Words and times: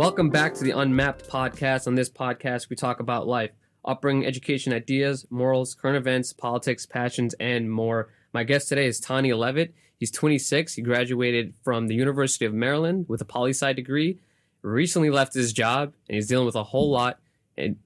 Welcome 0.00 0.30
back 0.30 0.54
to 0.54 0.64
the 0.64 0.70
Unmapped 0.70 1.28
podcast. 1.28 1.86
On 1.86 1.94
this 1.94 2.08
podcast, 2.08 2.70
we 2.70 2.74
talk 2.74 3.00
about 3.00 3.28
life, 3.28 3.50
upbringing, 3.84 4.24
education, 4.24 4.72
ideas, 4.72 5.26
morals, 5.28 5.74
current 5.74 5.98
events, 5.98 6.32
politics, 6.32 6.86
passions, 6.86 7.34
and 7.34 7.70
more. 7.70 8.08
My 8.32 8.42
guest 8.42 8.70
today 8.70 8.86
is 8.86 8.98
Tani 8.98 9.34
Levitt. 9.34 9.74
He's 9.98 10.10
26. 10.10 10.72
He 10.72 10.80
graduated 10.80 11.52
from 11.62 11.86
the 11.86 11.94
University 11.94 12.46
of 12.46 12.54
Maryland 12.54 13.10
with 13.10 13.20
a 13.20 13.26
poli 13.26 13.50
sci 13.50 13.74
degree. 13.74 14.18
Recently 14.62 15.10
left 15.10 15.34
his 15.34 15.52
job, 15.52 15.92
and 16.08 16.14
he's 16.14 16.28
dealing 16.28 16.46
with 16.46 16.56
a 16.56 16.64
whole 16.64 16.90
lot, 16.90 17.20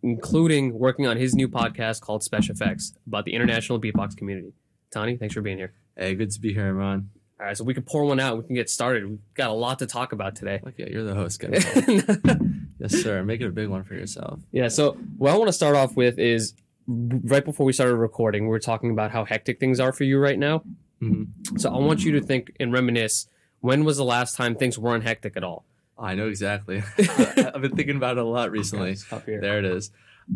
including 0.01 0.79
working 0.79 1.09
on 1.09 1.17
his 1.17 1.35
new 1.35 1.49
podcast 1.49 2.01
called 2.01 2.23
Special 2.23 2.55
Effects 2.55 2.95
about 3.09 3.25
the 3.25 3.35
international 3.35 3.81
beatbox 3.81 4.17
community. 4.17 4.53
Tani, 4.93 5.17
thanks 5.17 5.35
for 5.35 5.41
being 5.41 5.59
here. 5.59 5.73
Hey, 5.97 6.15
good 6.15 6.31
to 6.31 6.41
be 6.41 6.55
here, 6.55 6.73
Imran. 6.73 7.07
All 7.41 7.47
right, 7.47 7.57
so 7.57 7.65
we 7.65 7.75
can 7.75 7.83
pour 7.83 8.05
one 8.05 8.21
out. 8.21 8.39
We 8.39 8.45
can 8.45 8.55
get 8.55 8.71
started. 8.71 9.09
We've 9.09 9.19
got 9.35 9.51
a 9.51 9.55
lot 9.55 9.81
to 9.81 9.87
talk 9.87 10.13
about 10.13 10.37
today. 10.37 10.61
Look, 10.65 10.75
yeah, 10.79 10.87
you're 10.89 11.03
the 11.03 11.15
host. 11.15 11.43
Involved. 11.43 12.67
yes, 12.79 12.93
sir. 13.03 13.25
Make 13.25 13.41
it 13.41 13.47
a 13.47 13.51
big 13.51 13.69
one 13.69 13.83
for 13.83 13.95
yourself. 13.95 14.39
Yeah. 14.53 14.69
So 14.69 14.93
what 15.19 15.33
I 15.33 15.37
want 15.37 15.49
to 15.49 15.53
start 15.53 15.75
off 15.75 15.97
with 15.97 16.19
is 16.19 16.55
right 16.87 17.45
before 17.45 17.67
we 17.67 17.73
started 17.73 17.97
recording, 17.97 18.45
we 18.45 18.51
were 18.51 18.61
talking 18.61 18.91
about 18.93 19.11
how 19.11 19.25
hectic 19.25 19.59
things 19.59 19.81
are 19.81 19.93
for 19.93 20.05
you 20.05 20.19
right 20.19 20.39
now. 20.39 20.63
Mhm. 21.03 21.27
So 21.59 21.75
I 21.75 21.79
want 21.79 22.05
you 22.05 22.13
to 22.13 22.21
think 22.21 22.53
and 22.61 22.73
reminisce. 22.73 23.27
When 23.61 23.85
was 23.85 23.97
the 23.97 24.05
last 24.05 24.37
time 24.37 24.55
things 24.55 24.79
weren't 24.79 25.03
hectic 25.03 25.37
at 25.37 25.43
all? 25.43 25.65
I 25.99 26.15
know 26.15 26.29
exactly. 26.29 26.83
I've 26.99 27.61
been 27.63 27.75
thinking 27.75 27.97
about 27.97 28.17
it 28.17 28.21
a 28.21 28.25
lot 28.29 28.53
recently. 28.53 28.97
Here. 29.27 29.41
There 29.41 29.59
it 29.59 29.65
is. 29.65 29.91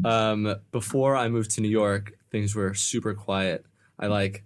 Um, 0.04 0.56
before 0.72 1.14
I 1.16 1.28
moved 1.28 1.52
to 1.52 1.60
New 1.60 1.68
York, 1.68 2.12
things 2.32 2.54
were 2.56 2.74
super 2.74 3.14
quiet. 3.14 3.64
I 3.98 4.06
like 4.08 4.44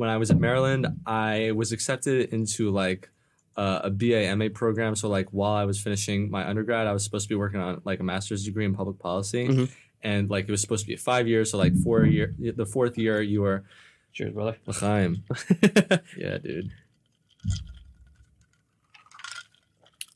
when 0.00 0.08
I 0.08 0.16
was 0.16 0.30
at 0.30 0.38
Maryland, 0.38 0.86
I 1.06 1.52
was 1.60 1.72
accepted 1.72 2.32
into 2.32 2.70
like 2.70 3.10
uh, 3.56 3.80
a 3.84 3.90
BA 3.90 4.34
MA 4.36 4.48
program. 4.52 4.96
So 4.96 5.08
like 5.08 5.28
while 5.38 5.52
I 5.52 5.64
was 5.66 5.78
finishing 5.80 6.30
my 6.30 6.42
undergrad, 6.48 6.86
I 6.86 6.92
was 6.92 7.04
supposed 7.04 7.24
to 7.26 7.28
be 7.28 7.38
working 7.44 7.60
on 7.60 7.82
like 7.84 8.00
a 8.00 8.02
master's 8.12 8.44
degree 8.44 8.64
in 8.64 8.74
public 8.74 8.98
policy, 8.98 9.46
Mhm. 9.48 9.70
and 10.02 10.30
like 10.30 10.44
it 10.48 10.50
was 10.50 10.62
supposed 10.62 10.84
to 10.86 10.88
be 10.88 10.96
five 10.96 11.28
years. 11.28 11.50
So 11.50 11.58
like 11.58 11.74
four 11.84 12.04
year, 12.06 12.34
the 12.62 12.64
fourth 12.66 12.96
year 12.98 13.20
you 13.22 13.42
were 13.42 13.64
Cheers, 14.12 14.32
brother. 14.34 14.56
L'chaim. 14.66 15.22
Yeah, 16.16 16.38
dude. 16.38 16.70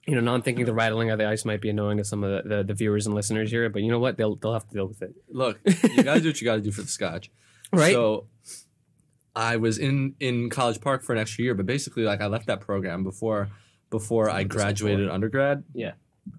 you 0.06 0.14
know, 0.14 0.20
not 0.20 0.44
thinking 0.44 0.64
the 0.66 0.74
rattling 0.74 1.10
of 1.10 1.18
the 1.18 1.26
ice 1.26 1.44
might 1.44 1.60
be 1.60 1.70
annoying 1.70 1.98
to 1.98 2.04
some 2.04 2.22
of 2.24 2.30
the, 2.44 2.48
the, 2.56 2.62
the 2.64 2.74
viewers 2.74 3.06
and 3.06 3.14
listeners 3.14 3.50
here, 3.50 3.68
but 3.70 3.82
you 3.82 3.90
know 3.90 3.98
what? 4.00 4.16
They'll 4.16 4.36
they'll 4.36 4.52
have 4.52 4.68
to 4.68 4.74
deal 4.74 4.86
with 4.86 5.00
it, 5.02 5.14
Look, 5.30 5.60
you 5.96 6.02
gotta 6.02 6.20
do 6.20 6.28
what 6.28 6.40
you 6.40 6.44
gotta 6.44 6.60
do 6.60 6.72
for 6.72 6.82
the 6.82 6.88
scotch. 6.88 7.30
right? 7.72 7.92
So 7.92 8.26
I 9.36 9.56
was 9.56 9.78
in 9.78 10.14
in 10.20 10.50
College 10.50 10.80
Park 10.80 11.02
for 11.02 11.12
an 11.12 11.18
extra 11.18 11.44
year, 11.44 11.54
but 11.54 11.66
basically 11.66 12.04
like 12.04 12.20
I 12.20 12.26
left 12.26 12.46
that 12.46 12.60
program 12.60 13.02
before 13.02 13.48
before 13.90 14.30
I 14.30 14.44
graduated 14.44 15.08
undergrad. 15.08 15.64
Yeah. 15.72 15.92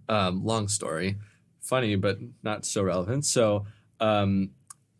Um, 0.09 0.43
long 0.43 0.67
story. 0.67 1.17
Funny, 1.61 1.95
but 1.95 2.19
not 2.43 2.65
so 2.65 2.83
relevant. 2.83 3.25
So 3.25 3.65
um 3.99 4.52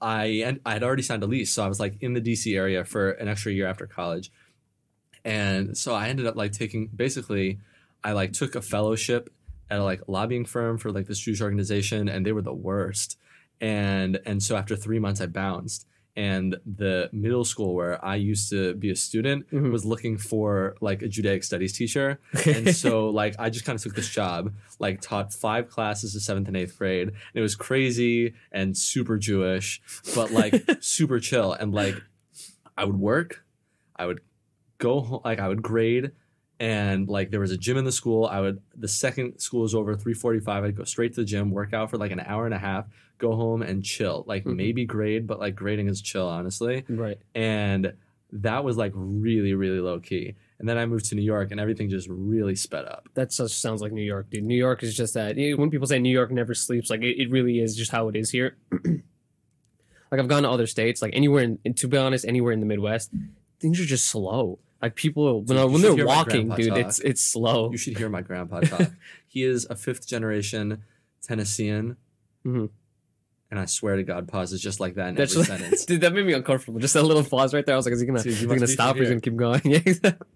I 0.02 0.26
and 0.46 0.60
I 0.66 0.74
had 0.74 0.84
already 0.84 1.04
signed 1.04 1.24
a 1.24 1.28
lease, 1.28 1.52
so 1.54 1.64
I 1.64 1.68
was 1.68 1.80
like 1.80 1.96
in 2.02 2.14
the 2.14 2.22
DC 2.22 2.56
area 2.56 2.84
for 2.84 3.12
an 3.12 3.28
extra 3.28 3.52
year 3.52 3.68
after 3.68 3.88
college. 3.88 4.32
And 5.24 5.78
so 5.78 5.96
I 5.96 6.10
ended 6.10 6.28
up 6.28 6.36
like 6.36 6.52
taking 6.52 6.88
basically 6.88 7.60
I 8.04 8.12
like 8.12 8.34
took 8.34 8.56
a 8.56 8.62
fellowship 8.62 9.32
at 9.70 9.80
a 9.80 9.84
like 9.84 10.02
lobbying 10.08 10.46
firm 10.46 10.78
for 10.78 10.92
like 10.92 11.08
this 11.08 11.20
Jewish 11.20 11.42
organization 11.42 12.08
and 12.08 12.26
they 12.26 12.34
were 12.34 12.42
the 12.42 12.54
worst. 12.54 13.18
And 13.62 14.20
and 14.26 14.44
so 14.44 14.56
after 14.58 14.76
3 14.76 15.00
months 15.00 15.22
I 15.22 15.28
bounced 15.28 15.88
and 16.18 16.56
the 16.66 17.10
middle 17.12 17.44
school 17.44 17.76
where 17.76 18.04
I 18.04 18.16
used 18.16 18.50
to 18.52 18.74
be 18.76 18.90
a 18.90 18.96
student 18.96 19.50
Mhm. 19.52 19.72
was 19.72 19.84
looking 19.86 20.18
for 20.18 20.76
like 20.80 21.02
a 21.02 21.08
Judaic 21.10 21.44
studies 21.44 21.74
teacher. 21.74 22.20
And 22.48 22.74
so 22.76 23.10
like 23.10 23.36
I 23.38 23.50
just 23.50 23.66
kind 23.66 23.76
of 23.78 23.84
took 23.84 23.96
this 23.96 24.10
job, 24.10 24.54
like 24.80 25.02
taught 25.02 25.34
five 25.34 25.70
classes 25.70 26.16
of 26.16 26.22
seventh 26.22 26.48
and 26.48 26.56
eighth 26.56 26.78
grade. 26.78 27.10
And 27.10 27.16
it 27.34 27.42
was 27.42 27.56
crazy 27.56 28.34
and 28.52 28.78
super 28.78 29.18
Jewish, 29.18 29.82
but 30.16 30.32
like 30.32 30.54
super 30.82 31.20
chill. 31.20 31.52
And 31.54 31.74
like 31.74 32.02
I 32.78 32.86
would 32.86 33.00
work, 33.00 33.44
I 33.96 34.06
would 34.06 34.22
go 34.78 35.02
home, 35.02 35.22
like 35.26 35.40
I 35.40 35.48
would 35.50 35.62
grade, 35.62 36.12
and 36.60 37.08
like 37.10 37.32
there 37.32 37.40
was 37.40 37.52
a 37.52 37.58
gym 37.58 37.78
in 37.78 37.86
the 37.86 37.92
school. 37.92 38.26
I 38.26 38.40
would 38.40 38.62
the 38.76 38.88
second 38.88 39.40
school 39.40 39.62
was 39.62 39.76
over 39.76 39.96
three 39.96 40.14
forty 40.14 40.40
five. 40.40 40.64
I'd 40.64 40.76
go 40.78 40.84
straight 40.84 41.14
to 41.16 41.22
the 41.22 41.26
gym, 41.26 41.52
work 41.52 41.74
out 41.74 41.90
for 41.90 41.98
like 41.98 42.12
an 42.12 42.20
hour 42.22 42.46
and 42.46 42.54
a 42.54 42.60
half, 42.60 42.86
go 43.18 43.36
home 43.36 43.62
and 43.62 43.84
chill. 43.84 44.24
Like 44.28 44.44
Mhm. 44.46 44.56
maybe 44.56 44.86
grade, 44.86 45.28
but 45.28 45.40
like 45.40 45.56
grading 45.56 45.88
is 45.88 46.02
chill, 46.02 46.28
honestly 46.28 46.84
right. 46.90 47.18
and 47.34 47.94
that 48.32 48.64
was 48.64 48.76
like 48.76 48.92
really 48.96 49.54
really 49.54 49.80
low 49.80 50.00
key 50.00 50.34
and 50.60 50.68
then 50.68 50.78
i 50.80 50.86
moved 50.86 51.06
to 51.06 51.16
new 51.16 51.22
york 51.22 51.52
and 51.52 51.60
everything 51.60 51.90
just 51.90 52.08
really 52.10 52.56
sped 52.56 52.84
up 52.84 53.08
That 53.14 53.30
just 53.30 53.62
sounds 53.62 53.82
like 53.82 53.92
New 53.94 54.02
York, 54.02 54.30
dude. 54.30 54.44
New 54.44 54.58
York 54.58 54.84
is 54.84 54.98
just 54.98 55.14
that. 55.14 55.36
When 55.38 55.70
people 55.70 55.88
say 55.88 56.00
New 56.00 56.12
York 56.12 56.32
never 56.32 56.54
sleeps, 56.54 56.90
like 56.90 57.02
it, 57.02 57.22
it 57.22 57.30
really 57.30 57.60
is 57.60 57.76
just 57.78 57.92
how 57.92 58.10
it 58.10 58.16
is 58.16 58.32
here. 58.32 58.58
like 60.12 60.20
I've 60.20 60.28
gone 60.28 60.44
to 60.44 60.50
other 60.50 60.68
states, 60.68 61.02
like 61.02 61.16
anywhere 61.16 61.44
in, 61.44 61.60
and 61.66 61.76
to 61.78 61.88
be 61.88 61.98
honest, 61.98 62.26
anywhere 62.26 62.52
in 62.52 62.60
the 62.60 62.66
Midwest, 62.66 63.12
things 63.60 63.80
are 63.80 63.86
just 63.86 64.08
slow. 64.08 64.60
Like 64.86 64.96
people 64.96 65.42
when, 65.44 65.58
you 65.58 65.68
when 65.68 65.82
they're 65.82 66.06
walking, 66.06 66.50
dude, 66.50 66.70
talk. 66.70 66.78
it's 66.78 67.00
it's 67.00 67.22
slow. 67.24 67.72
you 67.72 67.78
should 67.78 67.98
hear 67.98 68.10
my 68.10 68.22
grandpa 68.22 68.60
talk 68.72 68.92
he 69.28 69.44
is 69.44 69.66
a 69.70 69.76
fifth 69.76 70.08
generation 70.08 70.84
tennessean 71.22 71.98
Mhm. 72.46 72.70
and 73.50 73.60
i 73.60 73.66
swear 73.66 73.96
to 73.96 74.04
god 74.04 74.28
pauses 74.28 74.62
just 74.62 74.80
like 74.80 74.94
that 74.96 75.10
in 75.10 75.16
That's 75.16 75.34
every 75.36 75.46
sentence 75.46 75.86
dude, 75.90 76.02
that 76.02 76.14
made 76.14 76.26
me 76.26 76.34
uncomfortable. 76.34 76.80
Just 76.80 76.96
a 76.96 77.02
little 77.02 77.24
pause 77.24 77.54
right 77.54 77.66
there. 77.66 77.74
I 77.76 77.78
was 77.78 77.86
like, 77.86 77.94
is 77.94 78.02
he 78.02 78.06
gonna, 78.08 78.22
Dude, 78.24 78.34
is 78.34 78.40
he 78.42 78.46
gonna 78.48 78.68
stop? 78.68 78.96
or 78.96 79.02
is 79.02 79.10
he 79.10 79.14
gonna 79.16 79.22
keep 79.22 79.36
going. 79.36 79.62
yeah. 79.66 79.80
exactly. 79.86 80.28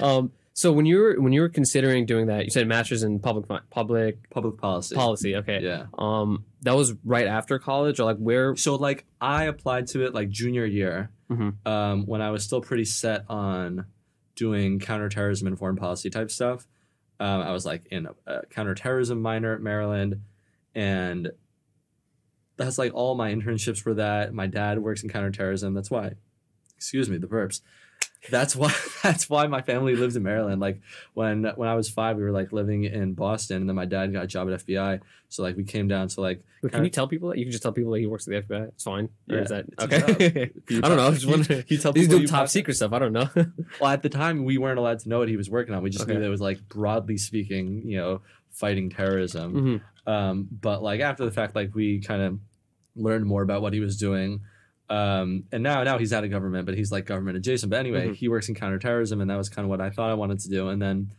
um. 0.00 0.32
So 0.54 0.72
when 0.72 0.86
you 0.86 0.96
were 0.98 1.14
when 1.20 1.32
you 1.32 1.40
were 1.42 1.48
considering 1.50 2.04
doing 2.06 2.26
that, 2.26 2.44
you 2.44 2.50
said 2.50 2.66
masters 2.66 3.02
in 3.04 3.20
public 3.20 3.46
public 3.70 4.28
public 4.30 4.56
policy 4.58 4.94
policy. 4.94 5.36
Okay. 5.36 5.60
yeah 5.62 5.86
Um. 5.98 6.44
That 6.62 6.74
was 6.74 6.94
right 7.04 7.26
after 7.28 7.58
college, 7.60 8.00
or 8.00 8.04
like 8.04 8.16
where? 8.16 8.56
so 8.56 8.74
like 8.74 9.04
i 9.20 9.44
applied 9.44 9.86
to 9.88 10.04
it 10.06 10.14
like 10.14 10.28
junior 10.30 10.64
year 10.64 11.10
Mhm. 11.30 11.54
um, 11.66 12.06
when 12.06 12.22
i 12.22 12.30
was 12.30 12.42
still 12.42 12.60
pretty 12.62 12.86
set 12.86 13.24
on 13.28 13.84
doing 14.38 14.78
counterterrorism 14.78 15.46
and 15.46 15.58
foreign 15.58 15.76
policy 15.76 16.10
type 16.10 16.30
stuff. 16.30 16.66
Um, 17.20 17.42
i 17.42 17.50
was 17.50 17.66
like 17.66 17.84
in 17.90 18.06
a, 18.06 18.14
a 18.32 18.46
counterterrorism 18.46 19.20
minor 19.20 19.52
at 19.52 19.60
maryland 19.60 20.22
and 20.72 21.32
that's 22.58 22.78
like 22.78 22.92
all 22.92 23.14
my 23.14 23.32
internships 23.32 23.84
were 23.84 23.94
that. 23.94 24.34
My 24.34 24.46
dad 24.46 24.80
works 24.80 25.02
in 25.02 25.08
counterterrorism. 25.08 25.74
That's 25.74 25.90
why. 25.90 26.12
Excuse 26.76 27.08
me 27.08 27.16
the 27.16 27.26
burps 27.26 27.62
that's 28.30 28.56
why 28.56 28.74
that's 29.02 29.30
why 29.30 29.46
my 29.46 29.62
family 29.62 29.94
lives 29.94 30.16
in 30.16 30.22
maryland 30.22 30.60
like 30.60 30.80
when 31.14 31.44
when 31.56 31.68
i 31.68 31.74
was 31.74 31.88
five 31.88 32.16
we 32.16 32.22
were 32.22 32.32
like 32.32 32.52
living 32.52 32.84
in 32.84 33.14
boston 33.14 33.58
and 33.58 33.68
then 33.68 33.76
my 33.76 33.84
dad 33.84 34.12
got 34.12 34.24
a 34.24 34.26
job 34.26 34.50
at 34.50 34.60
fbi 34.66 35.00
so 35.28 35.42
like 35.42 35.56
we 35.56 35.62
came 35.64 35.86
down 35.88 36.08
to 36.08 36.20
like 36.20 36.42
can 36.72 36.82
you 36.82 36.90
tell 36.90 37.06
people 37.06 37.28
that 37.28 37.38
you 37.38 37.44
can 37.44 37.52
just 37.52 37.62
tell 37.62 37.70
people 37.72 37.92
that 37.92 38.00
he 38.00 38.06
works 38.06 38.26
at 38.26 38.48
the 38.48 38.54
FBI? 38.54 38.66
It's 38.68 38.82
fine. 38.82 39.08
Or 39.30 39.36
Yeah, 39.36 39.42
is 39.42 39.48
that 39.50 39.66
okay? 39.78 40.50
I 40.70 40.88
don't 40.88 40.96
know. 40.96 40.96
tell- 40.96 41.06
I 41.06 41.10
just 41.12 41.24
you- 41.24 41.30
wondering. 41.36 41.64
you 41.68 41.78
tell 41.78 41.92
These 41.92 42.08
do 42.08 42.26
top 42.26 42.48
secret 42.48 42.74
stuff. 42.74 42.92
I 42.92 42.98
don't 42.98 43.12
know. 43.12 43.28
Well, 43.80 43.90
at 43.92 44.02
the 44.02 44.08
time, 44.08 44.44
we 44.44 44.58
weren't 44.58 44.76
allowed 44.80 44.98
to 45.00 45.08
know 45.08 45.20
what 45.20 45.28
he 45.28 45.36
was 45.36 45.48
working 45.48 45.72
on. 45.72 45.84
We 45.84 45.90
just 45.90 46.02
Okay. 46.02 46.14
knew 46.14 46.18
that 46.18 46.26
it 46.26 46.30
was 46.30 46.40
like 46.40 46.68
broadly 46.68 47.16
speaking, 47.16 47.82
you 47.86 47.96
know, 47.98 48.22
fighting 48.50 48.90
terrorism. 48.90 49.80
Mhm. 50.06 50.12
Um, 50.12 50.48
but 50.50 50.82
like 50.82 51.00
after 51.00 51.24
the 51.24 51.30
fact, 51.30 51.54
like 51.54 51.72
we 51.76 52.00
kind 52.00 52.22
of 52.22 52.40
learned 52.96 53.24
more 53.26 53.42
about 53.42 53.62
what 53.62 53.72
he 53.72 53.78
was 53.78 53.96
doing. 53.96 54.40
Um, 54.90 55.44
and 55.52 55.62
now, 55.62 55.82
now 55.82 55.98
he's 55.98 56.12
out 56.12 56.24
of 56.24 56.30
government, 56.30 56.64
but 56.66 56.74
he's 56.76 56.90
like 56.90 57.04
government 57.04 57.36
adjacent. 57.36 57.68
But 57.70 57.78
anyway, 57.80 58.08
Mhm. 58.08 58.14
he 58.14 58.28
works 58.28 58.48
in 58.48 58.54
counterterrorism, 58.54 59.20
and 59.20 59.28
that 59.30 59.36
was 59.36 59.48
kind 59.48 59.64
of 59.66 59.70
what 59.70 59.80
I 59.82 59.90
thought 59.90 60.10
I 60.10 60.14
wanted 60.14 60.38
to 60.40 60.48
do. 60.48 60.68
And 60.68 60.80
then 60.80 61.10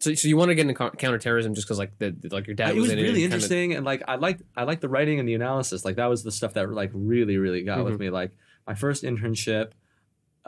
So, 0.00 0.14
so 0.14 0.28
you 0.28 0.36
want 0.36 0.50
to 0.50 0.54
get 0.54 0.62
into 0.68 0.74
counterterrorism 0.74 1.54
just 1.54 1.66
because 1.66 1.78
like 1.78 1.98
the 1.98 2.14
like 2.30 2.46
your 2.46 2.54
dad 2.54 2.70
it 2.70 2.74
was, 2.76 2.82
was 2.84 2.92
in 2.92 2.98
it 3.00 3.02
really 3.02 3.20
kinda- 3.20 3.24
interesting, 3.34 3.74
and 3.74 3.84
like 3.84 4.02
I 4.06 4.14
liked 4.14 4.42
I 4.56 4.62
liked 4.62 4.80
the 4.80 4.88
writing 4.88 5.18
and 5.18 5.28
the 5.28 5.34
analysis. 5.34 5.84
Like 5.84 5.96
that 5.96 6.06
was 6.06 6.22
the 6.22 6.30
stuff 6.30 6.54
that 6.54 6.70
like 6.70 6.90
really 6.94 7.36
really 7.36 7.62
got 7.62 7.78
Mm-hmm. 7.78 7.90
with 7.90 8.00
me. 8.00 8.10
Like 8.10 8.30
my 8.66 8.74
first 8.74 9.02
internship. 9.02 9.72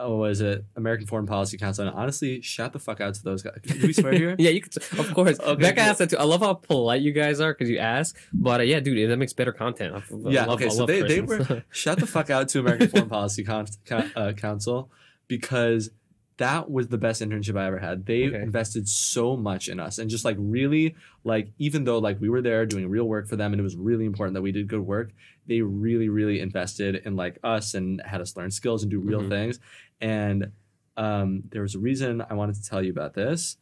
Oh, 0.03 0.17
was 0.17 0.41
it 0.41 0.65
American 0.75 1.05
Foreign 1.07 1.25
Policy 1.27 1.57
Council? 1.57 1.87
And 1.87 1.95
honestly, 1.95 2.41
shout 2.41 2.73
the 2.73 2.79
fuck 2.79 2.99
out 3.01 3.13
to 3.13 3.23
those 3.23 3.41
guys. 3.43 3.59
Do 3.63 3.85
we 3.87 3.93
swear 3.93 4.13
here? 4.13 4.35
yeah, 4.39 4.49
you 4.49 4.61
could. 4.61 4.75
Of 4.99 5.13
course, 5.13 5.39
Okay, 5.51 5.61
Becca 5.61 5.75
cool. 5.81 5.83
asked 5.89 5.99
that 5.99 6.09
too. 6.09 6.17
I 6.17 6.23
love 6.23 6.41
how 6.41 6.55
polite 6.55 7.01
you 7.01 7.11
guys 7.11 7.39
are 7.39 7.53
because 7.53 7.69
you 7.69 7.77
ask. 7.77 8.17
But 8.33 8.61
uh, 8.61 8.63
yeah, 8.63 8.79
dude, 8.79 9.09
that 9.09 9.17
makes 9.17 9.33
better 9.33 9.51
content. 9.51 9.93
I, 9.93 9.97
I 9.99 10.29
Yeah, 10.31 10.45
love, 10.45 10.55
okay, 10.55 10.65
I 10.65 10.69
so 10.69 10.85
they- 10.85 11.01
they 11.03 11.21
Christians. 11.21 11.63
Shut 11.69 11.99
the 11.99 12.07
fuck 12.07 12.29
out 12.29 12.49
to 12.49 12.59
American 12.59 12.87
Foreign 12.89 13.09
Policy 13.09 13.43
Con- 13.43 13.67
Con- 13.85 14.11
uh, 14.15 14.33
Council 14.33 14.89
because 15.27 15.91
that 16.37 16.71
was 16.71 16.87
the 16.87 16.97
best 16.97 17.21
internship 17.21 17.55
I 17.57 17.67
ever 17.67 17.77
had. 17.77 18.05
They 18.07 18.27
Okay. 18.27 18.41
invested 18.41 18.87
so 18.87 19.37
much 19.37 19.69
in 19.69 19.79
us 19.79 19.99
and 19.99 20.09
just 20.09 20.25
like 20.25 20.37
really 20.39 20.95
like 21.23 21.51
even 21.59 21.83
though 21.83 21.99
like 21.99 22.19
we 22.19 22.29
were 22.29 22.41
there 22.41 22.65
doing 22.65 22.89
real 22.89 23.03
work 23.05 23.27
for 23.27 23.35
them 23.35 23.53
and 23.53 23.59
it 23.59 23.63
was 23.63 23.75
really 23.75 24.05
important 24.05 24.33
that 24.33 24.41
we 24.41 24.51
did 24.51 24.67
good 24.67 24.81
work, 24.81 25.11
they 25.45 25.61
really 25.61 26.09
really 26.09 26.39
invested 26.39 26.95
in 27.05 27.15
like 27.15 27.37
us 27.43 27.75
and 27.75 28.01
had 28.03 28.21
us 28.21 28.35
learn 28.35 28.49
skills 28.49 28.81
and 28.81 28.89
do 28.89 28.99
real 28.99 29.21
Mhm. 29.21 29.29
things. 29.29 29.59
And 30.01 30.51
um, 30.97 31.43
there 31.51 31.61
was 31.61 31.75
a 31.75 31.79
reason 31.79 32.23
I 32.29 32.33
wanted 32.33 32.55
to 32.55 32.63
tell 32.67 32.83
you 32.83 32.91
about 32.91 33.13
this. 33.13 33.57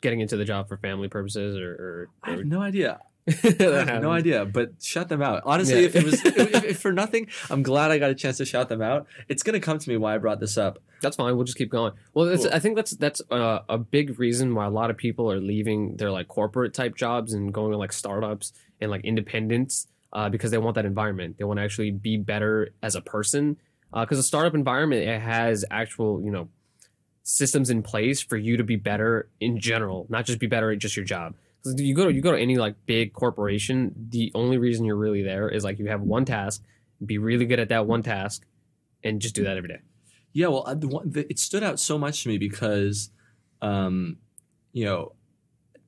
getting 0.00 0.20
into 0.20 0.36
the 0.36 0.44
job 0.44 0.68
for 0.68 0.76
family 0.76 1.08
purposes 1.08 1.56
or, 1.56 1.70
or, 1.72 2.08
I 2.22 2.30
have 2.32 2.44
no 2.44 2.60
idea. 2.60 3.00
I 3.28 3.84
have 3.84 4.00
no 4.02 4.10
idea, 4.10 4.46
but 4.46 4.82
shout 4.82 5.08
them 5.10 5.20
out. 5.20 5.42
Honestly, 5.44 5.80
Yeah. 5.80 5.86
if 5.86 5.96
it 5.96 6.04
was 6.04 6.24
if, 6.24 6.64
if 6.64 6.78
for 6.80 6.92
nothing, 6.92 7.26
I'm 7.50 7.62
glad 7.62 7.90
I 7.90 7.98
got 7.98 8.10
a 8.10 8.14
chance 8.14 8.38
to 8.38 8.46
shout 8.46 8.68
them 8.70 8.80
out. 8.80 9.06
It's 9.28 9.42
gonna 9.42 9.60
come 9.60 9.78
to 9.78 9.90
me 9.90 9.96
why 9.98 10.14
I 10.14 10.18
brought 10.18 10.40
this 10.40 10.56
up. 10.56 10.78
That's 11.02 11.16
fine. 11.16 11.34
We'll 11.36 11.44
just 11.44 11.58
keep 11.58 11.70
going. 11.70 11.92
Well, 12.14 12.34
Cool. 12.36 12.48
I 12.52 12.58
think 12.58 12.76
that's 12.76 12.92
that's 12.92 13.20
uh, 13.30 13.60
a 13.68 13.76
big 13.76 14.18
reason 14.18 14.54
why 14.54 14.64
a 14.64 14.70
lot 14.70 14.88
of 14.90 14.96
people 14.96 15.30
are 15.30 15.40
leaving 15.40 15.96
their 15.96 16.10
like 16.10 16.28
corporate 16.28 16.72
type 16.72 16.96
jobs 16.96 17.34
and 17.34 17.52
going 17.52 17.72
to 17.72 17.76
like 17.76 17.92
startups 17.92 18.52
and 18.80 18.90
like 18.90 19.04
independents 19.04 19.88
uh, 20.14 20.30
because 20.30 20.50
they 20.50 20.58
want 20.58 20.76
that 20.76 20.86
environment. 20.86 21.36
They 21.36 21.44
want 21.44 21.58
to 21.58 21.64
actually 21.64 21.90
be 21.90 22.16
better 22.16 22.70
as 22.82 22.94
a 22.94 23.02
person. 23.02 23.58
Because 23.94 24.18
a 24.18 24.22
startup 24.22 24.54
environment 24.54 25.02
it 25.02 25.20
has 25.20 25.64
actual 25.70 26.22
you 26.22 26.30
know 26.30 26.48
systems 27.22 27.68
in 27.70 27.82
place 27.82 28.20
for 28.22 28.36
you 28.36 28.56
to 28.56 28.64
be 28.64 28.76
better 28.76 29.28
in 29.40 29.58
general, 29.58 30.06
not 30.08 30.24
just 30.24 30.38
be 30.38 30.46
better 30.46 30.70
at 30.70 30.78
just 30.78 30.96
your 30.96 31.04
job. 31.04 31.34
'Cause 31.62 31.74
you 31.80 31.94
go 31.94 32.06
to 32.06 32.12
you 32.12 32.20
go 32.22 32.32
to 32.32 32.38
any 32.38 32.56
like 32.56 32.74
big 32.86 33.12
corporation, 33.12 33.92
the 34.10 34.30
only 34.34 34.58
reason 34.58 34.84
you're 34.84 34.96
really 34.96 35.22
there 35.22 35.48
is 35.48 35.64
like 35.64 35.78
you 35.78 35.86
have 35.86 36.00
one 36.00 36.24
task, 36.24 36.64
be 37.04 37.18
really 37.18 37.46
good 37.46 37.58
at 37.60 37.68
that 37.68 37.86
one 37.86 38.02
task, 38.02 38.44
and 39.02 39.20
just 39.20 39.34
do 39.34 39.42
that 39.44 39.56
every 39.56 39.68
day. 39.68 39.80
Yeah, 40.32 40.48
well, 40.48 40.64
I- 40.66 40.74
the 40.74 40.88
one, 40.88 41.10
the, 41.10 41.28
it 41.30 41.38
stood 41.38 41.62
out 41.64 41.80
so 41.80 41.98
much 41.98 42.22
to 42.22 42.28
me 42.28 42.38
because, 42.38 43.10
um, 43.60 44.18
you 44.72 44.84
know, 44.84 45.12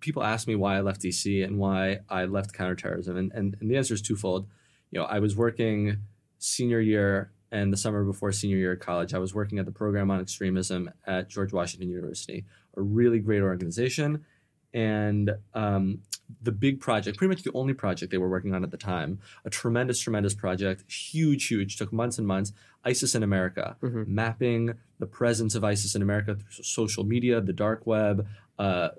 people 0.01 0.23
ask 0.25 0.49
me 0.49 0.57
why 0.57 0.77
I 0.77 0.81
left 0.81 1.03
DC 1.03 1.43
and 1.43 1.59
why 1.59 2.01
I 2.09 2.25
left 2.25 2.53
counterterrorism, 2.53 3.17
and, 3.17 3.31
and 3.33 3.57
and 3.61 3.71
the 3.71 3.77
answer 3.77 3.95
is 3.95 4.03
twofold. 4.03 4.49
You 4.91 4.99
know, 5.01 5.05
I 5.07 5.21
was 5.21 5.37
working 5.37 5.99
senior 6.39 6.81
year 6.81 7.31
and 7.53 7.73
the 7.73 7.77
summer 7.77 8.05
before 8.05 8.33
senior 8.33 8.57
year 8.57 8.73
of 8.73 8.81
college. 8.81 9.15
I 9.15 9.19
was 9.19 9.35
working 9.35 9.59
at 9.59 9.67
the 9.67 9.73
program 9.73 10.11
on 10.11 10.21
extremism 10.21 10.91
at 11.07 11.29
George 11.29 11.53
Washington 11.53 11.89
University, 11.91 12.45
a 12.77 12.81
really 12.83 13.19
great 13.19 13.43
organization, 13.43 14.25
and 14.73 15.33
um, 15.55 16.01
the 16.43 16.53
big 16.53 16.81
project, 16.81 17.19
pretty 17.19 17.31
much 17.31 17.43
the 17.43 17.51
only 17.55 17.75
project 17.75 18.13
they 18.13 18.19
were 18.19 18.29
working 18.29 18.55
on 18.55 18.63
at 18.63 18.71
the 18.71 18.77
time, 18.77 19.19
a 19.45 19.51
tremendous, 19.51 19.99
tremendous 20.01 20.33
project, 20.35 20.91
huge, 20.91 21.49
huge, 21.49 21.77
took 21.77 21.93
months 21.93 22.19
and 22.19 22.27
months. 22.27 22.53
ISIS 22.85 23.15
in 23.15 23.23
America, 23.23 23.77
Mhm. 23.83 24.07
mapping 24.07 24.73
the 25.01 25.07
presence 25.07 25.55
of 25.55 25.65
ISIS 25.65 25.95
in 25.95 26.03
America 26.03 26.35
through 26.37 26.65
social 26.65 27.05
media, 27.05 27.41
the 27.41 27.53
dark 27.53 27.87
web, 27.87 28.27
uh, 28.59 28.91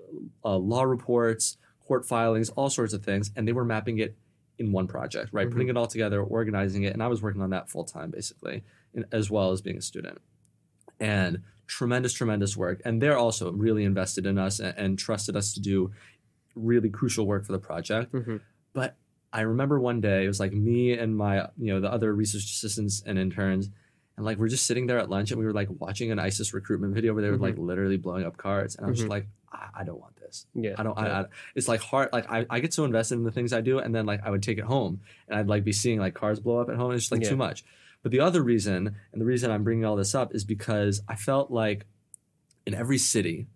uh, 0.44 0.58
law 0.58 0.84
reports, 0.84 1.58
court 1.80 2.06
filings, 2.06 2.50
all 2.52 2.70
sorts 2.70 2.94
of 2.94 3.04
things, 3.04 3.32
and 3.36 3.48
they 3.48 3.54
were 3.54 3.66
mapping 3.66 3.98
it 3.98 4.16
in 4.62 4.72
one 4.72 4.88
project, 4.88 5.30
right? 5.34 5.48
Mhm. 5.48 5.52
Putting 5.52 5.68
it 5.70 5.78
all 5.78 5.88
together, 5.88 6.22
organizing 6.22 6.84
it, 6.84 6.94
and 6.94 7.04
I 7.04 7.08
was 7.08 7.22
working 7.22 7.42
on 7.42 7.50
that 7.50 7.70
full 7.70 7.84
time, 7.84 8.12
basically, 8.12 8.64
in, 8.94 9.06
as 9.12 9.30
well 9.30 9.52
as 9.52 9.62
being 9.62 9.78
a 9.78 9.82
student. 9.82 10.20
And 11.00 11.42
tremendous, 11.68 12.14
tremendous 12.14 12.56
work, 12.56 12.82
and 12.86 13.02
they're 13.02 13.18
also 13.18 13.52
really 13.52 13.84
invested 13.84 14.26
in 14.26 14.38
us 14.38 14.60
and, 14.60 14.78
and 14.78 15.00
trusted 15.00 15.36
us 15.36 15.54
to 15.54 15.60
do 15.60 15.92
really 16.56 16.90
crucial 16.90 17.26
work 17.26 17.46
for 17.46 17.54
the 17.54 17.60
project. 17.60 18.14
Mm-hmm. 18.14 18.38
But 18.74 18.98
I 19.34 19.42
remember 19.42 19.80
one 19.80 20.02
day 20.02 20.26
it 20.26 20.28
was 20.28 20.40
like 20.40 20.54
me 20.54 20.94
and 20.94 21.16
my 21.16 21.48
you 21.58 21.74
know 21.74 21.80
the 21.80 21.92
other 21.92 22.14
research 22.14 22.44
assistants 22.44 23.04
and 23.06 23.18
interns, 23.18 23.70
and 24.18 24.26
like 24.26 24.38
we're 24.38 24.50
just 24.50 24.66
sitting 24.66 24.88
there 24.88 25.00
at 25.00 25.10
lunch 25.10 25.32
and 25.32 25.40
we 25.40 25.46
were 25.46 25.54
like 25.54 25.70
watching 25.80 26.12
an 26.12 26.20
ISIS 26.20 26.54
recruitment 26.54 26.94
video 26.94 27.14
where 27.14 27.24
they 27.24 27.30
were 27.30 27.38
like 27.38 27.58
literally 27.58 27.98
blowing 27.98 28.26
up 28.26 28.38
cars. 28.38 28.76
and 28.76 28.86
I 28.86 28.90
was 28.90 28.98
Mhm. 29.00 29.02
just 29.04 29.10
like, 29.10 29.28
I, 29.52 29.68
I 29.80 29.84
don't 29.84 30.00
want 30.00 30.16
this. 30.18 30.46
Yeah, 30.54 30.76
I 30.78 30.84
don't. 30.84 30.98
I, 30.98 31.22
I, 31.22 31.26
it's 31.56 31.68
like 31.68 31.82
hard. 31.82 32.10
Like 32.14 32.30
I, 32.30 32.46
I 32.50 32.60
get 32.60 32.74
so 32.74 32.84
invested 32.86 33.16
in 33.16 33.24
the 33.24 33.32
things 33.32 33.52
I 33.54 33.62
do, 33.62 33.80
and 33.80 33.94
then 33.96 34.06
like 34.06 34.22
I 34.24 34.30
would 34.30 34.44
take 34.44 34.58
it 34.58 34.64
home, 34.66 35.02
and 35.28 35.38
I'd 35.40 35.48
like 35.48 35.64
be 35.64 35.74
seeing 35.74 36.00
like 36.00 36.14
cars 36.14 36.40
blow 36.40 36.60
up 36.60 36.70
at 36.70 36.76
home. 36.76 36.92
It's 36.92 37.04
just 37.04 37.12
like 37.12 37.22
Yeah. 37.24 37.30
too 37.30 37.36
much. 37.38 37.64
But 38.04 38.12
the 38.12 38.20
other 38.22 38.42
reason, 38.42 38.96
and 39.12 39.22
the 39.22 39.26
reason 39.26 39.52
I'm 39.52 39.64
bringing 39.64 39.86
all 39.86 39.96
this 39.96 40.16
up, 40.16 40.34
is 40.34 40.44
because 40.44 41.02
I 41.08 41.16
felt 41.16 41.52
like 41.52 41.86
in 42.66 42.74
every 42.74 42.98
city 42.98 43.48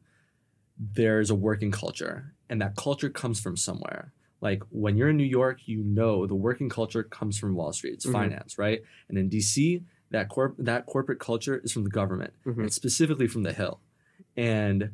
there's 0.77 1.29
a 1.29 1.35
working 1.35 1.71
culture, 1.71 2.33
and 2.49 2.61
that 2.61 2.75
culture 2.75 3.09
comes 3.09 3.39
from 3.39 3.55
somewhere. 3.57 4.11
Like 4.41 4.61
when 4.69 4.97
you're 4.97 5.09
in 5.09 5.17
New 5.17 5.23
York, 5.23 5.61
you 5.65 5.81
know 5.81 6.27
the 6.27 6.35
working 6.35 6.69
culture 6.69 7.03
comes 7.03 7.37
from 7.37 7.55
Wall 7.55 7.71
Street. 7.73 7.93
It's 7.93 8.05
Mhm. 8.05 8.11
finance, 8.11 8.57
right? 8.57 8.81
And 9.09 9.17
in 9.17 9.29
DC, 9.29 9.81
that 10.11 10.29
corp 10.29 10.55
that 10.57 10.85
corporate 10.85 11.19
culture 11.19 11.57
is 11.63 11.71
from 11.71 11.83
the 11.83 11.89
government, 11.89 12.33
Mhm. 12.45 12.59
and 12.63 12.73
specifically 12.73 13.27
from 13.27 13.43
the 13.43 13.53
Hill. 13.53 13.79
And 14.37 14.91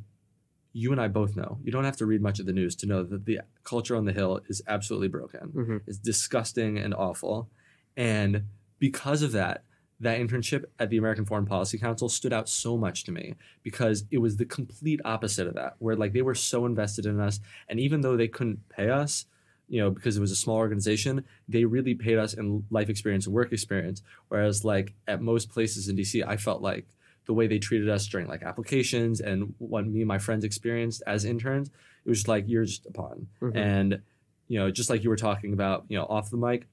you 0.73 0.91
and 0.93 1.01
I 1.01 1.07
both 1.09 1.35
know. 1.35 1.59
You 1.63 1.71
don't 1.71 1.83
have 1.83 1.97
to 1.97 2.05
read 2.05 2.21
much 2.21 2.39
of 2.39 2.45
the 2.45 2.53
news 2.53 2.75
to 2.77 2.85
know 2.85 3.03
that 3.03 3.25
the 3.25 3.41
culture 3.63 3.95
on 3.95 4.05
the 4.05 4.13
Hill 4.13 4.39
is 4.47 4.61
absolutely 4.67 5.09
broken. 5.09 5.49
hmm 5.49 5.77
It's 5.85 5.97
disgusting 5.97 6.77
and 6.77 6.93
awful. 6.93 7.49
And 7.97 8.43
because 8.79 9.21
of 9.21 9.33
that, 9.33 9.63
that 9.99 10.19
internship 10.19 10.63
at 10.79 10.89
the 10.89 10.97
American 10.97 11.25
Foreign 11.25 11.45
Policy 11.45 11.77
Council 11.77 12.09
stood 12.09 12.33
out 12.33 12.47
so 12.49 12.77
much 12.77 13.03
to 13.03 13.11
me 13.11 13.35
because 13.63 14.05
it 14.11 14.17
was 14.19 14.37
the 14.37 14.45
complete 14.45 14.99
opposite 15.05 15.45
of 15.45 15.53
that, 15.55 15.75
where 15.79 15.95
like 15.95 16.13
they 16.13 16.21
were 16.23 16.33
so 16.35 16.65
invested 16.65 17.05
in 17.05 17.19
us. 17.19 17.39
And 17.67 17.79
even 17.79 18.01
though 18.01 18.15
they 18.17 18.27
couldn't 18.29 18.67
pay 18.69 18.89
us, 18.89 19.25
you 19.71 19.79
know, 19.79 19.89
because 19.89 20.17
it 20.17 20.19
was 20.19 20.31
a 20.31 20.35
small 20.35 20.57
organization, 20.57 21.23
they 21.47 21.63
really 21.63 21.95
paid 21.95 22.17
us 22.17 22.33
in 22.33 22.65
life 22.69 22.89
experience 22.89 23.25
and 23.25 23.33
work 23.33 23.53
experience. 23.53 24.03
Whereas 24.27 24.65
like 24.65 24.93
at 25.07 25.21
most 25.21 25.49
places 25.49 25.87
in 25.87 25.95
DC, 25.95 26.27
I 26.27 26.35
felt 26.35 26.61
like 26.61 26.87
the 27.25 27.33
way 27.33 27.47
they 27.47 27.57
treated 27.57 27.87
us 27.87 28.05
during 28.05 28.27
like 28.27 28.43
applications 28.43 29.21
and 29.21 29.53
what 29.59 29.87
me 29.87 30.01
and 30.01 30.09
my 30.09 30.17
friends 30.17 30.43
experienced 30.43 31.01
as 31.07 31.23
interns, 31.23 31.69
it 32.03 32.09
was 32.09 32.17
just 32.19 32.27
like 32.27 32.43
you're 32.47 32.65
just 32.65 32.85
a 32.85 32.91
pawn. 32.91 33.27
Mhm. 33.41 33.55
And 33.55 34.01
you 34.49 34.59
know, 34.59 34.69
just 34.69 34.89
like 34.89 35.03
you 35.05 35.09
were 35.09 35.15
talking 35.15 35.53
about, 35.53 35.85
you 35.87 35.97
know, 35.97 36.03
off 36.03 36.29
the 36.29 36.35
mic, 36.35 36.67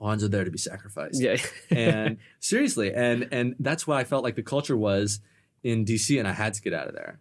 pawns 0.00 0.24
are 0.24 0.28
there 0.28 0.42
to 0.42 0.50
be 0.50 0.58
sacrificed. 0.58 1.22
Yeah, 1.22 1.36
and 1.70 2.16
seriously, 2.40 2.92
and 2.92 3.28
and 3.30 3.54
that's 3.60 3.86
why 3.86 4.00
I 4.00 4.04
felt 4.04 4.24
like 4.24 4.34
the 4.34 4.42
culture 4.42 4.76
was 4.76 5.20
in 5.62 5.84
DC, 5.84 6.18
and 6.18 6.26
I 6.26 6.32
had 6.32 6.54
to 6.54 6.62
get 6.62 6.72
out 6.72 6.88
of 6.88 6.94
there. 6.94 7.20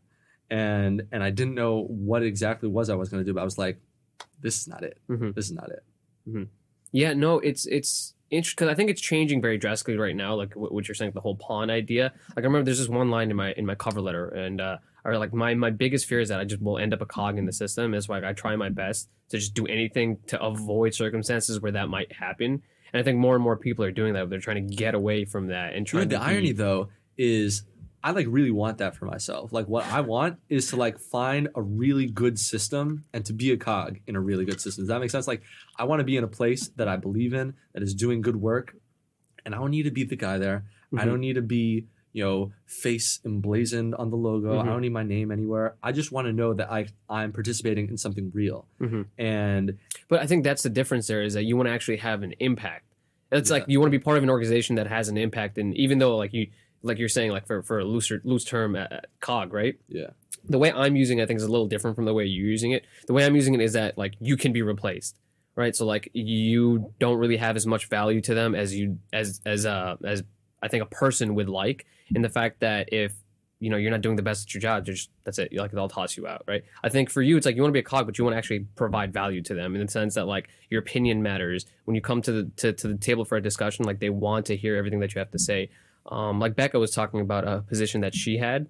And 0.49 1.03
and 1.11 1.23
I 1.23 1.29
didn't 1.29 1.53
know 1.53 1.83
what 1.83 2.23
exactly 2.23 2.67
was 2.67 2.89
I 2.89 2.95
was 2.95 3.09
going 3.09 3.21
to 3.21 3.25
do, 3.29 3.35
but 3.35 3.41
I 3.41 3.43
was 3.43 3.59
like, 3.59 3.79
this 4.41 4.59
is 4.59 4.67
not 4.67 4.83
it. 4.83 4.97
Mhm. 5.09 5.33
This 5.35 5.45
is 5.45 5.51
not 5.53 5.69
it. 5.69 5.83
Yeah, 6.91 7.13
no, 7.13 7.39
it's 7.39 7.65
it's 7.65 8.13
interesting 8.29 8.65
because 8.65 8.71
I 8.71 8.75
think 8.75 8.89
it's 8.89 9.01
changing 9.01 9.41
very 9.41 9.57
drastically 9.57 9.97
right 9.97 10.15
now. 10.15 10.35
Like 10.35 10.55
what, 10.55 10.71
what 10.71 10.87
you're 10.87 10.95
saying, 10.95 11.11
the 11.13 11.21
whole 11.21 11.35
pawn 11.35 11.69
idea. 11.69 12.13
Like 12.35 12.43
I 12.43 12.47
remember 12.47 12.65
there's 12.65 12.79
this 12.79 12.87
one 12.89 13.09
line 13.09 13.29
in 13.31 13.35
my 13.35 13.51
in 13.53 13.65
my 13.65 13.75
cover 13.75 13.99
letter, 14.01 14.27
and 14.29 14.61
uh, 14.61 14.77
or 15.03 15.17
like 15.17 15.33
my 15.33 15.53
my 15.55 15.71
biggest 15.71 16.05
fear 16.05 16.19
is 16.19 16.29
that 16.29 16.39
I 16.39 16.43
just 16.43 16.61
will 16.61 16.77
end 16.77 16.93
up 16.93 17.01
a 17.01 17.05
cog 17.05 17.37
in 17.37 17.45
the 17.45 17.53
system. 17.53 17.93
Is 17.93 18.09
like 18.09 18.23
I 18.23 18.33
try 18.33 18.55
my 18.55 18.69
best 18.69 19.09
to 19.29 19.37
just 19.37 19.53
do 19.55 19.65
anything 19.65 20.19
to 20.27 20.41
avoid 20.41 20.93
circumstances 20.93 21.59
where 21.59 21.71
that 21.71 21.89
might 21.89 22.11
happen. 22.11 22.61
And 22.93 22.99
I 22.99 23.03
think 23.03 23.17
more 23.17 23.33
and 23.33 23.43
more 23.43 23.57
people 23.57 23.83
are 23.85 23.91
doing 23.91 24.13
that. 24.13 24.29
They're 24.29 24.39
trying 24.39 24.67
to 24.67 24.75
get 24.75 24.93
away 24.93 25.25
from 25.25 25.47
that 25.47 25.73
and 25.73 25.87
trying 25.87 26.09
the 26.09 26.17
be- 26.17 26.21
irony 26.21 26.51
though 26.51 26.89
is 27.17 27.63
I 28.03 28.11
like 28.11 28.27
really 28.29 28.51
want 28.51 28.79
that 28.79 28.95
for 28.95 29.05
myself. 29.05 29.53
Like 29.53 29.67
what 29.67 29.85
I 29.87 30.01
want 30.01 30.37
is 30.49 30.69
to 30.71 30.75
like 30.75 30.99
find 30.99 31.47
a 31.55 31.61
really 31.61 32.05
good 32.07 32.37
system 32.37 33.05
and 33.13 33.23
to 33.25 33.33
be 33.33 33.51
a 33.51 33.57
cog 33.57 33.99
in 34.07 34.15
a 34.15 34.19
really 34.19 34.43
good 34.45 34.59
system. 34.59 34.83
Does 34.83 34.89
that 34.89 34.99
make 34.99 35.09
sense? 35.11 35.27
Like 35.27 35.41
I 35.79 35.85
want 35.85 36.01
to 36.01 36.03
be 36.03 36.17
in 36.17 36.23
a 36.23 36.27
place 36.27 36.67
that 36.75 36.87
I 36.89 36.97
believe 36.97 37.33
in 37.33 37.53
that 37.73 37.81
is 37.81 37.93
doing 37.95 38.21
good 38.21 38.35
work, 38.35 38.75
and 39.45 39.55
I 39.55 39.57
don't 39.57 39.71
need 39.71 39.83
to 39.83 39.91
be 39.91 40.03
the 40.03 40.15
guy 40.17 40.37
there. 40.37 40.65
I 40.93 40.97
Mhm. 41.03 41.05
don't 41.05 41.19
need 41.21 41.33
to 41.35 41.41
be 41.41 41.87
you 42.11 42.23
know 42.23 42.51
face 42.67 43.19
emblazoned 43.25 43.95
on 43.95 44.11
the 44.11 44.17
logo. 44.17 44.53
Mhm. 44.53 44.61
I 44.61 44.65
don't 44.65 44.81
need 44.81 44.91
my 44.91 45.01
name 45.03 45.31
anywhere. 45.31 45.75
I 45.81 45.91
just 45.93 46.11
want 46.11 46.27
to 46.27 46.33
know 46.33 46.53
that 46.53 46.69
I 46.71 46.87
I'm 47.09 47.31
participating 47.31 47.87
in 47.87 47.97
something 47.97 48.31
real. 48.33 48.67
Mhm. 48.81 49.05
And 49.17 49.77
But 50.09 50.21
I 50.21 50.27
think 50.27 50.43
that's 50.43 50.61
the 50.63 50.69
difference 50.69 51.07
there 51.07 51.23
is 51.23 51.33
that 51.35 51.43
you 51.45 51.55
want 51.55 51.67
to 51.67 51.71
actually 51.73 51.97
have 51.97 52.21
an 52.21 52.33
impact. 52.39 52.85
It's 53.31 53.49
Yeah. 53.49 53.55
like 53.57 53.65
you 53.67 53.79
want 53.79 53.91
to 53.91 53.97
be 53.97 54.03
part 54.03 54.17
of 54.17 54.23
an 54.23 54.29
organization 54.29 54.75
that 54.75 54.85
has 54.87 55.07
an 55.09 55.17
impact, 55.17 55.57
and 55.57 55.75
even 55.75 55.97
though 55.99 56.15
like 56.17 56.33
you 56.33 56.47
like 56.83 56.99
you're 56.99 57.09
saying 57.09 57.31
like 57.31 57.47
for 57.47 57.63
for 57.63 57.79
a 57.79 57.85
looser 57.85 58.21
loose 58.23 58.43
term 58.43 58.75
uh, 58.75 58.87
cog, 59.19 59.53
right? 59.53 59.75
yeah, 59.87 60.11
The 60.47 60.59
way 60.59 60.71
I'm 60.71 60.95
using 60.95 61.19
it, 61.19 61.23
I 61.23 61.25
think 61.25 61.37
is 61.37 61.43
a 61.43 61.51
little 61.51 61.67
different 61.67 61.95
from 61.95 62.05
the 62.05 62.13
way 62.13 62.25
you're 62.25 62.45
using 62.45 62.71
it. 62.71 62.85
The 63.07 63.13
way 63.13 63.25
I'm 63.25 63.35
using 63.35 63.53
it 63.53 63.61
is 63.61 63.73
that 63.73 63.97
like 63.97 64.13
you 64.19 64.37
can 64.37 64.51
be 64.53 64.61
replaced, 64.61 65.15
right? 65.55 65.75
So 65.75 65.85
like 65.85 66.09
you 66.13 66.93
don't 66.99 67.17
really 67.17 67.37
have 67.37 67.55
as 67.55 67.65
much 67.65 67.87
value 67.87 68.21
to 68.21 68.33
them 68.33 68.53
as 68.53 68.75
you 68.75 68.99
as 69.11 69.41
as 69.45 69.65
uh 69.65 69.95
as 70.03 70.23
I 70.61 70.67
think 70.67 70.83
a 70.83 70.87
person 70.87 71.35
would 71.35 71.49
like, 71.49 71.85
in 72.13 72.21
the 72.21 72.29
fact 72.29 72.59
that 72.59 72.91
if 72.91 73.13
you 73.59 73.69
know 73.69 73.77
you're 73.77 73.91
not 73.91 74.01
doing 74.01 74.17
the 74.17 74.21
best 74.21 74.47
at 74.47 74.53
your 74.53 74.59
job, 74.59 74.85
just 74.85 75.09
that's 75.23 75.39
it. 75.39 75.53
Like 75.53 75.71
they'll 75.71 75.87
toss 75.87 76.17
you 76.17 76.27
out, 76.27 76.43
right? 76.47 76.63
I 76.83 76.89
think 76.89 77.09
for 77.09 77.21
you, 77.21 77.37
it's 77.37 77.45
like 77.45 77.55
you 77.55 77.61
want 77.61 77.71
to 77.71 77.73
be 77.73 77.79
a 77.79 77.83
cog, 77.83 78.05
but 78.05 78.17
you 78.17 78.25
want 78.25 78.33
to 78.33 78.37
actually 78.37 78.65
provide 78.75 79.13
value 79.13 79.41
to 79.43 79.53
them 79.53 79.73
in 79.75 79.85
the 79.85 79.89
sense 79.89 80.15
that 80.15 80.25
like 80.25 80.49
your 80.69 80.79
opinion 80.79 81.23
matters 81.23 81.65
when 81.85 81.95
you 81.95 82.01
come 82.01 82.21
to 82.23 82.31
the 82.33 82.43
to, 82.57 82.73
to 82.73 82.87
the 82.89 82.97
table 82.97 83.23
for 83.23 83.37
a 83.37 83.41
discussion. 83.41 83.85
Like 83.85 83.99
they 83.99 84.09
want 84.09 84.47
to 84.47 84.57
hear 84.57 84.75
everything 84.75 84.99
that 84.99 85.15
you 85.15 85.19
have 85.19 85.31
to 85.31 85.39
say. 85.39 85.69
Um, 86.05 86.39
like 86.39 86.55
Becca 86.55 86.79
was 86.79 86.91
talking 86.91 87.21
about 87.21 87.47
a 87.47 87.61
position 87.61 88.01
that 88.01 88.13
she 88.13 88.37
had, 88.37 88.67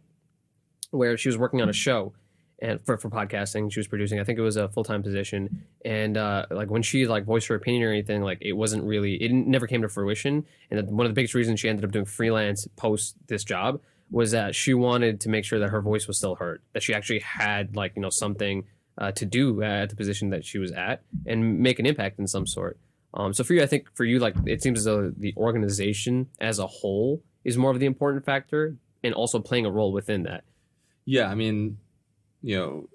where 0.92 1.18
she 1.18 1.30
was 1.30 1.38
working 1.38 1.62
on 1.62 1.70
a 1.70 1.74
show, 1.74 2.14
and 2.60 2.80
for 2.86 2.98
for 2.98 3.10
podcasting, 3.10 3.72
she 3.72 3.80
was 3.80 3.88
producing. 3.88 4.20
I 4.20 4.24
think 4.24 4.40
it 4.40 4.44
was 4.44 4.56
a 4.56 4.70
full 4.70 4.84
time 4.84 5.04
position, 5.04 5.66
and 5.84 6.18
uh, 6.18 6.46
like 6.52 6.70
when 6.70 6.82
she 6.82 7.08
like 7.08 7.26
voiced 7.26 7.48
her 7.48 7.56
opinion 7.56 7.84
or 7.84 7.90
anything, 7.90 8.22
like 8.22 8.38
it 8.42 8.54
wasn't 8.54 8.84
really 8.84 9.16
it 9.16 9.32
never 9.32 9.68
came 9.68 9.82
to 9.82 9.90
fruition. 9.90 10.46
And 10.72 10.88
one 10.90 11.06
of 11.06 11.10
the 11.10 11.16
biggest 11.16 11.34
reasons 11.34 11.60
she 11.60 11.70
ended 11.70 11.84
up 11.84 11.92
doing 11.92 12.06
freelance 12.06 12.68
post 12.76 13.16
this 13.28 13.44
job 13.44 13.82
was 14.12 14.32
that 14.32 14.54
she 14.54 14.74
wanted 14.74 15.20
to 15.22 15.30
make 15.30 15.44
sure 15.44 15.60
that 15.60 15.70
her 15.70 15.82
voice 15.82 16.08
was 16.08 16.18
still 16.18 16.36
heard, 16.36 16.62
that 16.74 16.84
she 16.84 16.94
actually 16.94 17.20
had 17.20 17.76
like 17.76 17.94
you 17.96 18.02
know 18.02 18.10
something 18.10 18.66
uh, 18.98 19.12
to 19.12 19.26
do 19.26 19.62
at 19.62 19.90
the 19.90 19.96
position 19.96 20.30
that 20.30 20.46
she 20.46 20.60
was 20.60 20.72
at 20.72 21.02
and 21.26 21.60
make 21.60 21.80
an 21.80 21.86
impact 21.86 22.20
in 22.20 22.28
some 22.28 22.46
sort. 22.46 22.78
Um, 23.14 23.34
so 23.34 23.44
for 23.44 23.54
you, 23.54 23.62
I 23.62 23.68
think 23.68 23.88
for 23.96 24.04
you, 24.06 24.20
like 24.20 24.36
it 24.46 24.62
seems 24.64 24.80
as 24.80 24.86
though 24.86 25.12
the 25.16 25.34
organization 25.38 26.28
as 26.40 26.60
a 26.60 26.68
whole 26.68 27.22
is 27.44 27.58
more 27.58 27.72
of 27.72 27.80
the 27.80 27.86
important 27.86 28.26
factor, 28.26 28.76
and 29.04 29.14
also 29.14 29.40
playing 29.40 29.66
a 29.66 29.72
role 29.72 29.92
within 29.92 30.24
that. 30.24 30.44
yeah. 31.06 31.30
I 31.30 31.36
mean, 31.36 31.78
you 32.42 32.58
know, 32.58 32.90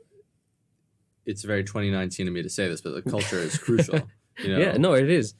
it's 1.26 1.42
very 1.44 1.62
2019 1.64 2.26
of 2.26 2.32
me 2.34 2.42
to 2.42 2.48
say 2.48 2.66
this, 2.68 2.80
but 2.80 2.94
the 3.04 3.10
culture 3.10 3.38
is 3.38 3.58
crucial. 3.58 4.00
You 4.40 4.52
know? 4.52 4.58
Yeah, 4.60 4.76
no, 4.76 4.92
it 4.94 5.10
is. 5.10 5.34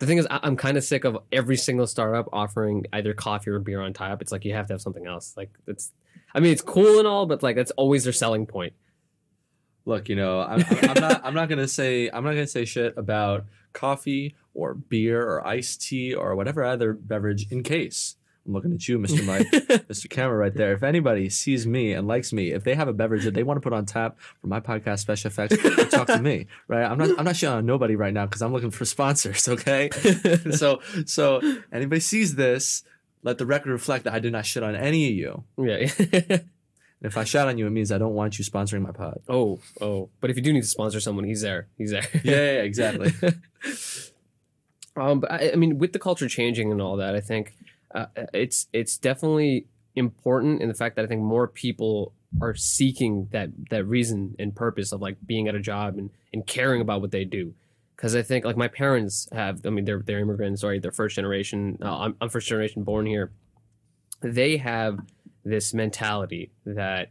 The 0.00 0.06
thing 0.06 0.18
is, 0.18 0.26
I- 0.30 0.40
I'm 0.42 0.54
kind 0.56 0.76
of 0.76 0.84
sick 0.84 1.04
of 1.04 1.16
every 1.32 1.56
single 1.56 1.86
startup 1.86 2.28
offering 2.30 2.84
either 2.92 3.14
coffee 3.14 3.48
or 3.50 3.58
beer 3.58 3.80
on 3.80 3.94
tap. 3.94 4.20
It's 4.20 4.30
like 4.30 4.44
you 4.44 4.52
have 4.52 4.66
to 4.66 4.74
have 4.74 4.82
something 4.82 5.06
else. 5.06 5.32
Like 5.34 5.50
it's, 5.66 5.92
I 6.34 6.40
mean, 6.40 6.52
it's 6.52 6.60
cool 6.60 6.98
and 6.98 7.08
all, 7.08 7.24
but 7.24 7.42
like 7.42 7.56
that's 7.56 7.70
always 7.70 8.04
their 8.04 8.12
selling 8.12 8.44
point. 8.44 8.74
Look, 9.86 10.10
you 10.10 10.16
know, 10.16 10.40
I'm, 10.42 10.62
I'm 10.62 10.90
I'm 10.90 11.00
not. 11.00 11.20
I'm 11.24 11.34
not 11.34 11.48
gonna 11.48 11.66
say. 11.66 12.10
I'm 12.10 12.22
not 12.22 12.32
gonna 12.32 12.46
say 12.46 12.66
shit 12.66 12.92
about 12.98 13.46
coffee 13.74 14.34
or 14.54 14.72
beer 14.72 15.22
or 15.22 15.46
iced 15.46 15.82
tea 15.82 16.14
or 16.14 16.34
whatever 16.34 16.64
other 16.64 16.94
beverage. 16.94 17.46
In 17.50 17.62
case 17.62 18.16
I'm 18.46 18.52
looking 18.52 18.72
at 18.72 18.86
you, 18.88 18.98
Mr. 18.98 19.24
Mike, 19.24 19.46
Mr. 19.88 20.08
Camera, 20.08 20.36
right 20.36 20.54
there. 20.54 20.72
If 20.72 20.82
anybody 20.82 21.30
sees 21.30 21.66
me 21.66 21.92
and 21.92 22.06
likes 22.06 22.32
me, 22.32 22.52
if 22.52 22.62
they 22.62 22.74
have 22.74 22.88
a 22.88 22.92
beverage 22.92 23.24
that 23.24 23.32
they 23.32 23.42
want 23.42 23.56
to 23.56 23.60
put 23.62 23.72
on 23.72 23.86
tap 23.86 24.18
for 24.40 24.48
my 24.48 24.60
podcast, 24.60 24.98
Special 25.00 25.28
Effects, 25.28 25.56
talk 25.90 26.06
to 26.08 26.20
me. 26.20 26.46
Right? 26.68 26.84
I'm 26.84 26.98
not. 26.98 27.10
I'm 27.18 27.24
not 27.24 27.34
shitting 27.34 27.52
on 27.52 27.66
nobody 27.66 27.94
right 27.94 28.12
now 28.12 28.26
because 28.26 28.40
I'm 28.40 28.52
looking 28.52 28.70
for 28.70 28.84
sponsors. 28.84 29.48
Okay. 29.48 29.90
so 30.52 30.80
so 31.04 31.40
anybody 31.72 32.00
sees 32.00 32.34
this, 32.36 32.84
let 33.22 33.38
the 33.38 33.46
record 33.46 33.70
reflect 33.70 34.04
that 34.04 34.14
I 34.14 34.18
did 34.18 34.32
not 34.32 34.46
shit 34.46 34.62
on 34.62 34.74
any 34.74 35.08
of 35.08 35.14
you. 35.14 35.44
yeah. 35.58 36.38
If 37.04 37.18
I 37.18 37.24
shout 37.24 37.48
on 37.48 37.58
you, 37.58 37.66
it 37.66 37.70
means 37.70 37.92
I 37.92 37.98
don't 37.98 38.14
want 38.14 38.38
you 38.38 38.44
sponsoring 38.46 38.80
my 38.80 38.90
pod. 38.90 39.20
oh, 39.28 39.60
oh. 39.80 40.08
But 40.20 40.30
if 40.30 40.36
you 40.36 40.42
do 40.42 40.54
need 40.54 40.62
to 40.62 40.66
sponsor 40.66 41.00
someone, 41.00 41.26
he's 41.26 41.42
there. 41.42 41.68
He's 41.76 41.90
there. 41.90 42.06
Yeah, 42.24 42.36
yeah, 42.36 42.62
exactly. 42.62 43.12
Um, 44.96 45.18
but 45.18 45.32
I, 45.32 45.50
I 45.52 45.56
mean, 45.56 45.78
with 45.78 45.92
the 45.92 45.98
culture 45.98 46.28
changing 46.28 46.70
and 46.70 46.80
all 46.80 46.96
that, 46.98 47.16
I 47.16 47.20
think 47.20 47.56
uh, 47.94 48.06
it's 48.32 48.68
it's 48.72 48.96
definitely 48.96 49.66
important 49.96 50.62
in 50.62 50.68
the 50.68 50.74
fact 50.74 50.94
that 50.94 51.04
I 51.04 51.08
think 51.08 51.20
more 51.20 51.48
people 51.48 52.12
are 52.40 52.54
seeking 52.54 53.26
that 53.32 53.50
that 53.70 53.84
reason 53.86 54.36
and 54.38 54.54
purpose 54.54 54.92
of 54.92 55.00
like 55.00 55.16
being 55.26 55.48
at 55.48 55.56
a 55.56 55.60
job 55.60 55.98
and, 55.98 56.10
and 56.32 56.46
caring 56.46 56.80
about 56.80 57.00
what 57.00 57.10
they 57.10 57.24
do. 57.24 57.54
Because 57.96 58.14
I 58.14 58.22
think 58.22 58.44
like 58.44 58.56
my 58.56 58.68
parents 58.68 59.28
have, 59.32 59.66
I 59.66 59.70
mean, 59.70 59.84
they're 59.84 60.00
they're 60.00 60.20
immigrants, 60.20 60.62
right? 60.62 60.80
They're 60.80 60.92
first 60.92 61.16
generation. 61.16 61.78
Uh, 61.82 61.98
I'm, 61.98 62.16
I'm 62.20 62.28
first 62.28 62.46
generation 62.46 62.84
born 62.84 63.06
here. 63.06 63.32
They 64.22 64.58
have 64.58 64.98
this 65.44 65.74
mentality 65.74 66.50
that 66.64 67.10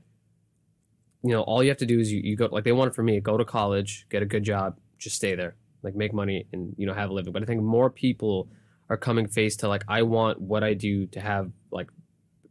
you 1.24 1.32
know 1.32 1.42
all 1.42 1.64
you 1.64 1.70
have 1.70 1.78
to 1.78 1.86
do 1.86 2.00
is 2.00 2.12
you, 2.12 2.20
you 2.24 2.36
go 2.36 2.48
like 2.52 2.64
they 2.64 2.72
want 2.72 2.90
it 2.92 2.96
for 2.96 3.04
me 3.04 3.20
go 3.20 3.38
to 3.38 3.46
college 3.46 4.06
get 4.10 4.22
a 4.22 4.26
good 4.26 4.44
job 4.44 4.78
just 4.98 5.16
stay 5.16 5.36
there 5.36 5.56
like 5.84 5.96
make 5.96 6.14
money 6.14 6.46
and 6.52 6.74
you 6.78 6.86
know 6.88 6.94
have 6.94 7.10
a 7.10 7.14
living. 7.14 7.32
But 7.34 7.44
i 7.44 7.46
think 7.46 7.62
more 7.62 7.90
people 7.90 8.50
are 8.90 8.98
coming 8.98 9.28
face 9.28 9.56
to 9.58 9.68
like 9.68 9.84
i 9.88 10.02
want 10.02 10.42
what 10.42 10.64
i 10.64 10.74
do 10.74 11.06
to 11.08 11.20
have 11.20 11.52
like 11.72 11.90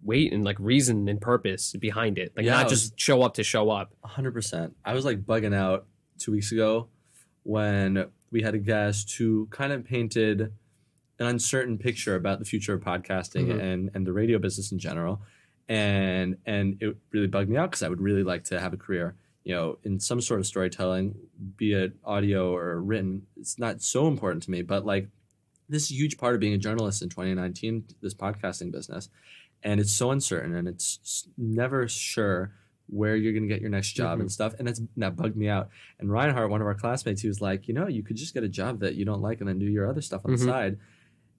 weight 0.05 0.33
and 0.33 0.45
like 0.45 0.57
reason 0.59 1.07
and 1.09 1.21
purpose 1.21 1.75
behind 1.79 2.19
it. 2.19 2.33
Like 2.37 2.45
Yeah, 2.45 2.55
not 2.63 2.69
just 2.69 2.99
show 2.99 3.23
up 3.23 3.35
to 3.35 3.45
show 3.45 3.71
up. 3.71 3.93
Hundred 4.03 4.33
percent. 4.33 4.75
I 4.85 4.95
was 4.95 5.05
like 5.05 5.23
bugging 5.23 5.55
out 5.55 5.87
two 6.19 6.33
weeks 6.33 6.51
ago 6.51 6.89
when 7.45 8.07
we 8.33 8.43
had 8.43 8.55
a 8.55 8.59
guest 8.59 9.15
who 9.17 9.47
kind 9.53 9.73
of 9.73 9.85
painted 9.85 10.41
an 11.21 11.27
uncertain 11.27 11.79
picture 11.79 12.17
about 12.17 12.41
the 12.41 12.45
future 12.45 12.75
of 12.75 12.81
podcasting 12.81 13.47
Mhm. 13.47 13.61
and 13.63 13.91
and 13.95 14.05
the 14.05 14.13
radio 14.13 14.39
business 14.41 14.73
in 14.73 14.79
general, 14.81 15.23
and 15.69 16.37
and 16.47 16.77
it 16.83 16.97
really 17.13 17.27
bugged 17.29 17.49
me 17.51 17.57
out 17.57 17.71
because 17.71 17.83
I 17.83 17.89
would 17.89 18.01
really 18.01 18.23
like 18.25 18.45
to 18.45 18.61
have 18.61 18.73
a 18.73 18.77
career, 18.77 19.15
you 19.45 19.55
know, 19.55 19.79
in 19.85 20.01
some 20.01 20.21
sort 20.21 20.41
of 20.41 20.47
storytelling, 20.47 21.15
be 21.57 21.73
it 21.73 21.93
audio 22.05 22.55
or 22.55 22.81
written. 22.81 23.27
It's 23.37 23.59
not 23.59 23.81
so 23.83 24.09
important 24.09 24.43
to 24.45 24.51
me, 24.51 24.63
but 24.63 24.85
like 24.85 25.09
this 25.69 25.85
is 25.85 25.91
a 25.93 25.95
huge 25.95 26.19
part 26.19 26.35
of 26.35 26.41
being 26.41 26.53
a 26.55 26.59
journalist 26.59 27.01
in 27.03 27.09
2019, 27.09 27.85
this 28.03 28.15
podcasting 28.15 28.71
business, 28.73 29.09
and 29.63 29.81
it's 29.81 29.93
so 29.93 30.11
uncertain 30.11 30.55
and 30.55 30.69
it's 30.69 31.29
never 31.39 31.89
sure 31.89 32.53
where 32.89 33.17
you're 33.17 33.33
going 33.33 33.45
to 33.45 33.49
get 33.49 33.63
your 33.63 33.71
next 33.71 33.93
job 33.93 34.21
and 34.21 34.31
stuff. 34.31 34.55
And 34.59 34.69
that's 34.69 34.83
that 34.99 35.17
bugged 35.17 35.37
me 35.37 35.49
out. 35.49 35.71
And 35.99 36.11
Reinhardt, 36.13 36.51
one 36.51 36.61
of 36.61 36.67
our 36.67 36.75
classmates, 36.75 37.23
he 37.23 37.29
was 37.29 37.41
like, 37.41 37.67
you 37.69 37.73
know, 37.73 37.87
you 37.87 38.03
could 38.03 38.17
just 38.17 38.35
get 38.35 38.43
a 38.43 38.49
job 38.49 38.81
that 38.81 38.97
you 38.97 39.07
don't 39.07 39.23
like 39.23 39.41
and 39.41 39.49
then 39.49 39.59
do 39.59 39.65
your 39.67 39.89
other 39.89 40.03
stuff 40.03 40.23
on 40.27 40.33
Mhm. 40.33 40.39
the 40.39 40.45
side. 40.45 40.79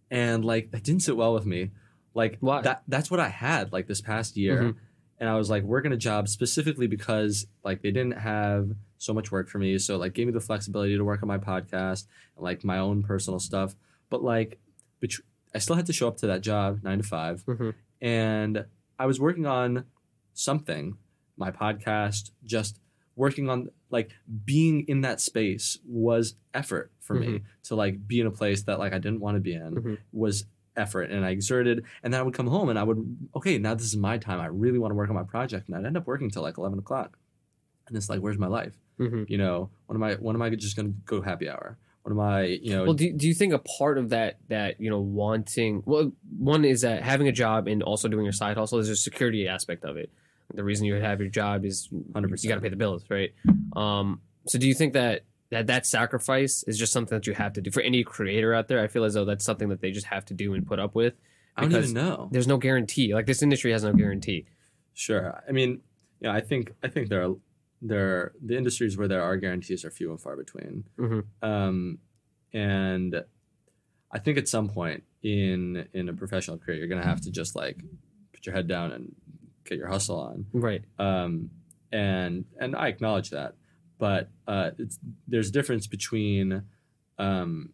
And 0.10 0.44
like 0.44 0.72
that 0.72 0.84
didn't 0.84 1.04
sit 1.04 1.16
well 1.18 1.34
with 1.34 1.46
me. 1.46 1.72
Like 2.14 2.38
Why? 2.40 2.62
that 2.62 2.84
that's 2.88 3.10
what 3.12 3.20
I 3.20 3.30
had 3.30 3.72
like 3.74 3.88
this 3.88 4.02
past 4.02 4.38
year. 4.38 4.62
Mhm. 4.62 4.76
And 5.20 5.30
I 5.30 5.36
was 5.36 5.50
like 5.50 5.64
working 5.64 5.92
a 5.94 5.98
job 5.98 6.28
specifically 6.28 6.88
because 6.88 7.48
like 7.64 7.82
they 7.82 7.92
didn't 7.92 8.18
have 8.20 8.72
so 8.98 9.14
much 9.14 9.32
work 9.32 9.48
for 9.50 9.58
me. 9.60 9.78
So 9.78 9.98
like 9.98 10.14
gave 10.14 10.28
me 10.28 10.34
the 10.34 10.40
flexibility 10.42 10.98
to 10.98 11.04
work 11.04 11.22
on 11.24 11.28
my 11.28 11.38
podcast 11.38 12.06
and 12.36 12.44
like 12.44 12.64
my 12.64 12.78
own 12.80 13.04
personal 13.04 13.40
stuff. 13.40 13.76
But 14.10 14.24
like 14.24 14.60
bet- 15.02 15.12
I 15.56 15.60
still 15.60 15.76
had 15.76 15.86
to 15.88 15.94
show 15.94 16.08
up 16.08 16.18
to 16.18 16.28
that 16.28 16.42
job 16.42 16.80
nine 16.84 16.98
to 16.98 17.04
five 17.04 17.44
Mhm. 17.46 17.74
and 18.02 18.66
I 19.00 19.06
was 19.06 19.20
working 19.20 19.46
on 19.46 19.86
something, 20.34 20.98
my 21.38 21.52
podcast, 21.52 22.32
just 22.44 22.80
working 23.16 23.50
on 23.50 23.70
like 23.92 24.12
being 24.46 24.82
in 24.88 25.02
that 25.02 25.22
space 25.22 25.78
was 25.86 26.36
effort 26.54 26.92
for 27.00 27.14
me 27.14 27.42
to 27.64 27.76
like 27.76 28.08
be 28.08 28.20
in 28.20 28.26
a 28.26 28.32
place 28.32 28.64
that 28.64 28.80
like 28.80 28.92
I 28.94 28.98
didn't 28.98 29.20
want 29.20 29.36
to 29.36 29.42
be 29.42 29.54
in 29.54 29.76
Mhm. 29.76 29.98
was 30.12 30.46
effort 30.76 31.12
and 31.12 31.26
I 31.26 31.30
exerted 31.30 31.84
and 32.02 32.14
then 32.14 32.20
I 32.20 32.24
would 32.24 32.34
come 32.34 32.48
home 32.48 32.70
and 32.70 32.80
I 32.80 32.84
would 32.84 33.18
okay 33.36 33.58
now 33.58 33.74
this 33.76 33.86
is 33.86 33.96
my 33.98 34.18
time. 34.18 34.40
I 34.40 34.48
really 34.48 34.80
want 34.80 34.92
to 34.92 34.96
work 34.96 35.10
on 35.10 35.16
my 35.16 35.24
project 35.24 35.68
and 35.68 35.78
I'd 35.78 35.86
end 35.86 35.98
up 35.98 36.08
working 36.08 36.30
till 36.30 36.42
like 36.42 36.58
11 36.58 36.80
o'clock. 36.80 37.18
And 37.88 37.98
it's 37.98 38.10
like 38.10 38.20
where's 38.22 38.38
my 38.38 38.48
life? 38.48 38.74
Mhm. 39.00 39.28
you 39.30 39.38
know 39.40 39.70
when 39.88 39.96
am 39.98 40.04
I 40.04 40.14
when 40.16 40.36
am 40.36 40.42
I 40.42 40.50
just 40.52 40.76
gonna 40.76 40.94
go 41.06 41.22
happy 41.22 41.50
hour? 41.50 41.78
When 42.04 42.14
am 42.14 42.20
I 42.20 42.44
you 42.46 42.72
know 42.72 42.84
well 42.86 42.94
do, 42.94 43.12
do 43.14 43.28
you 43.28 43.34
think 43.34 43.54
a 43.54 43.60
part 43.60 43.98
of 43.98 44.10
that 44.10 44.38
that 44.50 44.80
you 44.80 44.90
know 44.90 45.00
wanting 45.00 45.84
well 45.86 46.12
one 46.38 46.64
is 46.66 46.82
that 46.82 47.02
having 47.04 47.28
a 47.28 47.32
job 47.32 47.68
and 47.68 47.82
also 47.84 48.08
doing 48.08 48.24
your 48.24 48.34
side 48.34 48.56
hustle 48.58 48.80
is 48.80 48.90
a 48.90 48.96
security 48.96 49.48
aspect 49.48 49.84
of 49.84 49.98
it. 49.98 50.12
The 50.54 50.64
reason 50.64 50.86
you 50.86 50.94
have 50.96 51.20
your 51.20 51.30
job 51.30 51.66
is 51.66 51.88
100%. 51.92 52.44
you 52.44 52.50
got 52.50 52.56
to 52.56 52.62
pay 52.62 52.70
the 52.70 52.76
bills 52.76 53.04
right? 53.10 53.32
Um 53.76 54.22
so 54.48 54.60
do 54.60 54.68
you 54.68 54.74
think 54.74 54.94
that 54.94 55.24
that 55.54 55.68
that 55.68 55.86
sacrifice 55.86 56.64
is 56.68 56.78
just 56.78 56.92
something 56.92 57.18
that 57.18 57.26
you 57.28 57.34
have 57.34 57.54
to 57.54 57.62
do 57.62 57.72
for 57.72 57.82
any 57.82 58.04
creator 58.04 58.54
out 58.54 58.68
there 58.68 58.82
i 58.84 58.88
feel 58.88 59.04
as 59.06 59.14
though 59.14 59.26
that's 59.26 59.46
something 59.46 59.70
that 59.70 59.80
they 59.82 59.92
just 59.92 60.08
have 60.08 60.26
to 60.26 60.34
do 60.34 60.54
and 60.54 60.68
put 60.68 60.80
up 60.80 60.94
with 60.96 61.14
I 61.56 61.62
don't 61.62 61.72
even 61.72 61.94
know 61.94 62.30
there's 62.32 62.48
no 62.48 62.58
guarantee 62.58 63.14
like 63.14 63.26
this 63.28 63.42
industry 63.44 63.72
has 63.72 63.84
no 63.84 63.94
guarantee 63.94 64.46
Sure. 64.96 65.42
I 65.50 65.52
mean, 65.52 65.82
yeah, 66.22 66.32
I 66.34 66.42
think 66.42 66.72
I 66.84 66.88
think 66.88 67.10
there 67.10 67.24
are 67.28 67.36
there 67.82 68.32
the 68.46 68.56
industries 68.56 68.96
where 68.96 69.08
there 69.08 69.24
are 69.24 69.36
guarantees 69.38 69.84
are 69.84 69.90
few 69.90 70.12
and 70.12 70.22
far 70.22 70.36
between. 70.38 70.84
Mhm. 71.00 71.24
Um, 71.42 71.98
and 72.54 73.24
I 74.12 74.20
think 74.20 74.38
at 74.38 74.48
some 74.48 74.70
point 74.70 75.04
in 75.24 75.88
in 75.94 76.10
a 76.10 76.14
professional 76.14 76.58
career, 76.60 76.78
you're 76.78 76.88
gonna 76.88 77.04
have 77.04 77.22
to 77.22 77.32
just 77.32 77.56
like 77.56 77.78
put 78.34 78.46
your 78.46 78.54
head 78.54 78.68
down 78.68 78.92
and 78.92 79.16
get 79.66 79.78
your 79.80 79.88
hustle 79.88 80.20
on. 80.20 80.46
right 80.54 80.84
Um, 81.00 81.50
and 81.92 82.46
and 82.60 82.76
I 82.76 82.88
acknowledge 82.90 83.32
that, 83.32 83.56
but 84.04 84.28
uh, 84.50 84.72
it's 84.78 85.00
there's 85.30 85.48
a 85.48 85.52
difference 85.54 85.88
between 85.88 86.64
um, 87.18 87.70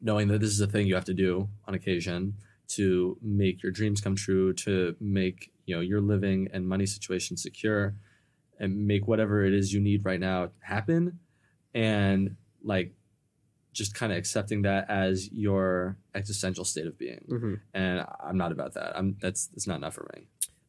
knowing 0.00 0.26
that 0.26 0.40
this 0.40 0.50
is 0.50 0.60
a 0.60 0.66
thing 0.66 0.88
you 0.88 0.96
have 0.96 1.04
to 1.04 1.14
do 1.14 1.48
on 1.68 1.74
occasion 1.74 2.34
to 2.66 3.16
make 3.22 3.62
your 3.62 3.70
dreams 3.70 4.00
come 4.00 4.16
true, 4.16 4.52
to 4.54 4.96
make 4.98 5.52
you 5.64 5.76
know 5.76 5.80
your 5.80 6.00
living 6.00 6.48
and 6.52 6.68
money 6.68 6.84
situation 6.84 7.36
secure, 7.36 7.94
and 8.58 8.88
make 8.88 9.06
whatever 9.06 9.44
it 9.44 9.54
is 9.54 9.72
you 9.72 9.78
need 9.78 10.04
right 10.04 10.18
now 10.18 10.50
happen, 10.58 11.20
and 11.74 12.34
like 12.64 12.92
just 13.72 13.94
kind 13.94 14.10
of 14.10 14.18
accepting 14.18 14.62
that 14.62 14.90
as 14.90 15.30
your 15.30 15.96
existential 16.16 16.64
state 16.64 16.88
of 16.88 16.98
being. 16.98 17.24
hmm 17.28 17.54
And 17.72 18.04
I'm 18.18 18.36
not 18.36 18.50
about 18.50 18.74
that. 18.74 18.98
I'm 18.98 19.16
that's 19.20 19.46
that's 19.46 19.68
not 19.68 19.76
enough 19.76 19.94
for 19.94 20.10
me. 20.16 20.26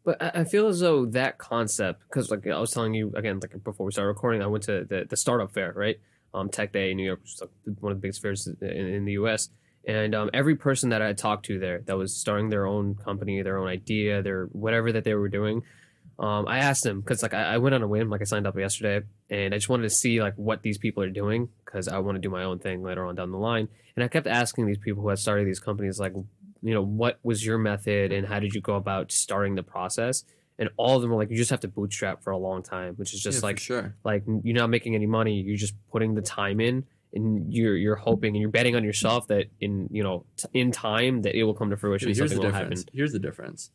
But 0.07 0.23
I 0.37 0.45
feel 0.45 0.67
as 0.67 0.79
though 0.79 1.05
that 1.07 1.37
concept, 1.37 2.01
because 2.07 2.31
like 2.31 2.47
I 2.47 2.57
was 2.57 2.71
telling 2.71 2.93
you 2.93 3.11
again, 3.13 3.41
like 3.41 3.61
before 3.61 3.85
we 3.85 3.91
started 3.91 4.07
recording, 4.07 4.41
I 4.41 4.47
went 4.47 4.63
to 4.63 4.85
the, 4.85 5.03
the 5.03 5.17
startup 5.17 5.53
fair, 5.53 5.73
right? 5.75 5.99
Um, 6.33 6.47
Tech 6.47 6.71
Day 6.71 6.91
in 6.91 6.95
New 6.95 7.05
York, 7.05 7.19
which 7.23 7.33
is 7.33 7.41
like 7.41 7.49
one 7.81 7.91
of 7.91 7.97
the 7.97 8.01
biggest 8.01 8.21
fairs 8.21 8.47
in, 8.47 8.69
in 8.69 9.03
the 9.03 9.11
U.S. 9.11 9.49
And 9.85 10.15
um, 10.15 10.29
every 10.33 10.55
person 10.55 10.91
that 10.91 11.01
I 11.01 11.11
talked 11.11 11.47
to 11.47 11.59
there 11.59 11.81
that 11.87 11.97
was 11.97 12.15
starting 12.15 12.47
their 12.47 12.65
own 12.65 12.95
company, 12.95 13.41
their 13.41 13.57
own 13.57 13.67
idea, 13.67 14.21
their 14.21 14.45
whatever 14.53 14.93
that 14.93 15.03
they 15.03 15.13
were 15.13 15.27
doing, 15.27 15.63
um, 16.19 16.47
I 16.47 16.59
asked 16.59 16.83
them 16.83 17.01
because 17.01 17.21
like 17.21 17.33
I, 17.33 17.55
I 17.55 17.57
went 17.57 17.75
on 17.75 17.83
a 17.83 17.87
whim, 17.87 18.09
like 18.09 18.21
I 18.21 18.23
signed 18.23 18.47
up 18.47 18.57
yesterday, 18.57 19.05
and 19.29 19.53
I 19.53 19.57
just 19.57 19.67
wanted 19.67 19.83
to 19.83 19.89
see 19.89 20.21
like 20.21 20.35
what 20.35 20.61
these 20.61 20.77
people 20.77 21.03
are 21.03 21.09
doing 21.09 21.49
because 21.65 21.89
I 21.89 21.99
want 21.99 22.15
to 22.15 22.21
do 22.21 22.29
my 22.29 22.45
own 22.45 22.59
thing 22.59 22.81
later 22.81 23.05
on 23.05 23.15
down 23.15 23.31
the 23.31 23.37
line. 23.37 23.67
And 23.97 24.03
I 24.03 24.07
kept 24.07 24.27
asking 24.27 24.67
these 24.67 24.77
people 24.77 25.01
who 25.01 25.09
had 25.09 25.17
started 25.17 25.47
these 25.47 25.59
companies, 25.59 25.99
like, 25.99 26.13
you 26.61 26.73
know, 26.73 26.81
what 26.83 27.19
was 27.23 27.45
your 27.45 27.57
method 27.57 28.11
and 28.11 28.27
how 28.27 28.39
did 28.39 28.53
you 28.53 28.61
go 28.61 28.75
about 28.75 29.11
starting 29.11 29.55
the 29.55 29.63
process? 29.63 30.23
And 30.59 30.69
all 30.77 30.95
of 30.95 31.01
them 31.03 31.11
were 31.11 31.17
like, 31.17 31.29
you 31.29 31.37
just 31.37 31.51
have 31.51 31.59
to 31.61 31.67
bootstrap 31.67 32.23
for 32.23 32.31
a 32.31 32.37
long 32.37 32.63
time, 32.63 32.95
which 32.95 33.13
is 33.13 33.21
just 33.21 33.41
Yeah, 33.41 33.47
like 33.47 33.59
sure. 33.59 33.95
like 34.03 34.23
you're 34.43 34.55
not 34.55 34.69
making 34.69 34.95
any 34.95 35.05
money. 35.05 35.41
You're 35.41 35.55
just 35.57 35.75
putting 35.91 36.15
the 36.15 36.21
time 36.23 36.59
in, 36.59 36.83
and 37.13 37.53
you're 37.53 37.75
you're 37.77 37.95
hoping 37.95 38.35
and 38.35 38.41
you're 38.41 38.49
betting 38.49 38.75
on 38.75 38.83
yourself 38.83 39.27
that 39.27 39.45
in 39.61 39.87
you 39.91 40.01
know 40.03 40.25
t- 40.35 40.47
in 40.53 40.71
time 40.71 41.21
that 41.21 41.35
it 41.35 41.43
will 41.43 41.53
come 41.53 41.69
to 41.69 41.77
fruition. 41.77 42.07
Here's 42.07 42.17
the 42.17 42.27
something 42.29 42.39
will 42.47 42.51
happen. 42.51 42.69
difference. 42.71 42.85
Here's 42.91 43.11
the 43.13 43.19
difference. 43.19 43.69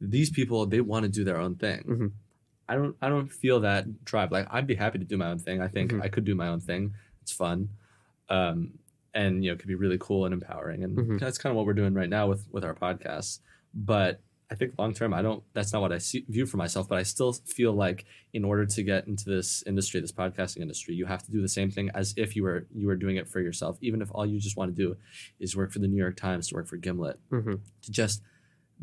These 0.00 0.30
people 0.30 0.66
they 0.66 0.80
want 0.80 1.02
to 1.02 1.08
do 1.10 1.24
their 1.24 1.36
own 1.38 1.56
thing. 1.56 1.82
Mhm. 1.88 2.12
I 2.68 2.76
don't. 2.76 2.96
I 3.02 3.08
don't 3.08 3.32
feel 3.32 3.60
that 3.60 4.04
drive. 4.04 4.30
Like 4.30 4.46
I'd 4.50 4.68
be 4.68 4.76
happy 4.76 4.98
to 5.00 5.04
do 5.04 5.16
my 5.18 5.26
own 5.32 5.40
thing. 5.40 5.60
I 5.60 5.66
think 5.66 5.90
Mhm. 5.92 6.02
I 6.02 6.08
could 6.08 6.24
do 6.24 6.36
my 6.36 6.46
own 6.46 6.60
thing. 6.60 6.94
It's 7.22 7.32
fun, 7.32 7.70
um, 8.28 8.78
and 9.14 9.44
you 9.44 9.50
know, 9.50 9.54
it 9.54 9.58
could 9.58 9.68
be 9.68 9.74
really 9.74 9.98
cool 9.98 10.24
and 10.24 10.32
empowering. 10.34 10.84
And 10.84 10.96
Mhm. 10.96 11.20
that's 11.20 11.38
kind 11.38 11.50
of 11.50 11.56
what 11.56 11.66
we're 11.66 11.74
doing 11.74 11.94
right 11.94 12.08
now 12.08 12.28
with 12.28 12.46
with 12.52 12.64
our 12.64 12.74
podcasts. 12.74 13.40
But 13.74 14.20
I 14.52 14.56
think 14.56 14.76
long 14.78 14.92
term, 14.94 15.14
I 15.14 15.22
don't. 15.22 15.44
That's 15.52 15.72
not 15.72 15.80
what 15.80 15.92
I 15.92 15.98
see, 15.98 16.24
view 16.28 16.44
for 16.44 16.56
myself. 16.56 16.88
But 16.88 16.98
I 16.98 17.04
still 17.04 17.32
feel 17.32 17.72
like 17.72 18.04
in 18.32 18.44
order 18.44 18.66
to 18.66 18.82
get 18.82 19.06
into 19.06 19.24
this 19.30 19.62
industry, 19.64 20.00
this 20.00 20.10
podcasting 20.10 20.58
industry, 20.60 20.94
you 20.96 21.06
have 21.06 21.22
to 21.24 21.30
do 21.30 21.40
the 21.40 21.48
same 21.48 21.70
thing 21.70 21.88
as 21.94 22.14
if 22.16 22.34
you 22.34 22.42
were 22.42 22.66
you 22.74 22.88
were 22.88 22.96
doing 22.96 23.16
it 23.16 23.28
for 23.28 23.40
yourself. 23.40 23.78
Even 23.80 24.02
if 24.02 24.08
all 24.12 24.26
you 24.26 24.40
just 24.40 24.56
want 24.56 24.74
to 24.74 24.82
do 24.82 24.96
is 25.38 25.56
work 25.56 25.70
for 25.70 25.78
the 25.78 25.86
New 25.86 25.98
York 25.98 26.16
Times, 26.16 26.48
to 26.48 26.54
work 26.56 26.66
for 26.66 26.76
Gimlet, 26.78 27.18
hmm 27.30 27.54
to 27.82 27.90
just 27.92 28.22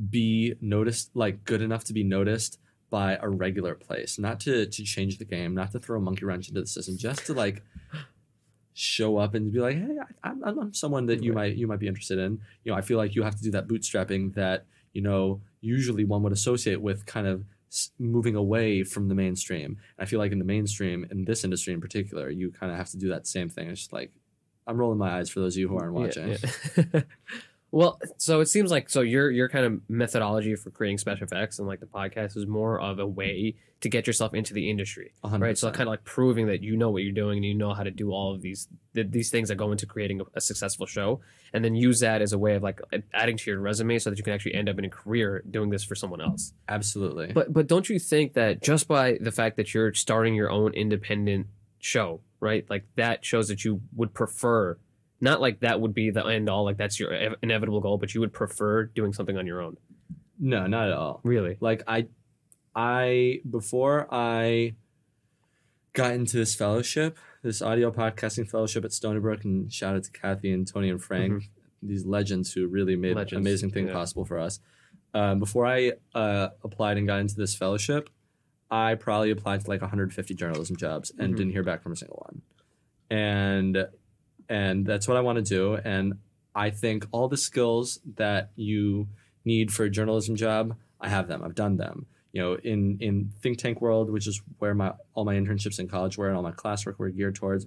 be 0.09 0.53
noticed, 0.61 1.09
like 1.15 1.43
good 1.43 1.61
enough 1.61 1.83
to 1.85 1.93
be 1.93 2.03
noticed 2.03 2.59
by 2.89 3.17
a 3.21 3.27
regular 3.27 3.75
place, 3.75 4.17
not 4.17 4.39
to 4.41 4.65
to 4.67 4.83
change 4.83 5.17
the 5.17 5.25
game, 5.25 5.53
not 5.53 5.71
to 5.73 5.79
throw 5.79 5.97
a 5.97 6.01
monkey 6.01 6.23
wrench 6.23 6.47
into 6.47 6.61
the 6.61 6.67
system, 6.67 6.97
just 6.97 7.25
to 7.25 7.33
like 7.33 7.61
show 8.77 9.17
up 9.17 9.33
and 9.33 9.51
be 9.51 9.59
like, 9.59 9.75
hey, 9.75 9.97
I, 10.23 10.29
I'm, 10.29 10.43
I'm 10.43 10.73
someone 10.73 11.07
that 11.07 11.23
you 11.23 11.33
Right. 11.33 11.49
might 11.51 11.57
you 11.57 11.67
might 11.67 11.79
be 11.79 11.87
interested 11.87 12.19
in. 12.19 12.39
You 12.63 12.71
know, 12.71 12.77
I 12.77 12.81
feel 12.81 12.97
like 12.97 13.15
you 13.15 13.23
have 13.23 13.35
to 13.35 13.41
do 13.43 13.51
that 13.51 13.67
bootstrapping 13.67 14.35
that 14.35 14.65
you 14.93 15.01
know 15.01 15.41
usually 15.61 16.05
one 16.05 16.21
would 16.23 16.33
associate 16.33 16.81
with 16.81 17.05
kind 17.05 17.27
of 17.27 17.43
moving 17.99 18.35
away 18.35 18.83
from 18.83 19.09
the 19.09 19.15
mainstream. 19.15 19.65
And 19.97 19.99
I 19.99 20.05
feel 20.05 20.19
like 20.19 20.31
in 20.31 20.39
the 20.39 20.45
mainstream, 20.45 21.05
in 21.11 21.25
this 21.25 21.43
industry 21.43 21.73
in 21.73 21.81
particular, 21.81 22.29
you 22.29 22.51
kind 22.51 22.71
of 22.71 22.77
have 22.77 22.89
to 22.91 22.97
do 22.97 23.09
that 23.09 23.27
same 23.27 23.49
thing. 23.49 23.69
It's 23.69 23.81
just 23.81 23.93
like 23.93 24.11
I'm 24.67 24.77
rolling 24.77 24.99
my 24.99 25.17
eyes 25.17 25.29
for 25.29 25.39
those 25.39 25.55
of 25.55 25.59
you 25.59 25.67
who 25.69 25.77
aren't 25.77 25.93
watching. 25.93 26.29
Yeah, 26.29 26.37
yeah. 26.93 27.01
well, 27.71 27.99
so 28.17 28.39
it 28.39 28.45
seems 28.47 28.71
like 28.71 28.89
so 28.89 29.01
your 29.01 29.29
your 29.29 29.49
kind 29.49 29.65
of 29.65 29.81
methodology 29.89 30.55
for 30.55 30.71
creating 30.71 30.97
special 30.97 31.25
effects 31.25 31.59
and 31.59 31.67
like 31.67 31.79
the 31.79 31.85
podcast 31.85 32.37
is 32.37 32.47
more 32.47 32.79
of 32.79 32.99
a 32.99 33.05
way 33.05 33.55
to 33.81 33.89
get 33.89 34.07
yourself 34.07 34.33
into 34.33 34.53
the 34.53 34.69
industry, 34.69 35.11
100%. 35.23 35.41
right? 35.41 35.57
So 35.57 35.69
kind 35.69 35.87
of 35.87 35.91
like 35.91 36.03
proving 36.03 36.47
that 36.47 36.63
you 36.63 36.77
know 36.77 36.89
what 36.89 37.03
you're 37.03 37.11
doing 37.11 37.37
and 37.37 37.45
you 37.45 37.53
know 37.53 37.73
how 37.73 37.83
to 37.83 37.91
do 37.91 38.11
all 38.11 38.33
of 38.33 38.41
these 38.41 38.67
th- 38.95 39.07
these 39.11 39.29
things 39.29 39.49
that 39.49 39.55
go 39.55 39.71
into 39.71 39.85
creating 39.85 40.21
a, 40.21 40.23
a 40.35 40.41
successful 40.41 40.85
show, 40.85 41.19
and 41.53 41.63
then 41.63 41.75
use 41.75 41.99
that 41.99 42.21
as 42.21 42.31
a 42.33 42.37
way 42.37 42.55
of 42.55 42.63
like 42.63 42.79
adding 43.13 43.37
to 43.37 43.51
your 43.51 43.59
resume 43.59 43.99
so 43.99 44.09
that 44.09 44.17
you 44.17 44.23
can 44.23 44.33
actually 44.33 44.53
end 44.55 44.69
up 44.69 44.79
in 44.79 44.85
a 44.85 44.89
career 44.89 45.43
doing 45.51 45.69
this 45.69 45.83
for 45.83 45.93
someone 45.93 46.21
else. 46.21 46.53
Absolutely. 46.69 47.33
But 47.33 47.51
but 47.51 47.67
don't 47.67 47.89
you 47.89 47.99
think 47.99 48.33
that 48.33 48.61
just 48.61 48.87
by 48.87 49.17
the 49.19 49.31
fact 49.31 49.57
that 49.57 49.73
you're 49.73 49.93
starting 49.93 50.35
your 50.35 50.49
own 50.49 50.73
independent 50.73 51.47
show, 51.79 52.21
right? 52.39 52.65
Like 52.69 52.85
that 52.95 53.25
shows 53.25 53.49
that 53.49 53.65
you 53.65 53.81
would 53.95 54.13
prefer 54.13 54.77
not 55.19 55.41
like 55.41 55.61
that 55.61 55.79
would 55.81 55.93
be 55.93 56.09
the 56.11 56.23
end 56.25 56.49
all, 56.49 56.63
like 56.65 56.77
that's 56.77 56.99
your 56.99 57.11
ev- 57.13 57.35
inevitable 57.41 57.81
goal, 57.81 57.97
but 57.97 58.13
you 58.13 58.21
would 58.21 58.33
prefer 58.33 58.83
doing 58.85 59.13
something 59.13 59.37
on 59.37 59.47
your 59.47 59.61
own. 59.61 59.77
no, 60.39 60.67
not 60.67 60.87
at 60.87 60.93
all. 60.93 61.19
Really? 61.23 61.57
like 61.59 61.81
i 61.87 62.07
i 62.75 63.39
before 63.49 64.07
i 64.13 64.75
got 65.93 66.13
into 66.13 66.37
this 66.37 66.53
fellowship 66.53 67.17
this 67.41 67.61
audio 67.61 67.89
podcasting 67.91 68.47
fellowship 68.47 68.85
at 68.85 68.93
stony 68.93 69.19
brook 69.19 69.43
and 69.43 69.73
shout 69.73 69.95
out 69.95 70.03
to 70.03 70.11
kathy 70.11 70.51
and 70.51 70.67
tony 70.71 70.89
and 70.89 71.01
frank 71.01 71.49
these 71.81 72.05
legends 72.05 72.53
who 72.53 72.67
really 72.67 72.95
made 72.95 73.15
Legends, 73.15 73.45
amazing 73.45 73.71
thing 73.71 73.87
yeah. 73.87 73.93
possible 73.93 74.25
for 74.25 74.37
us 74.37 74.59
um, 75.15 75.39
before 75.39 75.65
i 75.65 75.91
uh, 76.13 76.49
applied 76.63 76.97
and 76.97 77.07
got 77.07 77.19
into 77.19 77.35
this 77.35 77.55
fellowship 77.55 78.09
i 78.69 78.93
probably 78.93 79.31
applied 79.31 79.61
to 79.61 79.69
like 79.69 79.81
150 79.81 80.35
journalism 80.35 80.75
jobs 80.75 81.11
and 81.17 81.33
Mhm. 81.33 81.37
didn't 81.37 81.51
hear 81.53 81.63
back 81.63 81.81
from 81.81 81.93
a 81.93 81.95
single 81.95 82.23
one 82.27 82.41
and 83.09 83.87
and 84.49 84.85
that's 84.85 85.07
what 85.07 85.17
i 85.17 85.21
want 85.21 85.37
to 85.37 85.41
do. 85.43 85.75
And 85.75 86.15
i 86.55 86.69
think 86.69 87.05
all 87.11 87.27
the 87.27 87.37
skills 87.37 87.99
that 88.15 88.51
you 88.55 89.07
need 89.45 89.71
for 89.71 89.85
a 89.85 89.89
journalism 89.89 90.35
job 90.35 90.75
i 90.99 91.07
have 91.07 91.27
them 91.27 91.43
i've 91.43 91.55
done 91.55 91.77
them. 91.77 92.05
You 92.33 92.41
know 92.41 92.53
in 92.55 92.97
in 92.99 93.31
think 93.41 93.57
tank 93.57 93.81
world 93.81 94.09
which 94.09 94.27
is 94.27 94.41
where 94.59 94.75
my 94.75 94.93
all 95.13 95.25
my 95.25 95.35
internships 95.35 95.79
in 95.79 95.87
college 95.87 96.17
were 96.17 96.27
and 96.27 96.35
all 96.35 96.43
my 96.43 96.51
classwork 96.51 96.99
were 96.99 97.09
geared 97.09 97.35
towards 97.35 97.65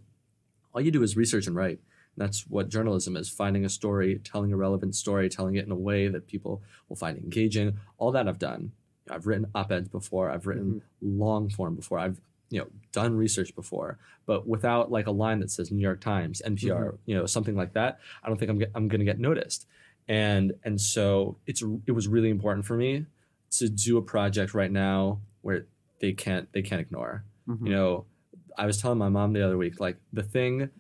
all 0.73 0.81
you 0.81 0.91
do 0.91 1.03
is 1.03 1.17
research 1.17 1.47
and 1.47 1.57
write. 1.57 1.81
That's 2.17 2.43
what 2.43 2.69
journalism 2.69 3.17
is 3.17 3.29
finding 3.29 3.65
a 3.65 3.69
story 3.69 4.21
telling 4.23 4.53
a 4.53 4.57
relevant 4.57 4.95
story 4.95 5.29
telling 5.29 5.57
it 5.57 5.65
in 5.65 5.73
a 5.73 5.77
way 5.77 6.09
that 6.09 6.27
people 6.27 6.63
will 6.89 6.97
find 6.97 7.19
engaging. 7.19 7.79
All 7.99 8.13
that 8.13 8.29
i've 8.29 8.39
done. 8.39 8.73
I've 9.11 9.27
written 9.27 9.47
op-eds 9.55 9.89
before 9.89 10.31
i've 10.31 10.47
written 10.47 10.83
mm-hmm. 11.03 11.21
long 11.21 11.51
form 11.51 11.75
before 11.75 11.99
i've 11.99 12.21
you 12.51 12.59
know 12.61 12.67
done 12.93 13.17
research 13.17 13.55
before 13.55 13.99
but 14.27 14.47
without 14.47 14.91
like 14.91 15.07
a 15.07 15.11
line 15.11 15.39
that 15.41 15.51
says 15.51 15.71
new 15.71 15.81
york 15.83 16.01
times 16.01 16.43
npr 16.45 16.99
you 17.07 17.15
know 17.17 17.25
something 17.27 17.55
like 17.57 17.73
that 17.75 17.99
i 18.23 18.29
don't 18.29 18.39
think 18.39 18.51
i'm, 18.51 18.61
I'm 18.75 18.89
going 18.89 18.99
to 19.01 19.05
get 19.05 19.19
noticed. 19.19 19.67
And 20.09 20.55
and 20.65 20.81
so 20.81 21.37
it's 21.47 21.63
it 21.87 21.93
was 21.93 22.09
really 22.09 22.31
important 22.31 22.67
for 22.67 22.77
me 22.77 23.07
to 23.59 23.69
do 23.69 23.97
a 23.97 24.03
project 24.03 24.55
right 24.55 24.71
now 24.73 25.21
where 25.43 25.67
they 26.01 26.13
can't 26.13 26.53
they 26.53 26.63
can't 26.63 26.81
ignore. 26.81 27.25
Mhm. 27.49 27.67
you 27.67 27.73
know 27.73 28.05
i 28.59 28.67
was 28.67 28.77
telling 28.81 28.99
my 28.99 29.09
mom 29.09 29.33
the 29.33 29.43
other 29.47 29.57
week 29.57 29.79
like 29.81 29.97
the 30.13 30.23
thing 30.25 30.71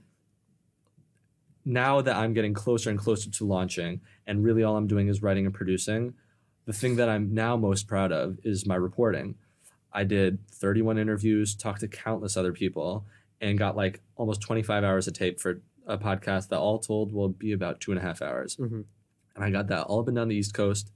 now 1.65 2.01
that 2.01 2.17
i'm 2.17 2.33
getting 2.33 2.55
closer 2.55 2.91
and 2.91 2.99
closer 2.99 3.31
to 3.31 3.45
launching 3.45 4.01
and 4.27 4.43
really 4.45 4.63
all 4.63 4.77
i'm 4.77 4.87
doing 4.87 5.09
is 5.09 5.23
writing 5.23 5.47
and 5.47 5.55
producing 5.55 6.15
the 6.67 6.73
thing 6.73 6.97
that 6.97 7.09
i'm 7.09 7.33
now 7.35 7.57
most 7.57 7.87
proud 7.87 8.13
of 8.13 8.39
is 8.45 8.67
my 8.67 8.75
reporting 8.75 9.35
i 9.93 10.05
did 10.05 10.39
31 10.51 10.99
interviews 10.99 11.55
talked 11.55 11.81
to 11.81 11.89
countless 11.89 12.37
other 12.37 12.53
people 12.53 13.05
and 13.41 13.59
got 13.59 13.77
like 13.77 14.01
almost 14.17 14.41
25 14.43 14.85
hours 14.85 15.07
of 15.09 15.15
tape 15.15 15.41
for 15.41 15.61
a 15.87 15.97
podcast 15.99 16.49
that 16.49 16.59
all 16.59 16.79
told 16.79 17.13
will 17.13 17.29
be 17.31 17.53
about 17.53 17.81
two 17.81 17.91
and 17.91 17.99
a 17.99 18.03
half 18.03 18.21
hours 18.23 18.57
Mhm. 18.57 18.85
and 19.35 19.45
I 19.45 19.51
got 19.51 19.67
that 19.69 19.85
all 19.85 20.01
up 20.01 20.09
and 20.09 20.17
down 20.17 20.29
the 20.29 20.37
East 20.37 20.55
Coast. 20.55 20.93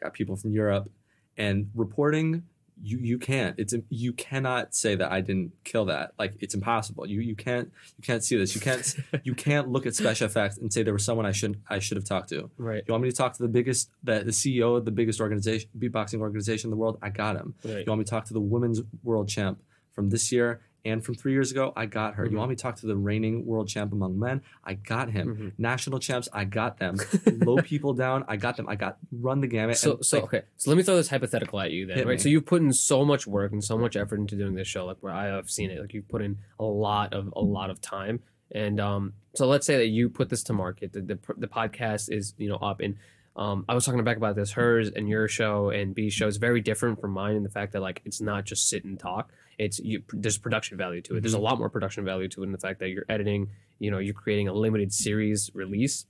I 0.00 0.04
got 0.06 0.12
people 0.14 0.36
from 0.36 0.52
Europe, 0.52 0.90
and 1.38 1.70
reporting. 1.74 2.42
You 2.82 2.98
you 2.98 3.18
can't. 3.18 3.58
It's 3.58 3.74
you 3.88 4.12
cannot 4.12 4.74
say 4.74 4.94
that 4.96 5.10
I 5.10 5.20
didn't 5.20 5.52
kill 5.64 5.86
that. 5.86 6.12
Like 6.18 6.34
it's 6.40 6.54
impossible. 6.54 7.06
You 7.06 7.20
you 7.20 7.34
can't 7.34 7.72
you 7.96 8.02
can't 8.02 8.22
see 8.22 8.36
this. 8.36 8.54
You 8.54 8.60
can't 8.60 8.96
you 9.24 9.34
can't 9.34 9.68
look 9.68 9.86
at 9.86 9.94
special 9.94 10.26
effects 10.26 10.58
and 10.58 10.72
say 10.72 10.82
there 10.82 10.92
was 10.92 11.04
someone 11.04 11.26
I 11.26 11.32
should 11.32 11.60
I 11.68 11.78
should 11.78 11.96
have 11.96 12.04
talked 12.04 12.28
to. 12.30 12.50
Right. 12.58 12.82
You 12.86 12.92
want 12.92 13.02
me 13.02 13.10
to 13.10 13.16
talk 13.16 13.32
to 13.34 13.42
the 13.42 13.48
biggest 13.48 13.90
the, 14.04 14.20
the 14.24 14.30
CEO 14.30 14.76
of 14.76 14.84
the 14.84 14.90
biggest 14.90 15.20
organization 15.20 15.70
beatboxing 15.78 16.20
organization 16.20 16.68
in 16.68 16.70
the 16.70 16.76
world? 16.76 16.98
I 17.00 17.10
got 17.10 17.36
him. 17.36 17.54
Right. 17.64 17.78
You 17.78 17.84
want 17.86 18.00
me 18.00 18.04
to 18.04 18.10
talk 18.10 18.26
to 18.26 18.34
the 18.34 18.40
women's 18.40 18.82
world 19.02 19.28
champ 19.28 19.62
from 19.92 20.10
this 20.10 20.30
year 20.30 20.60
and 20.86 21.04
from 21.04 21.14
three 21.14 21.32
years 21.32 21.50
ago? 21.50 21.72
I 21.76 21.86
got 21.86 22.14
her. 22.14 22.26
Mhm. 22.26 22.30
You 22.30 22.36
want 22.38 22.50
me 22.50 22.56
to 22.56 22.62
talk 22.62 22.76
to 22.76 22.86
the 22.86 22.96
reigning 22.96 23.44
world 23.44 23.68
champ 23.68 23.92
among 23.92 24.18
men? 24.18 24.40
I 24.64 24.74
got 24.74 25.10
him. 25.10 25.36
Mhm. 25.36 25.52
National 25.58 25.98
champs, 25.98 26.28
I 26.32 26.44
got 26.44 26.78
them. 26.78 26.96
Low 27.26 27.56
people 27.58 27.92
down, 27.94 28.24
I 28.28 28.36
got 28.36 28.56
them. 28.56 28.68
I 28.68 28.76
got 28.76 28.98
run 29.12 29.40
the 29.40 29.46
gamut. 29.46 29.76
So, 29.76 29.92
and, 29.96 30.04
so 30.06 30.16
like, 30.18 30.24
okay. 30.24 30.42
So 30.56 30.70
let 30.70 30.76
me 30.76 30.82
throw 30.82 30.96
this 30.96 31.08
hypothetical 31.08 31.60
at 31.60 31.70
you 31.72 31.86
then, 31.86 31.98
right? 31.98 32.06
me. 32.06 32.18
So 32.18 32.28
you've 32.28 32.46
put 32.46 32.62
in 32.62 32.72
so 32.72 33.04
much 33.04 33.26
work 33.26 33.52
and 33.52 33.62
so 33.62 33.76
much 33.76 33.96
effort 33.96 34.18
into 34.20 34.36
doing 34.36 34.54
this 34.54 34.68
show, 34.68 34.86
like 34.86 34.98
where 35.00 35.12
I 35.12 35.26
have 35.26 35.50
seen 35.50 35.70
it. 35.70 35.80
Like 35.80 35.92
you've 35.94 36.08
put 36.08 36.22
in 36.22 36.38
a 36.58 36.64
lot 36.64 37.12
of 37.12 37.32
a 37.36 37.40
lot 37.42 37.70
of 37.70 37.80
time, 37.80 38.20
and 38.52 38.80
um, 38.80 39.12
so 39.34 39.46
let's 39.46 39.66
say 39.66 39.76
that 39.76 39.88
you 39.88 40.08
put 40.08 40.28
this 40.28 40.42
to 40.44 40.52
market. 40.52 40.92
The 40.92 41.00
the, 41.02 41.18
the 41.36 41.48
podcast 41.48 42.10
is 42.10 42.34
you 42.38 42.48
know 42.48 42.56
up, 42.56 42.80
and 42.80 42.96
um, 43.36 43.64
I 43.68 43.74
was 43.74 43.84
talking 43.84 44.02
back 44.04 44.16
about 44.16 44.36
this. 44.36 44.52
Hers 44.52 44.90
and 44.90 45.08
your 45.08 45.28
show 45.28 45.70
and 45.70 45.94
B's 45.94 46.14
show 46.14 46.26
is 46.26 46.38
very 46.38 46.60
different 46.60 47.00
from 47.00 47.12
mine 47.12 47.36
in 47.36 47.42
the 47.42 47.50
fact 47.50 47.72
that 47.72 47.82
like 47.82 48.02
it's 48.04 48.20
not 48.20 48.44
just 48.44 48.68
sit 48.68 48.84
and 48.84 48.98
talk. 48.98 49.32
It's 49.58 49.78
you, 49.78 50.02
there's 50.12 50.38
production 50.38 50.76
value 50.76 51.00
to 51.02 51.16
it. 51.16 51.22
There's 51.22 51.34
a 51.34 51.38
lot 51.38 51.58
more 51.58 51.70
production 51.70 52.04
value 52.04 52.28
to 52.28 52.42
it 52.42 52.46
in 52.46 52.52
the 52.52 52.58
fact 52.58 52.80
that 52.80 52.88
you're 52.88 53.06
editing. 53.08 53.50
You 53.78 53.90
know, 53.90 53.98
you're 53.98 54.14
creating 54.14 54.48
a 54.48 54.52
limited 54.52 54.92
series 54.92 55.50
release. 55.54 56.06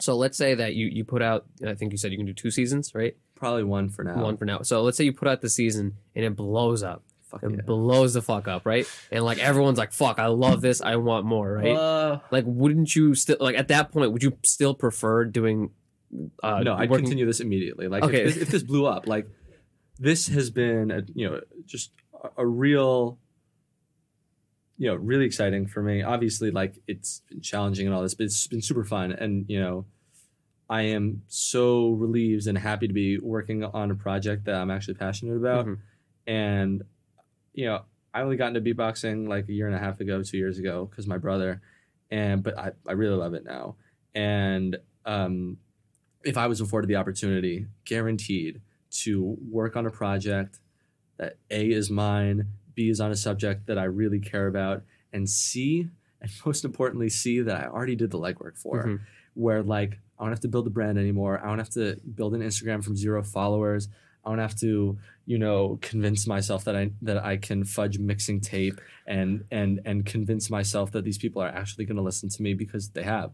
So 0.00 0.16
let's 0.16 0.36
say 0.36 0.54
that 0.54 0.74
you 0.74 0.86
you 0.86 1.04
put 1.04 1.22
out. 1.22 1.46
I 1.66 1.74
think 1.74 1.92
you 1.92 1.98
said 1.98 2.10
you 2.12 2.18
can 2.18 2.26
do 2.26 2.34
two 2.34 2.50
seasons, 2.50 2.94
right? 2.94 3.16
probably 3.44 3.64
one 3.64 3.90
for 3.90 4.04
now. 4.04 4.22
one 4.22 4.36
for 4.36 4.46
now. 4.46 4.62
So 4.62 4.82
let's 4.82 4.96
say 4.96 5.04
you 5.04 5.12
put 5.12 5.28
out 5.28 5.42
the 5.42 5.50
season 5.50 5.96
and 6.14 6.24
it 6.24 6.34
blows 6.34 6.82
up. 6.82 7.02
Fuck 7.30 7.42
It 7.42 7.50
yeah. 7.50 7.60
blows 7.62 8.14
the 8.14 8.22
fuck 8.22 8.48
up, 8.48 8.64
right? 8.64 8.88
And 9.10 9.24
like 9.24 9.38
everyone's 9.38 9.78
like, 9.78 9.92
"Fuck, 9.92 10.18
I 10.18 10.26
love 10.26 10.60
this. 10.60 10.80
I 10.80 10.96
want 10.96 11.26
more." 11.26 11.52
Right? 11.52 11.76
Uh, 11.76 12.20
like, 12.30 12.44
wouldn't 12.46 12.94
you 12.94 13.14
still 13.14 13.36
like 13.40 13.56
at 13.56 13.68
that 13.68 13.92
point? 13.92 14.12
Would 14.12 14.22
you 14.22 14.38
still 14.44 14.74
prefer 14.74 15.24
doing? 15.24 15.70
Uh, 16.42 16.60
no, 16.60 16.74
I'd 16.74 16.88
working- 16.90 17.06
continue 17.06 17.26
this 17.26 17.40
immediately. 17.40 17.88
Like 17.88 18.04
Okay. 18.04 18.22
if, 18.22 18.34
this, 18.34 18.42
if 18.44 18.48
this 18.50 18.62
blew 18.62 18.86
up, 18.86 19.06
like 19.06 19.26
this 19.98 20.28
has 20.28 20.50
been, 20.50 20.90
a, 20.90 21.02
you 21.14 21.28
know, 21.28 21.40
just 21.66 21.92
a, 22.36 22.46
real, 22.46 23.18
you 24.76 24.88
know, 24.88 24.94
really 24.96 25.24
exciting 25.24 25.66
for 25.66 25.82
me. 25.82 26.02
Obviously, 26.02 26.50
like 26.50 26.78
it's 26.86 27.20
been 27.28 27.40
challenging 27.40 27.86
and 27.86 27.94
all 27.94 28.02
this, 28.02 28.14
but 28.14 28.24
it's 28.24 28.46
been 28.46 28.62
super 28.62 28.84
fun. 28.84 29.12
And 29.12 29.44
you 29.48 29.60
know, 29.60 29.86
I 30.68 30.82
am 30.82 31.22
so 31.28 31.90
relieved 31.90 32.46
and 32.46 32.56
happy 32.58 32.88
to 32.88 32.94
be 32.94 33.18
working 33.18 33.64
on 33.64 33.90
a 33.90 33.94
project 33.94 34.44
that 34.46 34.54
I'm 34.56 34.70
actually 34.70 34.94
passionate 34.94 35.36
about. 35.36 35.66
Mhm. 35.66 35.78
And 36.26 36.82
you 37.52 37.66
know, 37.66 37.82
I 38.12 38.22
only 38.22 38.36
got 38.36 38.54
into 38.56 38.60
beatboxing 38.60 39.28
like 39.28 39.48
a 39.48 39.52
year 39.52 39.66
and 39.66 39.76
a 39.76 39.78
half 39.78 40.00
ago, 40.00 40.22
two 40.22 40.38
years 40.38 40.58
ago, 40.58 40.86
because 40.86 41.06
my 41.06 41.18
brother. 41.18 41.60
And 42.10 42.42
but 42.42 42.58
I, 42.58 42.72
I 42.86 42.92
really 42.92 43.16
love 43.16 43.34
it 43.34 43.44
now. 43.44 43.76
And 44.14 44.76
um, 45.04 45.58
if 46.24 46.36
I 46.36 46.46
was 46.46 46.60
afforded 46.60 46.88
the 46.88 46.96
opportunity, 46.96 47.66
guaranteed 47.84 48.60
to 49.02 49.36
work 49.50 49.76
on 49.76 49.86
a 49.86 49.90
project 49.90 50.60
that 51.18 51.36
A 51.50 51.70
is 51.70 51.90
mine, 51.90 52.48
B 52.74 52.88
is 52.88 53.00
on 53.00 53.10
a 53.10 53.16
subject 53.16 53.66
that 53.66 53.78
I 53.78 53.84
really 53.84 54.20
care 54.20 54.46
about, 54.46 54.82
and 55.12 55.28
C, 55.28 55.88
and 56.20 56.30
most 56.46 56.64
importantly, 56.64 57.08
C 57.08 57.40
that 57.40 57.56
I 57.56 57.66
already 57.66 57.96
did 57.96 58.10
the 58.10 58.18
legwork 58.18 58.56
for, 58.56 58.84
Mhm. 58.84 59.00
where 59.34 59.62
like 59.62 59.98
I 60.18 60.22
don't 60.24 60.30
have 60.32 60.40
to 60.40 60.48
build 60.48 60.66
a 60.66 60.70
brand 60.70 60.96
anymore. 60.96 61.40
I 61.44 61.48
don't 61.48 61.58
have 61.58 61.70
to 61.70 61.96
build 62.14 62.34
an 62.34 62.40
Instagram 62.40 62.84
from 62.84 62.96
zero 62.96 63.22
followers. 63.24 63.88
I 64.24 64.30
don't 64.30 64.38
have 64.38 64.54
to, 64.60 64.96
you 65.26 65.38
know, 65.38 65.78
convince 65.82 66.26
myself 66.26 66.64
that 66.64 66.76
I 66.76 66.92
that 67.02 67.22
I 67.22 67.36
can 67.36 67.64
fudge 67.64 67.98
mixing 67.98 68.40
tape 68.40 68.80
and 69.06 69.44
and 69.50 69.80
and 69.84 70.06
convince 70.06 70.48
myself 70.50 70.92
that 70.92 71.04
these 71.04 71.18
people 71.18 71.42
are 71.42 71.48
actually 71.48 71.84
going 71.84 71.96
to 71.96 72.02
listen 72.02 72.28
to 72.30 72.42
me 72.42 72.54
because 72.54 72.90
they 72.90 73.02
have. 73.02 73.32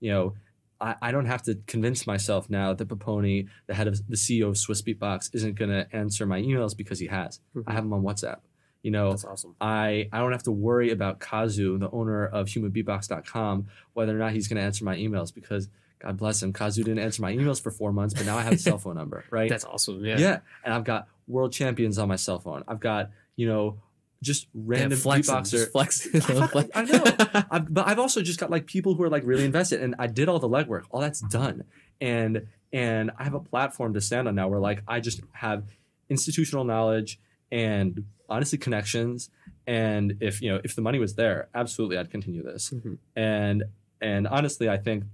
You 0.00 0.10
know, 0.12 0.34
I, 0.80 0.94
I 1.02 1.12
don't 1.12 1.26
have 1.26 1.42
to 1.42 1.56
convince 1.66 2.06
myself 2.06 2.48
now 2.48 2.72
that 2.72 2.88
Pepouni, 2.88 3.48
the 3.66 3.74
head 3.74 3.88
of 3.88 4.06
the 4.08 4.16
CEO 4.16 4.48
of 4.48 4.58
Swiss 4.58 4.82
Beatbox, 4.82 5.34
isn't 5.34 5.56
going 5.56 5.70
to 5.70 5.86
answer 5.94 6.26
my 6.26 6.40
emails 6.40 6.76
because 6.76 6.98
he 6.98 7.06
has. 7.06 7.40
I 7.54 7.58
mm-hmm. 7.58 7.70
have 7.70 7.84
him 7.84 7.92
on 7.92 8.02
WhatsApp. 8.02 8.40
You 8.82 8.92
know, 8.92 9.10
That's 9.10 9.24
awesome. 9.24 9.56
I, 9.60 10.08
I 10.12 10.18
don't 10.18 10.32
have 10.32 10.44
to 10.44 10.52
worry 10.52 10.90
about 10.90 11.18
Kazu, 11.18 11.78
the 11.78 11.90
owner 11.90 12.26
of 12.26 12.46
humanbeatbox.com, 12.46 13.66
whether 13.94 14.14
or 14.14 14.18
not 14.18 14.32
he's 14.32 14.46
going 14.46 14.56
to 14.56 14.62
answer 14.62 14.84
my 14.84 14.96
emails 14.96 15.34
because 15.34 15.68
God 15.98 16.16
bless 16.16 16.42
him, 16.42 16.52
Kazu 16.52 16.84
didn't 16.84 17.00
answer 17.00 17.22
my 17.22 17.32
emails 17.32 17.60
for 17.60 17.70
four 17.70 17.92
months, 17.92 18.14
but 18.14 18.24
now 18.24 18.38
I 18.38 18.42
have 18.42 18.52
his 18.52 18.62
cell 18.62 18.78
phone 18.78 18.96
number, 18.96 19.24
right? 19.30 19.48
That's 19.50 19.64
awesome. 19.64 20.04
Yeah. 20.04 20.18
yeah. 20.18 20.38
And 20.64 20.72
I've 20.72 20.84
got 20.84 21.08
world 21.26 21.52
champions 21.52 21.98
on 21.98 22.08
my 22.08 22.16
cell 22.16 22.38
phone. 22.38 22.62
I've 22.68 22.80
got, 22.80 23.10
you 23.34 23.48
know, 23.48 23.78
just 24.22 24.48
random 24.54 24.98
flexing, 24.98 25.34
beatboxer. 25.34 25.50
just 25.50 25.72
flexing. 25.72 26.70
I 26.74 26.82
know. 26.84 27.44
I've, 27.50 27.72
but 27.72 27.86
I've 27.86 27.98
also 27.98 28.20
just 28.22 28.40
got 28.40 28.50
like 28.50 28.66
people 28.66 28.94
who 28.94 29.02
are 29.04 29.10
like 29.10 29.22
really 29.24 29.44
invested, 29.44 29.82
and 29.82 29.94
I 29.98 30.06
did 30.06 30.28
all 30.28 30.38
the 30.38 30.48
legwork. 30.48 30.82
All 30.90 31.00
that's 31.00 31.20
done, 31.20 31.64
and 32.00 32.46
and 32.72 33.10
I 33.18 33.24
have 33.24 33.34
a 33.34 33.40
platform 33.40 33.94
to 33.94 34.00
stand 34.00 34.28
on 34.28 34.34
now 34.34 34.48
where 34.48 34.60
like 34.60 34.82
I 34.88 35.00
just 35.00 35.20
have 35.32 35.64
institutional 36.08 36.64
knowledge 36.64 37.20
and 37.52 38.04
honestly 38.28 38.58
connections. 38.58 39.30
And 39.66 40.16
if 40.20 40.42
you 40.42 40.50
know 40.50 40.60
if 40.64 40.74
the 40.74 40.82
money 40.82 40.98
was 40.98 41.14
there, 41.14 41.48
absolutely 41.54 41.98
I'd 41.98 42.10
continue 42.10 42.42
this. 42.42 42.70
Mhm. 42.70 42.98
And 43.14 43.64
and 44.00 44.26
honestly, 44.26 44.68
I 44.68 44.78
think 44.78 45.04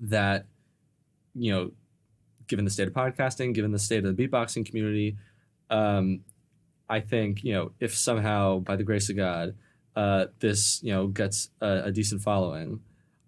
that 0.00 0.46
you 1.34 1.52
know, 1.52 1.70
given 2.48 2.64
the 2.64 2.70
state 2.70 2.88
of 2.88 2.94
podcasting, 2.94 3.54
given 3.54 3.72
the 3.72 3.78
state 3.78 4.04
of 4.04 4.16
the 4.16 4.28
beatboxing 4.28 4.66
community, 4.66 5.16
um, 5.70 6.20
I 6.96 7.00
think 7.00 7.42
you 7.46 7.52
know 7.56 7.66
if 7.86 7.92
somehow 8.08 8.42
by 8.68 8.74
the 8.76 8.84
grace 8.90 9.08
of 9.10 9.16
God 9.16 9.46
uh, 10.02 10.26
this 10.44 10.80
you 10.86 10.92
know 10.94 11.04
gets 11.20 11.50
a, 11.60 11.70
a 11.88 11.92
decent 11.92 12.20
following, 12.22 12.80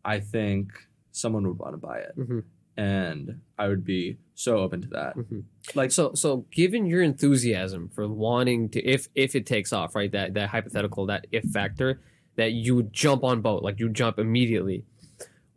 I 0.04 0.16
think 0.20 0.64
someone 1.12 1.44
would 1.48 1.58
want 1.58 1.72
to 1.74 1.78
buy 1.90 1.98
it, 2.06 2.12
Mhm. 2.22 2.42
and 2.76 3.40
I 3.58 3.68
would 3.68 3.84
be 3.84 4.18
so 4.34 4.52
open 4.64 4.78
to 4.82 4.88
that. 4.98 5.12
Mhm. 5.16 5.44
Like 5.74 5.90
So, 5.92 6.04
so 6.14 6.28
given 6.60 6.86
your 6.86 7.02
enthusiasm 7.02 7.82
for 7.94 8.04
wanting 8.08 8.60
to, 8.74 8.78
if 8.94 9.08
if 9.14 9.30
it 9.38 9.44
takes 9.46 9.72
off, 9.72 9.94
right, 9.94 10.10
that 10.12 10.34
that 10.34 10.48
hypothetical, 10.50 11.06
that 11.12 11.22
if 11.38 11.44
factor, 11.58 11.90
that 12.36 12.50
you 12.64 12.74
would 12.76 12.90
jump 12.92 13.22
on 13.24 13.40
boat, 13.42 13.62
like 13.62 13.78
you 13.80 13.88
jump 14.02 14.18
immediately. 14.18 14.84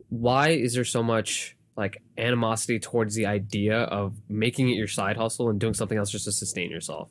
Why 0.08 0.50
is 0.50 0.74
there 0.74 0.84
so 0.96 1.02
much 1.02 1.56
like 1.76 1.94
animosity 2.16 2.78
towards 2.78 3.14
the 3.14 3.26
idea 3.26 3.78
of 4.00 4.06
making 4.28 4.68
it 4.70 4.76
your 4.82 4.88
side 4.98 5.16
hustle 5.16 5.48
and 5.50 5.58
doing 5.60 5.74
something 5.74 5.98
else 5.98 6.10
just 6.10 6.24
to 6.26 6.32
sustain 6.32 6.70
yourself? 6.70 7.10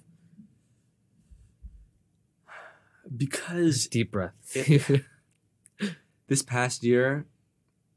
Because 3.15 3.87
Deep 3.87 4.11
breath. 4.11 4.33
this 6.27 6.41
past 6.43 6.83
year, 6.83 7.25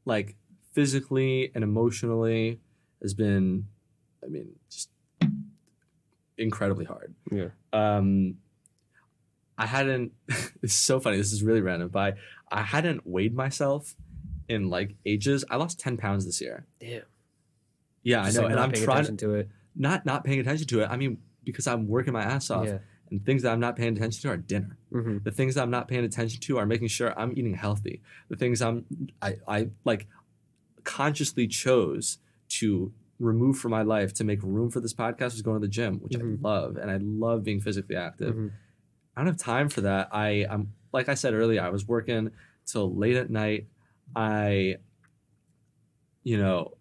like 0.05 0.37
physically 0.73 1.51
and 1.55 1.64
emotionally, 1.64 2.61
has 3.03 3.14
been, 3.14 3.66
I 4.25 4.29
mean, 4.29 4.51
just 4.70 4.90
incredibly 6.38 6.87
hard. 6.87 7.14
yeah. 7.31 7.49
um 7.73 8.37
I 9.59 9.66
hadn't 9.66 10.12
it's 10.62 10.75
so 10.75 10.99
funny, 11.01 11.18
this 11.18 11.33
is 11.33 11.42
really 11.42 11.61
random, 11.61 11.88
but 11.88 12.16
I, 12.51 12.61
I 12.61 12.62
hadn't 12.62 13.07
weighed 13.07 13.35
myself 13.35 13.94
in 14.49 14.70
like 14.70 14.94
ages. 15.05 15.44
I 15.51 15.57
lost 15.57 15.79
10 15.79 15.99
pounds 15.99 16.25
this 16.25 16.40
year. 16.40 16.66
Damn. 16.81 17.03
Yeah, 18.03 18.25
Just, 18.25 18.38
I 18.38 18.40
know. 18.40 18.46
like, 18.46 18.53
and 18.53 18.61
I'm 18.61 18.73
trying 18.73 19.16
to 19.18 19.35
it. 19.35 19.51
not 19.77 20.07
not 20.07 20.25
paying 20.25 20.40
attention 20.40 20.66
to 20.68 20.81
it. 20.81 20.88
I 20.90 20.96
mean, 20.96 21.18
because 21.44 21.66
I'm 21.66 21.87
working 21.87 22.12
my 22.14 22.23
ass 22.23 22.51
off. 22.51 22.66
Yeah. 22.66 22.79
And 23.11 23.25
things 23.27 23.42
that 23.42 23.53
I'm 23.53 23.61
not 23.61 23.75
paying 23.77 23.96
attention 23.96 24.23
to 24.23 24.29
are 24.35 24.37
dinner. 24.37 24.79
hmm 24.92 25.18
The 25.25 25.31
things 25.33 25.55
that 25.57 25.62
I'm 25.62 25.70
not 25.70 25.88
paying 25.88 26.05
attention 26.05 26.40
to 26.40 26.59
are 26.59 26.66
making 26.66 26.88
sure 26.88 27.18
I'm 27.18 27.33
eating 27.37 27.55
healthy. 27.55 28.01
The 28.29 28.37
things 28.37 28.62
I'm 28.62 28.85
I, 29.20 29.37
I 29.49 29.68
like 29.85 30.07
consciously 30.85 31.46
chose 31.46 32.18
to 32.61 32.92
remove 33.18 33.59
from 33.59 33.70
my 33.73 33.83
life 33.83 34.14
to 34.14 34.25
make 34.25 34.42
room 34.42 34.70
for 34.70 34.81
this 34.81 34.94
podcast 34.94 35.33
was 35.33 35.42
going 35.42 35.61
to 35.61 35.66
the 35.66 35.70
gym, 35.70 35.99
which 36.01 36.12
Mhm. 36.12 36.38
I 36.38 36.49
love, 36.49 36.77
and 36.77 36.90
I 36.90 36.96
love 36.99 37.44
being 37.44 37.61
physically 37.61 37.96
active. 37.96 38.35
hmm 38.35 38.49
I 39.16 39.20
don't 39.23 39.27
have 39.35 39.37
time 39.38 39.68
for 39.68 39.81
that. 39.83 40.09
I 40.12 40.46
I'm 40.49 40.73
like 40.92 41.09
I 41.09 41.14
said 41.14 41.35
earlier, 41.35 41.61
I 41.61 41.68
was 41.68 41.87
working 41.87 42.31
till 42.64 42.94
late 42.94 43.16
at 43.16 43.29
night. 43.29 43.66
I 44.16 44.77
you 46.23 46.38
know 46.38 46.77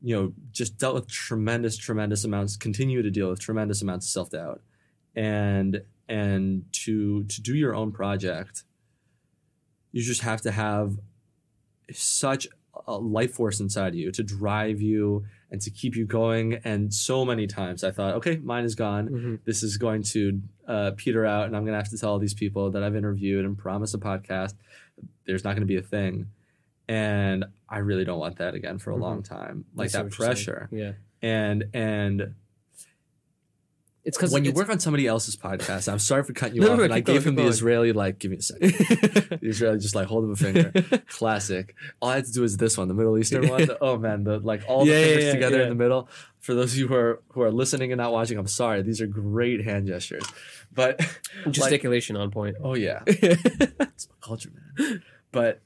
you 0.00 0.14
know 0.16 0.32
just 0.50 0.78
dealt 0.78 0.94
with 0.94 1.08
tremendous 1.08 1.76
tremendous 1.76 2.24
amounts 2.24 2.56
continue 2.56 3.02
to 3.02 3.10
deal 3.10 3.30
with 3.30 3.40
tremendous 3.40 3.82
amounts 3.82 4.06
of 4.06 4.10
self-doubt 4.10 4.60
and 5.14 5.82
and 6.08 6.64
to 6.72 7.24
to 7.24 7.40
do 7.40 7.54
your 7.54 7.74
own 7.74 7.92
project 7.92 8.64
you 9.92 10.02
just 10.02 10.22
have 10.22 10.40
to 10.42 10.50
have 10.50 10.96
such 11.90 12.48
a 12.86 12.94
life 12.96 13.34
force 13.34 13.60
inside 13.60 13.94
you 13.94 14.10
to 14.10 14.22
drive 14.22 14.80
you 14.80 15.24
and 15.50 15.60
to 15.60 15.70
keep 15.70 15.94
you 15.94 16.06
going 16.06 16.54
and 16.64 16.92
so 16.94 17.24
many 17.24 17.46
times 17.46 17.84
i 17.84 17.90
thought 17.90 18.14
okay 18.14 18.36
mine 18.38 18.64
is 18.64 18.74
gone 18.74 19.06
hmm 19.06 19.34
this 19.44 19.62
is 19.62 19.76
going 19.76 20.02
to 20.02 20.40
uh, 20.66 20.90
peter 20.96 21.26
out 21.26 21.46
and 21.46 21.54
i'm 21.56 21.64
going 21.64 21.72
to 21.74 21.78
have 21.78 21.90
to 21.90 21.98
tell 21.98 22.10
all 22.10 22.18
these 22.18 22.32
people 22.34 22.70
that 22.70 22.82
i've 22.82 22.96
interviewed 22.96 23.44
and 23.44 23.58
promise 23.58 23.92
a 23.92 23.98
podcast 23.98 24.54
there's 25.26 25.44
not 25.44 25.50
going 25.50 25.60
to 25.60 25.66
be 25.66 25.76
a 25.76 25.82
thing 25.82 26.26
and 26.88 27.44
i 27.68 27.78
really 27.78 28.04
don't 28.04 28.18
want 28.18 28.38
that 28.38 28.54
again 28.54 28.78
for 28.78 28.90
a 28.90 28.96
Mhm. 28.96 29.00
long 29.00 29.22
time 29.22 29.64
like 29.74 29.90
that 29.92 30.04
what 30.04 30.18
you're 30.18 30.26
saying. 30.34 30.34
pressure 30.34 30.68
Yeah. 30.72 30.92
and 31.20 31.64
and 31.74 32.34
It's 34.04 34.16
because 34.16 34.32
when 34.32 34.44
you 34.44 34.52
work 34.52 34.68
on 34.68 34.80
somebody 34.80 35.06
else's 35.06 35.36
podcast 35.36 35.90
i'm 35.90 35.98
sorry 36.00 36.24
for 36.24 36.32
cutting 36.32 36.56
you 36.56 36.62
No, 36.62 36.72
off 36.72 36.78
no, 36.78 36.84
and 36.84 36.92
i 36.92 36.98
gave 37.00 37.24
him 37.24 37.36
the 37.36 37.44
israeli 37.46 37.92
like 37.92 38.18
give 38.18 38.30
me 38.32 38.38
a 38.38 38.42
second. 38.42 38.72
The 39.42 39.48
israeli 39.48 39.78
just 39.78 39.94
like 39.94 40.08
hold 40.08 40.24
up 40.24 40.32
a 40.32 40.36
finger. 40.36 40.72
Classic. 41.08 41.74
All 42.00 42.08
i 42.10 42.16
had 42.16 42.24
to 42.24 42.32
do 42.32 42.42
is 42.44 42.56
this 42.56 42.76
one 42.76 42.88
the 42.88 42.94
middle 42.94 43.16
eastern 43.18 43.48
one. 43.48 43.66
The- 43.66 43.78
oh 43.80 43.96
man 43.98 44.24
the 44.24 44.38
like 44.40 44.62
all 44.68 44.84
the 44.84 44.90
Yeah, 44.90 44.98
yeah, 44.98 45.04
fingers 45.06 45.24
yeah, 45.24 45.32
together 45.32 45.56
yeah. 45.58 45.62
in 45.64 45.68
the 45.68 45.74
middle. 45.76 46.08
For 46.40 46.54
those 46.54 46.72
of 46.72 46.78
you 46.78 46.88
who 46.88 46.94
are 46.94 47.22
who 47.28 47.42
are 47.42 47.52
listening 47.52 47.92
and 47.92 47.98
not 47.98 48.12
watching 48.12 48.38
i'm 48.38 48.46
sorry. 48.48 48.82
These 48.82 49.00
are 49.00 49.06
great 49.06 49.64
hand 49.64 49.86
gestures. 49.86 50.24
But 50.74 51.00
Gesticulation 51.50 52.16
on 52.16 52.30
point. 52.30 52.56
oh 52.62 52.74
yeah. 52.74 53.02
It's 53.06 54.08
my 54.08 54.16
culture 54.20 54.50
man. 54.78 55.02
But 55.30 55.60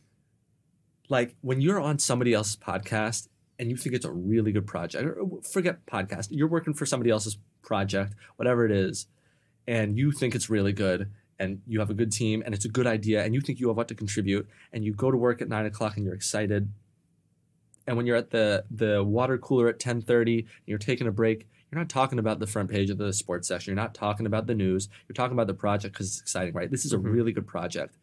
like 1.08 1.36
when 1.40 1.60
you're 1.60 1.80
on 1.80 1.98
somebody 1.98 2.34
else's 2.34 2.56
podcast 2.56 3.28
and 3.58 3.70
you 3.70 3.76
think 3.76 3.94
it's 3.94 4.04
a 4.04 4.10
really 4.12 4.52
good 4.52 4.66
project 4.66 5.04
or 5.04 5.40
forget 5.52 5.84
podcast 5.86 6.28
you're 6.30 6.48
working 6.48 6.74
for 6.74 6.86
somebody 6.86 7.10
else's 7.10 7.38
project 7.62 8.14
whatever 8.36 8.64
it 8.64 8.70
is 8.72 9.06
and 9.66 9.96
you 9.98 10.12
think 10.12 10.34
it's 10.34 10.48
really 10.50 10.72
good 10.72 11.10
and 11.38 11.60
you 11.66 11.80
have 11.80 11.90
a 11.90 11.94
good 11.94 12.12
team 12.12 12.42
and 12.46 12.54
it's 12.54 12.64
a 12.64 12.68
good 12.68 12.86
idea 12.86 13.22
and 13.24 13.34
you 13.34 13.40
think 13.40 13.58
you 13.60 13.68
have 13.68 13.76
what 13.76 13.88
to 13.88 13.94
contribute 13.94 14.48
and 14.72 14.84
you 14.84 14.92
go 14.94 15.10
to 15.10 15.16
work 15.16 15.42
at 15.42 15.48
nine 15.48 15.66
o'clock 15.66 15.96
and 15.96 16.04
you're 16.04 16.14
excited 16.14 16.70
and 17.86 17.96
when 17.96 18.06
you're 18.06 18.16
at 18.16 18.30
the 18.30 18.64
the 18.70 19.02
water 19.02 19.38
cooler 19.38 19.68
at 19.68 19.78
10.30 19.78 20.38
and 20.40 20.46
you're 20.66 20.78
taking 20.78 21.06
a 21.06 21.12
break 21.12 21.48
you're 21.70 21.78
not 21.80 21.88
talking 21.88 22.18
about 22.18 22.38
the 22.38 22.46
front 22.46 22.70
page 22.70 22.90
of 22.90 22.98
the 22.98 23.12
sports 23.12 23.48
section 23.48 23.70
you're 23.70 23.82
not 23.82 23.94
talking 23.94 24.26
about 24.26 24.46
the 24.46 24.54
news 24.54 24.88
you're 25.08 25.14
talking 25.14 25.32
about 25.34 25.46
the 25.46 25.54
project 25.54 25.94
because 25.94 26.06
it's 26.08 26.20
exciting 26.20 26.54
right? 26.54 26.70
This 26.70 26.84
is 26.84 26.92
a 26.92 26.98
Mhm. 26.98 27.12
really 27.12 27.32
good 27.32 27.46
project. 27.46 27.96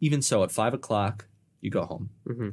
Even 0.00 0.22
so 0.22 0.42
at 0.42 0.50
five 0.50 0.72
o'clock 0.74 1.26
you 1.60 1.70
go 1.70 1.84
home. 1.84 2.10
Hmm 2.26 2.50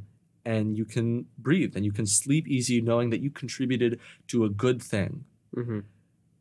and 0.51 0.65
you 0.79 0.85
can 0.95 1.07
breathe 1.47 1.73
and 1.75 1.83
you 1.87 1.91
can 1.99 2.05
sleep 2.21 2.43
easy 2.57 2.77
knowing 2.89 3.07
that 3.11 3.21
you 3.25 3.29
contributed 3.43 3.91
to 4.31 4.37
a 4.47 4.49
good 4.65 4.79
thing 4.93 5.11
hmm 5.53 5.79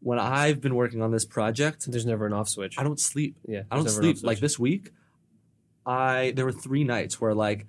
when 0.08 0.18
i've 0.18 0.60
been 0.66 0.74
working 0.82 1.00
on 1.06 1.10
this 1.16 1.24
project 1.38 1.78
There's 1.92 2.06
never 2.14 2.24
an 2.30 2.34
off 2.38 2.48
switch. 2.54 2.74
i 2.78 2.82
don't 2.88 3.00
sleep 3.12 3.32
yeah. 3.54 3.62
I 3.70 3.74
don't 3.76 3.84
there's 3.84 3.96
never 3.96 4.08
an 4.08 4.16
sleep. 4.16 4.26
Like 4.30 4.40
this 4.46 4.56
week, 4.68 4.84
I 5.84 6.32
there 6.36 6.44
were 6.44 6.52
three 6.66 6.84
nights 6.84 7.20
where 7.20 7.34
like 7.34 7.66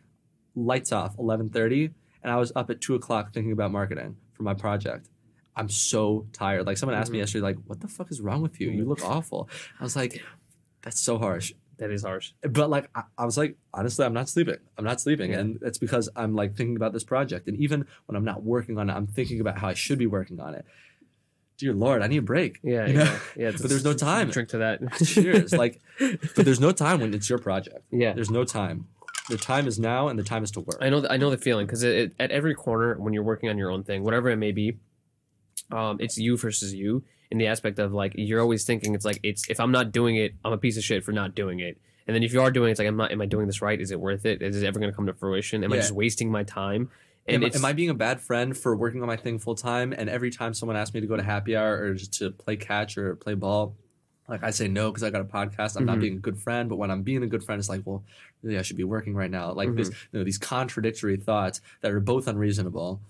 lights 0.56 0.92
off, 0.92 1.12
eleven 1.18 1.50
thirty, 1.50 1.84
and 2.24 2.32
I 2.32 2.38
was 2.44 2.52
up 2.56 2.70
at 2.74 2.82
two 2.82 2.96
o'clock 2.96 3.34
thinking 3.34 3.52
about 3.58 3.72
marketing 3.72 4.18
for 4.34 4.44
my 4.44 4.54
project. 4.54 5.08
I'm 5.56 5.70
so 5.70 6.28
tired. 6.34 6.66
Like 6.68 6.78
someone 6.78 6.98
asked 6.98 7.12
me 7.12 7.18
Mhm. 7.18 7.22
yesterday, 7.24 7.44
like, 7.50 7.58
"What 7.66 7.80
the 7.80 7.88
fuck 7.88 8.12
is 8.12 8.20
wrong 8.22 8.42
with 8.42 8.60
you? 8.62 8.70
You 8.72 8.86
look 8.86 9.04
awful." 9.04 9.50
I 9.80 9.84
was 9.84 9.96
like, 9.96 10.14
"That's 10.84 11.00
so 11.00 11.18
harsh." 11.18 11.54
That 11.78 11.92
is 11.92 12.04
harsh. 12.04 12.32
But 12.42 12.70
like, 12.70 12.90
I, 12.96 13.04
I 13.18 13.26
was 13.26 13.38
like, 13.38 13.56
honestly, 13.74 14.04
I'm 14.06 14.14
not 14.14 14.30
sleeping. 14.30 14.58
I'm 14.78 14.84
not 14.86 15.00
sleeping, 15.00 15.32
Yeah. 15.32 15.40
and 15.40 15.60
it's 15.62 15.78
because 15.78 16.10
I'm 16.16 16.34
like 16.36 16.56
thinking 16.56 16.76
about 16.76 16.92
this 16.94 17.04
project. 17.04 17.48
And 17.48 17.56
even 17.58 17.86
when 18.08 18.16
I'm 18.16 18.26
not 18.26 18.44
working 18.44 18.78
on 18.80 18.90
it, 18.90 18.94
I'm 18.94 19.06
thinking 19.08 19.40
about 19.40 19.60
how 19.60 19.68
I 19.68 19.74
should 19.76 20.00
be 20.00 20.08
working 20.08 20.40
on 20.40 20.56
it. 20.56 20.66
Dear 21.60 21.74
Lord, 21.74 22.02
I 22.02 22.08
need 22.08 22.18
a 22.18 22.22
break. 22.24 22.60
Yeah. 22.64 22.86
You 22.88 22.94
Yeah. 22.94 23.04
know? 23.04 23.20
yeah 23.36 23.52
But 23.52 23.70
there's 23.70 23.84
no 23.84 23.94
time. 23.94 24.30
Drink 24.32 24.50
to 24.50 24.58
that. 24.60 24.80
Cheers. 25.06 25.54
Like, 25.54 25.80
but 26.00 26.46
there's 26.46 26.60
no 26.60 26.72
time 26.72 27.00
when 27.00 27.14
it's 27.14 27.30
your 27.30 27.40
project. 27.40 27.80
yeah. 27.92 28.14
There's 28.14 28.30
no 28.32 28.44
time. 28.44 28.88
The 29.30 29.38
time 29.38 29.68
is 29.68 29.78
now, 29.78 30.08
and 30.08 30.18
the 30.18 30.24
time 30.24 30.44
is 30.44 30.52
to 30.52 30.62
work. 30.62 30.78
I 30.82 30.90
know. 30.90 31.02
th- 31.02 31.12
I 31.12 31.18
know 31.18 31.30
the 31.30 31.38
feeling 31.38 31.66
because 31.68 31.84
at 31.84 32.12
every 32.20 32.56
corner 32.56 32.96
when 32.98 33.12
you're 33.14 33.24
working 33.24 33.50
on 33.50 33.58
your 33.58 33.70
own 33.72 33.84
thing, 33.84 34.04
whatever 34.04 34.30
it 34.30 34.38
may 34.38 34.52
be, 34.54 34.78
um, 35.72 35.98
it's 36.00 36.18
you 36.18 36.38
versus 36.38 36.74
you 36.74 37.04
in 37.32 37.38
the 37.38 37.48
aspect 37.48 37.80
of 37.80 37.94
like 37.94 38.14
you're 38.16 38.40
always 38.42 38.64
thinking 38.64 38.96
it's 38.96 39.06
like 39.06 39.20
it's 39.24 39.50
if 39.50 39.60
I'm 39.60 39.72
not 39.72 39.92
doing 39.92 40.16
it, 40.16 40.34
I'm 40.46 40.54
a 40.54 40.58
piece 40.58 40.78
of 40.78 40.84
shit 40.84 41.04
for 41.04 41.12
not 41.12 41.36
doing 41.36 41.60
it. 41.60 41.78
And 42.08 42.16
then 42.16 42.24
if 42.24 42.32
you 42.32 42.42
are 42.42 42.52
doing 42.52 42.70
it, 42.70 42.72
it's 42.72 42.80
like 42.80 42.88
I'm 42.88 42.96
not. 42.96 43.12
Am 43.12 43.20
I 43.22 43.26
doing 43.26 43.48
this 43.48 43.62
right? 43.62 43.80
Is 43.80 43.92
it 43.92 44.00
worth 44.00 44.26
it? 44.26 44.42
Is 44.42 44.62
it 44.62 44.66
ever 44.66 44.80
going 44.80 44.92
to 44.92 44.96
come 44.96 45.08
to 45.08 45.14
fruition? 45.14 45.64
Am 45.64 45.74
I 45.74 45.76
just 45.76 45.92
wasting 45.92 46.32
my 46.32 46.44
time? 46.44 46.90
And 47.28 47.44
am, 47.44 47.52
am 47.54 47.66
I 47.66 47.74
being 47.74 47.90
a 47.90 47.94
bad 47.94 48.22
friend 48.22 48.56
for 48.58 48.74
working 48.78 49.02
on 49.02 49.08
my 49.08 49.18
thing 49.18 49.40
full 49.40 49.56
time? 49.56 49.92
And 49.92 50.10
every 50.10 50.32
time 50.32 50.54
someone 50.54 50.78
asks 50.78 50.94
me 50.94 51.02
to 51.02 51.08
go 51.08 51.18
to 51.18 51.24
happy 51.24 51.58
hour 51.58 51.78
or 51.78 51.94
just 51.96 52.14
to 52.20 52.32
play 52.32 52.56
catch 52.56 52.98
or 52.98 53.18
play 53.18 53.34
ball, 53.34 53.76
like 54.30 54.42
I 54.44 54.52
say 54.52 54.70
no 54.70 54.90
because 54.90 55.04
I 55.04 55.10
got 55.10 55.20
a 55.20 55.26
podcast. 55.26 55.76
I'm 55.76 55.84
not 55.86 55.98
Mhm. 55.98 56.02
being 56.02 56.14
a 56.14 56.20
good 56.20 56.40
friend. 56.40 56.70
But 56.70 56.78
when 56.78 56.90
I'm 56.90 57.02
being 57.04 57.24
a 57.24 57.28
good 57.28 57.44
friend, 57.44 57.60
it's 57.60 57.68
like, 57.68 57.82
well, 57.84 58.06
really, 58.42 58.58
I 58.58 58.62
should 58.62 58.78
be 58.78 58.86
working 58.86 59.14
right 59.14 59.30
now. 59.30 59.52
Like 59.52 59.76
this, 59.76 59.90
Mm-hmm. 59.90 60.08
you 60.16 60.20
know, 60.20 60.24
these 60.24 60.38
contradictory 60.38 61.18
thoughts 61.18 61.60
that 61.82 61.92
are 61.92 62.00
both 62.00 62.30
unreasonable, 62.30 63.02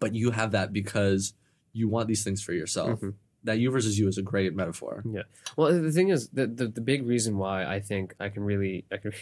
but 0.00 0.12
you 0.16 0.32
have 0.32 0.50
that 0.50 0.72
because 0.72 1.34
you 1.72 1.88
want 1.88 2.08
these 2.08 2.24
things 2.24 2.42
for 2.42 2.52
yourself. 2.52 3.00
Mhm. 3.00 3.14
That 3.48 3.58
you 3.58 3.70
versus 3.70 3.98
you 3.98 4.08
is 4.08 4.18
a 4.18 4.22
great 4.22 4.54
metaphor. 4.54 5.02
Yeah. 5.10 5.22
Well, 5.56 5.72
the 5.72 5.90
thing 5.90 6.10
is, 6.10 6.28
the, 6.28 6.46
the 6.46 6.68
the 6.68 6.82
big 6.82 7.06
reason 7.06 7.38
why 7.38 7.64
I 7.64 7.80
think 7.80 8.14
I 8.20 8.28
can 8.28 8.44
really 8.44 8.84
I 8.92 8.98
can 8.98 9.12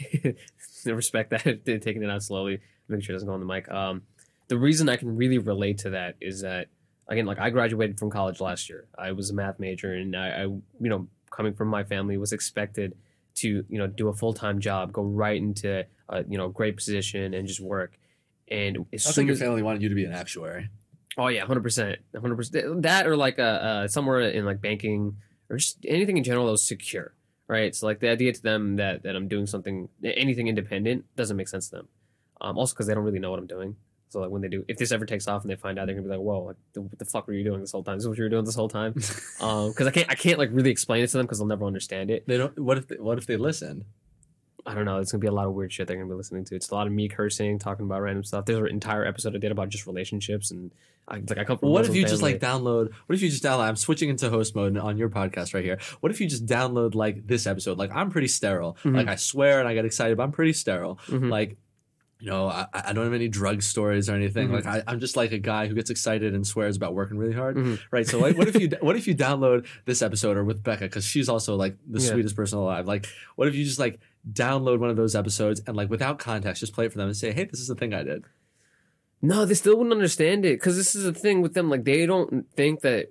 respect 0.94 1.30
that 1.30 1.64
taking 1.64 2.02
it 2.02 2.10
out 2.10 2.22
slowly, 2.24 2.58
making 2.88 3.02
sure 3.02 3.14
it 3.14 3.16
doesn't 3.16 3.28
go 3.28 3.34
on 3.34 3.40
the 3.40 3.46
mic. 3.46 3.70
Um, 3.70 4.02
the 4.48 4.58
reason 4.58 4.88
I 4.88 4.96
can 4.96 5.16
really 5.16 5.38
relate 5.38 5.78
to 5.78 5.90
that 5.90 6.16
is 6.20 6.40
that 6.40 6.68
again, 7.08 7.26
like 7.26 7.38
I 7.38 7.50
graduated 7.50 7.98
from 7.98 8.10
college 8.10 8.40
last 8.40 8.68
year. 8.68 8.86
I 8.98 9.12
was 9.12 9.30
a 9.30 9.34
math 9.34 9.58
major, 9.58 9.92
and 9.92 10.16
I, 10.16 10.28
I 10.28 10.42
you 10.42 10.62
know, 10.80 11.06
coming 11.30 11.54
from 11.54 11.68
my 11.68 11.84
family, 11.84 12.16
was 12.16 12.32
expected 12.32 12.96
to 13.36 13.64
you 13.68 13.78
know 13.78 13.86
do 13.86 14.08
a 14.08 14.12
full 14.12 14.32
time 14.32 14.60
job, 14.60 14.92
go 14.92 15.02
right 15.02 15.36
into 15.36 15.84
a 16.08 16.24
you 16.28 16.38
know 16.38 16.48
great 16.48 16.76
position, 16.76 17.34
and 17.34 17.46
just 17.46 17.60
work. 17.60 17.98
And 18.48 18.86
as 18.92 19.04
Sounds 19.04 19.14
soon 19.14 19.22
like 19.22 19.26
your 19.28 19.34
as 19.34 19.40
family 19.40 19.62
wanted 19.62 19.82
you 19.82 19.88
to 19.88 19.94
be 19.94 20.04
an 20.04 20.12
actuary. 20.12 20.68
Oh 21.18 21.28
yeah, 21.28 21.46
hundred 21.46 21.62
percent, 21.62 21.98
hundred 22.14 22.36
percent. 22.36 22.82
That 22.82 23.06
or 23.06 23.16
like 23.16 23.38
uh, 23.38 23.42
uh, 23.42 23.88
somewhere 23.88 24.20
in 24.20 24.44
like 24.44 24.60
banking 24.60 25.16
or 25.48 25.56
just 25.56 25.78
anything 25.86 26.16
in 26.16 26.24
general 26.24 26.46
that 26.46 26.52
was 26.52 26.66
secure, 26.66 27.14
right? 27.48 27.74
So 27.74 27.86
like 27.86 28.00
the 28.00 28.08
idea 28.08 28.32
to 28.32 28.42
them 28.42 28.76
that 28.76 29.02
that 29.04 29.16
I'm 29.16 29.28
doing 29.28 29.46
something 29.46 29.88
anything 30.04 30.48
independent 30.48 31.04
doesn't 31.16 31.36
make 31.36 31.48
sense 31.48 31.70
to 31.70 31.76
them. 31.76 31.88
Um, 32.40 32.58
also 32.58 32.74
because 32.74 32.86
they 32.86 32.94
don't 32.94 33.04
really 33.04 33.18
know 33.18 33.30
what 33.30 33.38
I'm 33.38 33.46
doing. 33.46 33.76
So 34.08 34.20
like 34.20 34.30
when 34.30 34.42
they 34.42 34.48
do, 34.48 34.64
if 34.68 34.76
this 34.76 34.92
ever 34.92 35.06
takes 35.06 35.26
off 35.26 35.42
and 35.42 35.50
they 35.50 35.56
find 35.56 35.78
out, 35.78 35.86
they're 35.86 35.94
gonna 35.94 36.06
be 36.06 36.10
like, 36.10 36.20
"Whoa, 36.20 36.40
like, 36.44 36.56
what 36.74 36.98
the 36.98 37.04
fuck 37.04 37.26
were 37.26 37.32
you 37.32 37.44
doing 37.44 37.60
this 37.60 37.72
whole 37.72 37.82
time? 37.82 37.96
This 37.96 38.04
is 38.04 38.08
what 38.08 38.18
you 38.18 38.24
were 38.24 38.30
doing 38.30 38.44
this 38.44 38.54
whole 38.54 38.68
time." 38.68 38.94
Um, 39.40 39.68
because 39.68 39.86
I 39.86 39.90
can't, 39.90 40.10
I 40.10 40.14
can't 40.14 40.38
like 40.38 40.48
really 40.52 40.70
explain 40.70 41.04
it 41.04 41.08
to 41.08 41.18
them 41.18 41.26
because 41.26 41.38
they'll 41.38 41.46
never 41.46 41.66
understand 41.66 42.10
it. 42.10 42.26
They 42.26 42.38
don't. 42.38 42.58
What 42.58 42.78
if? 42.78 42.88
They, 42.88 42.96
what 42.96 43.18
if 43.18 43.26
they 43.26 43.36
listened? 43.36 43.84
I 44.66 44.74
don't 44.74 44.84
know. 44.84 44.98
It's 44.98 45.12
gonna 45.12 45.20
be 45.20 45.28
a 45.28 45.32
lot 45.32 45.46
of 45.46 45.54
weird 45.54 45.72
shit 45.72 45.86
they're 45.86 45.96
gonna 45.96 46.08
be 46.08 46.14
listening 46.14 46.44
to. 46.46 46.56
It's 46.56 46.70
a 46.70 46.74
lot 46.74 46.86
of 46.86 46.92
me 46.92 47.08
cursing, 47.08 47.58
talking 47.58 47.86
about 47.86 48.02
random 48.02 48.24
stuff. 48.24 48.46
There's 48.46 48.58
an 48.58 48.66
entire 48.68 49.04
episode 49.06 49.34
I 49.34 49.38
did 49.38 49.52
about 49.52 49.68
just 49.68 49.86
relationships 49.86 50.50
and 50.50 50.72
I 51.08 51.16
like 51.28 51.38
I 51.38 51.44
come 51.44 51.58
from. 51.58 51.68
What 51.70 51.84
if 51.86 51.94
you 51.94 52.04
just 52.04 52.20
like 52.22 52.40
download? 52.40 52.90
What 53.06 53.14
if 53.14 53.22
you 53.22 53.30
just 53.30 53.44
download? 53.44 53.68
I'm 53.68 53.76
switching 53.76 54.08
into 54.08 54.28
host 54.28 54.56
mode 54.56 54.76
on 54.76 54.98
your 54.98 55.08
podcast 55.08 55.54
right 55.54 55.62
here. 55.64 55.78
What 56.00 56.10
if 56.10 56.20
you 56.20 56.26
just 56.28 56.46
download 56.46 56.94
like 56.96 57.26
this 57.28 57.46
episode? 57.46 57.78
Like 57.78 57.92
I'm 57.94 58.10
pretty 58.10 58.26
sterile. 58.28 58.76
Mhm. 58.82 58.96
Like 58.96 59.08
I 59.08 59.14
swear 59.16 59.60
and 59.60 59.68
I 59.68 59.74
get 59.74 59.84
excited, 59.84 60.16
but 60.16 60.24
I'm 60.24 60.32
pretty 60.32 60.52
sterile. 60.52 60.98
Mhm. 61.06 61.30
Like, 61.30 61.56
you 62.18 62.30
know, 62.30 62.48
I, 62.48 62.66
I 62.72 62.92
don't 62.92 63.04
have 63.04 63.12
any 63.12 63.28
drug 63.28 63.62
stories 63.62 64.08
or 64.08 64.14
anything. 64.14 64.48
Mhm. 64.48 64.52
Like 64.52 64.66
I, 64.66 64.82
I'm 64.88 64.98
just 64.98 65.16
like 65.16 65.30
a 65.32 65.38
guy 65.38 65.68
who 65.68 65.74
gets 65.74 65.90
excited 65.90 66.34
and 66.34 66.44
swears 66.44 66.74
about 66.76 66.92
working 66.94 67.18
really 67.18 67.34
hard. 67.34 67.56
Mhm. 67.56 67.78
Right. 67.92 68.06
So 68.06 68.18
like, 68.18 68.36
what 68.36 68.48
if 68.48 68.60
you 68.60 68.70
what 68.80 68.96
if 68.96 69.06
you 69.06 69.14
download 69.14 69.66
this 69.84 70.02
episode 70.02 70.36
or 70.36 70.42
with 70.42 70.60
Becca 70.64 70.86
because 70.86 71.04
she's 71.04 71.28
also 71.28 71.54
like 71.54 71.76
the 71.88 72.00
Yeah. 72.00 72.08
sweetest 72.10 72.34
person 72.34 72.58
alive. 72.58 72.88
Like, 72.88 73.06
what 73.36 73.46
if 73.46 73.54
you 73.54 73.64
just 73.64 73.78
like 73.78 74.00
download 74.30 74.78
one 74.78 74.90
of 74.90 74.96
those 74.96 75.14
episodes 75.14 75.62
and 75.66 75.76
like 75.76 75.90
without 75.90 76.18
context 76.18 76.60
just 76.60 76.72
play 76.72 76.86
it 76.86 76.92
for 76.92 76.98
them 76.98 77.08
and 77.08 77.16
say, 77.16 77.32
hey, 77.32 77.44
this 77.44 77.60
is 77.60 77.68
the 77.68 77.74
thing 77.74 77.94
I 77.94 78.02
did. 78.02 78.24
No, 79.22 79.44
they 79.44 79.54
still 79.54 79.76
wouldn't 79.76 79.94
understand 79.94 80.44
it 80.44 80.58
because 80.58 80.76
this 80.76 80.94
is 80.94 81.04
the 81.04 81.12
thing 81.12 81.40
with 81.40 81.54
them. 81.54 81.70
Like 81.70 81.84
they 81.84 82.06
don't 82.06 82.46
think 82.54 82.80
that 82.80 83.08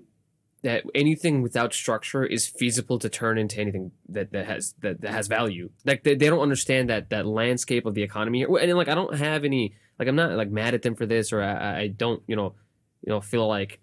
that 0.61 0.83
anything 0.95 1.43
without 1.43 1.73
structure 1.73 2.25
is 2.25 2.47
feasible 2.47 2.97
to 2.97 3.07
turn 3.07 3.37
into 3.37 3.61
anything 3.61 3.91
that, 4.09 4.31
that 4.31 4.47
has 4.47 4.73
that, 4.81 5.01
that 5.01 5.11
has 5.11 5.27
value. 5.27 5.69
Like 5.85 6.03
they, 6.03 6.15
they 6.15 6.27
don't 6.27 6.39
understand 6.39 6.89
that 6.89 7.09
that 7.09 7.25
landscape 7.25 7.85
of 7.85 7.93
the 7.93 8.03
economy. 8.03 8.43
And 8.43 8.73
like 8.73 8.87
I 8.87 8.95
don't 8.95 9.15
have 9.15 9.45
any 9.45 9.75
like 9.99 10.07
I'm 10.07 10.15
not 10.15 10.31
like 10.31 10.49
mad 10.49 10.73
at 10.73 10.81
them 10.81 10.95
for 10.95 11.05
this 11.05 11.31
or 11.31 11.41
I, 11.41 11.81
I 11.81 11.87
don't 11.87 12.21
you 12.27 12.35
know 12.35 12.55
you 13.01 13.11
know 13.11 13.21
feel 13.21 13.47
like, 13.47 13.79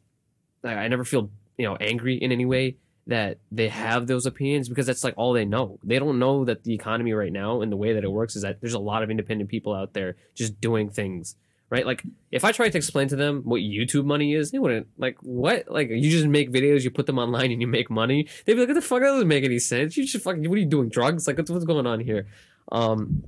I 0.65 0.89
never 0.89 1.05
feel 1.05 1.31
you 1.57 1.67
know 1.67 1.77
angry 1.77 2.17
in 2.17 2.33
any 2.33 2.47
way 2.47 2.77
that 3.07 3.39
they 3.51 3.69
have 3.69 4.07
those 4.07 4.27
opinions 4.27 4.69
because 4.69 4.87
that's 4.87 5.03
like 5.03 5.15
all 5.17 5.33
they 5.33 5.45
know. 5.45 5.79
They 5.83 5.99
don't 5.99 6.19
know 6.19 6.45
that 6.45 6.65
the 6.65 6.75
economy 6.75 7.13
right 7.13 7.33
now 7.33 7.61
and 7.61 7.73
the 7.73 7.77
way 7.77 7.93
that 7.93 8.05
it 8.05 8.11
works 8.11 8.37
is 8.37 8.43
that 8.43 8.61
there's 8.61 8.75
a 8.75 8.79
lot 8.79 9.03
of 9.03 9.11
independent 9.11 9.51
people 9.51 9.75
out 9.75 9.93
there 9.93 10.17
just 10.35 10.61
doing 10.61 10.89
things 10.89 11.37
right? 11.73 11.87
Like 11.87 12.03
if 12.31 12.45
I 12.45 12.53
tried 12.53 12.73
to 12.73 12.79
explain 12.79 13.09
to 13.09 13.17
them 13.17 13.41
what 13.45 13.63
YouTube 13.63 14.05
money 14.05 14.35
is, 14.35 14.51
they 14.51 14.59
wouldn't 14.59 14.89
like 14.99 15.17
what? 15.23 15.71
Like 15.71 15.89
you 15.89 16.11
just 16.11 16.27
make 16.27 16.53
videos, 16.53 16.85
you 16.85 16.91
put 16.91 17.07
them 17.07 17.19
online, 17.19 17.51
and 17.51 17.63
you 17.63 17.67
make 17.67 17.91
money. 17.91 18.29
They'd 18.45 18.53
be 18.53 18.61
like, 18.61 18.69
"What 18.69 18.75
the 18.75 18.83
fuck? 18.83 19.01
That 19.01 19.07
doesn't 19.07 19.27
make 19.27 19.43
any 19.43 19.59
sense. 19.59 19.97
You 19.97 20.05
just 20.05 20.23
fucking 20.23 20.49
what 20.49 20.57
are 20.57 20.61
you 20.61 20.67
doing? 20.67 20.91
Drugs? 20.91 21.27
Like 21.27 21.39
what's, 21.39 21.51
what's 21.51 21.65
going 21.65 21.87
on 21.87 22.01
here?" 22.01 22.27
Um, 22.71 23.25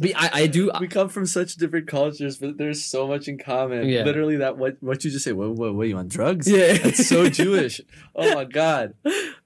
I, 0.00 0.30
I 0.32 0.46
do. 0.46 0.70
we 0.80 0.88
come 0.88 1.08
from 1.08 1.26
such 1.26 1.54
different 1.56 1.88
cultures, 1.88 2.38
but 2.38 2.56
there's 2.56 2.84
so 2.84 3.06
much 3.08 3.26
in 3.28 3.38
common. 3.38 3.88
Yeah. 3.88 4.04
Literally, 4.04 4.36
that 4.36 4.56
what 4.56 4.76
what 4.80 5.04
you 5.04 5.10
just 5.10 5.24
say. 5.24 5.32
What 5.32 5.50
what, 5.50 5.74
what 5.74 5.88
you 5.88 5.96
on 5.96 6.08
drugs? 6.08 6.48
Yeah, 6.48 6.78
That's 6.78 7.06
so 7.06 7.28
Jewish. 7.40 7.80
Oh 8.14 8.34
my 8.34 8.44
god. 8.44 8.94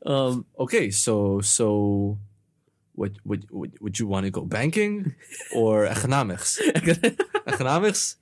Um, 0.04 0.44
Okay, 0.58 0.90
so 0.90 1.40
so, 1.40 2.18
what 2.94 3.12
would 3.24 3.50
would, 3.50 3.80
would 3.80 3.98
you 3.98 4.06
want 4.06 4.24
to 4.26 4.30
go 4.30 4.42
banking 4.42 5.14
or 5.54 5.86
economics? 5.96 6.60
economics. 7.46 8.16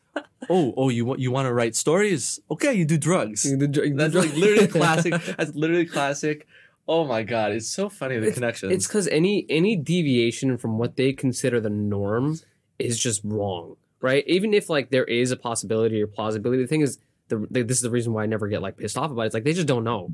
Oh 0.48 0.72
oh, 0.76 0.88
you 0.88 1.04
want 1.04 1.20
you 1.20 1.30
want 1.30 1.46
to 1.46 1.52
write 1.52 1.76
stories? 1.76 2.40
Okay, 2.50 2.72
you 2.74 2.84
do 2.84 2.96
drugs. 2.96 3.42
That's 3.42 4.14
like 4.14 4.34
literally 4.34 4.68
classic. 4.68 5.14
That's 5.36 5.54
literally 5.54 5.86
classic. 5.86 6.46
Oh 6.92 7.04
my 7.04 7.22
god, 7.22 7.52
it's 7.52 7.68
so 7.68 7.88
funny 7.88 8.18
the 8.18 8.32
connections. 8.32 8.72
It's 8.72 8.88
because 8.88 9.06
any 9.06 9.46
any 9.48 9.76
deviation 9.76 10.58
from 10.58 10.76
what 10.76 10.96
they 10.96 11.12
consider 11.12 11.60
the 11.60 11.70
norm 11.70 12.40
is 12.80 12.98
just 12.98 13.22
wrong, 13.22 13.76
right? 14.00 14.24
Even 14.26 14.52
if 14.52 14.68
like 14.68 14.90
there 14.90 15.04
is 15.04 15.30
a 15.30 15.36
possibility 15.36 16.02
or 16.02 16.08
plausibility, 16.08 16.60
the 16.60 16.66
thing 16.66 16.80
is, 16.80 16.98
the, 17.28 17.46
the 17.48 17.62
this 17.62 17.76
is 17.76 17.82
the 17.84 17.90
reason 17.90 18.12
why 18.12 18.24
I 18.24 18.26
never 18.26 18.48
get 18.48 18.60
like 18.60 18.76
pissed 18.76 18.98
off 18.98 19.12
about 19.12 19.22
it. 19.22 19.26
It's 19.26 19.34
like 19.34 19.44
they 19.44 19.52
just 19.52 19.68
don't 19.68 19.84
know, 19.84 20.12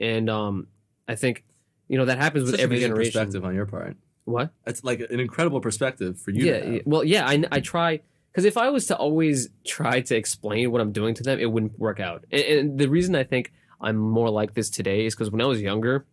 and 0.00 0.28
um, 0.28 0.66
I 1.06 1.14
think 1.14 1.44
you 1.86 1.96
know 1.96 2.06
that 2.06 2.18
happens 2.18 2.50
with 2.50 2.58
every 2.58 2.80
generation. 2.80 3.12
perspective 3.12 3.44
on 3.44 3.54
your 3.54 3.66
part. 3.66 3.96
What? 4.24 4.50
It's 4.66 4.82
like 4.82 4.98
an 4.98 5.20
incredible 5.20 5.60
perspective 5.60 6.20
for 6.20 6.32
you. 6.32 6.46
yeah, 6.46 6.58
to 6.58 6.64
have. 6.64 6.74
yeah. 6.74 6.80
Well, 6.86 7.04
yeah. 7.04 7.24
I 7.24 7.44
I 7.52 7.60
try 7.60 8.00
because 8.32 8.44
if 8.44 8.56
I 8.56 8.68
was 8.70 8.88
to 8.88 8.96
always 8.96 9.48
try 9.64 10.00
to 10.00 10.16
explain 10.16 10.72
what 10.72 10.80
I'm 10.80 10.90
doing 10.90 11.14
to 11.14 11.22
them, 11.22 11.38
it 11.38 11.52
wouldn't 11.52 11.78
work 11.78 12.00
out. 12.00 12.24
And, 12.32 12.42
and 12.42 12.78
the 12.80 12.88
reason 12.88 13.14
I 13.14 13.22
think 13.22 13.52
I'm 13.80 13.96
more 13.96 14.28
like 14.28 14.54
this 14.54 14.70
today 14.70 15.06
is 15.06 15.14
because 15.14 15.30
when 15.30 15.40
I 15.40 15.46
was 15.46 15.62
younger, 15.62 16.04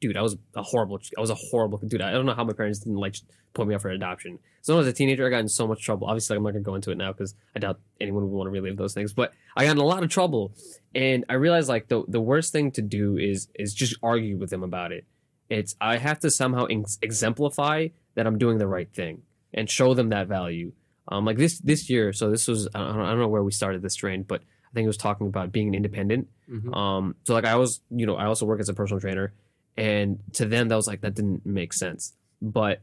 dude, 0.00 0.16
I 0.16 0.22
was 0.22 0.36
a 0.54 0.62
horrible. 0.62 1.00
I 1.16 1.20
was 1.20 1.30
a 1.30 1.34
horrible 1.34 1.78
dude. 1.78 2.00
I 2.02 2.12
don't 2.12 2.26
know 2.26 2.34
how 2.34 2.44
my 2.44 2.52
parents 2.52 2.80
didn't 2.80 2.96
like 2.98 3.16
put 3.54 3.66
me 3.66 3.74
up 3.74 3.82
for 3.82 3.90
adoption. 3.90 4.38
So 4.62 4.74
when 4.74 4.78
I 4.78 4.80
was 4.86 4.88
a 4.88 4.92
teenager, 4.92 5.26
I 5.26 5.30
got 5.30 5.40
in 5.40 5.48
so 5.48 5.66
much 5.66 5.82
trouble. 5.82 6.06
Obviously, 6.06 6.36
I'm 6.36 6.42
not 6.42 6.50
gonna 6.52 6.62
go 6.62 6.74
into 6.74 6.90
it 6.90 6.98
now 6.98 7.12
because 7.12 7.34
I 7.54 7.58
doubt 7.60 7.78
anyone 8.00 8.22
would 8.24 8.36
want 8.36 8.46
to 8.48 8.50
relive 8.50 8.76
those 8.76 8.94
things. 8.94 9.12
But 9.12 9.32
I 9.56 9.64
got 9.64 9.72
in 9.72 9.78
a 9.78 9.84
lot 9.84 10.02
of 10.02 10.10
trouble, 10.10 10.52
and 10.94 11.24
I 11.28 11.34
realized 11.34 11.68
like 11.68 11.88
the 11.88 12.04
the 12.08 12.20
worst 12.20 12.52
thing 12.52 12.70
to 12.72 12.82
do 12.82 13.16
is 13.16 13.48
is 13.54 13.74
just 13.74 13.96
argue 14.02 14.36
with 14.36 14.50
them 14.50 14.62
about 14.62 14.92
it. 14.92 15.04
It's 15.48 15.76
I 15.80 15.98
have 15.98 16.18
to 16.20 16.30
somehow 16.30 16.66
ex- 16.66 16.98
exemplify 17.02 17.88
that 18.14 18.26
I'm 18.26 18.38
doing 18.38 18.58
the 18.58 18.66
right 18.66 18.88
thing 18.92 19.22
and 19.54 19.70
show 19.70 19.94
them 19.94 20.08
that 20.10 20.26
value. 20.26 20.72
Um, 21.08 21.24
like 21.24 21.36
this 21.36 21.58
this 21.60 21.88
year, 21.88 22.12
so 22.12 22.30
this 22.30 22.48
was 22.48 22.66
I 22.74 22.78
don't, 22.80 23.00
I 23.00 23.10
don't 23.10 23.20
know 23.20 23.28
where 23.28 23.44
we 23.44 23.52
started 23.52 23.80
this 23.82 23.94
train, 23.94 24.24
but 24.24 24.40
I 24.40 24.74
think 24.74 24.84
it 24.84 24.88
was 24.88 24.96
talking 24.96 25.28
about 25.28 25.52
being 25.52 25.72
independent. 25.74 26.28
Mhm. 26.50 26.76
Um, 26.76 27.14
so 27.24 27.32
like 27.32 27.44
I 27.44 27.54
was, 27.56 27.80
you 27.90 28.06
know, 28.06 28.16
I 28.16 28.26
also 28.26 28.44
work 28.44 28.58
as 28.60 28.68
a 28.68 28.74
personal 28.74 29.00
trainer, 29.00 29.32
and 29.76 30.18
to 30.34 30.46
them 30.46 30.68
that 30.68 30.76
was 30.76 30.86
like 30.86 31.02
that 31.02 31.14
didn't 31.14 31.44
make 31.44 31.72
sense, 31.72 32.14
but 32.40 32.80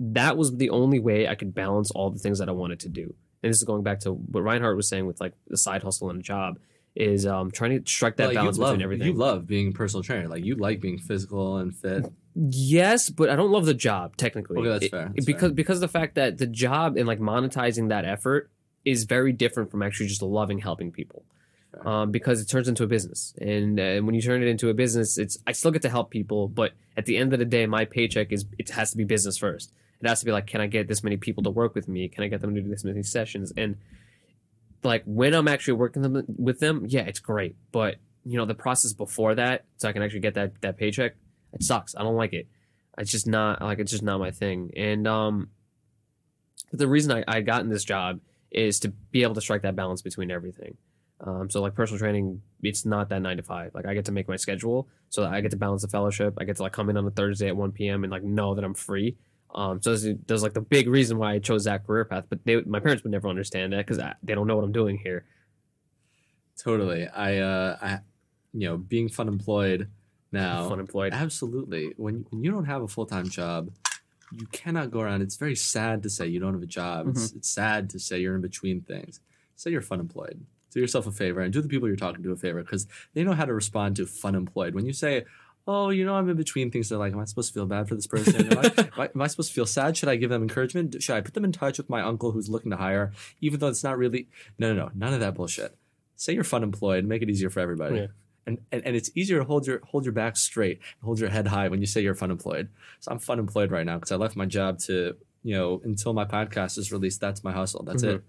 that 0.00 0.36
was 0.36 0.56
the 0.56 0.70
only 0.70 0.98
way 0.98 1.28
I 1.28 1.34
could 1.34 1.54
balance 1.54 1.90
all 1.90 2.10
the 2.10 2.18
things 2.18 2.38
that 2.38 2.48
I 2.48 2.52
wanted 2.52 2.80
to 2.80 2.88
do. 2.88 3.14
And 3.42 3.50
this 3.50 3.58
is 3.58 3.64
going 3.64 3.82
back 3.82 4.00
to 4.00 4.12
what 4.12 4.42
Reinhardt 4.42 4.76
was 4.76 4.88
saying 4.88 5.06
with 5.06 5.20
like 5.20 5.34
the 5.48 5.56
side 5.58 5.82
hustle 5.82 6.10
and 6.10 6.20
a 6.20 6.22
job 6.22 6.58
is 6.94 7.26
um, 7.26 7.50
trying 7.50 7.82
to 7.82 7.90
strike 7.90 8.16
that 8.16 8.28
Like, 8.28 8.34
balance 8.36 8.56
love, 8.56 8.72
between 8.72 8.84
everything. 8.84 9.06
You 9.08 9.14
love 9.14 9.46
being 9.46 9.68
a 9.68 9.72
personal 9.72 10.02
trainer. 10.02 10.28
Like 10.28 10.44
you 10.44 10.54
like 10.54 10.80
being 10.80 10.98
physical 10.98 11.58
and 11.58 11.74
fit. 11.74 12.06
Yes, 12.34 13.10
but 13.10 13.30
I 13.30 13.36
don't 13.36 13.50
love 13.50 13.66
the 13.66 13.74
job 13.74 14.16
technically. 14.16 14.58
Okay, 14.58 14.68
that's 14.68 14.88
fair, 14.88 15.12
that's 15.14 15.26
because 15.26 15.52
because 15.52 15.76
of 15.78 15.82
the 15.82 15.88
fact 15.88 16.16
that 16.16 16.38
the 16.38 16.46
job 16.46 16.96
and 16.96 17.06
like 17.06 17.20
monetizing 17.20 17.88
that 17.90 18.04
effort 18.04 18.50
is 18.84 19.04
very 19.04 19.32
different 19.32 19.70
from 19.70 19.82
actually 19.82 20.06
just 20.06 20.22
loving 20.22 20.58
helping 20.58 20.90
people. 20.90 21.24
Um, 21.84 22.10
because 22.10 22.40
it 22.40 22.48
turns 22.48 22.68
into 22.68 22.84
a 22.84 22.86
business, 22.86 23.34
and 23.40 23.80
uh, 23.80 23.98
when 24.00 24.14
you 24.14 24.22
turn 24.22 24.42
it 24.42 24.48
into 24.48 24.68
a 24.68 24.74
business, 24.74 25.18
it's 25.18 25.38
I 25.46 25.52
still 25.52 25.70
get 25.70 25.82
to 25.82 25.88
help 25.88 26.10
people, 26.10 26.48
but 26.48 26.72
at 26.96 27.06
the 27.06 27.16
end 27.16 27.32
of 27.32 27.38
the 27.38 27.44
day, 27.44 27.66
my 27.66 27.84
paycheck 27.84 28.32
is 28.32 28.44
it 28.58 28.70
has 28.70 28.92
to 28.92 28.96
be 28.96 29.04
business 29.04 29.36
first. 29.36 29.72
It 30.00 30.08
has 30.08 30.20
to 30.20 30.26
be 30.26 30.32
like, 30.32 30.46
can 30.46 30.60
I 30.60 30.66
get 30.66 30.86
this 30.86 31.02
many 31.02 31.16
people 31.16 31.42
to 31.44 31.50
work 31.50 31.74
with 31.74 31.88
me? 31.88 32.08
Can 32.08 32.24
I 32.24 32.28
get 32.28 32.40
them 32.40 32.54
to 32.54 32.60
do 32.60 32.68
this 32.68 32.84
many 32.84 33.02
sessions? 33.02 33.52
And 33.56 33.76
like 34.82 35.02
when 35.06 35.34
I'm 35.34 35.48
actually 35.48 35.74
working 35.74 36.02
them, 36.02 36.24
with 36.36 36.60
them, 36.60 36.84
yeah, 36.86 37.02
it's 37.02 37.20
great. 37.20 37.56
But 37.72 37.96
you 38.24 38.36
know, 38.36 38.44
the 38.44 38.54
process 38.54 38.92
before 38.92 39.34
that, 39.34 39.64
so 39.78 39.88
I 39.88 39.92
can 39.92 40.02
actually 40.02 40.20
get 40.20 40.34
that 40.34 40.60
that 40.60 40.76
paycheck, 40.76 41.16
it 41.52 41.62
sucks. 41.62 41.94
I 41.94 42.02
don't 42.02 42.16
like 42.16 42.32
it. 42.32 42.46
It's 42.98 43.10
just 43.10 43.26
not 43.26 43.60
like 43.62 43.78
it's 43.78 43.90
just 43.90 44.02
not 44.02 44.18
my 44.18 44.30
thing. 44.30 44.70
And 44.76 45.08
um, 45.08 45.48
the 46.72 46.86
reason 46.86 47.12
I 47.12 47.24
I 47.26 47.40
gotten 47.40 47.68
this 47.68 47.84
job 47.84 48.20
is 48.50 48.78
to 48.80 48.88
be 48.88 49.22
able 49.22 49.34
to 49.34 49.40
strike 49.40 49.62
that 49.62 49.74
balance 49.74 50.02
between 50.02 50.30
everything. 50.30 50.76
Um, 51.20 51.48
so 51.48 51.62
like 51.62 51.74
personal 51.74 51.98
training, 51.98 52.42
it's 52.62 52.84
not 52.84 53.08
that 53.10 53.22
nine 53.22 53.36
to 53.36 53.42
five. 53.42 53.74
Like 53.74 53.86
I 53.86 53.94
get 53.94 54.04
to 54.06 54.12
make 54.12 54.28
my 54.28 54.36
schedule, 54.36 54.88
so 55.10 55.22
that 55.22 55.32
I 55.32 55.40
get 55.40 55.52
to 55.52 55.56
balance 55.56 55.82
the 55.82 55.88
fellowship. 55.88 56.34
I 56.38 56.44
get 56.44 56.56
to 56.56 56.62
like 56.62 56.72
come 56.72 56.90
in 56.90 56.96
on 56.96 57.06
a 57.06 57.10
Thursday 57.10 57.48
at 57.48 57.56
one 57.56 57.72
p.m. 57.72 58.04
and 58.04 58.10
like 58.10 58.22
know 58.24 58.54
that 58.54 58.64
I'm 58.64 58.74
free. 58.74 59.16
Um, 59.54 59.80
so 59.80 59.94
there's, 59.96 60.42
like 60.42 60.52
the 60.54 60.60
big 60.60 60.88
reason 60.88 61.16
why 61.16 61.34
I 61.34 61.38
chose 61.38 61.64
that 61.64 61.86
career 61.86 62.04
path. 62.04 62.24
But 62.28 62.40
they, 62.44 62.60
my 62.62 62.80
parents 62.80 63.04
would 63.04 63.12
never 63.12 63.28
understand 63.28 63.72
that 63.72 63.86
because 63.86 64.02
they 64.22 64.34
don't 64.34 64.48
know 64.48 64.56
what 64.56 64.64
I'm 64.64 64.72
doing 64.72 64.98
here. 64.98 65.24
Totally. 66.58 67.06
I 67.08 67.38
uh 67.38 67.76
I 67.80 67.98
you 68.52 68.68
know, 68.68 68.76
being 68.76 69.08
fun 69.08 69.28
employed 69.28 69.88
now. 70.32 70.70
unemployed. 70.70 71.12
Absolutely. 71.12 71.92
When 71.96 72.26
when 72.30 72.42
you 72.44 72.50
don't 72.50 72.64
have 72.66 72.82
a 72.82 72.88
full 72.88 73.06
time 73.06 73.28
job, 73.28 73.70
you 74.32 74.46
cannot 74.46 74.90
go 74.90 75.00
around. 75.00 75.22
It's 75.22 75.36
very 75.36 75.56
sad 75.56 76.02
to 76.04 76.10
say 76.10 76.26
you 76.26 76.40
don't 76.40 76.54
have 76.54 76.62
a 76.62 76.66
job. 76.66 77.08
It's 77.08 77.28
Mm-hmm. 77.28 77.38
it's 77.38 77.50
sad 77.50 77.90
to 77.90 77.98
say 77.98 78.18
you're 78.18 78.34
in 78.34 78.40
between 78.42 78.80
things. 78.82 79.20
Say 79.56 79.70
you're 79.70 79.82
fun 79.82 80.00
employed. 80.00 80.44
Do 80.74 80.80
yourself 80.80 81.06
a 81.06 81.12
favor 81.12 81.40
and 81.40 81.52
do 81.52 81.62
the 81.62 81.68
people 81.68 81.86
you're 81.88 81.96
talking 81.96 82.22
to 82.24 82.32
a 82.32 82.36
favor 82.36 82.60
because 82.62 82.86
they 83.14 83.22
know 83.24 83.32
how 83.32 83.44
to 83.44 83.54
respond 83.54 83.96
to 83.96 84.06
fun 84.06 84.34
employed. 84.34 84.74
When 84.74 84.84
you 84.86 84.92
say, 84.92 85.24
"Oh, 85.68 85.90
you 85.90 86.04
know, 86.04 86.14
I'm 86.16 86.28
in 86.28 86.36
between 86.36 86.70
things," 86.72 86.88
they're 86.88 86.98
like, 86.98 87.12
"Am 87.12 87.20
I 87.20 87.24
supposed 87.26 87.48
to 87.50 87.54
feel 87.54 87.66
bad 87.66 87.88
for 87.88 87.94
this 87.94 88.06
person? 88.08 88.34
Am 88.52 88.58
I, 88.98 89.08
am 89.14 89.22
I- 89.22 89.26
supposed 89.28 89.50
to 89.50 89.54
feel 89.54 89.66
sad? 89.66 89.96
Should 89.96 90.08
I 90.08 90.16
give 90.16 90.30
them 90.30 90.42
encouragement? 90.42 91.00
Should 91.02 91.14
I 91.14 91.20
put 91.20 91.32
them 91.34 91.44
in 91.44 91.52
touch 91.52 91.78
with 91.78 91.88
my 91.88 92.02
uncle 92.02 92.32
who's 92.32 92.48
looking 92.50 92.72
to 92.72 92.76
hire, 92.76 93.12
even 93.40 93.60
though 93.60 93.68
it's 93.68 93.84
not 93.84 93.96
really? 93.98 94.28
No, 94.58 94.74
no, 94.74 94.86
no, 94.86 94.90
none 94.94 95.14
of 95.14 95.20
that 95.20 95.34
bullshit. 95.36 95.76
Say 96.16 96.34
you're 96.34 96.44
fun 96.44 96.62
employed. 96.64 97.04
Make 97.04 97.22
it 97.22 97.30
easier 97.30 97.50
for 97.50 97.60
everybody." 97.60 97.96
Yeah. 97.96 98.06
And, 98.46 98.58
and, 98.72 98.84
and 98.84 98.94
it's 98.96 99.10
easier 99.14 99.38
to 99.38 99.44
hold 99.44 99.66
your 99.66 99.80
hold 99.84 100.04
your 100.04 100.12
back 100.12 100.36
straight 100.36 100.78
and 100.78 101.04
hold 101.06 101.18
your 101.20 101.30
head 101.30 101.46
high 101.46 101.68
when 101.68 101.80
you 101.80 101.86
say 101.86 102.02
you're 102.02 102.14
fun 102.16 102.30
employed. 102.32 102.68
So 103.00 103.10
I'm 103.12 103.18
fun 103.20 103.38
employed 103.38 103.70
right 103.70 103.86
now 103.86 103.94
because 103.94 104.12
I 104.12 104.16
left 104.16 104.34
my 104.36 104.44
job 104.44 104.80
to 104.80 105.16
you 105.44 105.54
know 105.56 105.80
until 105.84 106.12
my 106.12 106.24
podcast 106.26 106.76
is 106.78 106.90
released. 106.92 107.20
That's 107.22 107.42
my 107.44 107.52
hustle. 107.52 107.84
That's 107.84 108.02
Mhm. 108.02 108.16
it. 108.16 108.24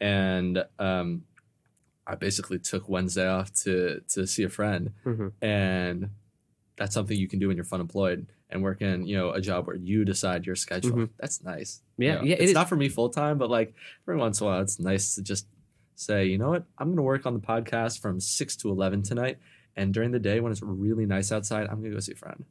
And 0.00 0.64
um, 0.80 1.22
I 2.06 2.14
basically 2.16 2.58
took 2.58 2.88
Wednesday 2.88 3.28
off 3.28 3.52
to 3.64 4.00
to 4.08 4.26
see 4.26 4.42
a 4.42 4.48
friend, 4.48 4.92
Mhm. 5.04 5.32
and 5.40 6.10
that's 6.76 6.94
something 6.94 7.16
you 7.16 7.28
can 7.28 7.38
do 7.38 7.48
when 7.48 7.56
you're 7.56 7.64
fun 7.64 7.80
employed 7.80 8.26
and 8.50 8.62
work 8.62 8.82
in 8.82 9.06
you 9.06 9.16
know 9.16 9.30
a 9.30 9.40
job 9.40 9.66
where 9.66 9.76
you 9.76 10.04
decide 10.04 10.44
your 10.46 10.56
schedule. 10.56 10.92
Mhm. 10.96 11.10
That's 11.18 11.42
nice. 11.44 11.82
Yeah, 11.98 12.14
You 12.14 12.18
know, 12.18 12.24
yeah, 12.24 12.34
it 12.34 12.40
it's 12.40 12.48
is. 12.50 12.54
not 12.54 12.68
for 12.68 12.76
me 12.76 12.88
full 12.88 13.08
time, 13.10 13.38
but 13.38 13.50
like 13.50 13.74
every 14.06 14.16
once 14.18 14.40
in 14.40 14.46
a 14.46 14.50
while, 14.50 14.60
it's 14.62 14.78
nice 14.80 15.14
to 15.14 15.22
just 15.22 15.46
say, 15.94 16.26
you 16.26 16.38
know 16.38 16.50
what, 16.50 16.64
I'm 16.78 16.88
going 16.88 16.96
to 16.96 17.02
work 17.02 17.26
on 17.26 17.34
the 17.34 17.40
podcast 17.40 18.00
from 18.00 18.18
six 18.18 18.56
to 18.56 18.68
eleven 18.70 19.02
tonight, 19.02 19.38
and 19.76 19.94
during 19.94 20.10
the 20.10 20.18
day 20.18 20.40
when 20.40 20.50
it's 20.50 20.62
really 20.62 21.06
nice 21.06 21.30
outside, 21.30 21.68
I'm 21.68 21.78
going 21.80 21.90
to 21.92 21.96
go 21.96 22.00
see 22.00 22.12
a 22.12 22.16
friend. 22.16 22.44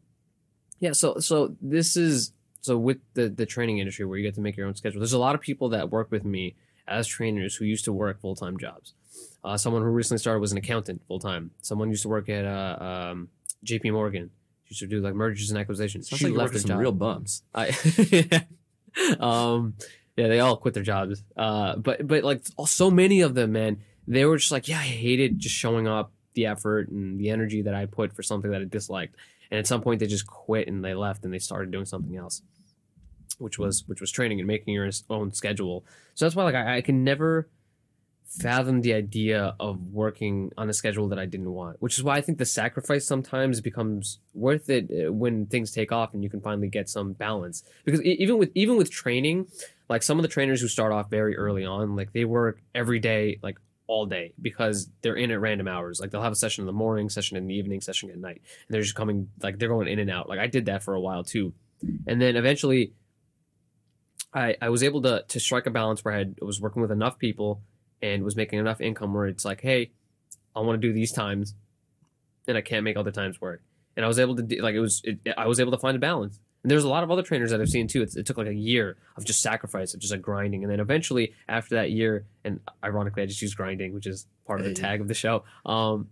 Yeah, 0.79 0.93
so 0.93 1.19
so 1.19 1.55
this 1.61 1.97
is 1.97 2.31
so 2.61 2.77
with 2.77 2.99
the 3.15 3.27
the 3.27 3.45
training 3.45 3.79
industry 3.79 4.05
where 4.05 4.17
you 4.17 4.23
get 4.23 4.35
to 4.35 4.41
make 4.41 4.55
your 4.55 4.67
own 4.67 4.75
schedule. 4.75 4.99
There's 5.01 5.13
a 5.13 5.19
lot 5.19 5.35
of 5.35 5.41
people 5.41 5.67
that 5.69 5.91
work 5.91 6.09
with 6.09 6.23
me 6.23 6.55
as 6.87 7.05
trainers 7.07 7.55
who 7.57 7.65
used 7.65 7.83
to 7.85 7.93
work 7.93 8.21
full 8.21 8.35
time 8.35 8.57
jobs. 8.57 8.93
Uh, 9.43 9.57
someone 9.57 9.81
who 9.81 9.87
recently 9.89 10.19
started 10.19 10.39
was 10.39 10.51
an 10.51 10.57
accountant 10.57 11.01
full 11.07 11.19
time. 11.19 11.51
Someone 11.61 11.89
used 11.89 12.03
to 12.03 12.09
work 12.09 12.29
at 12.29 12.45
uh, 12.45 13.09
um, 13.11 13.29
J.P. 13.63 13.91
Morgan. 13.91 14.29
Used 14.67 14.79
to 14.79 14.87
do 14.87 15.01
like 15.01 15.13
mergers 15.13 15.49
and 15.49 15.59
acquisitions. 15.59 16.09
Sounds 16.09 16.19
she 16.19 16.27
like 16.27 16.37
left 16.37 16.53
her 16.53 16.59
some 16.59 16.69
job. 16.69 16.79
real 16.79 16.91
bums. 16.91 17.43
I, 17.53 17.69
um, 19.19 19.73
yeah, 20.15 20.27
they 20.27 20.39
all 20.39 20.55
quit 20.55 20.73
their 20.73 20.83
jobs. 20.83 21.23
Uh, 21.35 21.75
but 21.75 22.07
but 22.07 22.23
like 22.23 22.43
so 22.65 22.89
many 22.89 23.21
of 23.21 23.35
them, 23.35 23.51
man, 23.51 23.81
they 24.07 24.25
were 24.25 24.37
just 24.37 24.51
like, 24.51 24.67
yeah, 24.67 24.79
I 24.79 24.83
hated 24.83 25.39
just 25.39 25.55
showing 25.55 25.87
up, 25.87 26.11
the 26.33 26.45
effort 26.45 26.89
and 26.89 27.19
the 27.19 27.29
energy 27.29 27.61
that 27.63 27.73
I 27.73 27.85
put 27.85 28.13
for 28.13 28.23
something 28.23 28.51
that 28.51 28.61
I 28.61 28.65
disliked. 28.65 29.15
And 29.49 29.59
at 29.59 29.67
some 29.67 29.81
point, 29.81 29.99
they 29.99 30.07
just 30.07 30.27
quit 30.27 30.67
and 30.67 30.83
they 30.83 30.93
left 30.93 31.25
and 31.25 31.33
they 31.33 31.39
started 31.39 31.71
doing 31.71 31.85
something 31.85 32.15
else, 32.15 32.41
which 33.37 33.59
was 33.59 33.87
which 33.87 33.99
was 33.99 34.11
training 34.11 34.39
and 34.39 34.47
making 34.47 34.73
your 34.73 34.89
own 35.09 35.33
schedule. 35.33 35.85
So 36.13 36.25
that's 36.25 36.35
why 36.35 36.43
like 36.43 36.55
I, 36.55 36.77
I 36.77 36.81
can 36.81 37.03
never 37.03 37.49
fathom 38.39 38.81
the 38.81 38.93
idea 38.93 39.55
of 39.59 39.91
working 39.91 40.51
on 40.57 40.69
a 40.69 40.73
schedule 40.73 41.09
that 41.09 41.19
I 41.19 41.25
didn't 41.25 41.51
want, 41.51 41.81
which 41.81 41.97
is 41.97 42.03
why 42.03 42.15
I 42.15 42.21
think 42.21 42.37
the 42.37 42.45
sacrifice 42.45 43.05
sometimes 43.05 43.59
becomes 43.59 44.19
worth 44.33 44.69
it 44.69 44.89
uh, 44.89 45.11
when 45.11 45.45
things 45.47 45.71
take 45.71 45.91
off 45.91 46.13
and 46.13 46.23
you 46.23 46.29
can 46.29 46.39
finally 46.39 46.69
get 46.69 46.87
some 46.87 47.11
balance. 47.13 47.63
Because 47.83 48.01
even 48.03 48.37
with 48.37 48.51
even 48.55 48.77
with 48.77 48.89
training, 48.89 49.47
like 49.89 50.01
some 50.01 50.17
of 50.17 50.21
the 50.21 50.29
trainers 50.29 50.61
who 50.61 50.69
start 50.69 50.93
off 50.93 51.09
very 51.09 51.35
early 51.35 51.65
on, 51.65 51.95
like 51.95 52.13
they 52.13 52.23
work 52.23 52.61
every 52.73 52.99
day, 52.99 53.39
like 53.43 53.57
all 53.87 54.05
day 54.05 54.33
because 54.41 54.89
they're 55.01 55.17
in 55.17 55.31
at 55.31 55.41
random 55.41 55.67
hours. 55.67 55.99
Like 55.99 56.11
they'll 56.11 56.21
have 56.21 56.31
a 56.31 56.37
session 56.37 56.61
in 56.61 56.67
the 56.67 56.73
morning, 56.73 57.09
session 57.09 57.35
in 57.35 57.47
the 57.47 57.55
evening, 57.55 57.81
session 57.81 58.09
at 58.09 58.17
night, 58.17 58.41
and 58.67 58.73
they're 58.73 58.81
just 58.81 58.95
coming 58.95 59.29
like 59.43 59.59
they're 59.59 59.67
going 59.67 59.89
in 59.89 59.99
and 59.99 60.09
out. 60.09 60.29
Like 60.29 60.39
I 60.39 60.47
did 60.47 60.67
that 60.67 60.83
for 60.83 60.93
a 60.93 61.01
while 61.01 61.25
too, 61.25 61.53
and 62.07 62.21
then 62.21 62.37
eventually, 62.37 62.93
I 64.33 64.55
I 64.61 64.69
was 64.69 64.83
able 64.83 65.01
to 65.01 65.25
to 65.27 65.39
strike 65.41 65.65
a 65.65 65.71
balance 65.71 66.05
where 66.05 66.13
I, 66.13 66.19
had, 66.19 66.35
I 66.41 66.45
was 66.45 66.61
working 66.61 66.81
with 66.81 66.91
enough 66.91 67.19
people 67.19 67.61
and 68.01 68.23
was 68.23 68.35
making 68.35 68.59
enough 68.59 68.81
income 68.81 69.13
where 69.13 69.27
it's 69.27 69.45
like, 69.45 69.61
hey, 69.61 69.91
I 70.55 70.59
want 70.61 70.81
to 70.81 70.87
do 70.87 70.93
these 70.93 71.11
times, 71.11 71.53
and 72.47 72.57
I 72.57 72.61
can't 72.61 72.83
make 72.83 72.97
other 72.97 73.11
times 73.11 73.39
work. 73.39 73.61
And 73.95 74.03
I 74.05 74.07
was 74.07 74.19
able 74.19 74.35
to 74.37 74.41
do 74.43 74.61
like 74.61 74.75
it 74.75 74.79
was. 74.79 75.01
It, 75.03 75.19
I 75.37 75.47
was 75.47 75.59
able 75.59 75.71
to 75.71 75.77
find 75.77 75.95
a 75.95 75.99
balance. 75.99 76.39
And 76.63 76.69
there's 76.69 76.83
a 76.83 76.89
lot 76.89 77.03
of 77.03 77.09
other 77.09 77.23
trainers 77.23 77.49
that 77.51 77.59
I've 77.59 77.69
seen 77.69 77.87
too. 77.87 78.03
It's, 78.03 78.15
it 78.15 78.25
took 78.27 78.37
like 78.37 78.45
a 78.47 78.53
year 78.53 78.97
of 79.17 79.25
just 79.25 79.41
sacrifice, 79.41 79.93
of 79.95 79.99
just 79.99 80.13
like 80.13 80.21
grinding, 80.21 80.63
and 80.63 80.71
then 80.71 80.79
eventually 80.79 81.33
after 81.49 81.75
that 81.75 81.89
year, 81.91 82.25
and 82.45 82.59
ironically, 82.83 83.23
I 83.23 83.25
just 83.25 83.41
use 83.41 83.55
grinding, 83.55 83.93
which 83.93 84.05
is 84.05 84.27
part 84.45 84.59
of 84.59 84.65
the 84.67 84.73
tag 84.73 85.01
of 85.01 85.07
the 85.07 85.13
show. 85.15 85.43
Um, 85.65 86.09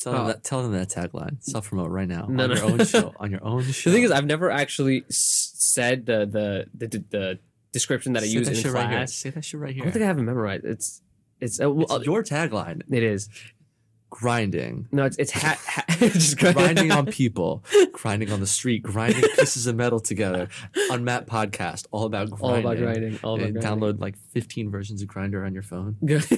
Tell 0.00 0.12
them 0.12 0.22
Oh. 0.22 0.26
that. 0.28 0.44
Tell 0.44 0.62
them 0.62 0.72
that 0.72 0.88
tagline. 0.90 1.42
Self 1.42 1.68
promote 1.68 1.90
right 1.90 2.06
now 2.08 2.26
No, 2.28 2.44
on 2.44 2.50
no. 2.50 2.54
your 2.56 2.64
own 2.66 2.84
show. 2.84 3.14
On 3.20 3.30
your 3.32 3.44
own 3.44 3.64
show. 3.64 3.90
the 3.90 3.96
thing 3.96 4.04
is, 4.04 4.12
I've 4.12 4.26
never 4.26 4.48
actually 4.50 5.04
s- 5.08 5.52
said 5.56 6.06
the 6.06 6.24
the 6.26 6.86
the, 6.88 7.04
the 7.10 7.38
description 7.72 8.12
that 8.14 8.22
I 8.22 8.26
Say 8.26 8.32
use 8.32 8.48
that 8.48 8.56
in 8.56 8.62
shit 8.62 8.72
right 8.72 8.88
here. 8.88 8.98
class. 8.98 9.12
Say 9.14 9.30
that 9.30 9.44
shit 9.44 9.60
right 9.60 9.70
I 9.70 9.72
here. 9.72 9.84
don't 9.84 9.92
think 9.92 10.02
I 10.02 10.06
have 10.06 10.18
it 10.18 10.22
memorized. 10.22 10.64
It's 10.64 11.02
it's, 11.40 11.60
uh, 11.60 11.70
well, 11.70 11.96
it's 11.96 12.06
your 12.06 12.22
tagline. 12.24 12.82
it 12.90 13.02
is 13.02 13.28
Grinding. 14.10 14.88
no, 14.90 15.04
it's 15.04 15.18
it's 15.18 15.30
ha- 15.32 15.60
ha- 15.66 15.84
just 15.98 16.38
grinding 16.38 16.90
on 16.90 17.04
people, 17.12 17.62
grinding 17.92 18.32
on 18.32 18.40
the 18.40 18.46
street, 18.46 18.82
grinding 18.82 19.20
pieces 19.36 19.66
of 19.66 19.76
metal 19.76 20.00
together. 20.00 20.48
Unmapped 20.90 21.28
Podcast, 21.28 21.86
all 21.90 22.04
about 22.06 22.30
grinding. 22.30 22.40
all 22.42 22.56
about 22.56 22.78
grinding. 22.78 23.18
All 23.22 23.34
about 23.34 23.48
And 23.48 23.60
grinding. 23.60 23.80
download 23.82 24.00
like 24.00 24.16
15 24.32 24.70
versions 24.70 25.02
of 25.02 25.08
Grindr 25.08 25.44
on 25.44 25.52
your 25.52 25.62
phone. 25.62 25.96
Just 26.06 26.34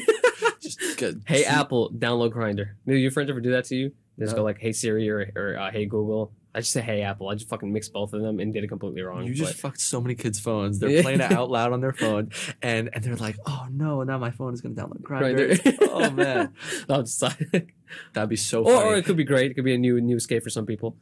good. 0.99 1.23
hey 1.29 1.45
Apple, 1.45 1.90
download 1.93 2.33
Grindr. 2.33 2.71
Do 2.88 2.95
your 2.97 3.12
friends 3.12 3.31
ever 3.31 3.40
do 3.40 3.53
that 3.53 3.66
to 3.66 3.77
you? 3.77 3.93
They 4.19 4.25
just 4.27 4.35
No. 4.35 4.40
go 4.43 4.45
like, 4.45 4.59
"Hey 4.59 4.73
Siri" 4.73 5.09
or, 5.09 5.31
or 5.37 5.57
uh, 5.57 5.71
"Hey 5.71 5.87
Google." 5.87 6.33
I 6.55 6.61
just 6.61 6.73
say 6.73 6.81
"Hey 6.81 7.03
Apple." 7.03 7.29
I 7.29 7.35
just 7.35 7.49
fucking 7.49 7.73
mixed 7.73 7.93
both 7.93 8.13
of 8.13 8.23
them 8.23 8.41
and 8.41 8.53
did 8.53 8.65
it 8.65 8.69
completely 8.69 9.03
wrong. 9.03 9.25
You 9.25 9.35
just 9.35 9.53
but- 9.53 9.61
fucked 9.61 9.81
so 9.81 10.01
many 10.01 10.15
kids' 10.15 10.41
phones. 10.41 10.79
They're 10.81 11.03
playing 11.03 11.21
it 11.21 11.33
out 11.33 11.51
loud 11.51 11.73
on 11.73 11.81
their 11.81 11.93
phone, 11.93 12.31
and 12.63 12.91
and 12.93 13.05
they're 13.05 13.17
like, 13.17 13.37
"Oh 13.47 13.67
no, 13.71 14.03
now 14.03 14.19
my 14.19 14.31
phone 14.31 14.53
is 14.53 14.61
gonna 14.61 14.75
download 14.75 15.03
Grinder." 15.03 15.51
Grindr. 15.51 15.89
oh 15.91 16.11
man, 16.11 16.55
it's 16.89 17.23
not. 17.23 17.37
that'd 18.15 18.29
be 18.29 18.37
so 18.37 18.65
or, 18.65 18.75
funny. 18.75 18.91
or 18.91 18.97
it 18.97 19.05
could 19.05 19.17
be 19.17 19.25
great. 19.25 19.51
It 19.53 19.55
could 19.55 19.65
be 19.65 19.75
a 19.75 19.79
new 19.79 20.01
new 20.01 20.17
escape 20.17 20.43
for 20.43 20.51
some 20.51 20.67
people. 20.67 20.97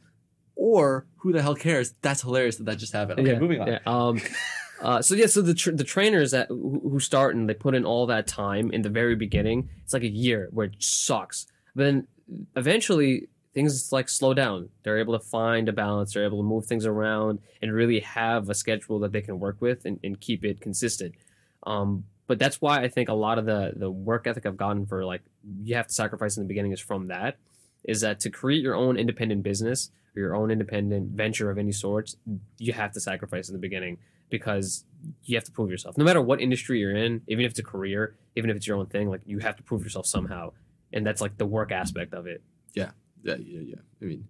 Or 0.55 1.07
who 1.17 1.31
the 1.31 1.41
hell 1.41 1.55
cares? 1.55 1.95
That's 2.01 2.21
hilarious 2.21 2.57
that 2.57 2.65
that 2.65 2.77
just 2.77 2.93
happened. 2.93 3.21
Okay, 3.21 3.31
yeah, 3.31 3.39
moving 3.39 3.61
on. 3.61 3.67
Yeah. 3.67 3.79
Um, 3.85 4.21
uh, 4.81 5.01
so 5.01 5.15
yeah, 5.15 5.27
so 5.27 5.41
the 5.41 5.53
tr- 5.53 5.71
the 5.71 5.85
trainers 5.85 6.31
that 6.31 6.49
who 6.49 6.81
who 6.83 6.99
start 6.99 7.35
and 7.35 7.49
they 7.49 7.53
put 7.53 7.75
in 7.75 7.85
all 7.85 8.05
that 8.07 8.27
time 8.27 8.69
in 8.71 8.81
the 8.81 8.89
very 8.89 9.15
beginning, 9.15 9.69
it's 9.83 9.93
like 9.93 10.03
a 10.03 10.09
year 10.09 10.49
where 10.51 10.67
it 10.67 10.75
sucks. 10.79 11.47
But 11.75 11.85
then 11.85 12.07
eventually 12.55 13.29
things 13.53 13.91
like 13.91 14.09
slow 14.09 14.33
down. 14.33 14.69
They're 14.83 14.99
able 14.99 15.17
to 15.17 15.25
find 15.25 15.67
a 15.69 15.73
balance. 15.73 16.13
They're 16.13 16.25
able 16.25 16.39
to 16.39 16.47
move 16.47 16.65
things 16.65 16.85
around 16.85 17.39
and 17.61 17.73
really 17.73 17.99
have 18.01 18.49
a 18.49 18.53
schedule 18.53 18.99
that 18.99 19.11
they 19.11 19.21
can 19.21 19.39
work 19.39 19.57
with 19.59 19.85
and, 19.85 19.99
and 20.03 20.19
keep 20.19 20.45
it 20.45 20.61
consistent. 20.61 21.15
Um, 21.63 22.05
but 22.27 22.37
that's 22.37 22.61
why 22.61 22.81
I 22.81 22.87
think 22.87 23.09
a 23.09 23.13
lot 23.13 23.39
of 23.39 23.45
the 23.45 23.73
the 23.75 23.89
work 23.89 24.27
ethic 24.27 24.45
I've 24.45 24.55
gotten 24.55 24.85
for 24.85 25.03
like 25.03 25.21
you 25.63 25.75
have 25.75 25.87
to 25.87 25.93
sacrifice 25.93 26.37
in 26.37 26.43
the 26.43 26.47
beginning 26.47 26.71
is 26.71 26.79
from 26.79 27.07
that. 27.07 27.37
Is 27.83 28.01
that 28.01 28.19
to 28.21 28.29
create 28.29 28.61
your 28.61 28.75
own 28.75 28.97
independent 28.97 29.41
business 29.41 29.89
or 30.15 30.21
your 30.21 30.35
own 30.35 30.51
independent 30.51 31.11
venture 31.11 31.49
of 31.49 31.57
any 31.57 31.71
sorts, 31.71 32.17
you 32.59 32.73
have 32.73 32.91
to 32.91 32.99
sacrifice 32.99 33.49
in 33.49 33.53
the 33.53 33.59
beginning 33.59 33.97
because 34.29 34.85
you 35.23 35.35
have 35.35 35.43
to 35.45 35.51
prove 35.51 35.71
yourself. 35.71 35.97
No 35.97 36.05
matter 36.05 36.21
what 36.21 36.39
industry 36.39 36.79
you're 36.79 36.95
in, 36.95 37.21
even 37.27 37.45
if 37.45 37.51
it's 37.51 37.59
a 37.59 37.63
career, 37.63 38.15
even 38.35 38.49
if 38.49 38.57
it's 38.57 38.67
your 38.67 38.77
own 38.77 38.85
thing, 38.85 39.09
like 39.09 39.21
you 39.25 39.39
have 39.39 39.55
to 39.55 39.63
prove 39.63 39.83
yourself 39.83 40.05
somehow. 40.05 40.51
And 40.93 41.05
that's 41.05 41.21
like 41.21 41.37
the 41.37 41.45
work 41.45 41.71
aspect 41.71 42.13
of 42.13 42.27
it. 42.27 42.43
Yeah, 42.73 42.91
yeah, 43.23 43.35
yeah. 43.39 43.59
Yeah. 43.61 43.75
I 44.01 44.05
mean, 44.05 44.27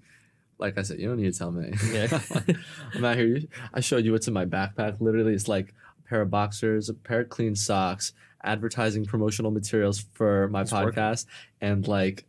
like 0.57 0.77
I 0.77 0.81
said, 0.81 0.99
you 0.99 1.07
don't 1.07 1.17
need 1.17 1.31
to 1.31 1.37
tell 1.37 1.51
me. 1.51 1.71
Yeah. 1.91 2.19
I'm 2.95 3.05
out 3.05 3.17
here. 3.17 3.39
I 3.73 3.79
showed 3.79 4.03
you 4.05 4.11
what's 4.11 4.27
in 4.27 4.33
my 4.33 4.45
backpack. 4.45 4.99
Literally, 4.99 5.33
it's 5.33 5.47
like 5.47 5.73
a 6.05 6.07
pair 6.09 6.21
of 6.21 6.29
boxers, 6.29 6.89
a 6.89 6.93
pair 6.93 7.21
of 7.21 7.29
clean 7.29 7.55
socks, 7.55 8.13
advertising 8.43 9.05
promotional 9.05 9.51
materials 9.51 10.05
for 10.13 10.47
my 10.49 10.61
It's 10.61 10.71
working. 10.71 10.93
podcast, 11.01 11.25
and 11.61 11.87
like 11.87 12.25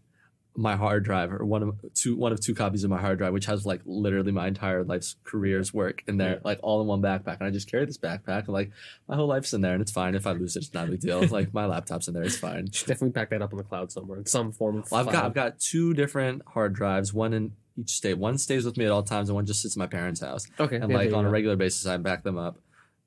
my 0.57 0.75
hard 0.77 1.05
drive 1.05 1.33
or 1.33 1.45
one 1.45 1.63
of 1.63 1.79
two 1.95 2.17
one 2.17 2.33
of 2.33 2.41
two 2.41 2.55
copies 2.55 2.83
of 2.85 2.91
my 2.91 3.01
hard 3.01 3.19
drive, 3.19 3.33
which 3.33 3.47
has 3.47 3.65
like 3.65 3.81
literally 3.87 4.33
my 4.33 4.49
entire 4.49 4.83
life's 4.85 5.17
career's 5.25 5.73
work 5.73 6.03
in 6.09 6.17
there, 6.17 6.33
Yeah. 6.35 6.39
like 6.45 6.59
all 6.63 6.81
in 6.81 6.87
one 6.89 7.01
backpack. 7.01 7.39
And 7.39 7.45
I 7.47 7.51
just 7.51 7.71
carry 7.71 7.85
this 7.87 7.99
backpack, 7.99 8.41
and 8.47 8.49
like 8.49 8.71
my 9.09 9.15
whole 9.17 9.29
life's 9.29 9.53
in 9.55 9.61
there, 9.61 9.73
and 9.75 9.81
it's 9.81 9.93
fine. 9.93 10.15
If 10.15 10.27
I 10.27 10.33
lose 10.33 10.57
it, 10.57 10.61
it's 10.65 10.75
not 10.75 10.89
a 10.89 10.91
big 10.91 11.01
deal. 11.01 11.25
like 11.29 11.55
my 11.55 11.67
laptop's 11.67 12.09
in 12.09 12.15
there, 12.15 12.25
it's 12.25 12.37
fine. 12.37 12.67
You 12.67 12.73
should 12.73 12.89
definitely 12.89 13.13
pack 13.13 13.31
that 13.31 13.43
up 13.43 13.53
on 13.53 13.59
the 13.59 13.65
cloud 13.65 13.93
somewhere 13.93 14.19
in 14.19 14.27
some 14.27 14.53
form 14.53 14.79
of 14.79 14.91
Well, 14.91 15.01
I've 15.07 15.13
got. 15.13 15.25
I've 15.25 15.35
got 15.35 15.61
two 15.61 15.95
different 15.95 16.43
hard 16.47 16.73
drives, 16.75 17.15
one 17.15 17.33
in 17.33 17.53
each 17.79 17.91
state. 17.91 18.15
One 18.19 18.37
stays 18.37 18.65
with 18.65 18.77
me 18.77 18.85
at 18.85 18.91
all 18.91 19.05
times, 19.05 19.29
and 19.29 19.37
one 19.37 19.47
just 19.47 19.63
sits 19.63 19.77
in 19.77 19.81
my 19.81 19.87
parents' 19.87 20.21
house. 20.21 20.47
okay. 20.59 20.77
And 20.77 20.91
yeah, 20.91 20.97
like 20.97 21.13
on 21.13 21.23
you 21.25 21.29
a 21.29 21.31
regular 21.31 21.57
basis, 21.57 21.87
I 21.87 21.97
back 21.97 22.25
them 22.25 22.37
up. 22.39 22.59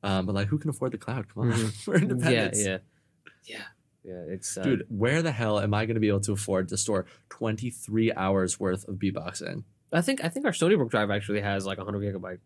Um, 0.01 0.25
but 0.25 0.33
like, 0.35 0.47
who 0.47 0.57
can 0.57 0.69
afford 0.69 0.93
the 0.93 0.97
cloud? 0.97 1.27
Come 1.33 1.43
on, 1.43 1.51
Mhm. 1.51 1.87
we're 1.87 1.95
independent. 1.95 2.55
Yeah, 2.55 2.63
yeah. 2.65 2.77
Yeah. 3.45 3.63
Yeah. 4.03 4.23
It's 4.27 4.57
uh, 4.57 4.63
Dude, 4.63 4.85
where 4.89 5.21
the 5.21 5.31
hell 5.31 5.59
am 5.59 5.73
I 5.73 5.85
going 5.85 5.95
to 5.95 6.01
be 6.01 6.09
able 6.09 6.19
to 6.21 6.33
afford 6.33 6.69
to 6.69 6.77
store 6.77 7.05
23 7.29 8.13
hours 8.13 8.59
worth 8.59 8.87
of 8.87 8.95
beatboxing? 8.95 9.63
I 9.91 10.01
think 10.01 10.23
I 10.23 10.29
think 10.29 10.45
our 10.45 10.53
Stony 10.53 10.75
Brook 10.75 10.89
drive 10.91 11.09
actually 11.11 11.41
has 11.41 11.65
like 11.65 11.77
100 11.77 12.01
gigabytes. 12.01 12.39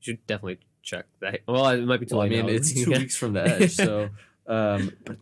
You 0.00 0.02
should 0.02 0.26
definitely 0.26 0.58
check 0.82 1.06
that. 1.20 1.40
Well, 1.48 1.66
it 1.68 1.84
might 1.84 2.00
be 2.00 2.06
too 2.06 2.16
Well, 2.16 2.26
I 2.26 2.28
mean, 2.28 2.46
now. 2.46 2.52
it's 2.52 2.72
two 2.84 2.90
Yeah. 2.90 2.98
weeks 2.98 3.16
from 3.16 3.32
the 3.32 3.42
edge, 3.42 3.72
so 3.72 4.10
um, 4.46 4.92
but 5.04 5.16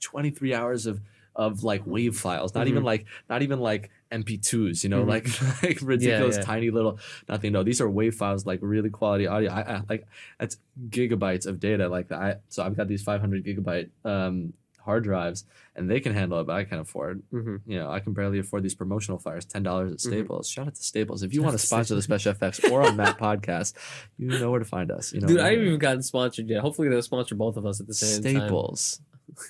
23 0.00 0.54
hours 0.54 0.86
of 0.86 1.00
of 1.34 1.62
like 1.62 1.86
wave 1.86 2.16
files, 2.16 2.54
not 2.54 2.66
Mhm. 2.66 2.70
even 2.70 2.82
like 2.82 3.04
not 3.28 3.42
even 3.42 3.60
like 3.60 3.90
MP2s, 4.10 4.82
you 4.82 4.88
know, 4.88 5.04
Mhm. 5.04 5.08
like 5.08 5.62
like 5.62 5.78
ridiculous 5.82 6.36
yeah. 6.38 6.42
tiny 6.42 6.70
little 6.70 6.98
nothing. 7.28 7.52
No, 7.52 7.62
these 7.62 7.80
are 7.80 7.88
wave 7.90 8.14
files, 8.14 8.46
like 8.46 8.60
really 8.62 8.88
quality 8.90 9.26
audio. 9.26 9.50
I, 9.50 9.60
I 9.76 9.82
like 9.88 10.06
that's 10.40 10.56
gigabytes 10.88 11.46
of 11.46 11.60
data. 11.60 11.88
Like 11.88 12.10
I 12.10 12.36
so 12.48 12.62
I've 12.62 12.76
got 12.76 12.88
these 12.88 13.02
500 13.02 13.44
gigabyte 13.44 13.90
um, 14.04 14.54
hard 14.86 15.04
drives, 15.04 15.44
and 15.74 15.90
they 15.90 16.00
can 16.00 16.14
handle 16.14 16.40
it, 16.40 16.44
but 16.46 16.54
I 16.56 16.64
can't 16.64 16.80
afford. 16.80 17.22
hmm 17.30 17.56
You 17.66 17.78
know, 17.78 17.90
I 17.90 18.00
can 18.00 18.14
barely 18.14 18.38
afford 18.38 18.62
these 18.62 18.74
promotional 18.74 19.18
flyers. 19.18 19.44
Ten 19.44 19.62
dollars 19.62 19.92
at 19.92 19.98
Mhm. 19.98 20.00
Staples. 20.00 20.48
Shout 20.48 20.66
out 20.68 20.74
to 20.76 20.82
Staples. 20.82 21.22
If 21.22 21.34
you 21.34 21.40
Shout 21.40 21.44
want 21.48 21.58
to 21.60 21.66
sponsor 21.66 21.94
the 21.94 22.00
Special 22.02 22.32
Effects 22.32 22.60
or 22.70 22.80
Unmapped 22.88 23.20
Podcast, 23.28 23.74
you 24.16 24.28
know 24.28 24.50
where 24.50 24.60
to 24.60 24.64
find 24.64 24.90
us. 24.90 25.12
You 25.12 25.20
know, 25.20 25.26
Dude, 25.26 25.40
I 25.40 25.50
haven't 25.50 25.66
even 25.66 25.78
gotten 25.78 26.02
sponsored 26.02 26.48
yet. 26.48 26.62
Hopefully, 26.62 26.88
they'll 26.88 27.02
sponsor 27.02 27.34
both 27.34 27.58
of 27.58 27.66
us 27.66 27.80
at 27.80 27.86
the 27.86 27.92
same 27.94 28.22
time. 28.22 28.40
Staples. 28.48 29.00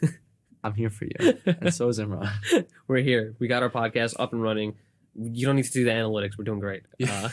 I'm 0.65 0.75
here 0.75 0.91
for 0.91 1.05
you, 1.05 1.39
and 1.47 1.73
so 1.73 1.89
is 1.89 2.01
Imran. 2.01 2.29
We're 2.89 2.97
here. 3.03 3.37
We 3.39 3.47
got 3.47 3.63
our 3.63 3.71
podcast 3.71 4.17
up 4.19 4.33
and 4.33 4.43
running. 4.43 4.75
You 5.15 5.47
don't 5.47 5.55
need 5.55 5.65
to 5.67 5.71
do 5.71 5.85
the 5.85 5.91
analytics. 5.93 6.37
We're 6.37 6.45
doing 6.45 6.59
great. 6.59 6.83
Yeah. 6.99 7.31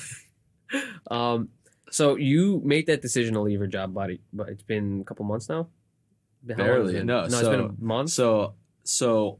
Uh, 1.09 1.13
um, 1.13 1.49
so 1.89 2.15
you 2.15 2.61
made 2.63 2.85
that 2.87 3.01
decision 3.01 3.33
to 3.33 3.41
leave 3.41 3.59
your 3.59 3.67
job, 3.67 3.93
buddy, 3.93 4.21
but 4.31 4.49
it's 4.49 4.63
been 4.63 5.01
a 5.01 5.03
couple 5.03 5.25
months 5.25 5.49
now. 5.49 5.67
How 6.49 6.55
long 6.55 6.67
has 6.67 6.89
it 6.89 6.93
Barely, 6.93 7.03
no, 7.03 7.19
no, 7.19 7.25
it's 7.25 7.39
so- 7.39 7.51
been 7.51 7.59
a 7.61 7.83
month. 7.83 8.09
So, 8.11 8.53
so 8.83 9.37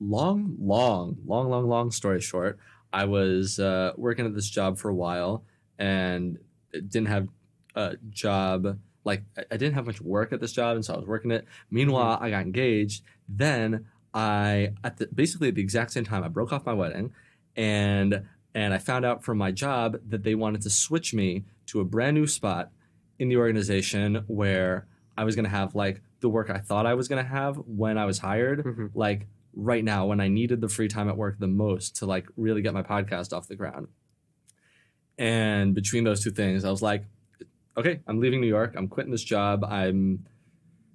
long, 0.00 0.56
long, 0.60 1.18
long, 1.26 1.48
long, 1.48 1.68
long 1.68 1.90
story 1.90 2.20
short, 2.20 2.58
I 2.92 3.04
was 3.04 3.58
uh, 3.58 3.92
working 3.96 4.26
at 4.26 4.34
this 4.34 4.48
job 4.48 4.78
for 4.78 4.88
a 4.88 4.94
while 4.94 5.44
and 5.78 6.38
didn't 6.72 7.06
have 7.06 7.28
a 7.74 7.96
job. 8.10 8.78
Like 9.04 9.22
I 9.36 9.44
I 9.52 9.56
didn't 9.56 9.74
have 9.74 9.86
much 9.86 10.00
work 10.00 10.32
at 10.32 10.40
this 10.40 10.52
job, 10.52 10.76
and 10.76 10.84
so 10.84 10.94
I 10.94 10.96
was 10.96 11.06
working 11.06 11.30
it. 11.30 11.46
Meanwhile, 11.70 12.18
I 12.20 12.30
got 12.30 12.42
engaged. 12.42 13.02
Then 13.28 13.86
I, 14.14 14.72
at 14.84 14.96
the, 14.96 15.06
basically 15.14 15.48
at 15.48 15.54
the 15.54 15.62
exact 15.62 15.92
same 15.92 16.04
time, 16.04 16.24
I 16.24 16.28
broke 16.28 16.52
off 16.52 16.66
my 16.66 16.72
wedding, 16.72 17.12
and 17.56 18.24
and 18.54 18.74
I 18.74 18.78
found 18.78 19.04
out 19.04 19.22
from 19.22 19.38
my 19.38 19.50
job 19.50 19.98
that 20.08 20.22
they 20.22 20.34
wanted 20.34 20.62
to 20.62 20.70
switch 20.70 21.14
me 21.14 21.44
to 21.66 21.80
a 21.80 21.84
brand 21.84 22.16
new 22.16 22.26
spot 22.26 22.70
in 23.18 23.28
the 23.28 23.36
organization 23.36 24.24
where 24.26 24.86
I 25.16 25.24
was 25.24 25.34
going 25.34 25.44
to 25.44 25.50
have 25.50 25.74
like 25.74 26.00
the 26.20 26.28
work 26.28 26.50
I 26.50 26.58
thought 26.58 26.86
I 26.86 26.94
was 26.94 27.08
going 27.08 27.22
to 27.24 27.28
have 27.28 27.56
when 27.66 27.96
I 27.98 28.04
was 28.04 28.18
hired, 28.18 28.64
Mhm. 28.64 28.90
like 28.94 29.26
right 29.54 29.84
now 29.84 30.06
when 30.06 30.20
I 30.20 30.28
needed 30.28 30.60
the 30.60 30.68
free 30.68 30.88
time 30.88 31.08
at 31.08 31.16
work 31.16 31.38
the 31.38 31.46
most 31.48 31.96
to 31.96 32.06
like 32.06 32.26
really 32.36 32.62
get 32.62 32.74
my 32.74 32.82
podcast 32.82 33.32
off 33.32 33.48
the 33.48 33.56
ground. 33.56 33.88
And 35.18 35.74
between 35.74 36.04
those 36.04 36.22
two 36.22 36.30
things, 36.30 36.64
I 36.64 36.70
was 36.70 36.82
like, 36.82 37.04
okay, 37.76 38.00
I'm 38.06 38.20
leaving 38.20 38.40
New 38.40 38.46
York. 38.46 38.74
I'm 38.76 38.88
quitting 38.88 39.12
this 39.12 39.24
job. 39.24 39.64
I'm 39.64 40.26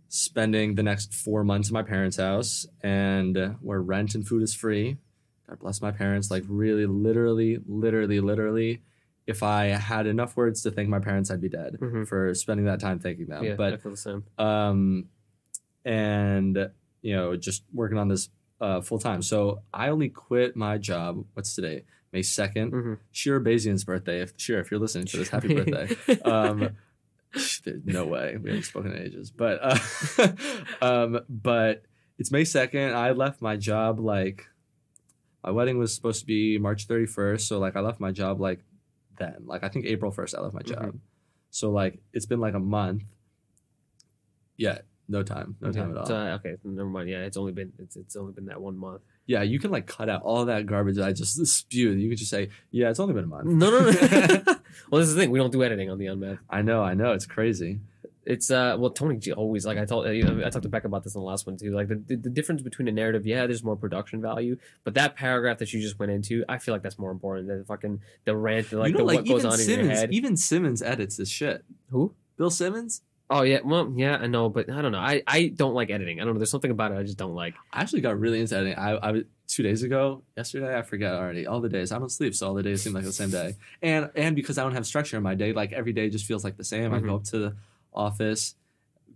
spending 0.07 0.75
the 0.75 0.83
next 0.83 1.13
four 1.13 1.43
months 1.43 1.69
in 1.69 1.73
my 1.73 1.83
parents' 1.83 2.17
house 2.17 2.65
and 2.81 3.37
uh, 3.37 3.49
where 3.61 3.81
rent 3.81 4.15
and 4.15 4.27
food 4.27 4.43
is 4.43 4.53
free. 4.53 4.97
God 5.49 5.59
bless 5.59 5.81
my 5.81 5.91
parents. 5.91 6.31
Like, 6.31 6.43
really, 6.47 6.85
literally, 6.85 7.59
literally, 7.67 8.19
literally, 8.21 8.81
if 9.25 9.41
I 9.43 9.65
had 9.67 10.05
enough 10.07 10.35
words 10.35 10.61
to 10.63 10.71
thank 10.71 10.89
my 10.89 10.99
parents, 10.99 11.31
I'd 11.31 11.39
be 11.41 11.49
dead 11.49 11.77
Mhm. 11.79 12.07
for 12.07 12.33
spending 12.33 12.65
that 12.65 12.79
time 12.79 12.99
thanking 12.99 13.27
them. 13.27 13.43
yeah, 13.43 13.55
but 13.55 13.73
I 13.73 13.77
feel 13.77 13.91
the 13.91 13.97
same. 13.97 14.23
um, 14.37 15.09
and 15.85 16.69
you 17.01 17.15
know, 17.15 17.35
just 17.35 17.63
working 17.73 17.97
on 17.97 18.07
this 18.07 18.29
uh, 18.61 18.79
full 18.81 18.99
time. 18.99 19.21
So 19.21 19.61
I 19.73 19.89
only 19.89 20.07
quit 20.09 20.55
my 20.55 20.77
job. 20.77 21.25
What's 21.33 21.53
today? 21.53 21.83
May 22.13 22.21
2nd 22.21 22.71
Mhm. 22.71 22.97
Shira 23.11 23.41
Bazian's 23.41 23.83
birthday. 23.83 24.21
If 24.21 24.33
Shira, 24.37 24.61
if 24.61 24.71
you're 24.71 24.79
listening 24.79 25.05
to 25.07 25.17
this, 25.17 25.29
happy 25.29 25.53
birthday. 25.63 26.21
Um, 26.21 26.69
no 27.85 28.05
way. 28.05 28.37
We 28.37 28.51
haven't 28.51 28.63
spoken 28.63 28.93
in 28.93 28.99
ages. 29.01 29.31
But 29.31 29.59
uh, 29.61 30.31
um, 30.81 31.19
but 31.27 31.83
it's 32.17 32.31
May 32.31 32.45
second. 32.45 32.93
I 32.93 33.11
left 33.11 33.41
my 33.41 33.57
job 33.57 33.99
like 33.99 34.47
my 35.43 35.51
wedding 35.51 35.77
was 35.77 35.93
supposed 35.93 36.21
to 36.21 36.25
be 36.25 36.57
March 36.57 36.87
31st. 36.87 37.41
So 37.41 37.59
like 37.59 37.75
I 37.75 37.81
left 37.81 37.99
my 37.99 38.11
job 38.11 38.39
like 38.39 38.63
then. 39.17 39.43
Like 39.45 39.63
I 39.63 39.69
think 39.69 39.85
April 39.85 40.11
1st 40.11 40.37
I 40.37 40.41
left 40.41 40.53
my 40.53 40.61
job. 40.61 40.79
Mm-hmm. 40.79 40.97
So 41.49 41.71
like 41.71 41.99
it's 42.13 42.25
been 42.25 42.39
like 42.39 42.53
a 42.53 42.59
month. 42.59 43.03
Yeah, 44.57 44.79
no 45.07 45.23
time. 45.23 45.55
No 45.59 45.69
mm-hmm. 45.69 45.79
time 45.79 45.91
at 45.91 45.97
all. 45.97 46.05
So, 46.05 46.15
okay, 46.15 46.55
never 46.63 46.89
mind. 46.89 47.09
Yeah, 47.09 47.19
it's 47.19 47.37
only 47.37 47.51
been 47.51 47.73
it's, 47.79 47.95
it's 47.95 48.15
only 48.15 48.33
been 48.33 48.45
that 48.45 48.61
one 48.61 48.77
month. 48.77 49.01
yeah, 49.25 49.41
you 49.41 49.59
can 49.59 49.71
like 49.71 49.87
cut 49.87 50.09
out 50.09 50.23
all 50.23 50.45
that 50.45 50.65
garbage 50.65 50.95
that 50.95 51.05
I 51.05 51.13
just 51.13 51.45
spewed. 51.45 51.99
You 51.99 52.09
can 52.09 52.17
just 52.17 52.31
say, 52.31 52.49
Yeah, 52.71 52.89
it's 52.89 52.99
only 52.99 53.13
been 53.13 53.25
a 53.25 53.27
month. 53.27 53.45
No, 53.45 53.69
no, 53.69 53.89
no. 53.89 53.91
well, 54.89 54.99
this 54.99 55.09
is 55.09 55.15
the 55.15 55.21
thing. 55.21 55.31
We 55.31 55.39
don't 55.39 55.51
do 55.51 55.63
editing 55.63 55.89
on 55.89 55.97
the 55.97 56.07
Unmapped. 56.07 56.39
I 56.49 56.61
know, 56.61 56.81
I 56.81 56.93
know, 56.93 57.11
it's 57.11 57.25
crazy. 57.25 57.79
It's 58.25 58.49
uh 58.51 58.75
well 58.79 58.89
Tony 58.91 59.17
G 59.17 59.31
always 59.33 59.65
like 59.65 59.77
I 59.77 59.85
told 59.85 60.07
I 60.07 60.21
talked 60.49 60.63
to 60.63 60.69
Beck 60.69 60.85
about 60.85 61.03
this 61.03 61.15
in 61.15 61.21
the 61.21 61.25
last 61.25 61.45
one 61.45 61.57
too 61.57 61.71
like 61.75 61.87
the, 61.89 61.95
the 61.95 62.15
the 62.15 62.29
difference 62.29 62.61
between 62.61 62.87
a 62.87 62.91
narrative 62.91 63.25
yeah 63.25 63.45
there's 63.47 63.63
more 63.63 63.75
production 63.75 64.21
value 64.21 64.57
but 64.83 64.93
that 64.93 65.15
paragraph 65.15 65.57
that 65.59 65.73
you 65.73 65.81
just 65.81 65.99
went 65.99 66.11
into 66.11 66.45
I 66.47 66.57
feel 66.57 66.73
like 66.73 66.83
that's 66.83 66.97
more 66.99 67.11
important 67.11 67.47
than 67.47 67.65
fucking 67.65 67.99
the 68.25 68.35
rant 68.35 68.71
like, 68.71 68.91
you 68.91 68.93
know, 68.93 68.99
the 68.99 69.03
like 69.05 69.15
what 69.17 69.27
goes 69.27 69.45
on 69.45 69.59
in 69.59 69.67
your 69.69 69.85
head 69.89 70.13
even 70.13 70.37
Simmons 70.37 70.81
edits 70.81 71.17
this 71.17 71.29
shit. 71.29 71.65
who 71.89 72.13
Bill 72.37 72.49
Simmons? 72.49 73.01
oh 73.29 73.41
yeah 73.41 73.59
well 73.63 73.91
yeah 73.95 74.17
I 74.17 74.27
know 74.27 74.47
but 74.49 74.69
I 74.69 74.81
don't 74.81 74.91
know 74.91 74.99
I 74.99 75.23
I 75.27 75.47
don't 75.47 75.73
like 75.73 75.89
editing 75.89 76.19
I 76.21 76.23
don't 76.25 76.33
know 76.33 76.39
there's 76.39 76.51
something 76.51 76.71
about 76.71 76.91
it 76.91 76.97
I 76.97 77.03
just 77.03 77.17
don't 77.17 77.35
like 77.35 77.55
I 77.71 77.81
actually 77.81 78.01
got 78.01 78.19
really 78.19 78.39
into 78.39 78.55
editing. 78.55 78.77
I, 78.77 78.91
I 78.91 79.11
was 79.11 79.23
two 79.45 79.61
days 79.61 79.83
ago, 79.83 80.23
yesterday, 80.35 80.75
I 80.75 80.81
forget 80.81 81.13
already. 81.13 81.45
All 81.45 81.61
the 81.61 81.69
days. 81.69 81.91
I 81.91 81.99
don't 81.99 82.09
sleep, 82.09 82.33
so 82.33 82.47
all 82.47 82.53
the 82.55 82.63
days 82.63 82.81
seem 82.81 82.93
like 82.93 83.03
the 83.03 83.11
same 83.13 83.29
day. 83.29 83.55
And 83.83 84.09
and 84.15 84.35
because 84.35 84.57
I 84.57 84.63
don't 84.63 84.73
have 84.73 84.87
structure 84.87 85.15
in 85.17 85.21
my 85.23 85.35
day, 85.35 85.53
like 85.53 85.73
every 85.73 85.93
day 85.93 86.09
just 86.09 86.25
feels 86.25 86.43
like 86.43 86.57
the 86.57 86.63
same. 86.63 86.91
I 86.93 86.99
Mhm. 86.99 87.05
go 87.05 87.15
up 87.17 87.23
to 87.25 87.37
the 87.37 87.55
office, 87.95 88.55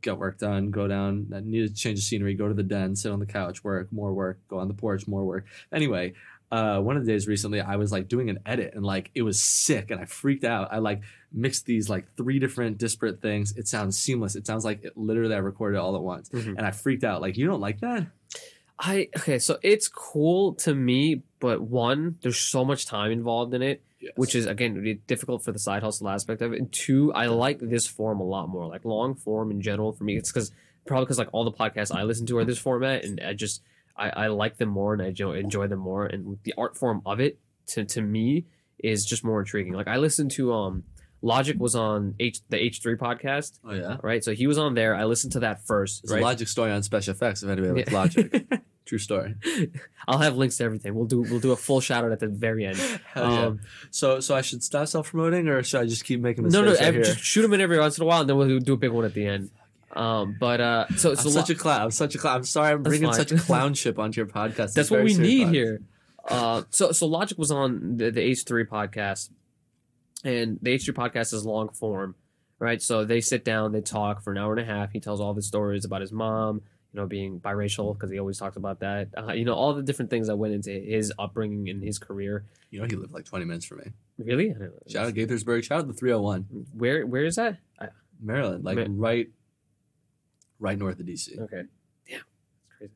get 0.02 0.18
work 0.18 0.38
done, 0.40 0.72
go 0.72 0.88
down, 0.88 1.28
I 1.36 1.40
need 1.40 1.68
to 1.68 1.74
change 1.74 2.00
the 2.00 2.04
scenery, 2.04 2.34
go 2.36 2.48
to 2.48 2.54
the 2.54 2.64
den, 2.64 2.96
sit 2.96 3.12
on 3.12 3.20
the 3.20 3.26
couch, 3.26 3.64
work, 3.64 3.92
more 3.92 4.14
work, 4.14 4.40
go 4.48 4.60
on 4.60 4.68
the 4.68 4.74
porch, 4.74 5.08
more 5.08 5.24
work. 5.24 5.46
Anyway, 5.72 6.14
uh, 6.52 6.80
one 6.80 6.96
of 6.96 7.06
the 7.06 7.12
days 7.12 7.28
recently, 7.28 7.60
I 7.60 7.76
was 7.76 7.92
like 7.92 8.08
doing 8.08 8.30
an 8.30 8.40
edit 8.46 8.74
and 8.74 8.86
like 8.86 9.12
it 9.14 9.22
was 9.24 9.42
sick 9.42 9.92
and 9.92 10.00
I 10.00 10.06
freaked 10.06 10.46
out. 10.46 10.70
I 10.72 10.78
like 10.78 11.02
mixed 11.34 11.66
these 11.66 11.90
like 11.90 12.06
three 12.16 12.40
different 12.40 12.78
disparate 12.78 13.22
things. 13.22 13.58
It 13.58 13.68
sounds 13.68 13.98
seamless. 13.98 14.36
It 14.36 14.48
sounds 14.48 14.64
like 14.64 14.84
it, 14.84 14.98
literally 14.98 15.36
I 15.36 15.40
recorded 15.40 15.78
it 15.78 15.82
all 15.82 15.96
at 15.96 16.02
once. 16.02 16.30
Mhm. 16.30 16.58
And 16.58 16.62
I 16.62 16.72
freaked 16.72 17.04
out. 17.04 17.22
Like, 17.22 17.38
you 17.38 17.48
don't 17.48 17.60
like 17.60 17.82
that? 17.82 18.08
I 18.80 19.10
okay 19.18 19.40
so 19.40 19.58
it's 19.64 19.88
cool 19.88 20.54
to 20.54 20.76
me 20.76 21.24
but 21.40 21.62
one 21.62 22.18
there's 22.22 22.40
so 22.40 22.64
much 22.64 22.86
time 22.86 23.12
involved 23.12 23.56
in 23.56 23.64
it 23.64 23.82
Yes. 24.00 24.14
which 24.16 24.36
is 24.36 24.46
again 24.46 24.76
really 24.76 25.02
difficult 25.08 25.44
for 25.44 25.52
the 25.52 25.58
side 25.60 25.82
hustle 25.82 26.08
aspect 26.08 26.42
of 26.44 26.54
it. 26.54 26.60
And 26.60 26.72
two, 26.72 27.12
I 27.14 27.26
like 27.28 27.58
this 27.60 27.88
form 27.88 28.20
a 28.20 28.24
lot 28.24 28.48
more. 28.48 28.68
Like 28.68 28.86
long 28.86 29.16
form 29.16 29.50
in 29.50 29.60
general 29.62 29.92
for 29.94 30.04
me, 30.04 30.18
it's 30.18 30.32
because 30.32 30.52
probably 30.86 31.06
because 31.06 31.18
like 31.18 31.30
all 31.32 31.44
the 31.46 31.52
podcasts 31.52 31.94
I 31.96 32.04
listen 32.04 32.26
to 32.28 32.38
are 32.38 32.46
this 32.46 32.60
format, 32.60 33.04
and 33.04 33.20
I 33.20 33.34
just 33.34 33.62
I, 33.98 34.10
I 34.10 34.28
like 34.28 34.58
them 34.58 34.70
more 34.70 34.94
and 34.94 35.02
I 35.02 35.08
enjoy, 35.08 35.40
enjoy 35.40 35.66
them 35.68 35.80
more. 35.80 36.06
And 36.06 36.38
the 36.44 36.54
art 36.58 36.78
form 36.78 37.02
of 37.08 37.20
it 37.20 37.40
to 37.70 37.86
to 37.86 38.02
me 38.02 38.46
is 38.78 39.04
just 39.06 39.24
more 39.24 39.40
intriguing. 39.40 39.74
Like 39.74 39.88
I 39.88 39.98
listened 39.98 40.30
to 40.32 40.54
um 40.54 40.84
Logic 41.24 41.58
was 41.60 41.74
on 41.76 42.14
H 42.20 42.42
the 42.50 42.64
H 42.64 42.80
three 42.84 42.96
podcast, 42.98 43.58
Oh, 43.66 43.74
yeah. 43.74 43.98
right? 44.04 44.24
So 44.24 44.34
he 44.34 44.46
was 44.46 44.60
on 44.60 44.76
there. 44.76 44.94
I 44.96 45.06
listened 45.06 45.34
to 45.34 45.40
that 45.40 45.66
first, 45.66 46.04
There's 46.04 46.14
right? 46.14 46.22
a 46.22 46.26
Logic 46.26 46.48
story 46.48 46.72
on 46.72 46.84
special 46.84 47.14
effects 47.16 47.42
if 47.42 47.50
anybody 47.50 47.74
likes 47.74 47.92
Yeah. 47.92 47.98
Logic. 47.98 48.48
True 48.88 48.98
story. 48.98 49.36
I'll 50.08 50.20
have 50.20 50.38
links 50.38 50.58
to 50.58 50.64
everything. 50.64 50.96
We'll 50.96 51.06
do 51.06 51.22
we'll 51.22 51.42
do 51.42 51.52
a 51.52 51.58
full 51.58 51.82
shout 51.82 52.06
out 52.06 52.12
at 52.14 52.20
the 52.20 52.28
very 52.28 52.66
end. 52.66 52.78
Hell 53.14 53.32
yeah. 53.32 53.46
Um, 53.48 53.60
So 53.92 54.20
so 54.22 54.34
I 54.34 54.42
should 54.42 54.64
stop 54.64 54.88
self 54.88 55.10
promoting 55.10 55.48
or 55.50 55.62
should 55.62 55.82
I 55.82 55.86
just 55.86 56.06
keep 56.06 56.22
making 56.22 56.48
no, 56.48 56.62
mistakes 56.62 56.80
no, 56.80 56.86
right 56.88 56.96
ev- 56.96 57.04
just 57.04 57.20
shoot 57.20 57.42
them 57.42 57.54
in 57.54 57.60
every 57.62 57.78
once 57.80 57.98
in 57.98 58.04
a 58.04 58.08
while, 58.08 58.22
and 58.22 58.30
then 58.30 58.38
we'll 58.38 58.60
do 58.60 58.74
a 58.74 58.78
big 58.78 58.92
one 58.92 59.04
at 59.06 59.14
the 59.14 59.26
end. 59.28 59.50
Um, 59.94 60.38
but 60.40 60.62
uh, 60.62 60.88
so 60.96 61.10
I'm 61.12 61.16
so 61.18 61.30
such 61.30 61.50
lo- 61.50 61.56
a 61.56 61.58
clown. 61.58 61.82
I'm 61.82 61.92
such 61.92 62.16
a 62.16 62.18
clown. 62.18 62.38
I'm 62.38 62.44
sorry. 62.44 62.72
I'm 62.74 62.84
bringing 62.84 63.08
fine. 63.10 63.16
such 63.16 63.30
clownship 63.48 64.00
onto 64.00 64.22
your 64.22 64.28
podcast. 64.28 64.66
It's 64.66 64.74
that's 64.76 64.92
what 64.92 65.04
we 65.04 65.16
need 65.16 65.48
podcast. 65.48 65.54
here. 65.54 65.82
Uh, 66.28 66.62
so 66.70 66.92
so 66.92 67.08
Logic 67.08 67.38
was 67.38 67.52
on 67.52 67.98
the, 67.98 68.12
the 68.12 68.22
H 68.22 68.44
three 68.46 68.64
podcast, 68.66 69.30
and 70.24 70.60
the 70.62 70.72
H 70.72 70.86
three 70.86 70.94
podcast 70.94 71.34
is 71.34 71.46
long 71.46 71.70
form, 71.70 72.16
right? 72.60 72.82
So 72.82 73.06
they 73.06 73.22
sit 73.22 73.44
down, 73.44 73.72
they 73.72 73.82
talk 73.82 74.24
for 74.24 74.32
an 74.32 74.38
hour 74.38 74.54
and 74.54 74.62
a 74.62 74.66
half. 74.66 74.92
He 74.92 75.00
tells 75.00 75.20
all 75.20 75.34
the 75.34 75.42
stories 75.42 75.84
about 75.86 76.02
his 76.02 76.12
mom, 76.12 76.62
you 76.94 77.00
know, 77.00 77.06
being 77.06 77.40
biracial 77.40 77.94
because 77.94 78.10
he 78.12 78.20
always 78.20 78.38
talks 78.38 78.58
about 78.58 78.80
that. 78.80 79.10
Uh, 79.18 79.34
you 79.34 79.46
know, 79.46 79.54
all 79.54 79.74
the 79.74 79.84
different 79.84 80.10
things 80.10 80.28
that 80.28 80.36
went 80.38 80.54
into 80.54 80.72
his 80.72 81.12
upbringing 81.20 81.70
and 81.70 81.84
his 81.84 82.00
career. 82.00 82.46
You 82.72 82.80
know, 82.82 82.88
he 82.90 82.96
lived 82.96 83.14
like 83.14 83.26
20 83.26 83.46
minutes 83.46 83.66
from 83.66 83.80
me. 83.80 83.92
Really? 84.18 84.50
I 84.50 84.54
don't 84.54 84.62
know. 84.62 84.80
Shout 84.88 85.08
out 85.08 85.14
Gaithersburg. 85.14 85.64
Shout 85.64 85.80
out 85.80 85.88
the 85.88 85.94
301, 85.94 86.68
Where 86.74 87.06
where 87.06 87.26
is 87.26 87.36
that? 87.36 87.58
Maryland. 88.22 88.64
Like 88.64 88.80
right, 88.90 89.28
right 90.60 90.78
north 90.78 91.00
of 91.00 91.06
DC. 91.06 91.38
Okay. 91.40 91.64
Damn. 92.10 92.20
That's 92.20 92.78
crazy. 92.78 92.94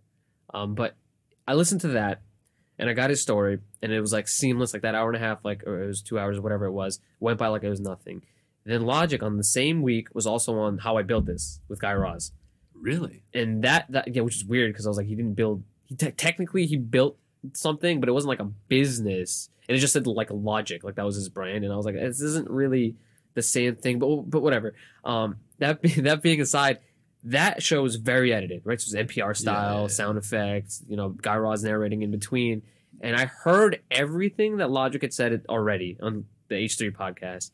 Um, 0.54 0.74
but 0.74 0.96
I 1.48 1.54
listened 1.54 1.82
to 1.82 1.89
that 1.89 2.22
and 2.80 2.89
I 2.89 2.94
got 2.94 3.10
his 3.10 3.22
story 3.22 3.60
and 3.82 3.92
it 3.92 4.02
was 4.02 4.12
like 4.12 4.28
seamless, 4.28 4.74
like 4.74 4.82
that 4.82 4.96
hour 4.96 5.08
and 5.10 5.16
a 5.16 5.20
half, 5.20 5.46
like 5.46 5.64
or 5.66 5.84
it 5.84 5.88
was 5.88 6.02
two 6.02 6.18
hours, 6.18 6.39
whatever 6.39 6.66
it 6.66 6.72
was, 6.72 7.00
went 7.20 7.38
by 7.38 7.48
like 7.48 7.64
it 7.64 7.70
was 7.70 7.80
nothing. 7.80 8.24
then 8.66 8.82
Logic 8.86 9.22
on 9.22 9.38
the 9.38 9.44
same 9.44 9.82
week 9.82 10.08
was 10.14 10.26
also 10.26 10.58
on 10.60 10.80
How 10.80 10.98
I 10.98 11.04
Built 11.04 11.26
This 11.26 11.60
with 11.68 11.80
Guy 11.80 11.94
Raz. 11.94 12.32
Really? 12.82 13.23
And 13.34 13.63
that 13.63 13.91
that 13.91 14.13
yeah, 14.13 14.21
which 14.23 14.36
is 14.36 14.45
weird 14.45 14.73
because 14.73 14.86
I 14.86 14.89
was 14.89 14.97
like, 14.97 15.07
he 15.07 15.15
didn't 15.15 15.36
build 15.36 15.63
he 15.86 15.95
te- 15.95 16.11
technically 16.11 16.65
he 16.65 16.77
built 16.77 17.17
something, 17.53 17.99
but 17.99 18.09
it 18.09 18.11
wasn't 18.11 18.29
like 18.29 18.39
a 18.39 18.51
business. 18.67 19.49
And 19.67 19.77
it 19.77 19.79
just 19.79 19.93
said 19.93 20.07
like 20.07 20.29
Logic, 20.32 20.84
like 20.84 20.95
that 20.95 21.05
was 21.05 21.15
his 21.15 21.29
brand. 21.29 21.63
And 21.63 21.71
I 21.71 21.77
was 21.77 21.86
like, 21.86 21.95
this 21.95 22.21
isn't 22.21 22.49
really 22.49 22.95
the 23.34 23.41
same 23.41 23.75
thing, 23.75 23.99
but 23.99 24.29
but 24.29 24.41
whatever. 24.41 24.73
Um, 25.03 25.38
that 25.59 25.82
be, 25.82 25.89
that 26.01 26.21
being 26.21 26.41
aside, 26.41 26.79
that 27.23 27.61
show 27.61 27.84
was 27.84 27.95
very 27.95 28.34
edited, 28.34 28.63
right? 28.65 28.82
So 28.82 28.95
it 28.95 29.05
was 29.05 29.15
NPR 29.15 29.38
style, 29.38 29.75
yeah, 29.75 29.82
yeah. 29.82 29.88
sound 29.88 30.17
effects, 30.17 30.84
you 30.88 30.97
know, 30.97 31.09
Guy 31.09 31.36
Raz 31.36 31.63
narrating 31.63 32.01
in 32.01 32.11
between. 32.11 32.63
And 32.99 33.15
I 33.15 33.25
heard 33.25 33.82
everything 33.89 34.57
that 34.57 34.69
Logic 34.69 35.01
had 35.01 35.13
said 35.13 35.43
already 35.49 35.97
on 36.01 36.25
the 36.49 36.55
H3 36.55 36.95
podcast. 36.95 37.51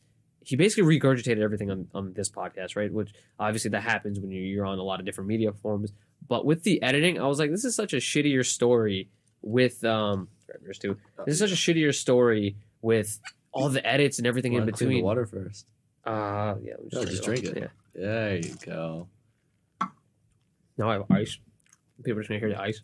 He 0.48 0.56
basically 0.56 0.98
regurgitated 0.98 1.42
everything 1.42 1.70
on, 1.70 1.88
on 1.92 2.14
this 2.14 2.30
podcast, 2.30 2.74
right? 2.74 2.90
Which 2.90 3.12
obviously 3.38 3.70
that 3.72 3.82
happens 3.82 4.18
when 4.18 4.30
you're, 4.30 4.42
you're 4.42 4.64
on 4.64 4.78
a 4.78 4.82
lot 4.82 4.98
of 4.98 5.04
different 5.04 5.28
media 5.28 5.52
forms. 5.52 5.92
But 6.26 6.46
with 6.46 6.62
the 6.62 6.80
editing, 6.82 7.20
I 7.20 7.26
was 7.26 7.38
like, 7.38 7.50
this 7.50 7.66
is 7.66 7.74
such 7.74 7.92
a 7.92 7.98
shittier 7.98 8.46
story 8.46 9.10
with 9.42 9.84
um 9.84 10.28
there's 10.62 10.78
two. 10.78 10.96
This 11.26 11.34
is 11.34 11.38
such 11.38 11.52
a 11.52 11.54
shittier 11.54 11.94
story 11.94 12.56
with 12.80 13.20
all 13.52 13.68
the 13.68 13.86
edits 13.86 14.16
and 14.16 14.26
everything 14.26 14.54
in 14.54 14.60
Wanna 14.60 14.72
clean 14.72 14.88
the 14.88 14.94
between. 14.94 15.04
water 15.04 15.26
first. 15.26 15.66
Uh 16.06 16.54
yeah, 16.62 16.76
me 16.82 16.88
No, 16.94 17.04
just 17.04 17.24
drink 17.24 17.44
it. 17.44 17.58
Yeah. 17.58 17.66
There 17.94 18.36
you 18.38 18.54
go. 18.64 19.08
Now 20.78 20.88
I 20.88 20.94
have 20.94 21.10
ice. 21.10 21.38
People 22.02 22.20
are 22.20 22.22
just 22.22 22.30
gonna 22.30 22.40
hear 22.40 22.48
the 22.48 22.58
ice. 22.60 22.80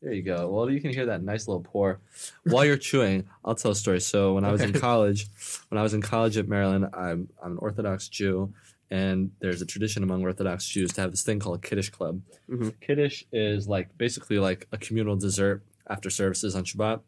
There 0.00 0.12
you 0.12 0.22
go. 0.22 0.48
Well, 0.48 0.70
you 0.70 0.80
can 0.80 0.92
hear 0.92 1.06
that 1.06 1.22
nice 1.22 1.48
little 1.48 1.62
pour. 1.62 2.00
While 2.44 2.64
you're 2.64 2.76
chewing, 2.76 3.28
I'll 3.44 3.56
tell 3.56 3.72
a 3.72 3.74
story. 3.74 4.00
So 4.00 4.34
when 4.34 4.44
I 4.44 4.52
was 4.52 4.60
in 4.60 4.72
college, 4.80 5.26
when 5.70 5.78
I 5.78 5.82
was 5.82 5.92
in 5.92 6.02
college 6.02 6.36
at 6.36 6.46
Maryland, 6.48 6.86
I'm 6.94 7.28
I'm 7.42 7.52
an 7.52 7.58
Orthodox 7.58 8.08
Jew, 8.08 8.52
and 8.90 9.32
there's 9.40 9.60
a 9.60 9.66
tradition 9.66 10.02
among 10.04 10.22
Orthodox 10.22 10.66
Jews 10.66 10.92
to 10.92 11.00
have 11.00 11.10
this 11.10 11.24
thing 11.24 11.40
called 11.40 11.62
Kiddush 11.62 11.90
Club. 11.90 12.20
Mhm. 12.48 12.74
Kiddush 12.80 13.24
is 13.32 13.66
like 13.66 13.96
basically 13.98 14.38
like 14.38 14.68
a 14.70 14.78
communal 14.78 15.16
dessert 15.16 15.64
after 15.88 16.10
services 16.10 16.54
on 16.54 16.62
Shabbat, 16.64 17.00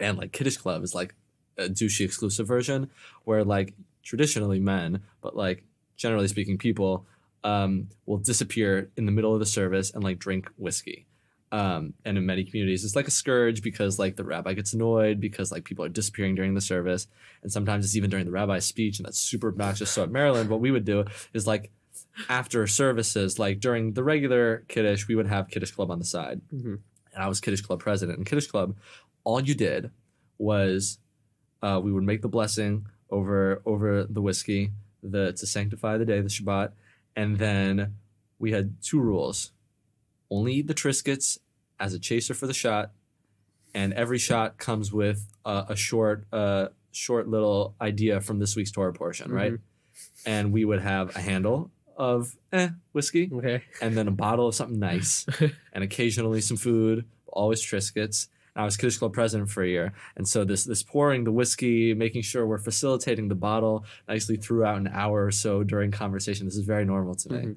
and 0.00 0.16
like 0.16 0.32
Kiddush 0.32 0.56
Club 0.56 0.82
is 0.82 0.94
like 0.94 1.14
a 1.58 1.64
douchey 1.68 2.04
exclusive 2.06 2.46
version 2.46 2.90
where 3.24 3.44
like 3.44 3.74
traditionally 4.02 4.60
men, 4.60 5.02
but 5.20 5.36
like 5.36 5.62
generally 5.96 6.28
speaking 6.28 6.56
people, 6.56 7.06
um, 7.44 7.88
will 8.06 8.16
disappear 8.18 8.90
in 8.96 9.04
the 9.04 9.12
middle 9.12 9.34
of 9.34 9.40
the 9.40 9.46
service 9.46 9.92
and 9.92 10.02
like 10.02 10.18
drink 10.18 10.50
whiskey 10.56 11.06
um, 11.54 11.94
and 12.04 12.18
in 12.18 12.26
many 12.26 12.42
communities 12.42 12.84
it's 12.84 12.96
like 12.96 13.06
a 13.06 13.12
scourge 13.12 13.62
because 13.62 13.96
like 13.96 14.16
the 14.16 14.24
rabbi 14.24 14.54
gets 14.54 14.72
annoyed 14.72 15.20
because 15.20 15.52
like 15.52 15.62
people 15.64 15.84
are 15.84 15.88
disappearing 16.00 16.34
during 16.34 16.54
the 16.54 16.60
service. 16.60 17.06
And 17.42 17.52
sometimes 17.52 17.84
it's 17.84 17.94
even 17.94 18.10
during 18.10 18.26
the 18.26 18.32
rabbi's 18.32 18.64
speech 18.64 18.98
and 18.98 19.06
that's 19.06 19.20
super 19.20 19.48
obnoxious. 19.50 19.90
So 19.92 20.02
at 20.02 20.10
maryland 20.10 20.50
what 20.50 20.60
we 20.60 20.72
would 20.72 20.84
do 20.84 21.04
is 21.32 21.46
like 21.46 21.70
after 22.28 22.66
services 22.66 23.38
like 23.38 23.60
during 23.60 23.92
the 23.92 24.02
regular 24.02 24.64
kiddush 24.66 25.06
we 25.06 25.14
would 25.14 25.28
have 25.28 25.48
kiddush 25.48 25.70
club 25.70 25.92
on 25.92 26.00
the 26.00 26.04
side. 26.16 26.40
Mhm. 26.52 26.78
and 27.14 27.22
i 27.22 27.28
was 27.28 27.40
kiddush 27.40 27.60
club 27.60 27.78
president. 27.78 28.18
And 28.18 28.26
kiddush 28.26 28.48
club 28.48 28.74
all 29.22 29.40
you 29.40 29.54
did 29.54 29.92
was 30.38 30.98
uh, 31.62 31.80
we 31.84 31.92
would 31.92 32.04
make 32.10 32.22
the 32.22 32.28
blessing 32.36 32.86
over 33.10 33.62
over 33.64 34.04
the 34.16 34.20
whiskey 34.20 34.72
the 35.04 35.32
to 35.34 35.46
sanctify 35.46 35.98
the 35.98 36.04
day 36.04 36.20
the 36.20 36.28
shabbat. 36.28 36.72
And 37.14 37.38
then 37.38 37.94
we 38.40 38.50
had 38.50 38.82
two 38.82 38.98
rules. 39.00 39.52
Only 40.30 40.54
eat 40.54 40.66
the 40.66 40.74
Triscuits 40.74 41.38
as 41.84 41.92
a 41.92 41.98
chaser 41.98 42.32
for 42.34 42.46
the 42.46 42.54
shot, 42.54 42.92
and 43.74 43.92
every 43.92 44.18
shot 44.18 44.56
comes 44.58 44.90
with 44.92 45.18
uh, 45.44 45.64
a 45.68 45.76
short, 45.76 46.24
uh, 46.32 46.68
short 46.92 47.28
little 47.28 47.74
idea 47.80 48.20
from 48.20 48.38
this 48.38 48.56
week's 48.56 48.70
Torah 48.70 48.92
portion, 48.94 49.30
right? 49.30 49.52
Mhm. 49.52 49.58
And 50.24 50.52
we 50.52 50.64
would 50.64 50.80
have 50.80 51.14
a 51.14 51.20
handle 51.20 51.70
of 51.96 52.36
eh, 52.52 52.70
whiskey, 52.92 53.30
Okay. 53.32 53.62
and 53.82 53.96
then 53.96 54.08
a 54.08 54.16
bottle 54.26 54.48
of 54.48 54.54
something 54.54 54.78
nice, 54.78 55.26
and 55.74 55.84
occasionally 55.84 56.40
some 56.40 56.56
food, 56.56 57.04
always 57.26 57.60
Triscuits. 57.62 58.28
And 58.54 58.62
I 58.62 58.64
was 58.64 58.76
Kiddush 58.78 58.96
Club 58.98 59.12
president 59.12 59.50
for 59.50 59.62
a 59.62 59.68
year, 59.68 59.92
and 60.16 60.26
so 60.26 60.44
this 60.44 60.64
this 60.64 60.82
pouring 60.82 61.24
the 61.24 61.32
whiskey, 61.32 61.92
making 61.92 62.22
sure 62.22 62.46
we're 62.46 62.58
facilitating 62.70 63.28
the 63.28 63.34
bottle 63.34 63.84
nicely 64.08 64.36
throughout 64.36 64.78
an 64.78 64.88
hour 64.88 65.26
or 65.26 65.30
so 65.32 65.62
during 65.64 65.90
conversation. 65.90 66.46
This 66.46 66.56
is 66.56 66.64
very 66.64 66.84
normal 66.86 67.14
to 67.16 67.32
me 67.32 67.38
Mhm. 67.38 67.56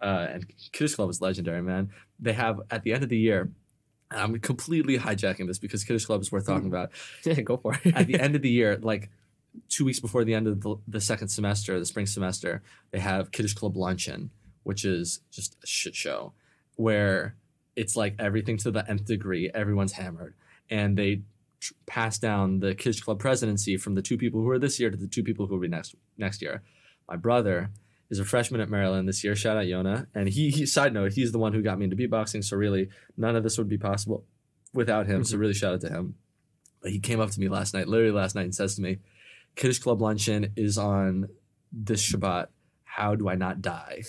uh, 0.00 0.26
and 0.32 0.40
Kiddush 0.72 0.94
Club 0.94 1.10
is 1.10 1.20
legendary, 1.20 1.62
man. 1.62 1.90
They 2.20 2.34
have 2.34 2.60
at 2.70 2.82
the 2.84 2.92
end 2.94 3.02
of 3.02 3.08
the 3.08 3.18
year. 3.18 3.50
I'm 4.14 4.38
completely 4.40 4.98
hijacking 4.98 5.46
this 5.46 5.58
because 5.58 5.84
Kiddush 5.84 6.04
Club 6.04 6.20
is 6.20 6.30
worth 6.30 6.46
talking 6.46 6.68
mm-hmm. 6.70 6.74
about. 6.74 6.90
Yeah, 7.24 7.40
go 7.40 7.56
for 7.56 7.78
it. 7.84 7.94
At 7.94 8.06
the 8.06 8.18
end 8.20 8.36
of 8.36 8.42
the 8.42 8.50
year, 8.50 8.78
like 8.82 9.10
two 9.68 9.84
weeks 9.84 10.00
before 10.00 10.24
the 10.24 10.34
end 10.34 10.46
of 10.46 10.60
the, 10.60 10.76
the 10.86 11.00
second 11.00 11.28
semester, 11.28 11.78
the 11.78 11.86
spring 11.86 12.06
semester, 12.06 12.62
they 12.90 13.00
have 13.00 13.30
Kiddush 13.32 13.54
Club 13.54 13.76
luncheon, 13.76 14.30
which 14.62 14.84
is 14.84 15.20
just 15.30 15.56
a 15.62 15.66
shit 15.66 15.94
show, 15.94 16.32
where 16.76 17.36
it's 17.76 17.96
like 17.96 18.14
everything 18.18 18.56
to 18.58 18.70
the 18.70 18.88
nth 18.88 19.04
degree. 19.04 19.50
Everyone's 19.54 19.92
hammered, 19.92 20.34
and 20.70 20.96
they 20.96 21.22
tr- 21.60 21.74
pass 21.86 22.18
down 22.18 22.60
the 22.60 22.74
Kiddush 22.74 23.00
Club 23.00 23.18
presidency 23.18 23.76
from 23.76 23.94
the 23.94 24.02
two 24.02 24.18
people 24.18 24.40
who 24.40 24.50
are 24.50 24.58
this 24.58 24.78
year 24.78 24.90
to 24.90 24.96
the 24.96 25.08
two 25.08 25.22
people 25.22 25.46
who 25.46 25.54
will 25.54 25.62
be 25.62 25.68
next 25.68 25.94
next 26.18 26.42
year. 26.42 26.62
My 27.08 27.16
brother 27.16 27.70
is 28.14 28.20
a 28.20 28.24
freshman 28.24 28.60
at 28.60 28.70
Maryland 28.70 29.08
this 29.08 29.24
year. 29.24 29.34
Shout 29.34 29.56
out 29.56 29.64
Yona. 29.64 30.06
And 30.14 30.28
he, 30.28 30.50
he 30.50 30.66
side 30.66 30.94
note, 30.94 31.12
he's 31.12 31.32
the 31.32 31.38
one 31.38 31.52
who 31.52 31.62
got 31.62 31.78
me 31.78 31.84
into 31.84 31.96
beatboxing. 31.96 32.44
So 32.44 32.56
really, 32.56 32.88
none 33.16 33.34
of 33.34 33.42
this 33.42 33.58
would 33.58 33.68
be 33.68 33.76
possible 33.76 34.24
without 34.72 35.06
him. 35.06 35.24
So 35.24 35.32
mm-hmm. 35.32 35.40
really, 35.40 35.54
shout 35.54 35.74
out 35.74 35.80
to 35.80 35.88
him. 35.88 36.14
But 36.80 36.92
he 36.92 37.00
came 37.00 37.20
up 37.20 37.30
to 37.30 37.40
me 37.40 37.48
last 37.48 37.74
night, 37.74 37.88
literally 37.88 38.12
last 38.12 38.36
night, 38.36 38.44
and 38.44 38.54
says 38.54 38.76
to 38.76 38.82
me, 38.82 38.98
"Kiddush 39.56 39.80
Club 39.80 40.00
luncheon 40.00 40.52
is 40.54 40.78
on 40.78 41.28
this 41.72 42.08
Shabbat. 42.08 42.48
How 42.84 43.16
do 43.16 43.28
I 43.28 43.34
not 43.34 43.60
die?" 43.60 44.02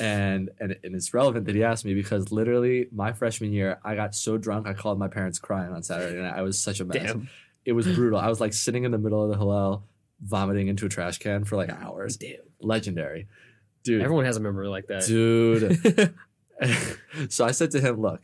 And 0.00 0.48
and 0.58 0.76
and 0.82 0.94
it's 0.94 1.12
relevant 1.12 1.44
that 1.46 1.54
he 1.54 1.62
asked 1.62 1.84
me 1.84 1.92
because 1.92 2.32
literally 2.32 2.86
my 2.90 3.12
freshman 3.12 3.52
year, 3.52 3.80
I 3.84 3.96
got 3.96 4.14
so 4.14 4.38
drunk 4.38 4.66
I 4.66 4.72
called 4.72 4.98
my 4.98 5.08
parents 5.08 5.38
crying 5.38 5.72
on 5.72 5.82
Saturday 5.82 6.22
night. 6.22 6.34
I 6.34 6.42
was 6.42 6.58
such 6.58 6.80
a 6.80 6.84
mess. 6.84 7.02
Damn. 7.02 7.28
It 7.66 7.72
was 7.72 7.86
brutal. 7.86 8.18
I 8.18 8.28
was 8.28 8.40
like 8.40 8.52
sitting 8.54 8.84
in 8.84 8.92
the 8.92 8.98
middle 8.98 9.24
of 9.24 9.30
the 9.30 9.36
Hillel, 9.36 9.84
vomiting 10.22 10.68
into 10.68 10.86
a 10.86 10.88
trash 10.88 11.18
can 11.18 11.44
for 11.44 11.56
like 11.56 11.70
hours. 11.70 12.16
Damn. 12.16 12.36
Legendary, 12.60 13.26
dude. 13.84 14.02
Everyone 14.02 14.24
has 14.24 14.36
a 14.36 14.40
memory 14.40 14.68
like 14.68 14.86
that. 14.88 15.04
Dude. 15.06 16.14
so 17.32 17.44
I 17.44 17.50
said 17.50 17.70
to 17.72 17.80
him, 17.80 18.00
look, 18.00 18.22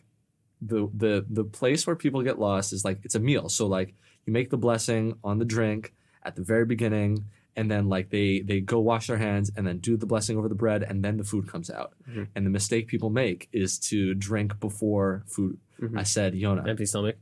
the 0.61 0.88
the 0.95 1.26
the 1.28 1.45
place 1.45 1.86
where 1.86 1.97
people 1.97 2.22
get 2.22 2.38
lost 2.38 2.72
is 2.72 2.84
like 2.84 3.01
it's 3.05 3.14
a 3.14 3.20
meal. 3.20 3.49
So 3.49 3.66
like 3.66 3.95
you 4.26 4.32
make 4.32 4.51
the 4.51 4.57
blessing 4.57 5.14
on 5.24 5.38
the 5.38 5.45
drink 5.45 5.93
at 6.22 6.36
the 6.36 6.43
very 6.43 6.64
beginning, 6.64 7.26
and 7.57 7.70
then 7.70 7.88
like 7.88 8.11
they 8.11 8.40
they 8.40 8.61
go 8.61 8.78
wash 8.80 9.09
their 9.09 9.18
hands 9.18 9.51
and 9.57 9.66
then 9.66 9.78
do 9.78 9.97
the 9.97 10.07
blessing 10.07 10.38
over 10.38 10.49
the 10.49 10.55
bread, 10.55 10.82
and 10.82 11.05
then 11.05 11.16
the 11.18 11.24
food 11.24 11.49
comes 11.49 11.68
out. 11.70 11.93
Mhm. 12.09 12.28
And 12.34 12.47
the 12.47 12.51
mistake 12.51 12.86
people 12.86 13.11
make 13.11 13.49
is 13.53 13.78
to 13.90 14.14
drink 14.14 14.61
before 14.61 15.24
food. 15.26 15.59
Mhm. 15.80 15.99
I 15.99 16.05
said, 16.05 16.34
Yona, 16.34 16.66
Empty 16.66 16.86
stomach. 16.86 17.16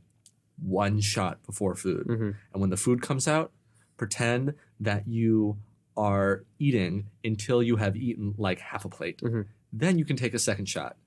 one 0.61 0.99
shot 1.01 1.43
before 1.45 1.75
food. 1.75 2.05
hmm 2.05 2.31
And 2.53 2.61
when 2.61 2.69
the 2.69 2.77
food 2.77 3.01
comes 3.01 3.27
out, 3.27 3.51
pretend 4.05 4.55
that 4.79 5.07
you 5.07 5.55
are 5.95 6.43
eating 6.57 7.05
until 7.23 7.61
you 7.61 7.75
have 7.75 7.95
eaten 7.95 8.33
like 8.39 8.59
half 8.59 8.83
a 8.83 8.89
plate. 8.89 9.21
Mhm. 9.21 9.45
Then 9.71 9.99
you 9.99 10.05
can 10.05 10.15
take 10.15 10.33
a 10.33 10.39
second 10.39 10.65
shot. 10.67 10.97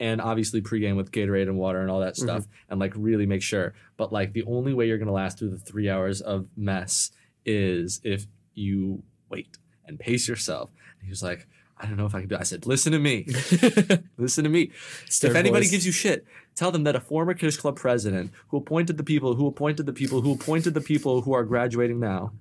And 0.00 0.20
obviously 0.20 0.60
pregame 0.60 0.96
with 0.96 1.12
Gatorade 1.12 1.42
and 1.48 1.56
water 1.56 1.80
and 1.80 1.88
all 1.88 2.00
that 2.00 2.16
stuff 2.16 2.48
and 2.68 2.80
like 2.80 2.94
really 2.96 3.26
make 3.26 3.42
sure. 3.42 3.74
But 3.96 4.12
like 4.12 4.32
the 4.32 4.42
only 4.42 4.74
way 4.74 4.88
you're 4.88 4.98
gonna 4.98 5.12
last 5.12 5.38
through 5.38 5.50
the 5.50 5.58
three 5.60 5.88
hours 5.88 6.20
of 6.20 6.48
mess 6.56 7.12
is 7.46 8.00
if 8.02 8.26
you 8.54 9.04
wait 9.28 9.56
and 9.86 10.00
pace 10.00 10.26
yourself. 10.26 10.70
And 10.98 11.04
he 11.06 11.10
was 11.10 11.22
like, 11.22 11.46
I 11.82 11.86
don't 11.86 11.96
know 11.96 12.06
if 12.06 12.14
I 12.14 12.20
can 12.20 12.28
do 12.28 12.36
it. 12.36 12.40
I 12.40 12.44
said, 12.44 12.64
listen 12.64 12.92
to 12.92 13.00
me. 13.00 13.26
Listen 14.16 14.44
to 14.44 14.50
me. 14.50 14.70
If 15.08 15.24
anybody 15.24 15.64
voice. 15.64 15.70
gives 15.72 15.84
you 15.84 15.90
shit, 15.90 16.24
tell 16.54 16.70
them 16.70 16.84
that 16.84 16.94
a 16.94 17.00
former 17.00 17.34
Kiddush 17.34 17.56
Club 17.56 17.74
president 17.76 18.30
who 18.48 18.58
appointed 18.58 18.98
the 18.98 19.02
people, 19.02 19.34
who 19.34 19.48
appointed 19.48 19.86
the 19.86 19.92
people, 19.92 20.20
who 20.20 20.32
appointed 20.32 20.74
the 20.74 20.80
people 20.80 21.22
who 21.22 21.32
are 21.32 21.42
graduating 21.42 21.98
now, 21.98 22.32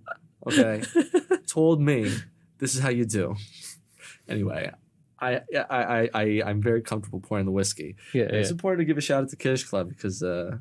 okay, 0.46 0.84
told 1.48 1.82
me 1.82 2.14
this 2.60 2.76
is 2.76 2.82
how 2.82 2.90
you 2.90 3.04
do. 3.04 3.36
Anyway, 4.30 4.72
I 5.20 5.42
I 5.56 5.64
I, 5.70 6.10
I 6.14 6.44
I'm 6.46 6.62
very 6.62 6.82
comfortable 6.84 7.20
pouring 7.20 7.46
the 7.46 7.52
whiskey. 7.52 7.96
yeah, 8.14 8.24
yeah. 8.24 8.30
It's 8.38 8.52
important 8.52 8.82
to 8.82 8.86
give 8.86 9.00
a 9.00 9.02
shout 9.02 9.24
out 9.24 9.30
to 9.30 9.36
Kiddush 9.36 9.64
Club 9.64 9.90
because 9.90 10.22
uh, 10.22 10.58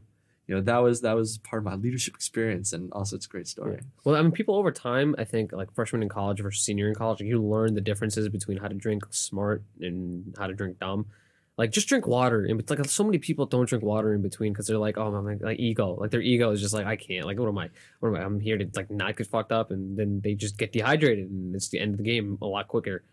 you 0.51 0.57
know 0.57 0.63
that 0.63 0.79
was 0.79 1.03
that 1.03 1.15
was 1.15 1.39
part 1.39 1.61
of 1.61 1.65
my 1.65 1.77
leadership 1.77 2.13
experience, 2.13 2.73
and 2.73 2.93
also 2.93 3.15
it's 3.15 3.27
a 3.27 3.29
great 3.29 3.47
story. 3.47 3.75
Yeah. 3.75 3.87
Well, 4.03 4.17
I 4.17 4.23
mean, 4.23 4.33
people 4.33 4.57
over 4.57 4.73
time, 4.73 5.15
I 5.17 5.23
think, 5.23 5.53
like 5.53 5.73
freshman 5.73 6.03
in 6.03 6.09
college 6.09 6.41
versus 6.41 6.65
senior 6.65 6.89
in 6.89 6.97
college, 6.97 7.21
like, 7.21 7.29
you 7.29 7.41
learn 7.41 7.75
the 7.75 7.81
differences 7.81 8.29
between 8.29 8.59
how 8.59 8.67
to 8.67 8.75
drink 8.75 9.05
smart 9.11 9.63
and 9.81 10.35
how 10.37 10.49
to 10.49 10.53
drink 10.53 10.81
dumb. 10.81 11.07
Like, 11.57 11.71
just 11.71 11.87
drink 11.87 12.09
water. 12.09 12.45
And 12.45 12.69
like, 12.69 12.85
so 12.87 13.05
many 13.05 13.19
people 13.19 13.47
don't 13.47 13.69
drink 13.69 13.85
water 13.85 14.13
in 14.13 14.23
between 14.23 14.53
because 14.53 14.67
they're 14.67 14.77
like, 14.77 14.99
oh, 14.99 15.15
I'm 15.15 15.25
like, 15.25 15.41
like 15.41 15.61
ego. 15.61 15.95
Like, 15.95 16.11
their 16.11 16.21
ego 16.21 16.51
is 16.51 16.61
just 16.61 16.75
like, 16.75 16.85
I 16.85 16.97
can't. 16.97 17.27
Like, 17.27 17.39
what 17.39 17.49
am 17.49 17.57
I? 17.57 17.71
What 18.01 18.09
am 18.09 18.17
I? 18.17 18.25
I'm 18.25 18.41
here 18.41 18.59
to 18.59 18.69
like 18.75 18.91
not 18.91 19.17
get 19.17 19.29
fucked 19.29 19.53
up, 19.53 19.71
and 19.71 19.97
then 19.97 20.21
they 20.21 20.35
just 20.35 20.59
get 20.59 20.73
dehydrated, 20.73 21.31
and 21.31 21.55
it's 21.55 21.69
the 21.69 21.79
end 21.79 21.93
of 21.93 21.99
the 21.99 22.03
game 22.03 22.39
a 22.43 22.47
lot 22.47 22.67
quicker. 22.67 23.05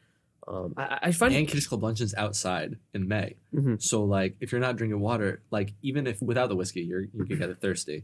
Um, 0.47 0.73
I, 0.77 0.99
I- 1.03 1.11
find 1.11 1.33
And 1.35 1.47
Kiddush 1.47 1.69
luncheon's 1.71 2.15
outside 2.15 2.77
in 2.93 3.07
May. 3.07 3.35
Mhm. 3.53 3.81
So 3.81 4.03
like 4.05 4.35
if 4.39 4.51
you're 4.51 4.61
not 4.61 4.77
drinking 4.77 4.99
water, 4.99 5.41
like 5.51 5.73
even 5.81 6.07
if 6.07 6.21
without 6.21 6.47
the 6.49 6.55
whiskey, 6.55 6.81
you're 6.81 7.01
you 7.01 7.25
can 7.25 7.37
get 7.37 7.49
it 7.53 7.59
thirsty. 7.61 8.03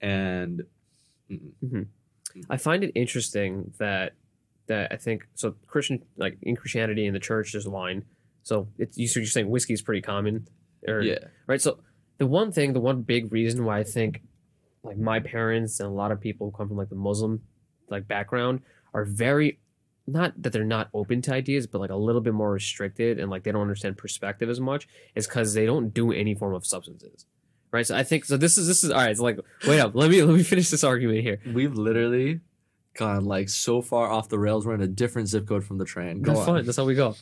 And 0.00 0.62
mm, 1.30 1.86
I 2.50 2.56
find 2.56 2.82
it 2.84 2.92
interesting 2.94 3.72
that 3.78 4.14
that 4.66 4.90
I 4.92 4.96
think 4.96 5.26
so 5.34 5.54
Christian 5.66 6.02
like 6.16 6.38
in 6.42 6.56
Christianity 6.56 7.06
in 7.06 7.12
the 7.14 7.20
church 7.20 7.52
there's 7.52 7.68
wine. 7.68 8.04
So 8.42 8.68
it's 8.78 8.98
you 8.98 9.06
so 9.06 9.20
you're 9.20 9.26
saying 9.26 9.48
whiskey 9.48 9.72
is 9.74 9.82
pretty 9.82 10.02
common. 10.02 10.48
Or, 10.86 11.00
yeah. 11.00 11.18
Right. 11.46 11.60
So 11.62 11.78
the 12.18 12.26
one 12.26 12.52
thing, 12.52 12.72
the 12.74 12.80
one 12.80 13.02
big 13.02 13.32
reason 13.32 13.64
why 13.64 13.78
I 13.78 13.84
think 13.84 14.20
like 14.82 14.98
my 14.98 15.18
parents 15.20 15.80
and 15.80 15.88
a 15.88 15.92
lot 15.92 16.12
of 16.12 16.20
people 16.20 16.50
who 16.50 16.56
come 16.56 16.68
from 16.68 16.76
like 16.76 16.90
the 16.90 16.94
Muslim 16.96 17.40
like 17.88 18.06
background 18.06 18.60
are 18.92 19.04
very 19.04 19.58
not 20.06 20.34
that 20.42 20.52
they're 20.52 20.64
not 20.64 20.88
open 20.92 21.22
to 21.22 21.32
ideas, 21.34 21.66
but 21.66 21.80
like 21.80 21.90
a 21.90 21.96
little 21.96 22.20
bit 22.20 22.34
more 22.34 22.50
restricted 22.52 23.18
and 23.18 23.30
like 23.30 23.42
they 23.44 23.52
don't 23.52 23.62
understand 23.62 23.96
perspective 23.96 24.50
as 24.50 24.60
much 24.60 24.86
is 25.14 25.26
because 25.26 25.54
they 25.54 25.64
don't 25.66 25.94
do 25.94 26.12
any 26.12 26.34
form 26.34 26.54
of 26.54 26.66
substances. 26.66 27.26
Right. 27.70 27.86
So 27.86 27.96
I 27.96 28.04
think 28.04 28.24
so 28.24 28.36
this 28.36 28.56
is 28.58 28.68
this 28.68 28.84
is 28.84 28.90
all 28.90 28.98
right, 28.98 29.10
it's 29.10 29.20
like 29.20 29.38
wait 29.66 29.80
up, 29.80 29.94
let 29.94 30.10
me 30.10 30.22
let 30.22 30.36
me 30.36 30.42
finish 30.42 30.68
this 30.70 30.84
argument 30.84 31.20
here. 31.22 31.40
We've 31.52 31.74
literally 31.74 32.40
gone 32.96 33.24
like 33.24 33.48
so 33.48 33.82
far 33.82 34.08
off 34.10 34.28
the 34.28 34.38
rails. 34.38 34.66
We're 34.66 34.74
in 34.74 34.82
a 34.82 34.86
different 34.86 35.28
zip 35.28 35.48
code 35.48 35.64
from 35.64 35.78
the 35.78 35.84
train. 35.84 36.22
Go 36.22 36.32
That's 36.34 36.40
on. 36.40 36.46
fine. 36.46 36.64
That's 36.66 36.76
how 36.76 36.84
we 36.84 36.94
go. 36.94 37.16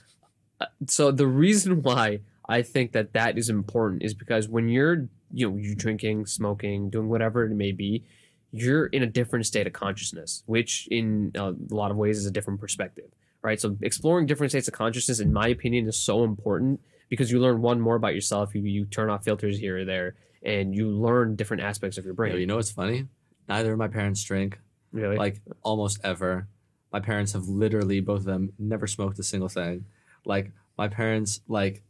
Uh, 0.60 0.66
So 0.86 1.10
the 1.10 1.26
reason 1.26 1.82
why 1.82 2.20
I 2.48 2.62
think 2.62 2.92
that 2.92 3.12
that 3.14 3.38
is 3.38 3.48
important 3.48 4.02
is 4.02 4.12
because 4.12 4.48
when 4.48 4.68
you're 4.68 5.08
you 5.32 5.48
know 5.50 5.56
you're 5.56 5.74
drinking, 5.76 6.26
smoking, 6.26 6.90
doing 6.90 7.08
whatever 7.08 7.44
it 7.44 7.54
may 7.54 7.72
be, 7.72 8.04
you're 8.52 8.86
in 8.86 9.02
a 9.02 9.06
different 9.06 9.46
state 9.46 9.66
of 9.66 9.72
consciousness, 9.72 10.42
which 10.46 10.86
in 10.90 11.32
a 11.34 11.54
lot 11.70 11.90
of 11.90 11.96
ways 11.96 12.18
is 12.18 12.26
a 12.26 12.30
different 12.30 12.60
perspective, 12.60 13.10
right? 13.42 13.60
So 13.60 13.76
exploring 13.82 14.26
different 14.26 14.52
states 14.52 14.68
of 14.68 14.74
consciousness, 14.74 15.20
in 15.20 15.32
my 15.32 15.48
opinion, 15.48 15.88
is 15.88 15.98
so 15.98 16.22
important 16.24 16.80
because 17.08 17.30
you 17.30 17.40
learn 17.40 17.62
one 17.62 17.80
more 17.80 17.96
about 17.96 18.14
yourself. 18.14 18.54
You 18.54 18.62
you 18.62 18.84
turn 18.84 19.08
off 19.10 19.24
filters 19.24 19.58
here 19.58 19.78
or 19.78 19.84
there, 19.84 20.16
and 20.42 20.74
you 20.74 20.88
learn 20.88 21.34
different 21.36 21.62
aspects 21.62 21.96
of 21.98 22.04
your 22.04 22.14
brain. 22.14 22.32
Yo, 22.32 22.38
you 22.38 22.46
know 22.46 22.56
what's 22.56 22.70
funny? 22.70 23.06
Neither 23.48 23.72
of 23.72 23.78
my 23.78 23.88
parents 23.88 24.22
drink. 24.22 24.58
really? 24.92 25.16
like 25.16 25.40
almost 25.62 25.98
ever. 26.04 26.48
My 26.92 27.00
parents 27.00 27.32
have 27.32 27.48
literally 27.48 28.00
both 28.00 28.18
of 28.20 28.24
them 28.26 28.52
never 28.58 28.86
smoked 28.86 29.18
a 29.18 29.22
single 29.22 29.48
thing. 29.48 29.86
Like 30.26 30.52
my 30.76 30.88
parents 30.88 31.40
like 31.48 31.82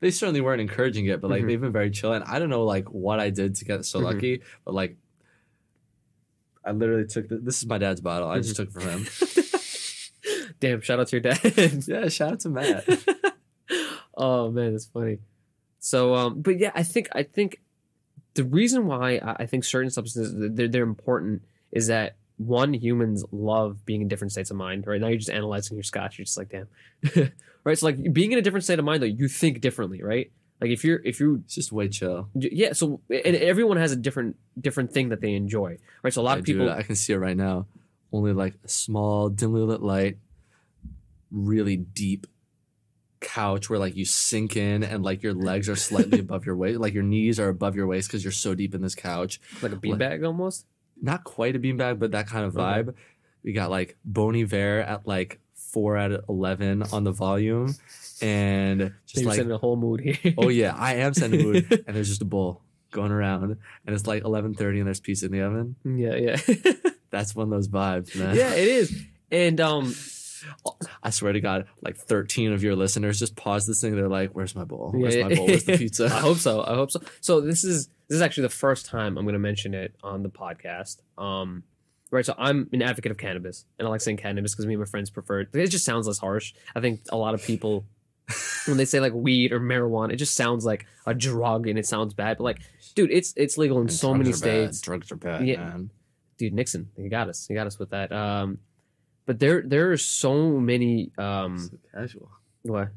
they 0.00 0.10
certainly 0.10 0.40
weren't 0.40 0.60
encouraging 0.60 1.06
it, 1.06 1.20
but 1.20 1.30
like 1.30 1.44
Mhm. 1.44 1.46
they've 1.46 1.60
been 1.60 1.72
very 1.72 1.90
chill. 1.90 2.12
And 2.12 2.24
I 2.24 2.38
don't 2.40 2.48
know 2.50 2.64
like 2.64 2.86
what 2.90 3.20
I 3.20 3.30
did 3.30 3.54
to 3.56 3.64
get 3.64 3.84
so 3.84 4.00
Mhm. 4.00 4.04
lucky, 4.04 4.42
but 4.64 4.74
like 4.74 4.96
I 6.64 6.72
literally 6.72 7.06
took 7.06 7.28
the, 7.28 7.36
this 7.38 7.58
is 7.62 7.66
my 7.66 7.78
dad's 7.78 8.00
bottle. 8.00 8.28
I 8.28 8.38
just 8.40 8.54
Mhm. 8.54 8.56
took 8.56 8.68
it 8.68 8.72
from 8.72 8.88
him. 8.88 9.06
Damn! 10.60 10.80
Shout 10.82 11.00
out 11.00 11.08
to 11.08 11.16
your 11.16 11.20
dad. 11.22 11.84
yeah, 11.88 12.08
shout 12.08 12.32
out 12.32 12.40
to 12.40 12.48
Matt. 12.50 12.84
oh 14.16 14.50
man, 14.50 14.72
that's 14.72 14.86
funny. 14.86 15.18
So, 15.78 16.14
um, 16.14 16.42
but 16.42 16.58
yeah, 16.58 16.72
I 16.74 16.82
think 16.82 17.08
I 17.12 17.22
think 17.22 17.60
the 18.34 18.44
reason 18.44 18.86
why 18.86 19.16
I 19.16 19.36
I 19.40 19.46
think 19.46 19.64
certain 19.64 19.90
substances 19.90 20.34
they're, 20.54 20.68
they're 20.68 20.82
important 20.82 21.42
is 21.72 21.86
that 21.86 22.16
one 22.36 22.74
humans 22.74 23.24
love 23.32 23.84
being 23.86 24.02
in 24.02 24.08
different 24.08 24.32
states 24.32 24.50
of 24.50 24.56
mind. 24.56 24.86
Right 24.86 25.00
now, 25.00 25.08
you're 25.08 25.18
just 25.18 25.30
analyzing 25.30 25.76
your 25.76 25.84
scotch. 25.84 26.18
You're 26.18 26.24
just 26.24 26.36
like, 26.38 26.50
damn. 26.50 26.68
right. 27.64 27.78
So, 27.78 27.86
like 27.86 28.12
being 28.12 28.32
in 28.32 28.38
a 28.38 28.42
different 28.42 28.64
state 28.64 28.78
of 28.78 28.84
mind, 28.84 29.02
though, 29.02 29.06
you 29.06 29.28
think 29.28 29.60
differently, 29.60 30.02
right? 30.02 30.30
Like 30.60 30.70
if 30.70 30.84
you're 30.84 31.00
if 31.04 31.20
you 31.20 31.36
It's 31.44 31.54
just 31.54 31.72
way 31.72 31.88
chill. 31.88 32.28
yeah. 32.34 32.72
So 32.74 33.00
and 33.08 33.34
everyone 33.36 33.76
has 33.78 33.92
a 33.92 33.96
different 33.96 34.36
different 34.60 34.92
thing 34.92 35.08
that 35.08 35.20
they 35.20 35.34
enjoy, 35.34 35.78
right? 36.02 36.12
So 36.12 36.20
a 36.20 36.24
lot 36.24 36.36
I 36.36 36.40
of 36.40 36.44
people. 36.44 36.68
I 36.70 36.82
can 36.82 36.96
see 36.96 37.12
it 37.12 37.18
right 37.18 37.36
now. 37.36 37.66
Only 38.12 38.32
like 38.32 38.54
a 38.64 38.68
small, 38.68 39.28
dimly 39.28 39.62
lit 39.62 39.80
light, 39.82 40.18
really 41.30 41.76
deep 41.76 42.26
couch 43.20 43.68
where 43.68 43.78
like 43.78 43.96
you 43.96 44.04
sink 44.04 44.56
in 44.56 44.82
and 44.82 45.02
like 45.04 45.22
your 45.22 45.34
legs 45.34 45.68
are 45.68 45.76
slightly 45.76 46.18
above 46.26 46.44
your 46.46 46.56
waist, 46.56 46.80
like 46.80 46.94
your 46.94 47.02
knees 47.02 47.38
are 47.38 47.48
above 47.48 47.76
your 47.76 47.86
waist 47.86 48.08
because 48.08 48.24
you're 48.24 48.32
so 48.32 48.54
deep 48.54 48.74
in 48.74 48.82
this 48.82 48.94
couch. 48.94 49.40
like 49.62 49.72
a 49.72 49.76
beanbag 49.76 50.26
almost. 50.26 50.66
Not 51.00 51.24
quite 51.24 51.56
a 51.56 51.58
beanbag, 51.58 51.98
but 51.98 52.10
that 52.12 52.26
kind 52.26 52.44
of 52.44 52.56
Okay. 52.56 52.62
vibe. 52.90 52.94
We 53.42 53.52
got 53.52 53.70
like 53.70 53.96
Bon 54.04 54.34
Iver 54.36 54.80
at 54.80 55.06
like 55.06 55.38
four 55.72 55.96
out 55.96 56.12
of 56.12 56.24
eleven 56.28 56.82
on 56.92 57.04
the 57.04 57.12
volume, 57.12 57.74
and 58.22 58.92
just 59.06 59.24
like 59.24 59.36
setting 59.36 59.52
a 59.52 59.58
whole 59.58 59.76
mood 59.76 60.00
here. 60.00 60.34
oh 60.38 60.48
yeah, 60.48 60.74
I 60.76 60.96
am 60.96 61.14
sending 61.14 61.42
mood, 61.42 61.84
and 61.86 61.96
there's 61.96 62.08
just 62.08 62.22
a 62.22 62.26
bowl 62.26 62.62
going 62.90 63.12
around, 63.12 63.56
and 63.86 63.94
it's 63.94 64.06
like 64.06 64.24
eleven 64.24 64.54
thirty, 64.54 64.78
and 64.78 64.86
there's 64.86 65.00
pizza 65.00 65.26
in 65.26 65.32
the 65.32 65.42
oven. 65.42 65.76
yeah, 65.84 66.14
yeah, 66.16 66.36
That's 67.10 67.34
one 67.34 67.44
of 67.44 67.50
those 67.50 67.68
vibes, 67.68 68.14
man. 68.16 68.36
yeah. 68.36 68.52
It 68.54 68.68
is, 68.68 69.02
and 69.30 69.60
um, 69.60 69.94
I 71.02 71.10
swear 71.10 71.32
to 71.32 71.40
God, 71.40 71.66
like 71.82 71.96
13 71.96 72.52
of 72.52 72.62
your 72.62 72.74
listeners 72.76 73.18
just 73.18 73.36
pause 73.36 73.66
this 73.66 73.80
thing. 73.80 73.94
They're 73.96 74.08
like, 74.08 74.30
"Where's 74.32 74.54
my 74.54 74.64
bowl? 74.64 74.92
Where's 74.94 75.16
my 75.16 75.34
bowl? 75.34 75.46
Where's 75.46 75.64
the 75.64 75.76
pizza?" 75.78 76.06
I 76.06 76.20
hope 76.20 76.38
so. 76.38 76.62
I 76.62 76.74
hope 76.74 76.90
so. 76.90 77.00
So 77.20 77.40
this 77.40 77.64
is 77.64 77.88
this 78.08 78.16
is 78.16 78.22
actually 78.22 78.42
the 78.44 78.48
first 78.50 78.86
time 78.86 79.16
I'm 79.18 79.24
going 79.24 79.34
to 79.34 79.38
mention 79.38 79.74
it 79.74 79.94
on 80.02 80.22
the 80.22 80.30
podcast. 80.30 80.98
Um, 81.18 81.62
right. 82.10 82.24
So 82.26 82.34
I'm 82.38 82.68
an 82.72 82.82
advocate 82.82 83.10
of 83.12 83.18
cannabis, 83.18 83.64
and 83.78 83.86
I 83.86 83.90
like 83.90 84.00
saying 84.00 84.18
cannabis 84.18 84.52
because 84.54 84.66
me 84.66 84.74
and 84.74 84.80
my 84.80 84.86
friends 84.86 85.10
prefer 85.10 85.40
it. 85.40 85.48
It 85.54 85.68
just 85.68 85.84
sounds 85.84 86.06
less 86.06 86.18
harsh. 86.18 86.52
I 86.74 86.80
think 86.80 87.00
a 87.10 87.16
lot 87.16 87.34
of 87.34 87.42
people 87.42 87.84
when 88.66 88.76
they 88.76 88.84
say 88.84 89.00
like 89.00 89.12
weed 89.12 89.52
or 89.52 89.60
marijuana, 89.60 90.12
it 90.12 90.16
just 90.16 90.34
sounds 90.34 90.64
like 90.64 90.86
a 91.06 91.14
drug 91.14 91.66
and 91.66 91.78
it 91.78 91.86
sounds 91.86 92.14
bad. 92.14 92.38
But 92.38 92.44
like, 92.44 92.58
dude, 92.94 93.10
it's 93.10 93.32
it's 93.36 93.58
legal 93.58 93.78
in 93.78 93.82
And 93.88 93.92
so 93.92 94.14
many 94.14 94.30
are 94.30 94.32
bad. 94.32 94.38
states. 94.38 94.80
Drugs 94.80 95.10
are 95.12 95.16
bad, 95.16 95.46
Yeah. 95.46 95.56
man. 95.64 95.90
Dude, 96.38 96.54
Nixon, 96.54 96.88
he 96.96 97.08
got 97.08 97.28
us. 97.28 97.46
He 97.46 97.54
got 97.54 97.66
us 97.66 97.78
with 97.78 97.90
that. 97.90 98.10
Um, 98.12 98.58
but 99.26 99.38
there 99.38 99.62
there 99.62 99.90
are 99.92 99.96
so 99.96 100.58
many. 100.58 101.10
Um, 101.18 101.58
so 101.58 101.76
casual. 101.92 102.30
What? 102.62 102.88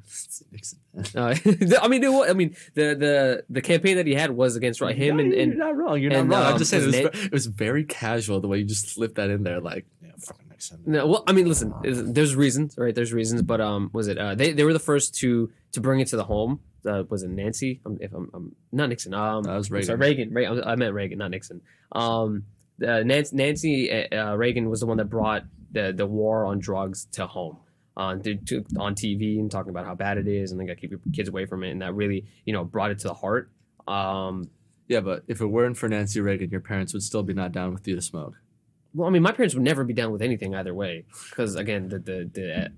It's 0.51 0.75
Uh, 1.15 1.35
I 1.81 1.87
mean, 1.87 2.03
it 2.03 2.11
wa- 2.11 2.25
I 2.29 2.33
mean, 2.33 2.55
the 2.75 2.95
the 2.95 3.43
the 3.49 3.61
campaign 3.61 3.97
that 3.97 4.05
he 4.07 4.13
had 4.13 4.31
was 4.31 4.55
against 4.55 4.81
right, 4.81 4.95
him 4.95 5.17
No, 5.17 5.23
and, 5.23 5.31
you're 5.33 5.41
and 5.41 5.57
not 5.57 5.75
wrong. 5.77 6.01
You're 6.01 6.13
and, 6.13 6.29
not 6.29 6.35
wrong. 6.35 6.45
um, 6.47 6.53
I'm 6.53 6.59
just 6.59 6.71
saying 6.71 6.83
it 6.83 6.87
was 6.87 6.95
Nate- 6.95 7.25
it 7.25 7.31
was 7.31 7.45
very 7.47 7.83
casual 7.83 8.39
the 8.41 8.47
way 8.47 8.57
you 8.59 8.65
just 8.65 8.89
slipped 8.89 9.15
that 9.15 9.29
in 9.29 9.43
there. 9.43 9.59
Like, 9.61 9.85
yeah, 10.01 10.11
fucking 10.19 10.47
Nixon. 10.49 10.79
no. 10.85 11.07
Well, 11.07 11.23
I 11.27 11.31
mean, 11.31 11.47
listen, 11.47 11.73
there's 11.83 12.35
reasons, 12.35 12.75
right? 12.77 12.93
There's 12.93 13.13
reasons, 13.13 13.41
but 13.41 13.61
um, 13.61 13.89
was 13.93 14.07
it? 14.07 14.17
Uh, 14.17 14.35
they 14.35 14.51
they 14.51 14.63
were 14.63 14.73
the 14.73 14.79
first 14.79 15.15
to 15.19 15.49
to 15.71 15.81
bring 15.81 15.99
it 16.01 16.07
to 16.09 16.17
the 16.17 16.25
home. 16.25 16.59
Uh, 16.85 17.03
was 17.09 17.23
it 17.23 17.29
Nancy? 17.29 17.79
Um, 17.85 17.97
if 18.01 18.11
I'm, 18.13 18.29
I'm 18.33 18.55
not 18.73 18.89
Nixon. 18.89 19.13
Um, 19.13 19.43
That 19.43 19.55
was 19.55 19.71
I'm 19.71 19.81
sorry, 19.83 19.97
Reagan. 19.99 20.33
Reagan. 20.33 20.53
Right, 20.57 20.67
I 20.67 20.75
meant 20.75 20.93
Reagan, 20.93 21.19
not 21.19 21.31
Nixon. 21.31 21.61
Um, 21.93 22.43
uh, 22.85 23.03
Nancy, 23.03 23.35
Nancy 23.35 24.07
uh, 24.11 24.35
Reagan 24.35 24.69
was 24.69 24.81
the 24.81 24.85
one 24.87 24.97
that 24.97 25.05
brought 25.09 25.43
the 25.71 25.93
the 25.95 26.05
war 26.05 26.45
on 26.45 26.59
drugs 26.59 27.05
to 27.13 27.25
home. 27.27 27.57
On 27.95 28.21
to, 28.23 28.35
to, 28.35 28.65
on 28.79 28.95
TV 28.95 29.37
and 29.39 29.51
talking 29.51 29.69
about 29.69 29.85
how 29.85 29.93
bad 29.93 30.17
it 30.17 30.27
is 30.27 30.51
and 30.51 30.59
they 30.59 30.65
got 30.65 30.73
to 30.73 30.81
keep 30.81 30.89
your 30.89 30.99
kids 31.13 31.29
away 31.29 31.45
from 31.45 31.63
it 31.63 31.69
and 31.69 31.81
that 31.83 31.93
really 31.93 32.25
you 32.43 32.51
know 32.51 32.63
brought 32.63 32.89
it 32.91 32.99
to 32.99 33.07
the 33.07 33.13
heart. 33.13 33.51
Um, 33.87 34.49
Yeah, 34.87 35.01
but 35.01 35.23
if 35.27 35.41
it 35.41 35.45
weren't 35.45 35.77
for 35.77 35.87
Nancy 35.87 36.19
Reagan, 36.19 36.49
your 36.49 36.61
parents 36.61 36.93
would 36.93 37.03
still 37.03 37.23
be 37.23 37.33
not 37.33 37.51
down 37.51 37.73
with 37.73 37.87
you 37.87 37.95
to 37.95 38.01
smoke. 38.01 38.35
Well, 38.93 39.07
I 39.07 39.11
mean, 39.11 39.21
my 39.21 39.31
parents 39.31 39.55
would 39.55 39.63
never 39.63 39.83
be 39.83 39.93
down 39.93 40.11
with 40.11 40.21
anything 40.21 40.53
either 40.53 40.73
way, 40.73 41.05
because 41.29 41.55
again, 41.55 41.89
the 41.89 41.99
the 41.99 42.29
the 42.31 42.71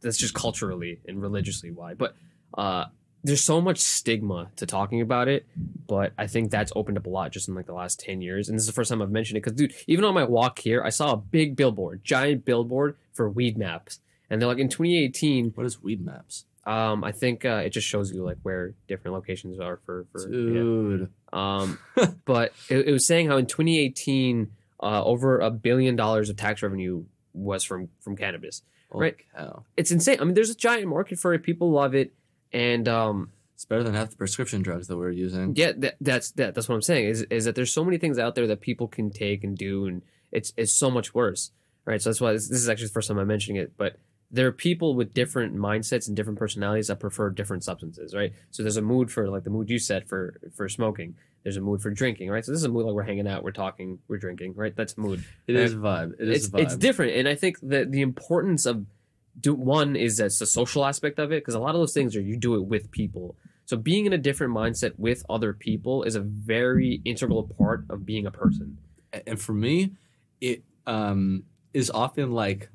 that's 0.00 0.18
just 0.18 0.34
culturally 0.34 1.00
and 1.06 1.22
religiously 1.22 1.70
why. 1.70 1.94
But 1.94 2.14
uh, 2.58 2.86
there's 3.24 3.42
so 3.42 3.60
much 3.60 3.78
stigma 3.78 4.50
to 4.56 4.66
talking 4.66 5.00
about 5.00 5.28
it. 5.28 5.46
But 5.86 6.12
I 6.18 6.26
think 6.26 6.50
that's 6.50 6.72
opened 6.76 6.98
up 6.98 7.06
a 7.06 7.10
lot 7.10 7.32
just 7.32 7.48
in 7.48 7.54
like 7.54 7.66
the 7.66 7.72
last 7.72 8.00
ten 8.00 8.20
years, 8.20 8.48
and 8.48 8.58
this 8.58 8.64
is 8.64 8.66
the 8.66 8.74
first 8.74 8.90
time 8.90 9.00
I've 9.00 9.10
mentioned 9.10 9.38
it. 9.38 9.44
Because 9.44 9.56
dude, 9.56 9.72
even 9.86 10.04
on 10.04 10.12
my 10.12 10.24
walk 10.24 10.58
here, 10.58 10.82
I 10.82 10.90
saw 10.90 11.12
a 11.12 11.16
big 11.16 11.56
billboard, 11.56 12.04
giant 12.04 12.44
billboard 12.44 12.96
for 13.14 13.30
weed 13.30 13.56
maps, 13.56 14.00
and 14.32 14.40
they're 14.40 14.48
like 14.48 14.58
in 14.58 14.68
2018. 14.68 15.52
What 15.54 15.66
is 15.66 15.82
weed 15.82 16.04
maps? 16.04 16.46
Um, 16.64 17.02
I 17.04 17.12
think 17.12 17.44
uh, 17.44 17.62
it 17.64 17.70
just 17.70 17.86
shows 17.86 18.12
you 18.12 18.22
like 18.24 18.38
where 18.42 18.74
different 18.88 19.14
locations 19.14 19.60
are 19.60 19.78
for 19.84 20.06
for 20.12 20.20
yeah. 20.32 20.60
Dude. 20.62 21.08
Um, 21.32 21.78
but 22.24 22.52
it, 22.68 22.88
it 22.88 22.92
was 22.92 23.06
saying 23.06 23.28
how 23.28 23.36
in 23.36 23.46
2018, 23.46 24.50
uh, 24.80 25.04
over 25.04 25.38
a 25.40 25.50
billion 25.50 25.96
dollars 25.96 26.28
of 26.30 26.36
tax 26.36 26.62
revenue 26.62 27.04
was 27.32 27.64
from 27.64 27.88
from 28.00 28.16
cannabis. 28.16 28.62
Holy 28.90 29.02
Right. 29.04 29.16
cow. 29.34 29.64
It's 29.76 29.90
insane. 29.90 30.18
I 30.20 30.24
mean, 30.24 30.34
there's 30.34 30.50
a 30.50 30.54
giant 30.54 30.86
market 30.88 31.18
for 31.18 31.32
it. 31.34 31.42
People 31.42 31.70
love 31.70 31.94
it, 31.94 32.12
and 32.52 32.86
um, 32.88 33.30
It's 33.54 33.64
better 33.64 33.82
than 33.82 33.94
half 33.94 34.10
the 34.10 34.16
prescription 34.16 34.62
drugs 34.62 34.86
that 34.88 34.96
we're 34.96 35.10
using. 35.10 35.54
yeah, 35.56 35.72
that, 35.78 35.96
that's 36.00 36.30
that, 36.32 36.54
that's 36.54 36.68
what 36.68 36.74
I'm 36.76 36.82
saying. 36.82 37.06
Is 37.06 37.22
is 37.22 37.44
that 37.46 37.54
there's 37.54 37.72
so 37.72 37.84
many 37.84 37.98
things 37.98 38.18
out 38.18 38.34
there 38.34 38.46
that 38.46 38.60
people 38.60 38.86
can 38.88 39.10
take 39.10 39.42
and 39.44 39.56
do, 39.58 39.86
and 39.86 40.02
it's 40.30 40.52
it's 40.56 40.72
so 40.74 40.90
much 40.90 41.12
worse, 41.14 41.50
right? 41.86 42.00
So 42.00 42.10
that's 42.10 42.20
why 42.20 42.32
this, 42.34 42.48
this 42.48 42.58
is 42.60 42.68
actually 42.68 42.86
the 42.88 42.92
first 42.92 43.08
time 43.08 43.18
I'm 43.18 43.26
mentioning 43.26 43.60
it, 43.60 43.72
but. 43.76 43.96
There 44.32 44.46
are 44.46 44.52
people 44.52 44.94
with 44.94 45.12
different 45.12 45.54
mindsets 45.54 46.08
and 46.08 46.16
different 46.16 46.38
personalities 46.38 46.86
that 46.86 46.98
prefer 46.98 47.30
different 47.30 47.64
substances, 47.64 48.14
right? 48.14 48.32
So 48.50 48.62
there's 48.62 48.78
a 48.78 48.82
mood 48.82 49.10
for 49.10 49.28
like 49.28 49.44
the 49.44 49.50
mood 49.50 49.68
you 49.68 49.78
said 49.78 50.08
for 50.08 50.34
for 50.54 50.68
smoking. 50.68 51.14
There's 51.42 51.56
a 51.56 51.60
mood 51.60 51.82
for 51.82 51.90
drinking, 51.90 52.30
right? 52.30 52.44
So 52.44 52.52
this 52.52 52.60
is 52.60 52.64
a 52.64 52.68
mood 52.68 52.86
like 52.86 52.94
we're 52.94 53.02
hanging 53.02 53.26
out, 53.26 53.42
we're 53.42 53.50
talking, 53.50 53.98
we're 54.08 54.18
drinking, 54.18 54.54
right? 54.54 54.74
That's 54.74 54.96
mood. 54.96 55.24
It 55.46 55.56
is 55.56 55.74
vibe. 55.74 56.14
It 56.18 56.28
is 56.28 56.44
it's 56.44 56.48
vibe. 56.48 56.60
it's 56.60 56.76
different, 56.76 57.14
and 57.16 57.28
I 57.28 57.34
think 57.34 57.58
that 57.62 57.90
the 57.92 58.00
importance 58.00 58.64
of 58.64 58.86
do 59.40 59.54
one 59.54 59.96
is 59.96 60.18
that's 60.18 60.38
the 60.38 60.46
social 60.46 60.84
aspect 60.84 61.18
of 61.18 61.32
it 61.32 61.42
because 61.42 61.54
a 61.54 61.58
lot 61.58 61.74
of 61.74 61.80
those 61.80 61.94
things 61.94 62.16
are 62.16 62.20
you 62.20 62.36
do 62.36 62.54
it 62.54 62.64
with 62.64 62.90
people. 62.90 63.36
So 63.64 63.76
being 63.76 64.06
in 64.06 64.12
a 64.12 64.18
different 64.18 64.54
mindset 64.54 64.92
with 64.98 65.24
other 65.30 65.52
people 65.52 66.02
is 66.02 66.14
a 66.14 66.20
very 66.20 67.00
integral 67.04 67.44
part 67.44 67.84
of 67.88 68.04
being 68.04 68.26
a 68.26 68.30
person. 68.30 68.78
and 69.26 69.40
for 69.40 69.52
me, 69.54 69.92
it 70.40 70.62
um, 70.86 71.44
is 71.72 71.90
often 71.90 72.32
like 72.32 72.68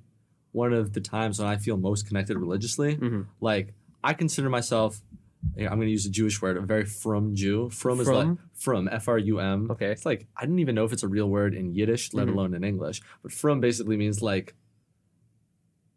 one 0.51 0.73
of 0.73 0.93
the 0.93 1.01
times 1.01 1.39
when 1.39 1.47
I 1.47 1.57
feel 1.57 1.77
most 1.77 2.07
connected 2.07 2.37
religiously. 2.37 2.95
Mhm. 2.97 3.25
Like 3.41 3.73
I 4.03 4.13
consider 4.13 4.49
myself 4.49 5.01
I'm 5.55 5.65
going 5.67 5.81
to 5.81 5.89
use 5.91 6.05
a 6.05 6.09
Jewish 6.09 6.41
word, 6.41 6.57
a 6.57 6.61
very 6.61 6.83
from 6.83 7.35
Jew. 7.35 7.69
From 7.69 7.99
is 8.01 8.07
like 8.09 8.27
from 8.55 8.89
F 8.91 9.07
R 9.07 9.19
U 9.19 9.39
M. 9.39 9.69
Okay. 9.71 9.91
It's 9.91 10.05
like 10.05 10.27
I 10.35 10.41
didn't 10.41 10.59
even 10.59 10.73
know 10.75 10.83
if 10.83 10.91
it's 10.91 11.03
a 11.03 11.07
real 11.07 11.29
word 11.29 11.53
in 11.53 11.73
Yiddish, 11.75 12.13
let 12.13 12.27
Mhm. 12.27 12.33
alone 12.33 12.53
in 12.55 12.63
English. 12.63 13.01
But 13.21 13.31
from 13.31 13.61
basically 13.61 13.97
means 13.97 14.21
like 14.21 14.55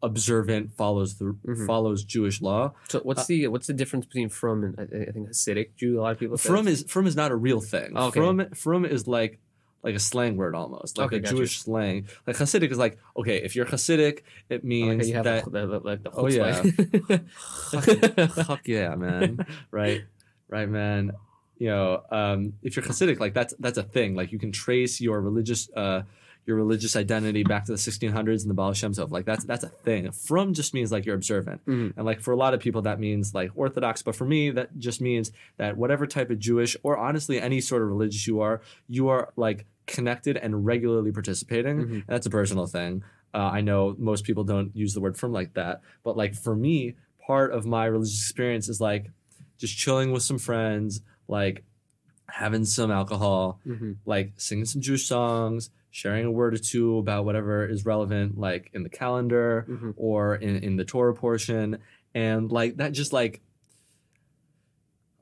observant, 0.03 0.73
follows 0.73 1.17
the 1.19 1.37
Mhm. 1.47 1.67
follows 1.67 2.05
Jewish 2.05 2.41
law. 2.41 2.73
So 2.89 3.01
what's 3.01 3.27
the 3.27 3.49
what's 3.49 3.67
the 3.67 3.73
difference 3.75 4.07
between 4.07 4.29
from 4.29 4.65
and 4.65 4.79
I, 4.79 4.83
I 5.09 5.13
think 5.13 5.29
Hasidic 5.29 5.77
Jew? 5.77 5.99
A 5.99 6.03
lot 6.03 6.13
of 6.13 6.19
people 6.19 6.39
say 6.39 6.49
From 6.49 6.69
is 6.69 6.85
from 6.89 7.07
is 7.07 7.17
not 7.17 7.31
a 7.31 7.37
real 7.37 7.61
thing. 7.61 7.97
Okay. 7.97 8.21
From 8.21 8.47
from 8.55 8.85
is 8.85 9.07
like 9.07 9.41
like 9.83 9.95
a 9.95 9.99
slang 9.99 10.37
word 10.37 10.55
almost, 10.55 10.99
like 10.99 11.07
Okay, 11.07 11.17
a. 11.17 11.21
Jewish 11.21 11.61
slang. 11.61 12.07
Like 12.27 12.37
Hasidic 12.37 12.71
is 12.71 12.79
like 12.79 12.99
okay, 13.17 13.37
if 13.43 13.57
you're 13.57 13.67
Hasidic, 13.67 14.21
it 14.49 14.65
means 14.65 15.09
you 15.09 15.15
have 15.15 15.25
that 15.25 15.45
the, 15.51 15.67
the, 15.67 15.79
like 15.81 16.03
the 16.03 16.11
Oh, 16.13 16.29
yeah. 16.29 16.61
chutzpah. 16.63 18.31
fuck 18.47 18.67
yeah, 18.69 18.95
man. 18.95 19.47
Right, 19.71 20.03
right, 20.49 20.69
man. 20.69 21.13
You 21.59 21.69
know, 21.69 22.03
um, 22.11 22.55
if 22.63 22.77
you're 22.77 22.85
Hasidic, 22.85 23.21
like 23.21 23.35
that's 23.35 23.55
that's 23.59 23.79
a 23.79 23.83
thing. 23.83 24.15
Like 24.15 24.33
you 24.33 24.39
can 24.39 24.53
trace 24.53 25.01
your 25.01 25.21
religious 25.21 25.69
uh, 25.77 26.03
your 26.47 26.57
religious 26.57 26.97
identity 26.97 27.43
back 27.45 27.65
to 27.67 27.73
the 27.73 27.79
1600s 27.79 28.43
and 28.43 28.51
the 28.51 28.55
Baal 28.55 28.73
Shem 28.73 28.93
Tov. 28.93 29.11
Like 29.11 29.25
that's 29.25 29.45
that's 29.45 29.63
a 29.65 29.69
thing. 29.69 30.11
From 30.13 30.55
just 30.55 30.75
means 30.75 30.91
like 30.91 31.05
you're 31.07 31.15
observant, 31.15 31.65
Mhm. 31.67 31.93
and 31.97 32.05
like 32.07 32.21
for 32.21 32.33
a 32.33 32.37
lot 32.37 32.55
of 32.55 32.61
people 32.61 32.83
that 32.83 32.99
means 32.99 33.35
like 33.35 33.51
Orthodox. 33.55 34.03
But 34.03 34.17
for 34.17 34.25
me, 34.25 34.51
that 34.51 34.79
just 34.79 35.01
means 35.01 35.33
that 35.59 35.77
whatever 35.77 36.07
type 36.07 36.31
of 36.31 36.39
Jewish 36.39 36.77
or 36.83 36.97
honestly 36.97 37.41
any 37.41 37.61
sort 37.61 37.83
of 37.83 37.89
religious 37.89 38.27
you 38.27 38.41
are, 38.41 38.61
you 38.89 39.09
are 39.09 39.33
like 39.37 39.67
connected 39.87 40.37
and 40.37 40.65
regularly 40.65 41.13
participating. 41.13 41.79
Mhm. 41.79 41.93
And 41.93 42.05
that's 42.09 42.27
a 42.27 42.31
personal 42.31 42.67
thing. 42.67 43.03
Uh, 43.35 43.39
I 43.53 43.61
know 43.61 43.95
most 43.99 44.25
people 44.25 44.43
don't 44.45 44.75
use 44.75 44.95
the 44.95 45.01
word 45.01 45.17
from 45.17 45.33
like 45.33 45.55
that, 45.55 45.83
but 46.03 46.17
like 46.17 46.35
for 46.35 46.57
me, 46.57 46.97
part 47.27 47.53
of 47.53 47.65
my 47.67 47.85
religious 47.87 48.21
experience 48.21 48.69
is 48.69 48.81
like 48.81 49.11
just 49.59 49.77
chilling 49.77 50.11
with 50.11 50.23
some 50.23 50.39
friends, 50.39 51.03
like 51.29 51.65
having 52.33 52.65
some 52.65 52.91
alcohol, 52.91 53.61
Mhm. 53.67 53.97
like 54.07 54.33
singing 54.37 54.65
some 54.65 54.81
Jewish 54.81 55.07
songs, 55.07 55.71
sharing 55.91 56.25
a 56.25 56.31
word 56.31 56.55
or 56.55 56.59
two 56.59 56.99
about 56.99 57.25
whatever 57.25 57.67
is 57.67 57.85
relevant, 57.85 58.39
like 58.39 58.71
in 58.73 58.83
the 58.85 58.89
calendar 58.89 59.67
Mhm. 59.69 59.95
or 59.97 60.37
in, 60.37 60.57
in 60.57 60.77
the 60.77 60.85
Torah 60.85 61.15
portion. 61.15 61.79
And 62.15 62.51
like 62.51 62.77
that 62.77 62.93
just 62.93 63.13
like 63.13 63.41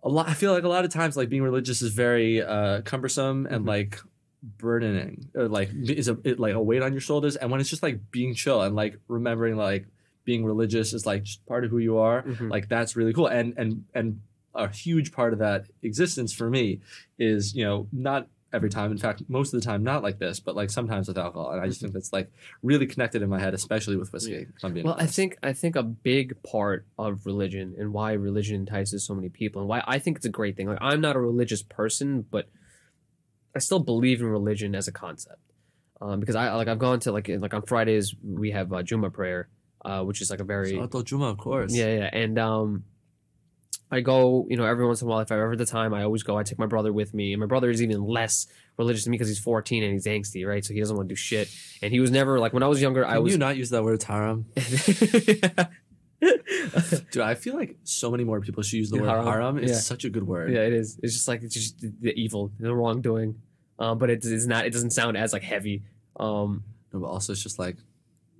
a 0.03 0.09
lot 0.09 0.29
I 0.29 0.35
feel 0.35 0.53
like 0.53 0.65
a 0.65 0.69
lot 0.69 0.85
of 0.85 0.93
times 0.93 1.17
like 1.17 1.29
being 1.29 1.43
religious 1.43 1.83
is 1.83 1.93
very 1.93 2.43
uh 2.43 2.83
cumbersome 2.83 3.47
and 3.47 3.65
Mhm. 3.65 3.69
like 3.69 4.01
burdening 4.43 5.29
or 5.35 5.49
like 5.49 5.71
is 5.75 6.09
a 6.09 6.17
it, 6.23 6.39
like 6.39 6.55
a 6.55 6.63
weight 6.63 6.83
on 6.83 6.93
your 6.93 7.01
shoulders 7.01 7.35
and 7.37 7.51
when 7.51 7.61
it's 7.61 7.69
just 7.71 7.83
like 7.83 8.11
being 8.13 8.35
chill 8.35 8.63
and 8.63 8.77
like 8.77 8.99
remembering 9.09 9.57
like 9.57 9.87
being 10.25 10.45
religious 10.45 10.93
is 10.93 11.05
like 11.07 11.25
just 11.25 11.45
part 11.47 11.65
of 11.65 11.71
who 11.71 11.79
you 11.79 11.99
are 11.99 12.23
Mhm. 12.23 12.49
like 12.51 12.69
that's 12.69 12.95
really 12.95 13.13
cool 13.13 13.27
and 13.27 13.55
and 13.57 13.85
and 13.95 14.21
a 14.55 14.69
huge 14.69 15.13
part 15.13 15.33
of 15.33 15.39
that 15.39 15.67
existence 15.83 16.33
for 16.33 16.49
me 16.51 16.81
is 17.19 17.55
you 17.55 17.65
know 17.65 17.87
not 17.93 18.27
every 18.53 18.71
time 18.71 18.91
in 18.91 18.97
fact 18.97 19.23
most 19.29 19.53
of 19.53 19.61
the 19.61 19.65
time 19.65 19.85
not 19.85 20.03
like 20.03 20.19
this 20.19 20.41
but 20.41 20.57
like 20.57 20.71
sometimes 20.71 21.07
with 21.07 21.19
alcohol 21.19 21.51
and 21.51 21.61
i 21.61 21.67
just 21.67 21.83
think 21.83 21.93
that's 21.93 22.15
like 22.15 22.33
really 22.63 22.87
connected 22.87 23.21
in 23.21 23.29
my 23.29 23.39
head 23.39 23.53
especially 23.53 23.95
with 23.95 24.11
whiskey 24.11 24.33
Yeah. 24.33 24.39
if 24.57 24.65
I'm 24.65 24.73
being 24.73 24.87
Well, 24.87 24.97
I 24.99 25.05
think 25.07 25.37
I 25.43 25.53
think 25.53 25.77
a 25.77 25.83
big 25.83 26.43
part 26.43 26.87
of 26.99 27.27
religion 27.27 27.75
and 27.79 27.93
why 27.93 28.13
religion 28.13 28.57
entices 28.67 29.05
so 29.07 29.15
many 29.15 29.29
people 29.29 29.61
and 29.61 29.69
why 29.69 29.83
I 29.87 29.99
think 29.99 30.17
it's 30.17 30.25
a 30.27 30.31
great 30.31 30.57
thing. 30.57 30.67
Like 30.67 30.79
I'm 30.81 31.03
not 31.03 31.15
a 31.15 31.21
religious 31.21 31.63
person, 31.63 32.25
but 32.31 32.49
I 33.55 33.59
still 33.59 33.81
believe 33.81 34.21
in 34.21 34.27
religion 34.29 34.75
as 34.75 34.89
a 34.89 34.93
concept. 34.93 35.41
Um, 36.01 36.19
because 36.21 36.37
I 36.37 36.55
like 36.55 36.69
I've 36.69 36.79
gone 36.79 37.01
to 37.01 37.13
like 37.13 37.29
like 37.29 37.53
on 37.53 37.63
Fridays 37.63 38.15
we 38.25 38.53
have 38.53 38.73
uh, 38.73 38.83
Juma 38.83 39.11
prayer, 39.11 39.49
uh, 39.85 40.03
which 40.05 40.23
is 40.23 40.31
like 40.31 40.41
a 40.41 40.45
very 40.45 40.71
Juma, 41.05 41.27
of 41.27 41.39
course 41.39 41.75
yeah 41.75 41.93
yeah 41.99 42.11
and 42.13 42.39
um. 42.39 42.85
I 43.91 44.01
go, 44.01 44.47
you 44.51 44.57
know, 44.57 44.65
every 44.65 44.87
once 44.87 45.01
in 45.01 45.09
a 45.09 45.11
while, 45.11 45.21
if 45.21 45.33
I 45.33 45.37
ever 45.37 45.57
the 45.57 45.65
time, 45.65 45.95
I 45.95 46.03
always 46.03 46.23
go. 46.23 46.37
I 46.37 46.43
take 46.43 46.59
my 46.59 46.67
brother 46.67 46.93
with 46.93 47.15
me, 47.15 47.33
and 47.33 47.41
my 47.41 47.47
brother 47.47 47.71
is 47.71 47.81
even 47.83 48.03
less 48.03 48.47
religious 48.77 49.05
than 49.05 49.13
me 49.13 49.15
because 49.15 49.29
he's 49.29 49.39
14 49.39 49.83
and 49.83 49.93
he's 49.93 50.05
angsty, 50.05 50.47
right? 50.47 50.63
So 50.65 50.75
he 50.75 50.81
doesn't 50.81 50.95
want 50.95 51.09
to 51.09 51.13
do 51.13 51.17
shit. 51.17 51.49
And 51.83 51.93
he 51.93 52.01
was 52.01 52.11
never 52.11 52.39
like 52.39 52.53
when 52.53 52.63
I 52.63 52.67
was 52.67 52.83
younger. 52.83 53.07
I 53.07 53.15
Can 53.15 53.23
was 53.23 53.33
you 53.33 53.39
not 53.39 53.57
use 53.57 53.71
that 53.71 53.83
word 53.83 54.03
haram 54.03 54.47
dude 56.21 57.23
i 57.23 57.35
feel 57.35 57.55
like 57.55 57.77
so 57.85 58.11
many 58.11 58.25
more 58.25 58.41
people 58.41 58.63
should 58.63 58.77
use 58.77 58.91
the 58.91 58.99
word 58.99 59.09
Haram, 59.09 59.25
haram, 59.25 59.59
it's 59.59 59.71
yeah. 59.71 59.79
such 59.79 60.05
a 60.05 60.11
good 60.11 60.27
word 60.27 60.53
Yeah, 60.53 60.61
it 60.61 60.73
is. 60.73 60.99
It's 61.03 61.15
just 61.15 61.29
like 61.29 61.43
it's 61.43 61.55
just 61.55 61.81
the 61.81 62.13
evil, 62.15 62.51
the 62.59 62.75
wrongdoing. 62.75 63.37
Um, 63.79 63.99
but 63.99 64.11
it 64.11 64.25
is 64.25 64.47
not. 64.47 64.67
It 64.67 64.73
doesn't 64.73 64.91
sound 64.91 65.17
as 65.17 65.33
like 65.33 65.43
heavy. 65.43 65.85
Um, 66.19 66.65
No, 66.93 67.01
but 67.01 67.07
also 67.07 67.33
it's 67.33 67.43
just 67.43 67.59
like 67.59 67.77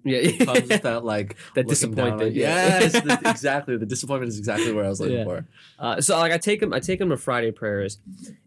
yeah, 0.05 0.45
comes 0.45 0.69
with 0.69 0.83
that 0.89 1.05
like 1.05 1.37
that 1.55 1.67
looking 1.67 1.95
down 1.95 2.19
disappointment. 2.19 2.35
yeah. 2.35 2.79
yes 2.81 2.93
the- 2.93 3.21
exactly 3.31 3.77
the 3.77 3.87
disappointment 3.87 4.29
is 4.29 4.39
exactly 4.39 4.73
where 4.73 4.85
i 4.85 4.89
was 4.89 5.01
looking 5.01 5.17
Yeah. 5.19 5.25
for 5.25 5.47
Uh, 5.79 6.01
so 6.01 6.17
like 6.19 6.33
I 6.33 6.39
take 6.39 6.63
him, 6.63 6.73
I 6.73 6.81
take 6.81 7.01
him 7.01 7.09
to 7.11 7.17
Friday 7.17 7.53
prayers, 7.53 7.99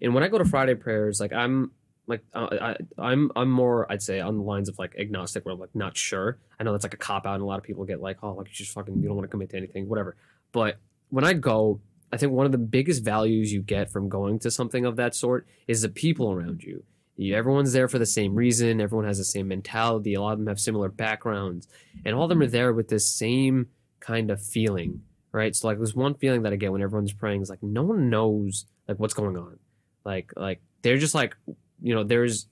and 0.02 0.14
when 0.14 0.24
I 0.24 0.28
go 0.28 0.38
to 0.38 0.46
Friday 0.46 0.76
prayers, 0.76 1.20
like 1.20 1.34
I'm 1.34 1.72
like 2.08 2.24
uh, 2.34 2.48
I, 2.60 2.76
I'm 2.98 3.32
I'm 3.36 3.50
more 3.50 3.90
I'd 3.92 4.02
say 4.02 4.20
on 4.20 4.36
the 4.38 4.44
lines 4.44 4.68
of 4.70 4.78
like 4.80 4.96
agnostic, 5.00 5.46
where 5.46 5.54
I'm 5.54 5.60
like 5.60 5.76
not 5.76 5.96
sure. 5.96 6.40
I 6.60 6.64
know 6.64 6.72
that's 6.74 6.84
like 6.84 6.94
a 6.94 6.98
cop 6.98 7.26
out, 7.26 7.36
and 7.36 7.44
a 7.44 7.46
lot 7.46 7.58
of 7.58 7.64
people 7.64 7.86
get 7.86 8.02
like, 8.02 8.18
oh, 8.24 8.34
like 8.34 8.48
you 8.48 8.54
just 8.54 8.72
fucking 8.74 8.96
you 9.02 9.08
don't 9.08 9.16
want 9.16 9.24
to 9.26 9.30
commit 9.32 9.50
to 9.52 9.58
anything, 9.58 9.88
whatever. 9.88 10.16
But 10.52 10.78
when 11.10 11.24
I 11.24 11.34
go, 11.34 11.80
I 12.12 12.18
think 12.18 12.34
one 12.34 12.46
of 12.46 12.52
the 12.52 12.58
biggest 12.58 13.04
values 13.04 13.54
you 13.54 13.62
get 13.62 13.90
from 13.90 14.10
going 14.10 14.40
to 14.40 14.52
something 14.52 14.86
of 14.86 14.96
that 14.98 15.16
sort 15.16 15.48
is 15.68 15.82
the 15.84 15.90
people 15.90 16.32
around 16.32 16.64
you. 16.64 16.84
You, 17.22 17.36
everyone's 17.36 17.74
there 17.74 17.88
for 17.88 18.00
the 18.00 18.06
same 18.06 18.36
reason. 18.36 18.82
Everyone 18.82 19.06
has 19.08 19.18
the 19.18 19.24
same 19.24 19.48
mentality. 19.48 20.14
A 20.16 20.22
lot 20.22 20.34
of 20.34 20.40
them 20.40 20.48
have 20.48 20.60
similar 20.60 20.90
backgrounds, 20.90 21.68
and 22.06 22.16
all 22.16 22.24
of 22.24 22.30
them 22.30 22.42
are 22.42 22.48
there 22.48 22.74
with 22.74 22.88
this 22.88 23.08
same 23.08 23.68
kind 24.00 24.32
of 24.32 24.42
feeling 24.42 25.02
right? 25.34 25.56
So 25.56 25.68
like 25.68 25.78
there's 25.78 25.96
one 25.96 26.16
feeling 26.16 26.42
that 26.42 26.52
I 26.52 26.58
get 26.58 26.74
when 26.74 26.82
everyone's 26.82 27.14
praying 27.14 27.42
is 27.42 27.50
like 27.50 27.64
no 27.64 27.84
one 27.84 28.10
knows 28.10 28.66
like 28.88 29.00
what's 29.00 29.14
going 29.14 29.38
on. 29.38 29.60
Like 30.04 30.34
like 30.36 30.60
they're 30.82 30.98
just 30.98 31.16
like 31.16 31.36
you 31.82 31.96
know 31.96 32.04
there's 32.04 32.48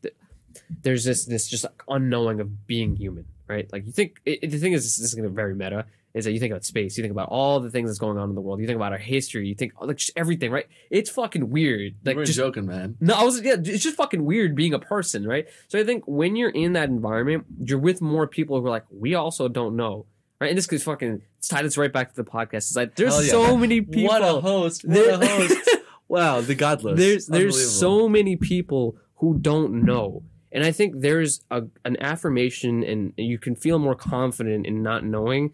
there's 0.81 1.03
this 1.03 1.25
this 1.25 1.47
just 1.47 1.65
unknowing 1.87 2.39
of 2.39 2.67
being 2.67 2.95
human, 2.95 3.25
right? 3.47 3.69
Like 3.71 3.85
you 3.85 3.91
think 3.91 4.21
it- 4.25 4.49
the 4.49 4.57
thing 4.59 4.73
is 4.73 4.83
this 4.85 4.99
is 4.99 5.13
going 5.13 5.23
to 5.25 5.29
be 5.29 5.35
very 5.35 5.55
meta 5.55 5.87
is 6.13 6.25
that 6.25 6.31
you 6.31 6.39
think 6.39 6.51
about 6.51 6.65
space, 6.65 6.97
you 6.97 7.03
think 7.03 7.11
about 7.11 7.29
all 7.29 7.59
the 7.59 7.69
things 7.69 7.89
that's 7.89 7.99
going 7.99 8.17
on 8.17 8.29
in 8.29 8.35
the 8.35 8.41
world, 8.41 8.59
you 8.59 8.67
think 8.67 8.77
about 8.77 8.91
our 8.91 8.97
history, 8.97 9.47
you 9.47 9.55
think 9.55 9.73
like 9.79 9.97
just 9.97 10.11
everything, 10.15 10.51
right? 10.51 10.67
It's 10.89 11.09
fucking 11.09 11.49
weird. 11.49 11.95
Like 12.03 12.15
we're 12.15 12.25
just 12.25 12.37
joking 12.37 12.65
man 12.65 12.97
no, 12.99 13.13
I 13.13 13.23
was 13.23 13.41
yeah, 13.41 13.55
it's 13.57 13.83
just 13.83 13.95
fucking 13.95 14.23
weird 14.23 14.55
being 14.55 14.73
a 14.73 14.79
person, 14.79 15.27
right? 15.27 15.47
So 15.67 15.79
I 15.79 15.83
think 15.83 16.03
when 16.07 16.35
you're 16.35 16.49
in 16.49 16.73
that 16.73 16.89
environment, 16.89 17.45
you're 17.63 17.79
with 17.79 18.01
more 18.01 18.27
people 18.27 18.59
who 18.59 18.65
are 18.67 18.69
like, 18.69 18.85
we 18.89 19.15
also 19.15 19.47
don't 19.47 19.75
know. 19.75 20.05
Right? 20.39 20.49
And 20.49 20.57
this 20.57 20.67
could 20.67 20.81
fucking 20.81 21.21
it's 21.37 21.49
tied 21.49 21.65
this 21.65 21.77
right 21.77 21.91
back 21.91 22.09
to 22.09 22.15
the 22.15 22.23
podcast. 22.23 22.53
It's 22.53 22.75
like 22.75 22.95
there's 22.95 23.25
yeah. 23.25 23.31
so 23.31 23.57
many 23.57 23.81
people. 23.81 24.09
what 24.09 24.21
a 24.21 24.39
host 24.39 24.85
what 24.85 24.93
There- 24.93 25.21
a 25.21 25.27
host 25.27 25.69
wow 26.07 26.41
the 26.41 26.55
godless 26.55 26.97
there's 26.97 27.27
there's 27.27 27.79
so 27.79 28.07
many 28.07 28.35
people 28.35 28.97
who 29.15 29.37
don't 29.37 29.83
know. 29.83 30.23
And 30.51 30.63
I 30.63 30.71
think 30.71 31.01
there's 31.01 31.41
a, 31.51 31.63
an 31.85 32.01
affirmation 32.01 32.83
and 32.83 33.13
you 33.17 33.37
can 33.37 33.55
feel 33.55 33.77
more 33.77 33.95
confident 33.95 34.65
in 34.65 34.81
not 34.81 35.03
knowing 35.03 35.53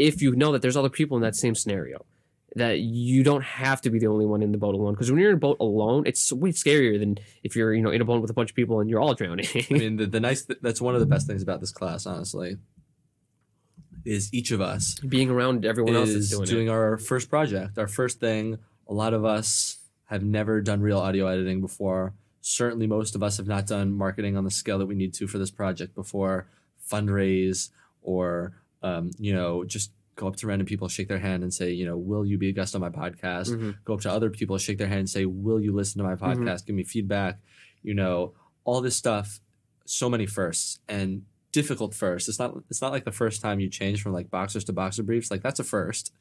if 0.00 0.22
you 0.22 0.34
know 0.34 0.52
that 0.52 0.62
there's 0.62 0.76
other 0.76 0.88
people 0.88 1.16
in 1.16 1.22
that 1.22 1.36
same 1.36 1.54
scenario. 1.54 2.04
That 2.56 2.80
you 2.80 3.22
don't 3.22 3.44
have 3.44 3.80
to 3.82 3.90
be 3.90 4.00
the 4.00 4.08
only 4.08 4.26
one 4.26 4.42
in 4.42 4.50
the 4.50 4.58
boat 4.58 4.74
alone. 4.74 4.94
Because 4.94 5.08
when 5.08 5.20
you're 5.20 5.30
in 5.30 5.36
a 5.36 5.38
boat 5.38 5.58
alone, 5.60 6.02
it's 6.04 6.32
way 6.32 6.50
scarier 6.50 6.98
than 6.98 7.18
if 7.44 7.54
you're, 7.54 7.72
you 7.72 7.80
know, 7.80 7.90
in 7.90 8.00
a 8.00 8.04
boat 8.04 8.20
with 8.20 8.30
a 8.30 8.34
bunch 8.34 8.50
of 8.50 8.56
people 8.56 8.80
and 8.80 8.90
you're 8.90 8.98
all 8.98 9.14
drowning. 9.14 9.46
I 9.54 9.66
mean, 9.70 9.96
the, 9.98 10.06
the 10.06 10.18
nice 10.18 10.46
th- 10.46 10.58
that's 10.60 10.80
one 10.80 10.94
of 10.94 11.00
the 11.00 11.06
best 11.06 11.28
things 11.28 11.44
about 11.44 11.60
this 11.60 11.70
class, 11.70 12.06
honestly, 12.06 12.56
is 14.04 14.34
each 14.34 14.50
of 14.50 14.60
us 14.60 14.98
Being 14.98 15.30
around 15.30 15.64
everyone 15.64 15.94
else 15.94 16.08
is 16.08 16.30
doing, 16.30 16.46
doing 16.46 16.70
our 16.70 16.98
first 16.98 17.30
project, 17.30 17.78
our 17.78 17.86
first 17.86 18.18
thing. 18.18 18.58
A 18.88 18.94
lot 18.94 19.14
of 19.14 19.24
us 19.24 19.78
have 20.06 20.24
never 20.24 20.60
done 20.60 20.80
real 20.80 20.98
audio 20.98 21.28
editing 21.28 21.60
before. 21.60 22.14
Certainly, 22.40 22.88
most 22.88 23.14
of 23.14 23.22
us 23.22 23.36
have 23.36 23.46
not 23.46 23.68
done 23.68 23.92
marketing 23.92 24.36
on 24.36 24.42
the 24.42 24.50
scale 24.50 24.78
that 24.78 24.86
we 24.86 24.96
need 24.96 25.14
to 25.14 25.28
for 25.28 25.38
this 25.38 25.52
project 25.52 25.94
before. 25.94 26.48
Fundraise 26.90 27.70
or 28.02 28.54
um, 28.82 29.10
you 29.18 29.32
know 29.32 29.64
just 29.64 29.92
go 30.16 30.26
up 30.28 30.36
to 30.36 30.46
random 30.46 30.66
people, 30.66 30.86
shake 30.88 31.08
their 31.08 31.18
hand, 31.18 31.42
and 31.42 31.52
say, 31.54 31.70
you 31.72 31.86
know, 31.86 31.96
will 31.96 32.26
you 32.26 32.36
be 32.36 32.48
a 32.50 32.52
guest 32.52 32.74
on 32.74 32.80
my 32.80 32.90
podcast? 32.90 33.48
Mhm. 33.50 33.76
go 33.84 33.94
up 33.94 34.00
to 34.02 34.10
other 34.10 34.28
people, 34.30 34.58
shake 34.58 34.76
their 34.78 34.86
hand, 34.88 35.00
and 35.00 35.08
say, 35.10 35.24
"Will 35.24 35.60
you 35.60 35.72
listen 35.72 35.98
to 35.98 36.04
my 36.04 36.14
Mm-hmm. 36.14 36.42
podcast? 36.44 36.66
Give 36.66 36.76
me 36.76 36.84
feedback." 36.84 37.38
You 37.82 37.94
know, 37.94 38.34
all 38.64 38.80
this 38.82 38.96
stuff. 38.96 39.40
So 39.86 40.08
many 40.10 40.26
firsts 40.26 40.78
and 40.88 41.22
difficult 41.52 41.94
firsts. 41.94 42.28
It's 42.28 42.38
not. 42.38 42.54
It's 42.68 42.82
not 42.82 42.92
like 42.92 43.04
the 43.04 43.12
first 43.12 43.40
time 43.40 43.60
you 43.60 43.68
change 43.70 44.02
from 44.02 44.12
like 44.12 44.30
boxers 44.30 44.64
to 44.64 44.72
boxer 44.72 45.02
briefs. 45.02 45.30
Like 45.30 45.42
that's 45.42 45.58
a 45.60 45.64
first. 45.64 46.12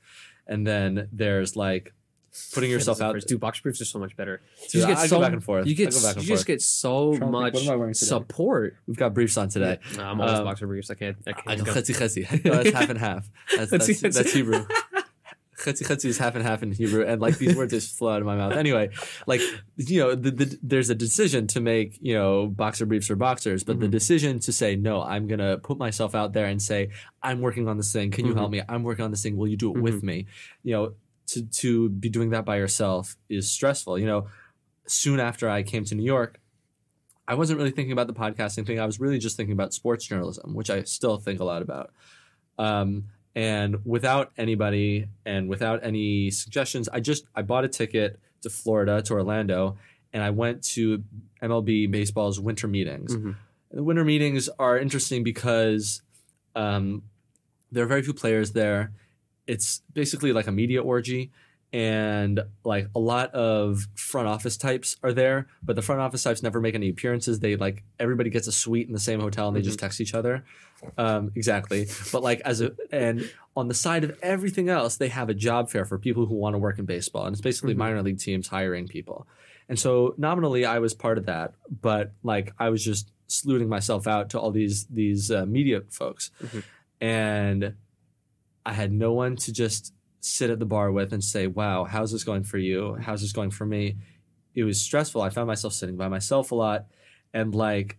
And 0.47 0.65
then 0.65 1.07
there's 1.11 1.55
like 1.55 1.93
putting 2.53 2.69
yourself 2.71 3.01
out. 3.01 3.19
Dude, 3.27 3.39
box 3.39 3.59
briefs 3.59 3.81
are 3.81 3.85
so 3.85 3.99
much 3.99 4.15
better. 4.15 4.41
Dude, 4.69 4.83
I 4.85 5.07
go 5.07 5.19
back 5.19 5.33
and 5.33 5.43
forth. 5.43 5.65
You 5.67 5.75
get 5.75 5.91
go 5.91 6.01
back 6.01 6.15
and 6.15 6.23
you 6.23 6.29
just 6.29 6.45
get 6.45 6.61
so 6.61 7.15
Trying 7.17 7.31
much 7.31 7.53
what 7.53 7.63
am 7.63 7.69
I 7.69 7.75
wearing 7.75 7.93
today? 7.93 8.05
support. 8.07 8.77
We've 8.87 8.97
got 8.97 9.13
briefs 9.13 9.37
on 9.37 9.49
today. 9.49 9.79
Nah, 9.97 10.11
I'm 10.11 10.21
always 10.21 10.39
Um, 10.39 10.45
boxer 10.45 10.67
briefs. 10.67 10.89
I 10.89 10.95
can't. 10.95 11.17
I 11.27 11.31
I 11.31 11.33
can't. 11.33 11.59
go 11.65 11.73
go. 11.73 11.79
chetzi 11.81 11.95
chetzi. 11.95 12.45
No, 12.45 12.61
that's 12.63 12.71
half 12.75 12.89
and 12.89 12.99
half. 12.99 13.29
That's, 13.55 13.71
that's, 13.71 13.87
Chetzi, 13.87 14.13
that's. 14.13 14.31
Hebrew. 14.33 14.65
Chetzi 15.57 15.85
chetzi 15.85 16.05
is 16.05 16.17
half 16.17 16.35
and 16.35 16.43
half 16.45 16.63
in 16.63 16.71
Hebrew, 16.71 17.03
and 17.05 17.19
like 17.19 17.37
these 17.37 17.53
words 17.53 17.73
just 17.73 17.97
flow 17.97 18.13
out 18.13 18.21
of 18.21 18.25
my 18.25 18.37
mouth. 18.37 18.53
Anyway, 18.53 18.91
like 19.27 19.41
you 19.75 19.99
know, 19.99 20.15
the, 20.15 20.31
the, 20.31 20.57
there's 20.63 20.89
a 20.89 20.95
decision 20.95 21.47
to 21.47 21.59
make 21.59 21.97
you 22.01 22.13
know 22.13 22.47
boxer 22.47 22.85
briefs 22.85 23.07
for 23.07 23.17
boxers, 23.17 23.65
but 23.65 23.77
the 23.81 23.87
Mhm. 23.87 23.91
decision 23.91 24.39
to 24.39 24.53
say 24.53 24.77
no, 24.77 25.01
I'm 25.03 25.27
gonna 25.27 25.57
put 25.57 25.77
myself 25.77 26.15
out 26.15 26.31
there 26.31 26.45
and 26.45 26.61
say 26.61 26.91
I'm 27.21 27.41
working 27.41 27.67
on 27.67 27.75
this 27.75 27.91
thing. 27.91 28.09
Can 28.09 28.25
you 28.25 28.31
Mhm. 28.33 28.37
help 28.37 28.51
me? 28.51 28.61
I'm 28.69 28.83
working 28.83 29.03
on 29.03 29.11
this 29.11 29.21
thing. 29.21 29.35
Will 29.35 29.49
you 29.49 29.57
do 29.57 29.75
it 29.75 29.81
with 29.81 30.01
me? 30.01 30.27
You 30.63 30.73
know, 30.75 30.93
to 31.31 31.43
to 31.43 31.89
be 31.89 32.09
doing 32.09 32.31
that 32.31 32.45
by 32.45 32.57
yourself 32.57 33.15
is 33.29 33.49
stressful. 33.49 33.97
You 33.97 34.05
know, 34.07 34.27
soon 34.85 35.19
after 35.19 35.49
I 35.49 35.63
came 35.63 35.85
to 35.85 35.95
New 35.95 36.05
York. 36.05 36.39
I 37.27 37.35
wasn't 37.35 37.59
really 37.59 37.69
thinking 37.69 37.91
about 37.91 38.07
the 38.07 38.13
podcasting 38.13 38.65
thing. 38.65 38.79
I 38.79 38.87
was 38.87 38.99
really 38.99 39.19
just 39.19 39.37
thinking 39.37 39.53
about 39.53 39.71
sports 39.71 40.03
journalism, 40.07 40.55
which 40.55 40.71
I 40.71 40.81
still 40.81 41.17
think 41.17 41.39
a 41.39 41.43
lot 41.43 41.61
about. 41.61 41.91
Um, 42.57 43.03
and 43.35 43.85
without 43.85 44.31
anybody 44.35 45.07
and 45.27 45.47
without 45.47 45.83
any 45.83 46.31
suggestions, 46.31 46.89
I 46.89 46.99
just 47.01 47.25
I 47.35 47.43
bought 47.43 47.65
a 47.65 47.67
ticket 47.67 48.19
to 48.41 48.49
Florida 48.49 49.01
to 49.03 49.13
Orlando, 49.13 49.77
and 50.11 50.23
I 50.23 50.31
went 50.31 50.63
to 50.75 51.03
MLB 51.41 51.91
baseball's 51.91 52.39
winter 52.39 52.67
meetings. 52.67 53.15
Mhm. 53.15 53.35
The 53.71 53.83
winter 53.83 54.03
meetings 54.03 54.49
are 54.57 54.79
interesting 54.79 55.23
because 55.23 56.01
um, 56.55 57.03
there 57.71 57.83
are 57.83 57.87
very 57.87 58.01
few 58.01 58.13
players 58.13 58.53
there. 58.53 58.91
It's 59.53 59.81
basically 59.93 60.31
like 60.33 60.47
a 60.47 60.51
media 60.51 60.81
orgy, 60.81 61.31
and 61.71 62.39
like 62.63 62.87
a 62.95 62.99
lot 62.99 63.31
of 63.33 63.87
front 63.95 64.27
office 64.27 64.57
types 64.57 64.97
are 65.03 65.13
there, 65.13 65.47
but 65.63 65.75
the 65.75 65.81
front 65.81 66.01
office 66.01 66.23
types 66.23 66.41
never 66.41 66.59
make 66.59 66.75
any 66.75 66.89
appearances. 66.89 67.39
They 67.39 67.55
like 67.55 67.83
everybody 67.99 68.29
gets 68.29 68.47
a 68.47 68.51
suite 68.51 68.87
in 68.87 68.93
the 68.93 68.99
same 68.99 69.19
hotel 69.19 69.47
and 69.47 69.55
they 69.57 69.61
just 69.61 69.79
text 69.79 70.01
each 70.01 70.13
other. 70.13 70.43
Um, 70.97 71.31
exactly, 71.35 71.87
but 72.11 72.23
like 72.23 72.39
as 72.45 72.61
a 72.61 72.71
and 72.91 73.29
on 73.55 73.67
the 73.67 73.73
side 73.73 74.03
of 74.03 74.17
everything 74.23 74.69
else, 74.69 74.97
they 74.97 75.09
have 75.09 75.29
a 75.29 75.33
job 75.33 75.69
fair 75.69 75.85
for 75.85 75.97
people 75.99 76.25
who 76.25 76.35
want 76.35 76.53
to 76.53 76.57
work 76.57 76.79
in 76.79 76.85
baseball, 76.85 77.25
and 77.25 77.33
it's 77.33 77.41
basically 77.41 77.73
Mhm. 77.73 77.77
minor 77.85 78.01
league 78.03 78.19
teams 78.19 78.47
hiring 78.47 78.87
people. 78.87 79.27
And 79.67 79.77
so 79.77 80.15
nominally, 80.17 80.65
I 80.65 80.79
was 80.79 80.93
part 80.95 81.17
of 81.19 81.25
that, 81.25 81.53
but 81.81 82.13
like 82.23 82.53
I 82.59 82.69
was 82.69 82.83
just 82.83 83.11
sleuting 83.27 83.67
myself 83.69 84.07
out 84.07 84.29
to 84.31 84.39
all 84.39 84.51
these 84.51 84.85
these 84.87 85.29
uh, 85.29 85.45
media 85.45 85.81
folks, 85.89 86.31
Mhm. 86.43 86.63
and 87.01 87.73
I 88.69 88.73
had 88.73 88.91
no 88.91 89.13
one 89.13 89.35
to 89.37 89.51
just 89.51 89.93
sit 90.21 90.49
at 90.49 90.59
the 90.59 90.65
bar 90.65 90.91
with 90.91 91.11
and 91.13 91.23
say, 91.23 91.47
"Wow, 91.47 91.85
how's 91.85 92.11
this 92.11 92.23
going 92.23 92.43
for 92.43 92.57
you? 92.57 92.95
How's 93.01 93.21
this 93.21 93.31
going 93.31 93.51
for 93.51 93.65
me?" 93.65 93.95
It 94.53 94.63
was 94.63 94.79
stressful. 94.79 95.21
I 95.21 95.29
found 95.29 95.47
myself 95.47 95.73
sitting 95.73 95.97
by 95.97 96.07
myself 96.07 96.51
a 96.51 96.55
lot, 96.55 96.85
and 97.33 97.55
like 97.55 97.97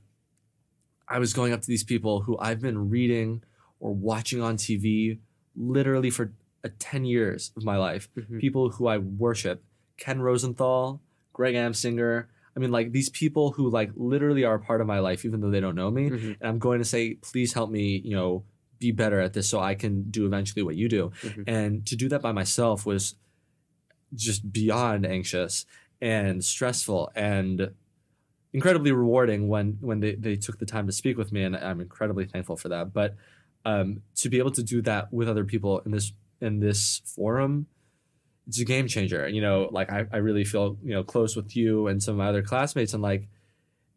I 1.08 1.18
was 1.18 1.32
going 1.32 1.52
up 1.52 1.60
to 1.60 1.66
these 1.66 1.82
people 1.84 2.22
who 2.22 2.38
I've 2.38 2.60
been 2.60 2.88
reading 2.88 3.42
or 3.80 3.92
watching 3.92 4.40
on 4.40 4.56
TV 4.56 5.18
literally 5.56 6.10
for 6.10 6.32
uh, 6.64 6.68
10 6.78 7.04
years 7.04 7.50
of 7.56 7.64
my 7.64 7.76
life. 7.76 8.08
Mhm. 8.16 8.38
People 8.40 8.70
who 8.70 8.86
I 8.86 8.98
worship, 8.98 9.64
Ken 9.96 10.20
Rosenthal, 10.20 11.00
Greg 11.32 11.54
Amsinger. 11.54 12.26
I 12.56 12.60
mean, 12.60 12.70
like 12.70 12.92
these 12.92 13.08
people 13.08 13.52
who 13.52 13.70
like 13.70 13.90
literally 13.96 14.44
are 14.44 14.54
a 14.56 14.60
part 14.60 14.80
of 14.80 14.86
my 14.86 15.00
life, 15.00 15.24
even 15.24 15.40
though 15.40 15.50
they 15.50 15.60
don't 15.60 15.74
know 15.74 15.90
me. 15.90 16.10
Mhm. 16.10 16.36
And 16.40 16.48
I'm 16.48 16.58
going 16.58 16.78
to 16.78 16.84
say, 16.84 17.14
please 17.14 17.54
help 17.54 17.70
me, 17.70 18.00
you 18.04 18.14
know, 18.14 18.44
be 18.80 18.90
better 18.90 19.20
at 19.20 19.34
this 19.34 19.48
so 19.48 19.60
I 19.60 19.74
can 19.74 20.10
do 20.10 20.26
eventually 20.26 20.62
what 20.62 20.74
you 20.74 20.88
do. 20.88 21.12
Mhm. 21.22 21.44
And 21.46 21.86
to 21.86 21.94
do 21.94 22.08
that 22.08 22.22
by 22.22 22.32
myself 22.32 22.84
was 22.84 23.14
just 24.14 24.52
beyond 24.52 25.06
anxious 25.06 25.66
and 26.00 26.42
stressful 26.44 27.12
and 27.14 27.70
incredibly 28.52 28.90
rewarding 28.90 29.48
when 29.48 29.76
when 29.80 30.00
they, 30.00 30.14
they 30.16 30.34
took 30.34 30.58
the 30.58 30.66
time 30.66 30.86
to 30.86 30.92
speak 30.92 31.16
with 31.16 31.30
me 31.30 31.44
and 31.44 31.56
I'm 31.56 31.80
incredibly 31.80 32.24
thankful 32.24 32.56
for 32.56 32.68
that. 32.70 32.92
But 32.92 33.16
um, 33.64 34.02
to 34.16 34.28
be 34.28 34.38
able 34.38 34.50
to 34.52 34.62
do 34.62 34.82
that 34.82 35.12
with 35.12 35.28
other 35.28 35.44
people 35.44 35.80
in 35.80 35.92
this 35.92 36.12
in 36.40 36.58
this 36.60 37.02
forum, 37.04 37.66
it's 38.48 38.58
a 38.58 38.64
game 38.64 38.88
changer. 38.88 39.24
And 39.24 39.36
you 39.36 39.42
know, 39.42 39.68
like 39.70 39.92
I, 39.92 40.06
I 40.10 40.16
really 40.16 40.44
feel, 40.44 40.78
you 40.82 40.94
know, 40.94 41.04
close 41.04 41.36
with 41.36 41.54
you 41.54 41.86
and 41.86 42.02
some 42.02 42.14
of 42.14 42.18
my 42.18 42.28
other 42.28 42.42
classmates 42.42 42.94
and 42.94 43.02
like 43.02 43.28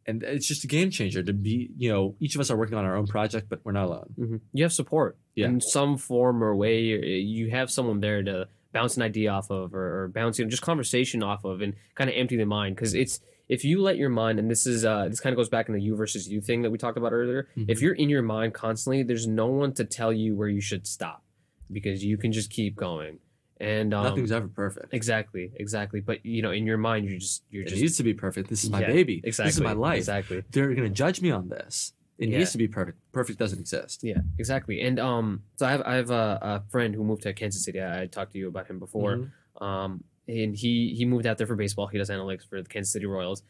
and 0.06 0.22
it's 0.24 0.48
just 0.48 0.64
a 0.64 0.68
game 0.68 0.90
changer 0.92 1.24
to 1.24 1.34
be, 1.34 1.70
you 1.78 1.90
know, 1.92 2.16
each 2.20 2.36
of 2.36 2.42
us 2.42 2.52
are 2.52 2.58
working 2.58 2.78
on 2.78 2.86
our 2.86 2.96
own 2.96 3.08
project, 3.08 3.48
but 3.50 3.60
we're 3.64 3.72
not 3.72 3.86
alone. 3.86 4.14
Mhm. 4.20 4.42
You 4.54 4.64
have 4.64 4.74
support 4.74 5.18
Yeah. 5.36 5.48
in 5.48 5.62
some 5.62 5.98
form 5.98 6.44
or 6.44 6.56
way. 6.56 6.82
You 6.82 7.50
have 7.52 7.72
someone 7.72 8.00
there 8.02 8.22
to 8.24 8.48
bounce 8.74 8.96
an 8.98 9.04
idea 9.04 9.30
off 9.32 9.50
of, 9.52 9.74
or, 9.74 10.04
or 10.04 10.08
bounce 10.10 10.40
you 10.40 10.46
know, 10.46 10.50
just 10.50 10.62
conversation 10.64 11.22
off 11.24 11.44
of, 11.46 11.62
and 11.62 11.74
kind 11.96 12.10
of 12.10 12.16
empty 12.18 12.36
the 12.38 12.46
mind. 12.46 12.76
Because 12.76 12.94
it's 12.94 13.20
if 13.50 13.64
you 13.64 13.82
let 13.82 13.98
your 13.98 14.10
mind, 14.10 14.40
and 14.40 14.50
this 14.50 14.66
is 14.66 14.84
uh, 14.86 15.08
this 15.10 15.20
kind 15.20 15.34
of 15.34 15.38
goes 15.38 15.50
back 15.50 15.68
in 15.70 15.76
the 15.76 15.82
you 15.82 15.96
versus 15.96 16.28
you 16.28 16.42
thing 16.42 16.62
that 16.64 16.72
we 16.72 16.78
talked 16.78 16.98
about 16.98 17.12
earlier. 17.14 17.48
Mhm. 17.58 17.66
If 17.70 17.82
you're 17.82 17.94
in 17.94 18.10
your 18.10 18.22
mind 18.24 18.54
constantly, 18.54 19.04
there's 19.04 19.28
no 19.28 19.48
one 19.48 19.74
to 19.74 19.84
tell 19.86 20.12
you 20.14 20.36
where 20.36 20.48
you 20.50 20.62
should 20.62 20.88
stop, 20.88 21.24
because 21.72 22.04
you 22.04 22.18
can 22.18 22.32
just 22.32 22.50
keep 22.50 22.76
going. 22.76 23.20
And 23.64 23.94
um, 23.94 24.04
Nothing's 24.04 24.32
ever 24.32 24.48
perfect. 24.50 24.94
exactly, 24.94 25.52
exactly. 25.56 26.02
But 26.02 26.26
you 26.26 26.42
know, 26.42 26.52
in 26.52 26.66
your 26.66 26.78
mind, 26.78 27.10
you're 27.10 27.20
just 27.20 27.44
you're 27.50 27.64
It 27.64 27.70
just 27.70 27.82
needs 27.82 27.98
to 27.98 28.04
be 28.04 28.14
perfect. 28.14 28.50
This 28.50 28.64
is 28.64 28.70
my 28.70 28.82
Yeah, 28.82 28.88
baby. 28.88 29.22
exactly 29.24 29.48
This 29.50 29.56
is 29.56 29.62
my 29.62 29.72
life. 29.74 29.98
Exactly. 30.00 30.44
They're 30.52 30.74
going 30.74 30.88
to 30.88 30.94
judge 30.94 31.22
me 31.22 31.32
on 31.32 31.48
this. 31.50 31.94
It 32.18 32.30
Yeah. 32.30 32.40
needs 32.40 32.52
to 32.52 32.58
be 32.58 32.68
perfect. 32.68 32.98
Perfect 33.14 33.40
doesn't 33.40 33.60
exist. 33.60 34.04
Yeah, 34.04 34.20
exactly. 34.38 34.82
And 34.82 35.00
um, 35.00 35.44
so 35.58 35.66
I 35.66 35.72
have 35.72 35.82
I 35.84 35.96
have 35.96 36.12
a, 36.12 36.40
a 36.42 36.64
friend 36.72 36.94
who 36.94 37.04
moved 37.04 37.22
to 37.24 37.34
Kansas 37.34 37.64
City. 37.64 37.80
I, 37.80 38.02
I 38.04 38.06
talked 38.08 38.34
to 38.34 38.38
you 38.38 38.48
about 38.50 38.68
him 38.68 38.80
before. 38.80 39.16
Mhm. 39.16 39.32
Um, 39.66 40.04
and 40.28 40.56
he 40.56 40.94
he 40.98 41.06
moved 41.06 41.26
out 41.26 41.38
there 41.38 41.48
for 41.48 41.56
baseball. 41.56 41.88
He 41.88 41.98
does 41.98 42.10
analytics 42.10 42.48
for 42.50 42.62
the 42.62 42.68
Kansas 42.70 42.92
City 42.94 43.06
Royals, 43.06 43.44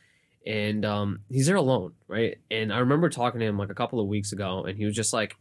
and 0.45 0.83
um, 0.85 1.19
he's 1.29 1.45
there 1.47 1.55
alone, 1.55 1.93
right? 2.07 2.37
And 2.51 2.71
I 2.73 2.79
remember 2.79 3.09
talking 3.09 3.39
to 3.39 3.45
him 3.45 3.57
like 3.57 3.69
a 3.69 3.75
couple 3.75 3.99
of 3.99 4.07
weeks 4.07 4.31
ago, 4.31 4.63
and 4.63 4.77
he 4.77 4.85
was 4.85 4.95
just 4.95 5.13
like, 5.13 5.35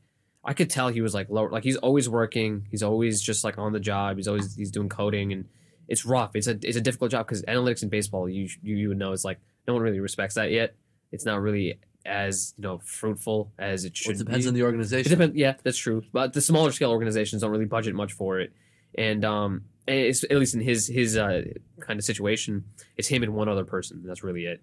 I 0.44 0.54
could 0.54 0.70
tell 0.70 0.88
he 0.88 1.00
was 1.00 1.14
like 1.14 1.28
low, 1.30 1.44
like 1.44 1.62
he's 1.64 1.76
always 1.76 2.08
working. 2.08 2.66
He's 2.70 2.82
always 2.82 3.20
just 3.22 3.44
like 3.44 3.58
on 3.58 3.72
the 3.72 3.80
job. 3.80 4.16
He's 4.16 4.26
always 4.28 4.54
he's 4.56 4.70
doing 4.70 4.88
coding, 4.88 5.32
and 5.32 5.44
it's 5.88 6.04
rough. 6.04 6.34
It's 6.34 6.46
a 6.48 6.58
it's 6.62 6.76
a 6.76 6.80
difficult 6.80 7.10
job 7.12 7.26
because 7.26 7.42
analytics 7.42 7.82
in 7.82 7.88
baseball, 7.88 8.28
you 8.28 8.48
you 8.62 8.76
you 8.76 8.88
would 8.88 8.98
know, 8.98 9.12
is 9.12 9.24
like 9.24 9.38
no 9.68 9.74
one 9.74 9.82
really 9.82 10.00
respects 10.00 10.34
that 10.34 10.50
yet. 10.50 10.74
It's 11.12 11.24
not 11.24 11.40
really 11.40 11.78
as 12.04 12.54
you 12.58 12.62
know 12.62 12.80
fruitful 12.84 13.52
as 13.58 13.84
it 13.84 13.90
Well, 14.04 14.14
should. 14.14 14.20
it 14.20 14.24
depends 14.24 14.44
be. 14.44 14.48
on 14.48 14.54
the 14.54 14.60
It 14.60 14.64
organization. 14.64 15.10
depends. 15.10 15.36
Yeah, 15.36 15.54
that's 15.62 15.78
true. 15.78 16.02
But 16.12 16.32
the 16.32 16.40
smaller 16.40 16.72
scale 16.72 16.90
organizations 16.90 17.42
don't 17.42 17.52
really 17.52 17.64
budget 17.66 17.94
much 17.94 18.12
for 18.14 18.40
it, 18.40 18.52
and 18.96 19.24
um, 19.24 19.62
it's 19.86 20.24
at 20.24 20.32
least 20.32 20.54
in 20.54 20.60
his 20.60 20.88
his 20.88 21.16
uh, 21.16 21.42
kind 21.80 22.00
of 22.00 22.04
situation, 22.04 22.64
it's 22.96 23.06
him 23.06 23.22
and 23.22 23.34
one 23.34 23.48
other 23.48 23.64
person. 23.64 24.02
That's 24.04 24.24
really 24.24 24.46
it. 24.46 24.60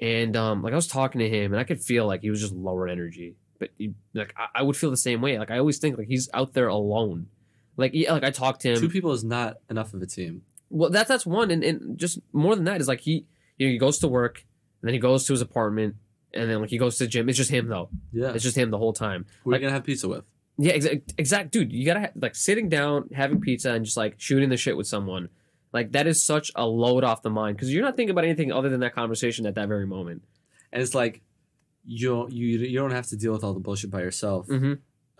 And 0.00 0.36
um, 0.36 0.62
like 0.62 0.72
I 0.72 0.76
was 0.76 0.86
talking 0.86 1.18
to 1.18 1.28
him, 1.28 1.52
and 1.52 1.58
I 1.60 1.64
could 1.64 1.80
feel 1.82 2.06
like 2.06 2.20
he 2.20 2.30
was 2.30 2.40
just 2.40 2.52
lower 2.54 2.86
energy. 2.86 3.34
But 3.58 3.70
he, 3.78 3.94
like 4.14 4.34
I, 4.36 4.46
I 4.60 4.62
would 4.62 4.76
feel 4.76 4.90
the 4.90 4.96
same 4.96 5.20
way. 5.20 5.38
Like 5.38 5.50
I 5.50 5.58
always 5.58 5.78
think 5.78 5.98
like 5.98 6.08
he's 6.08 6.28
out 6.32 6.52
there 6.52 6.68
alone. 6.68 7.26
Like 7.76 7.92
yeah, 7.94 8.12
like 8.12 8.24
I 8.24 8.30
talked 8.30 8.60
to 8.62 8.72
him. 8.72 8.80
Two 8.80 8.88
people 8.88 9.12
is 9.12 9.24
not 9.24 9.58
enough 9.70 9.94
of 9.94 10.02
a 10.02 10.06
team. 10.06 10.42
Well, 10.70 10.90
that's 10.90 11.08
that's 11.08 11.24
one, 11.26 11.50
and, 11.50 11.64
and 11.64 11.98
just 11.98 12.18
more 12.32 12.54
than 12.54 12.64
that 12.64 12.80
is 12.80 12.88
like 12.88 13.00
he 13.00 13.26
you 13.56 13.66
know 13.66 13.72
he 13.72 13.78
goes 13.78 13.98
to 13.98 14.08
work, 14.08 14.44
and 14.82 14.88
then 14.88 14.94
he 14.94 15.00
goes 15.00 15.24
to 15.26 15.32
his 15.32 15.40
apartment, 15.40 15.96
and 16.34 16.50
then 16.50 16.60
like 16.60 16.70
he 16.70 16.78
goes 16.78 16.98
to 16.98 17.04
the 17.04 17.08
gym. 17.08 17.28
It's 17.28 17.38
just 17.38 17.50
him 17.50 17.68
though. 17.68 17.88
Yeah. 18.12 18.32
It's 18.32 18.44
just 18.44 18.56
him 18.56 18.70
the 18.70 18.78
whole 18.78 18.92
time. 18.92 19.26
Who 19.44 19.50
are 19.50 19.52
like- 19.52 19.60
you 19.60 19.62
going 19.66 19.70
to 19.70 19.74
have 19.74 19.84
pizza 19.84 20.08
with? 20.08 20.24
Yeah, 20.60 20.72
exact, 20.72 21.14
exact, 21.16 21.52
dude. 21.52 21.72
You 21.72 21.86
gotta 21.86 22.00
ha- 22.00 22.10
like 22.16 22.34
sitting 22.34 22.68
down, 22.68 23.10
having 23.14 23.40
pizza, 23.40 23.72
and 23.72 23.84
just 23.84 23.96
like 23.96 24.16
shooting 24.18 24.48
the 24.48 24.56
shit 24.56 24.76
with 24.76 24.88
someone. 24.88 25.28
Like 25.72 25.92
that 25.92 26.08
is 26.08 26.24
such 26.24 26.50
a 26.56 26.66
load 26.66 27.04
off 27.04 27.22
the 27.22 27.30
mind 27.30 27.56
because 27.56 27.72
you're 27.72 27.84
not 27.84 27.94
thinking 27.96 28.10
about 28.10 28.24
anything 28.24 28.50
other 28.50 28.68
than 28.68 28.80
that 28.80 28.92
conversation 28.94 29.46
at 29.46 29.54
that 29.54 29.68
very 29.68 29.86
moment. 29.86 30.24
And 30.72 30.82
it's 30.82 30.94
like 30.96 31.22
you 31.88 32.08
don't, 32.08 32.30
you 32.30 32.58
you 32.58 32.78
don't 32.78 32.90
have 32.90 33.06
to 33.06 33.16
deal 33.16 33.32
with 33.32 33.42
all 33.42 33.54
the 33.54 33.60
bullshit 33.60 33.90
by 33.90 34.00
yourself. 34.00 34.46
Mm-hmm. 34.46 34.74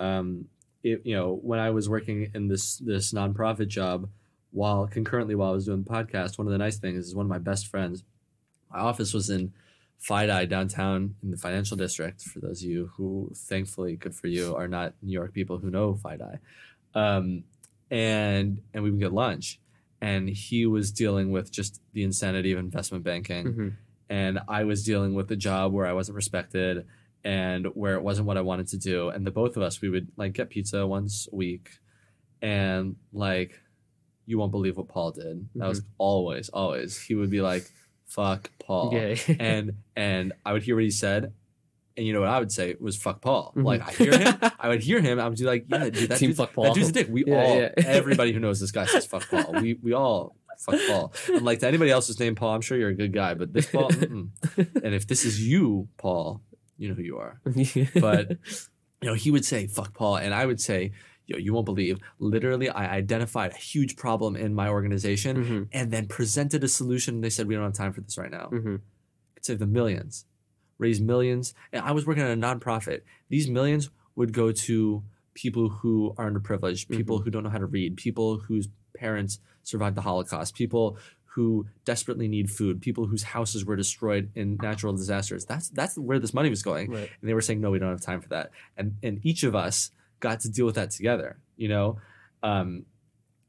Um, 0.05 0.45
it, 0.83 1.01
you 1.05 1.17
know, 1.17 1.41
when 1.43 1.59
I 1.59 1.71
was 1.71 1.89
working 1.89 2.31
in 2.35 2.49
this 2.49 2.77
this 2.77 3.13
nonprofit 3.13 3.69
job, 3.69 4.09
while 4.51 4.87
concurrently 4.87 5.35
while 5.35 5.51
I 5.51 5.55
was 5.55 5.65
doing 5.65 5.83
the 5.83 5.91
podcast, 5.91 6.37
one 6.37 6.47
of 6.47 6.53
the 6.53 6.59
nice 6.59 6.77
things 6.77 7.07
is 7.07 7.15
one 7.15 7.25
of 7.25 7.31
my 7.31 7.39
best 7.39 7.67
friends. 7.69 8.05
My 8.71 8.81
office 8.81 9.15
was 9.15 9.31
in 9.31 9.55
FiDi 10.07 10.47
downtown 10.47 11.15
in 11.23 11.31
the 11.31 11.39
financial 11.39 11.77
district. 11.77 12.21
For 12.21 12.39
those 12.39 12.63
of 12.63 12.69
you 12.69 12.91
who, 12.97 13.33
thankfully, 13.35 13.97
good 13.97 14.15
for 14.15 14.27
you, 14.27 14.55
are 14.55 14.69
not 14.69 14.93
New 15.03 15.13
York 15.13 15.33
people 15.33 15.57
who 15.57 15.71
know 15.71 15.95
FiDi, 15.95 16.39
um, 16.95 17.45
and 17.91 18.61
and 18.75 18.85
we 18.85 18.91
would 18.91 19.01
get 19.01 19.15
lunch, 19.15 19.59
and 20.03 20.29
he 20.29 20.67
was 20.67 20.93
dealing 20.93 21.31
with 21.31 21.51
just 21.51 21.81
the 21.95 22.05
insanity 22.05 22.53
of 22.53 22.59
investment 22.59 23.05
banking 23.05 23.47
Mm-hmm. 23.47 23.69
And 24.11 24.39
I 24.49 24.65
was 24.65 24.85
dealing 24.85 25.15
with 25.15 25.31
a 25.31 25.37
job 25.37 25.73
where 25.73 25.87
I 25.87 25.93
wasn't 25.93 26.17
respected 26.17 26.87
and 27.25 27.67
where 27.75 27.95
it 27.97 28.03
wasn't 28.03 28.27
what 28.27 28.37
I 28.37 28.43
wanted 28.43 28.69
to 28.69 28.79
do. 28.79 29.09
And 29.09 29.27
the 29.27 29.31
both 29.31 29.57
of 29.57 29.63
us, 29.63 29.81
we 29.81 29.89
would 29.89 30.09
like 30.17 30.33
get 30.35 30.51
pizza 30.51 30.87
once 30.87 31.29
a 31.33 31.37
week, 31.37 31.71
and 32.41 32.97
like, 33.13 33.61
you 34.27 34.39
won't 34.39 34.53
believe 34.53 34.77
what 34.77 34.89
Paul 34.89 35.11
did. 35.13 35.49
That 35.57 35.69
was 35.69 35.83
always, 35.99 36.49
always. 36.51 37.01
He 37.01 37.15
would 37.15 37.31
be 37.31 37.41
like, 37.41 37.71
"Fuck 38.07 38.51
Paul," 38.59 38.91
Yeah. 38.95 39.17
and 39.41 39.73
and 39.97 40.33
I 40.45 40.53
would 40.53 40.63
hear 40.63 40.75
what 40.77 40.85
he 40.85 40.91
said. 40.91 41.33
And 41.97 42.07
you 42.07 42.13
know 42.13 42.21
what 42.21 42.29
I 42.29 42.39
would 42.39 42.53
say 42.53 42.77
was 42.79 42.97
"fuck 42.97 43.21
Paul." 43.21 43.53
Mhm. 43.57 43.65
Like 43.65 43.83
I 43.89 43.91
hear 43.93 44.17
him, 44.17 44.37
I 44.61 44.69
would 44.69 44.83
hear 44.83 45.01
him. 45.01 45.19
I 45.19 45.29
would 45.29 45.37
be 45.39 45.45
like, 45.45 45.65
"Yeah, 45.69 45.89
dude, 45.91 46.11
that 46.11 46.19
Team 46.19 46.31
dude, 46.31 46.37
fuck 46.37 46.53
Paul. 46.53 46.65
that 46.65 46.75
dude's 46.75 46.91
a 46.91 46.93
dick." 46.93 47.09
We 47.11 47.25
Yeah, 47.27 47.43
all, 47.43 47.57
yeah. 47.57 47.71
everybody 47.79 48.33
who 48.33 48.39
knows 48.39 48.61
this 48.61 48.71
guy 48.71 48.87
says 48.87 49.05
"fuck 49.07 49.29
Paul." 49.29 49.55
We 49.61 49.75
we 49.83 49.95
all 49.95 50.37
fuck 50.59 50.79
Paul. 50.87 51.13
And 51.29 51.45
like 51.45 51.61
to 51.61 51.69
anybody 51.69 51.91
else's 51.91 52.19
name, 52.21 52.35
Paul, 52.35 52.55
I'm 52.55 52.61
sure 52.61 52.77
you're 52.77 52.91
a 52.91 52.95
good 52.95 53.13
guy, 53.13 53.35
but 53.35 53.53
this 53.53 53.67
Paul, 53.67 53.91
mm-mm. 53.91 54.29
and 54.57 54.95
if 54.95 55.07
this 55.07 55.25
is 55.25 55.41
you, 55.41 55.89
Paul, 55.97 56.43
you 56.77 56.89
know 56.89 56.95
who 56.95 57.03
you 57.03 57.19
are. 57.19 57.41
But 58.01 58.31
you 59.01 59.09
know, 59.09 59.15
he 59.15 59.31
would 59.31 59.45
say 59.45 59.67
"fuck 59.67 59.95
Paul," 59.95 60.17
and 60.17 60.35
I 60.35 60.45
would 60.47 60.61
say, 60.61 60.93
"Yo, 61.27 61.39
you 61.39 61.53
won't 61.55 61.67
believe." 61.67 61.99
Literally, 62.19 62.69
I 62.69 62.95
identified 62.95 63.53
a 63.53 63.57
huge 63.57 63.97
problem 63.97 64.37
in 64.37 64.55
my 64.55 64.69
organization, 64.69 65.45
hmm 65.45 65.63
and 65.73 65.91
then 65.91 66.07
presented 66.07 66.65
a 66.65 66.69
solution. 66.69 67.17
And 67.17 67.25
they 67.25 67.31
said, 67.31 67.47
"We 67.47 67.55
don't 67.55 67.65
have 67.65 67.75
time 67.75 67.93
for 67.93 68.01
this 68.01 68.19
right 68.19 68.31
now." 68.31 68.49
hmm 68.49 68.77
Could 69.35 69.45
save 69.45 69.59
them 69.59 69.73
millions, 69.73 70.25
raise 70.79 71.01
millions. 71.01 71.55
And 71.73 71.85
I 71.85 71.93
was 71.93 72.07
working 72.07 72.25
at 72.25 72.31
a 72.31 72.37
nonprofit. 72.37 73.03
These 73.29 73.49
millions 73.49 73.91
would 74.17 74.33
go 74.33 74.51
to 74.51 75.05
people 75.35 75.69
who 75.69 76.15
are 76.19 76.29
underprivileged, 76.29 76.89
people 76.89 77.21
who 77.21 77.31
don't 77.31 77.45
know 77.45 77.51
how 77.51 77.59
to 77.59 77.67
read, 77.67 77.97
people 77.97 78.39
whose 78.39 78.69
parents 78.97 79.39
survived 79.69 79.97
the 79.97 80.01
Holocaust, 80.11 80.55
people 80.55 80.87
who 81.35 81.67
desperately 81.85 82.27
need 82.37 82.47
food, 82.59 82.75
people 82.89 83.05
whose 83.07 83.23
houses 83.37 83.61
were 83.65 83.77
destroyed 83.77 84.25
in 84.35 84.47
natural 84.69 84.93
disasters. 85.03 85.45
That's 85.51 85.69
that's 85.79 85.97
where 86.09 86.19
this 86.19 86.35
money 86.39 86.51
was 86.51 86.63
going. 86.71 86.87
Right. 86.91 87.11
And 87.21 87.29
they 87.29 87.35
were 87.35 87.41
saying, 87.49 87.61
no, 87.61 87.71
we 87.71 87.79
don't 87.79 87.91
have 87.97 88.01
time 88.11 88.21
for 88.21 88.31
that. 88.37 88.51
And 88.77 88.97
and 89.07 89.15
each 89.31 89.43
of 89.45 89.55
us 89.55 89.91
got 90.21 90.41
to 90.41 90.49
deal 90.51 90.67
with 90.67 90.75
that 90.81 90.91
together, 90.91 91.31
you 91.57 91.69
know? 91.69 91.87
Um, 92.43 92.87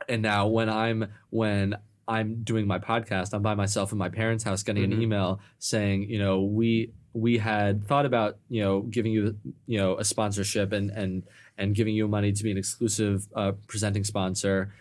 and 0.08 0.22
now 0.22 0.48
when 0.48 0.70
I'm 0.70 1.00
when 1.32 1.76
I'm 2.08 2.42
doing 2.44 2.66
my 2.66 2.80
podcast. 2.80 3.34
I'm 3.34 3.44
by 3.44 3.54
myself 3.54 3.92
in 3.92 4.00
my 4.00 4.10
parents' 4.10 4.44
house, 4.44 4.64
getting 4.64 4.82
Mhm. 4.90 4.94
an 4.96 5.02
email 5.04 5.40
saying, 5.60 6.10
you 6.10 6.18
know, 6.18 6.42
we 6.60 6.92
we 7.14 7.38
had 7.38 7.86
thought 7.90 8.06
about 8.12 8.38
you 8.50 8.62
know 8.64 8.82
giving 8.82 9.12
you 9.12 9.36
you 9.68 9.78
know 9.78 9.92
a 9.98 10.04
sponsorship 10.04 10.72
and 10.72 10.90
and 10.92 11.24
and 11.58 11.76
giving 11.76 11.94
you 11.96 12.08
money 12.08 12.32
to 12.32 12.42
be 12.44 12.52
an 12.52 12.58
exclusive 12.58 13.28
uh, 13.36 13.52
presenting 13.68 14.04
sponsor. 14.04 14.74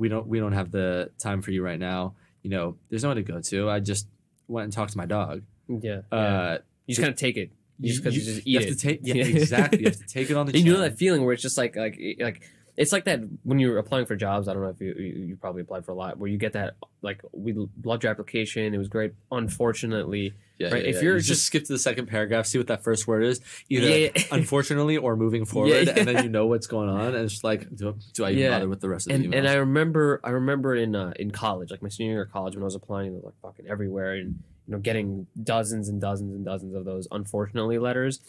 We 0.00 0.08
don't 0.08 0.26
we 0.26 0.38
don't 0.40 0.52
have 0.52 0.70
the 0.70 1.10
time 1.18 1.42
for 1.42 1.50
you 1.50 1.62
right 1.62 1.78
now. 1.78 2.14
You 2.42 2.50
know, 2.50 2.76
there's 2.88 3.02
no 3.02 3.10
one 3.10 3.16
to 3.16 3.22
go 3.22 3.40
to. 3.40 3.68
I 3.70 3.80
just 3.80 4.08
went 4.48 4.64
and 4.64 4.72
talked 4.72 4.92
to 4.92 4.98
my 4.98 5.06
dog. 5.06 5.42
Yeah. 5.68 6.00
yeah. 6.10 6.18
Uh, 6.18 6.58
you 6.86 6.94
just 6.94 7.00
kind 7.02 7.12
of 7.12 7.18
take 7.18 7.36
it. 7.36 7.52
You 7.78 7.90
just, 7.92 8.02
'cause 8.02 8.14
you, 8.14 8.20
just 8.22 8.46
eat 8.46 8.54
have 8.60 8.70
it. 8.70 8.74
to 8.74 8.76
take 8.76 9.00
yeah, 9.04 9.14
exactly. 9.24 9.80
You 9.80 9.84
have 9.86 9.96
to 9.98 10.06
take 10.06 10.30
it 10.30 10.36
on 10.36 10.46
the 10.46 10.58
you 10.58 10.72
know 10.72 10.80
that 10.80 10.98
feeling 10.98 11.22
where 11.24 11.32
it's 11.34 11.42
just 11.42 11.56
like 11.58 11.76
like 11.76 11.98
like 12.18 12.42
it's 12.80 12.92
like 12.92 13.04
that 13.04 13.20
when 13.44 13.58
you're 13.58 13.76
applying 13.78 14.06
for 14.06 14.16
jobs. 14.16 14.48
I 14.48 14.54
don't 14.54 14.62
know 14.62 14.70
if 14.70 14.80
you 14.80 14.94
you, 14.98 15.24
you 15.28 15.36
probably 15.36 15.62
applied 15.62 15.84
for 15.84 15.92
a 15.92 15.94
lot 15.94 16.18
where 16.18 16.30
you 16.30 16.38
get 16.38 16.54
that 16.54 16.74
like 17.02 17.20
we 17.32 17.54
loved 17.84 18.02
your 18.04 18.10
application. 18.10 18.74
It 18.74 18.78
was 18.78 18.88
great. 18.88 19.12
Unfortunately, 19.30 20.34
Yeah, 20.58 20.68
Right, 20.72 20.82
yeah, 20.84 20.90
if 20.90 20.96
yeah. 20.96 21.02
you're 21.02 21.14
You 21.14 21.18
just- 21.20 21.28
just 21.28 21.44
skip 21.46 21.64
to 21.64 21.72
the 21.72 21.78
second 21.78 22.06
paragraph, 22.06 22.46
see 22.46 22.58
what 22.58 22.66
that 22.68 22.82
first 22.82 23.06
word 23.06 23.22
is, 23.24 23.40
either 23.68 24.10
unfortunately 24.32 24.96
or 24.96 25.16
moving 25.16 25.44
forward, 25.44 25.88
and 25.88 26.06
then 26.08 26.24
you 26.24 26.30
know 26.30 26.46
what's 26.46 26.66
going 26.66 26.88
on, 26.88 27.14
and 27.14 27.24
it's 27.24 27.42
like, 27.44 27.74
do, 27.74 27.94
do 28.14 28.24
I 28.24 28.30
even 28.32 28.50
bother 28.50 28.68
with 28.68 28.80
the 28.80 28.88
rest 28.88 29.06
of 29.06 29.10
the 29.10 29.14
and 29.16 29.24
email? 29.26 29.38
and 29.40 29.48
I 29.48 29.54
remember 29.54 30.20
I 30.24 30.30
remember 30.30 30.74
in 30.74 30.94
uh, 30.96 31.12
in 31.16 31.30
college, 31.30 31.70
like 31.70 31.82
my 31.82 31.88
senior 31.90 32.12
year 32.12 32.22
of 32.22 32.32
college, 32.32 32.54
when 32.54 32.62
I 32.62 32.64
was 32.72 32.74
applying 32.74 33.20
like 33.22 33.34
fucking 33.42 33.66
everywhere, 33.68 34.12
and 34.14 34.38
you 34.66 34.72
know 34.72 34.78
getting 34.78 35.26
dozens 35.42 35.88
and 35.88 36.00
dozens 36.00 36.34
and 36.34 36.44
dozens 36.44 36.74
of 36.74 36.84
those 36.84 37.06
unfortunately 37.10 37.78
letters. 37.78 38.20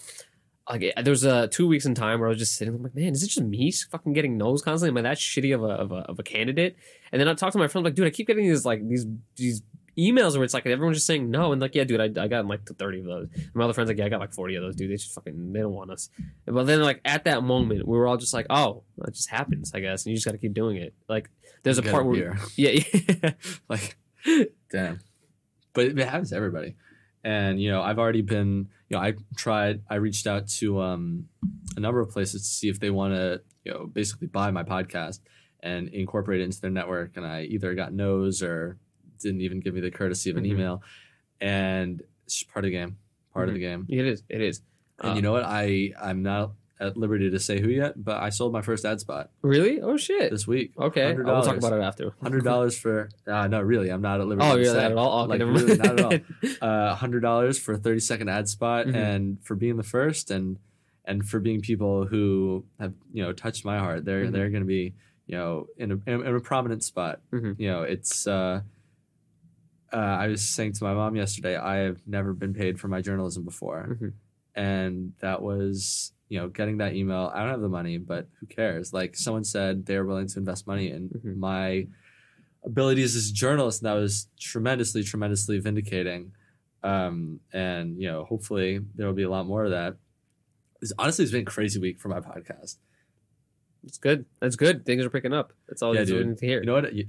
Like 0.69 0.93
there 1.03 1.11
was 1.11 1.25
uh, 1.25 1.47
two 1.47 1.67
weeks 1.67 1.85
in 1.85 1.95
time 1.95 2.19
where 2.19 2.29
I 2.29 2.31
was 2.31 2.39
just 2.39 2.55
sitting, 2.55 2.75
I'm 2.75 2.83
like, 2.83 2.95
man, 2.95 3.13
is 3.13 3.23
it 3.23 3.27
just 3.27 3.41
me 3.41 3.71
fucking 3.71 4.13
getting 4.13 4.37
no's 4.37 4.61
constantly? 4.61 4.97
Am 4.97 5.05
I 5.05 5.09
that 5.09 5.17
shitty 5.17 5.53
of 5.53 5.63
a, 5.63 5.67
of 5.67 5.91
a 5.91 5.95
of 5.95 6.19
a 6.19 6.23
candidate? 6.23 6.77
And 7.11 7.19
then 7.19 7.27
I 7.27 7.33
talked 7.33 7.53
to 7.53 7.59
my 7.59 7.67
friend, 7.67 7.83
like, 7.83 7.95
dude, 7.95 8.07
I 8.07 8.11
keep 8.11 8.27
getting 8.27 8.47
these 8.47 8.65
like 8.65 8.87
these 8.87 9.05
these 9.35 9.63
emails 9.97 10.35
where 10.35 10.43
it's 10.43 10.53
like 10.53 10.65
everyone's 10.65 10.97
just 10.97 11.07
saying 11.07 11.29
no, 11.29 11.51
and 11.51 11.61
like, 11.61 11.75
yeah, 11.75 11.83
dude, 11.83 11.99
I, 11.99 12.23
I 12.23 12.27
got 12.27 12.45
like 12.45 12.65
thirty 12.65 12.99
of 12.99 13.05
those. 13.05 13.27
And 13.33 13.55
my 13.55 13.63
other 13.65 13.73
friends 13.73 13.89
like, 13.89 13.97
yeah, 13.97 14.05
I 14.05 14.09
got 14.09 14.19
like 14.19 14.33
forty 14.33 14.55
of 14.55 14.63
those, 14.63 14.75
dude. 14.75 14.89
They 14.89 14.95
just 14.95 15.13
fucking 15.13 15.53
they 15.53 15.59
don't 15.59 15.73
want 15.73 15.91
us. 15.91 16.09
But 16.45 16.65
then 16.65 16.81
like 16.81 17.01
at 17.05 17.25
that 17.25 17.43
moment, 17.43 17.87
we 17.87 17.97
were 17.97 18.07
all 18.07 18.17
just 18.17 18.33
like, 18.33 18.47
oh, 18.49 18.83
it 19.05 19.13
just 19.13 19.29
happens, 19.29 19.71
I 19.73 19.79
guess, 19.79 20.05
and 20.05 20.11
you 20.11 20.17
just 20.17 20.25
got 20.25 20.33
to 20.33 20.37
keep 20.37 20.53
doing 20.53 20.77
it. 20.77 20.93
Like 21.09 21.29
there's 21.63 21.77
a 21.77 21.81
Get 21.81 21.91
part 21.91 22.05
where 22.05 22.37
yeah, 22.55 22.69
yeah. 22.69 23.31
like, 23.69 23.97
damn. 24.71 24.99
But 25.73 25.85
it 25.85 25.97
happens 25.97 26.31
to 26.31 26.35
everybody, 26.35 26.75
and 27.23 27.61
you 27.61 27.69
know, 27.71 27.81
I've 27.81 27.99
already 27.99 28.21
been, 28.21 28.69
you 28.89 28.97
know, 28.97 28.99
I 28.99 29.13
tried, 29.35 29.81
I 29.89 29.95
reached 29.95 30.27
out 30.27 30.47
to 30.59 30.81
um, 30.81 31.27
a 31.77 31.79
number 31.79 31.99
of 32.01 32.09
places 32.09 32.41
to 32.43 32.47
see 32.47 32.69
if 32.69 32.79
they 32.79 32.89
want 32.89 33.13
to, 33.13 33.41
you 33.63 33.71
know, 33.71 33.85
basically 33.85 34.27
buy 34.27 34.49
my 34.51 34.63
podcast 34.63 35.19
and 35.61 35.89
incorporate 35.89 36.41
it 36.41 36.45
into 36.45 36.59
their 36.61 36.71
network, 36.71 37.17
and 37.17 37.25
I 37.25 37.43
either 37.43 37.73
got 37.75 37.93
no's 37.93 38.41
or 38.41 38.77
didn't 39.19 39.41
even 39.41 39.59
give 39.59 39.73
me 39.75 39.81
the 39.81 39.91
courtesy 39.91 40.31
of 40.31 40.37
an 40.37 40.43
Mhm. 40.45 40.47
email, 40.53 40.83
and 41.39 42.01
it's 42.25 42.39
just 42.39 42.51
part 42.51 42.65
of 42.65 42.71
the 42.71 42.77
game, 42.77 42.97
part 43.33 43.47
of 43.47 43.53
the 43.53 43.59
game. 43.59 43.85
it 43.89 44.05
is, 44.05 44.23
it 44.29 44.41
is. 44.41 44.61
And 44.99 45.11
Uh, 45.11 45.15
you 45.15 45.21
know 45.21 45.31
what? 45.31 45.43
I 45.45 45.93
I'm 46.01 46.21
not 46.23 46.53
at 46.81 46.97
liberty 46.97 47.29
to 47.29 47.39
say 47.39 47.61
who 47.61 47.69
yet, 47.69 48.03
but 48.03 48.17
I 48.21 48.29
sold 48.29 48.51
my 48.51 48.61
first 48.61 48.83
ad 48.85 48.99
spot 48.99 49.29
really? 49.43 49.79
Oh 49.81 49.95
shit. 49.97 50.31
this 50.31 50.47
week. 50.47 50.73
Okay, 50.77 51.13
Oh, 51.17 51.23
we'll 51.23 51.41
talk 51.43 51.55
about 51.57 51.73
it 51.73 51.81
after. 51.81 52.11
Hundred 52.21 52.43
dollars 52.43 52.77
for 52.77 53.07
uh, 53.27 53.47
no, 53.47 53.61
really, 53.61 53.89
I'm 53.89 54.01
not 54.01 54.19
at 54.19 54.27
liberty. 54.27 54.47
Oh, 54.49 54.55
to 54.57 54.61
you're 54.63 54.73
say. 54.73 54.81
not 54.81 54.91
at 54.91 54.97
all. 54.97 55.21
Okay, 55.23 55.29
Like, 55.29 55.39
never 55.39 55.51
really, 55.51 55.77
not 55.77 55.99
at 55.99 56.05
all. 56.05 56.19
Uh, 56.69 56.95
hundred 56.95 57.21
dollars 57.21 57.57
for 57.59 57.73
a 57.73 57.77
thirty 57.77 57.99
second 57.99 58.27
ad 58.29 58.49
spot, 58.49 58.87
Mhm. 58.87 58.95
and 58.95 59.43
for 59.45 59.55
being 59.55 59.77
the 59.77 59.83
first, 59.83 60.31
and 60.31 60.57
and 61.05 61.27
for 61.27 61.39
being 61.39 61.61
people 61.61 62.05
who 62.05 62.65
have 62.79 62.93
you 63.13 63.23
know 63.23 63.31
touched 63.31 63.63
my 63.63 63.77
heart. 63.79 64.03
They're 64.05 64.25
Mhm. 64.25 64.31
they're 64.33 64.49
going 64.49 64.63
to 64.63 64.67
be 64.67 64.93
you 65.27 65.37
know 65.37 65.67
in 65.77 65.91
a 65.91 66.11
in 66.11 66.35
a 66.35 66.39
prominent 66.39 66.83
spot. 66.83 67.21
Mhm. 67.31 67.55
You 67.59 67.69
know, 67.69 67.81
it's. 67.83 68.25
Uh, 68.27 68.61
uh, 69.93 69.97
I 69.97 70.27
was 70.27 70.41
saying 70.47 70.73
to 70.73 70.83
my 70.85 70.93
mom 70.93 71.15
yesterday, 71.15 71.57
I 71.57 71.77
have 71.77 71.99
never 72.07 72.33
been 72.33 72.53
paid 72.53 72.79
for 72.79 72.87
my 72.87 73.01
journalism 73.01 73.43
before, 73.43 73.97
Mhm. 74.01 74.13
and 74.55 75.13
that 75.19 75.41
was 75.41 76.13
you 76.31 76.39
know 76.39 76.47
getting 76.47 76.77
that 76.77 76.93
email. 76.95 77.29
I 77.33 77.39
don't 77.41 77.49
have 77.49 77.61
the 77.61 77.67
money, 77.79 77.97
but 77.97 78.27
who 78.39 78.45
cares? 78.47 78.93
Like 78.93 79.15
someone 79.15 79.43
said, 79.43 79.85
they're 79.85 80.05
willing 80.05 80.27
to 80.27 80.39
invest 80.39 80.65
money 80.65 80.89
in 80.89 81.09
Mhm. 81.09 81.35
my 81.37 81.87
abilities 82.63 83.15
as 83.15 83.29
a 83.29 83.33
journalist, 83.33 83.81
and 83.81 83.87
that 83.89 83.93
was 83.99 84.27
tremendously, 84.39 85.03
tremendously 85.03 85.59
vindicating. 85.59 86.31
Um, 86.83 87.39
and 87.53 87.99
you 88.01 88.07
know, 88.07 88.23
hopefully 88.23 88.79
there 88.95 89.07
will 89.07 89.13
be 89.13 89.23
a 89.23 89.29
lot 89.29 89.45
more 89.45 89.65
of 89.65 89.71
that. 89.71 89.97
It's, 90.81 90.93
honestly, 90.97 91.23
it's 91.23 91.31
been 91.31 91.41
a 91.41 91.45
crazy 91.57 91.79
week 91.79 91.99
for 91.99 92.07
my 92.09 92.19
podcast. 92.21 92.77
It's 93.83 93.97
good. 93.97 94.25
That's 94.39 94.55
good. 94.55 94.85
Things 94.85 95.03
are 95.05 95.09
picking 95.09 95.33
up. 95.33 95.53
That's 95.67 95.81
all 95.81 95.93
Yeah, 95.93 96.01
that's 96.01 96.11
what 96.11 96.17
we 96.17 96.23
dude. 96.23 96.29
need 96.29 96.37
to 96.39 96.45
hear. 96.45 96.59
You 96.61 96.65
know 96.67 96.73
what? 96.73 96.93
You, 96.93 97.07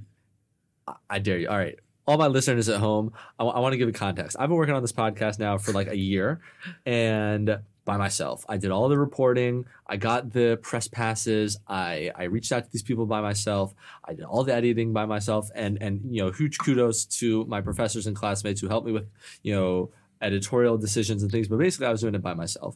I, 0.87 0.93
I 1.09 1.19
dare 1.19 1.37
you. 1.39 1.47
All 1.47 1.57
right. 1.57 1.79
All 2.05 2.17
my 2.17 2.27
listeners 2.27 2.67
at 2.67 2.79
home, 2.81 3.13
I 3.39 3.43
want 3.43 3.71
to 3.73 3.77
give 3.77 3.87
a 3.87 3.93
context. 3.93 4.35
I've 4.39 4.49
been 4.49 4.57
working 4.57 4.75
on 4.75 4.81
this 4.81 4.91
podcast 4.91 5.39
now 5.39 5.57
for 5.57 5.71
like 5.71 5.87
a 5.87 5.95
year 5.97 6.41
and 6.85 7.59
by 7.85 7.97
myself. 7.97 8.45
I 8.47 8.57
did 8.57 8.71
all 8.71 8.89
the 8.89 8.97
reporting. 8.97 9.65
I 9.87 9.97
got 9.97 10.31
the 10.31 10.59
press 10.61 10.87
passes. 10.87 11.57
I, 11.67 12.11
I 12.15 12.23
reached 12.23 12.51
out 12.51 12.63
to 12.63 12.71
these 12.71 12.83
people 12.83 13.05
by 13.05 13.21
myself. 13.21 13.73
I 14.05 14.13
did 14.13 14.25
all 14.25 14.43
the 14.43 14.53
editing 14.53 14.93
by 14.93 15.05
myself. 15.05 15.49
And, 15.53 15.81
and, 15.81 16.01
you 16.09 16.23
know, 16.23 16.31
huge 16.31 16.57
kudos 16.59 17.05
to 17.05 17.45
my 17.45 17.61
professors 17.61 18.07
and 18.07 18.15
classmates 18.15 18.61
who 18.61 18.67
helped 18.67 18.87
me 18.87 18.93
with, 18.93 19.09
you 19.41 19.53
know, 19.53 19.91
editorial 20.21 20.77
decisions 20.77 21.23
and 21.23 21.31
things. 21.31 21.47
But 21.47 21.59
basically, 21.59 21.87
I 21.87 21.91
was 21.91 22.01
doing 22.01 22.15
it 22.15 22.21
by 22.21 22.33
myself. 22.33 22.75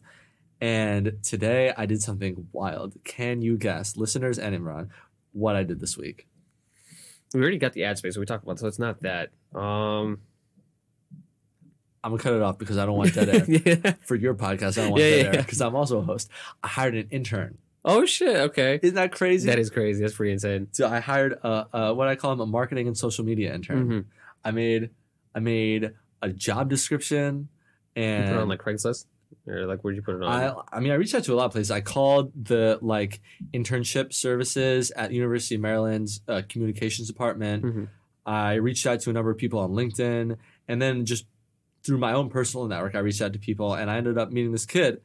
And 0.59 1.19
today 1.23 1.73
I 1.77 1.85
did 1.85 2.01
something 2.01 2.47
wild. 2.51 2.95
Can 3.03 3.41
you 3.41 3.57
guess, 3.57 3.95
listeners 3.95 4.39
and 4.39 4.55
Imran, 4.55 4.89
what 5.31 5.55
I 5.55 5.63
did 5.63 5.79
this 5.79 5.97
week? 5.97 6.27
we 7.33 7.41
already 7.41 7.57
got 7.57 7.73
the 7.73 7.83
ad 7.83 7.97
space. 7.97 8.17
We 8.17 8.25
talked 8.25 8.43
about, 8.43 8.59
so 8.59 8.67
it's 8.67 8.79
not 8.79 9.01
that. 9.01 9.31
Um, 9.53 10.19
I'm 12.07 12.11
gonna 12.13 12.23
cut 12.23 12.33
it 12.33 12.41
off 12.41 12.57
because 12.57 12.77
I 12.77 12.85
don't 12.85 12.95
want 12.97 13.13
dead 13.13 13.27
air 13.29 13.45
yeah. 13.83 13.93
for 14.01 14.15
your 14.15 14.33
podcast. 14.33 14.77
I 14.77 14.83
don't 14.83 14.91
want 14.91 15.03
Yeah, 15.03 15.09
dead 15.09 15.25
yeah, 15.25 15.39
air 15.39 15.43
because 15.43 15.59
I'm 15.61 15.75
also 15.75 15.99
a 15.99 16.03
host. 16.03 16.29
I 16.63 16.67
hired 16.69 16.95
an 16.95 17.07
intern. 17.11 17.57
Oh 17.83 18.05
shit. 18.05 18.35
Okay. 18.37 18.79
Isn't 18.81 18.95
that 18.95 19.11
crazy? 19.11 19.47
That 19.49 19.59
is 19.59 19.69
crazy. 19.69 20.01
That's 20.01 20.13
pretty 20.15 20.31
insane. 20.31 20.67
So 20.71 20.87
I 20.87 20.99
hired 21.01 21.33
a, 21.43 21.67
a 21.73 21.93
what 21.93 22.07
I 22.07 22.15
call 22.15 22.31
him 22.31 22.39
a 22.39 22.45
marketing 22.45 22.87
and 22.87 22.97
social 22.97 23.25
media 23.25 23.53
intern. 23.53 23.87
Mhm. 23.89 24.05
I 24.45 24.51
made 24.51 24.89
I 25.35 25.39
made 25.39 25.91
a 26.21 26.29
job 26.29 26.69
description 26.69 27.49
You 27.95 28.03
and 28.03 28.25
put 28.27 28.35
it 28.35 28.41
on 28.41 28.47
like 28.47 28.61
Craigslist, 28.63 29.05
or 29.45 29.65
like 29.67 29.81
where'd 29.81 29.95
you 29.97 30.01
put 30.01 30.15
it 30.15 30.23
on? 30.23 30.31
I, 30.31 30.77
I 30.77 30.79
mean, 30.79 30.91
I 30.91 30.95
reached 30.95 31.13
out 31.13 31.23
to 31.25 31.33
a 31.33 31.35
lot 31.35 31.45
of 31.45 31.51
places. 31.51 31.71
I 31.71 31.81
called 31.81 32.31
the 32.41 32.79
like 32.81 33.19
internship 33.53 34.13
services 34.13 34.91
at 34.91 35.11
University 35.11 35.55
of 35.55 35.61
Maryland's 35.61 36.21
uh, 36.27 36.41
communications 36.47 37.07
department. 37.09 37.63
Mhm. 37.65 37.87
I 38.25 38.53
reached 38.55 38.85
out 38.87 38.99
to 39.01 39.09
a 39.09 39.13
number 39.13 39.29
of 39.31 39.37
people 39.37 39.59
on 39.59 39.71
LinkedIn, 39.71 40.37
and 40.67 40.81
then 40.81 41.05
just 41.05 41.25
through 41.87 41.97
my 41.97 42.11
own 42.13 42.29
personal 42.29 42.67
network, 42.67 42.95
I 42.95 42.99
reached 42.99 43.21
out 43.21 43.31
to 43.33 43.39
people, 43.39 43.73
and 43.73 43.89
I 43.89 43.95
ended 43.97 44.17
up 44.17 44.29
meeting 44.31 44.51
this 44.51 44.65
kid, 44.65 45.01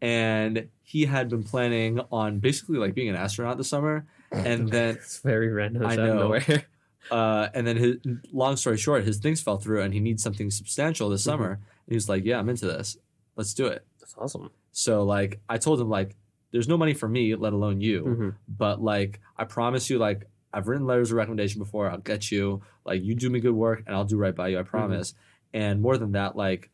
and 0.00 0.68
he 0.82 1.04
had 1.04 1.28
been 1.28 1.42
planning 1.42 2.00
on 2.10 2.38
basically 2.38 2.78
like 2.78 2.94
being 2.94 3.08
an 3.08 3.16
astronaut 3.16 3.58
this 3.58 3.68
summer, 3.68 4.06
and 4.30 4.68
then 4.68 4.94
it's 4.94 5.18
very 5.24 5.48
random. 5.48 5.84
I 5.84 5.90
It's 5.94 5.98
out 5.98 6.08
of 6.08 6.14
know. 6.14 6.20
nowhere. 6.22 6.64
uh, 7.10 7.48
and 7.52 7.66
then 7.66 7.76
his 7.76 7.96
long 8.32 8.56
story 8.56 8.76
short, 8.78 9.04
his 9.04 9.18
things 9.18 9.40
fell 9.40 9.58
through, 9.58 9.82
and 9.82 9.92
he 9.92 9.98
needs 10.00 10.22
something 10.22 10.50
substantial 10.50 11.08
this 11.10 11.22
Mhm. 11.22 11.24
summer. 11.24 11.50
And 11.52 11.88
he 11.88 11.94
was 11.94 12.08
like, 12.08 12.24
"Yeah, 12.24 12.38
I'm 12.38 12.48
into 12.48 12.66
this. 12.66 12.96
Let's 13.36 13.52
do 13.54 13.66
it." 13.66 13.84
That's 13.98 14.14
awesome. 14.16 14.50
So 14.72 15.02
like 15.02 15.40
I 15.48 15.58
told 15.58 15.80
him 15.80 15.88
like 15.88 16.14
there's 16.52 16.68
no 16.68 16.76
money 16.76 16.94
for 16.94 17.08
me, 17.08 17.34
let 17.34 17.52
alone 17.52 17.80
you. 17.80 18.04
Mhm. 18.04 18.34
But 18.48 18.80
like 18.80 19.20
I 19.36 19.44
promise 19.44 19.90
you, 19.90 19.98
like 19.98 20.28
I've 20.52 20.66
written 20.68 20.86
letters 20.86 21.10
of 21.10 21.16
recommendation 21.16 21.58
before. 21.58 21.90
I'll 21.90 21.98
get 21.98 22.30
you. 22.32 22.62
Like 22.84 23.02
you 23.02 23.14
do 23.14 23.28
me 23.30 23.40
good 23.40 23.54
work, 23.54 23.82
and 23.86 23.94
I'll 23.94 24.04
do 24.04 24.16
right 24.16 24.34
by 24.34 24.48
you. 24.48 24.58
I 24.58 24.62
promise. 24.62 25.14
And 25.52 25.80
more 25.82 25.96
than 25.98 26.12
that, 26.12 26.36
like 26.36 26.70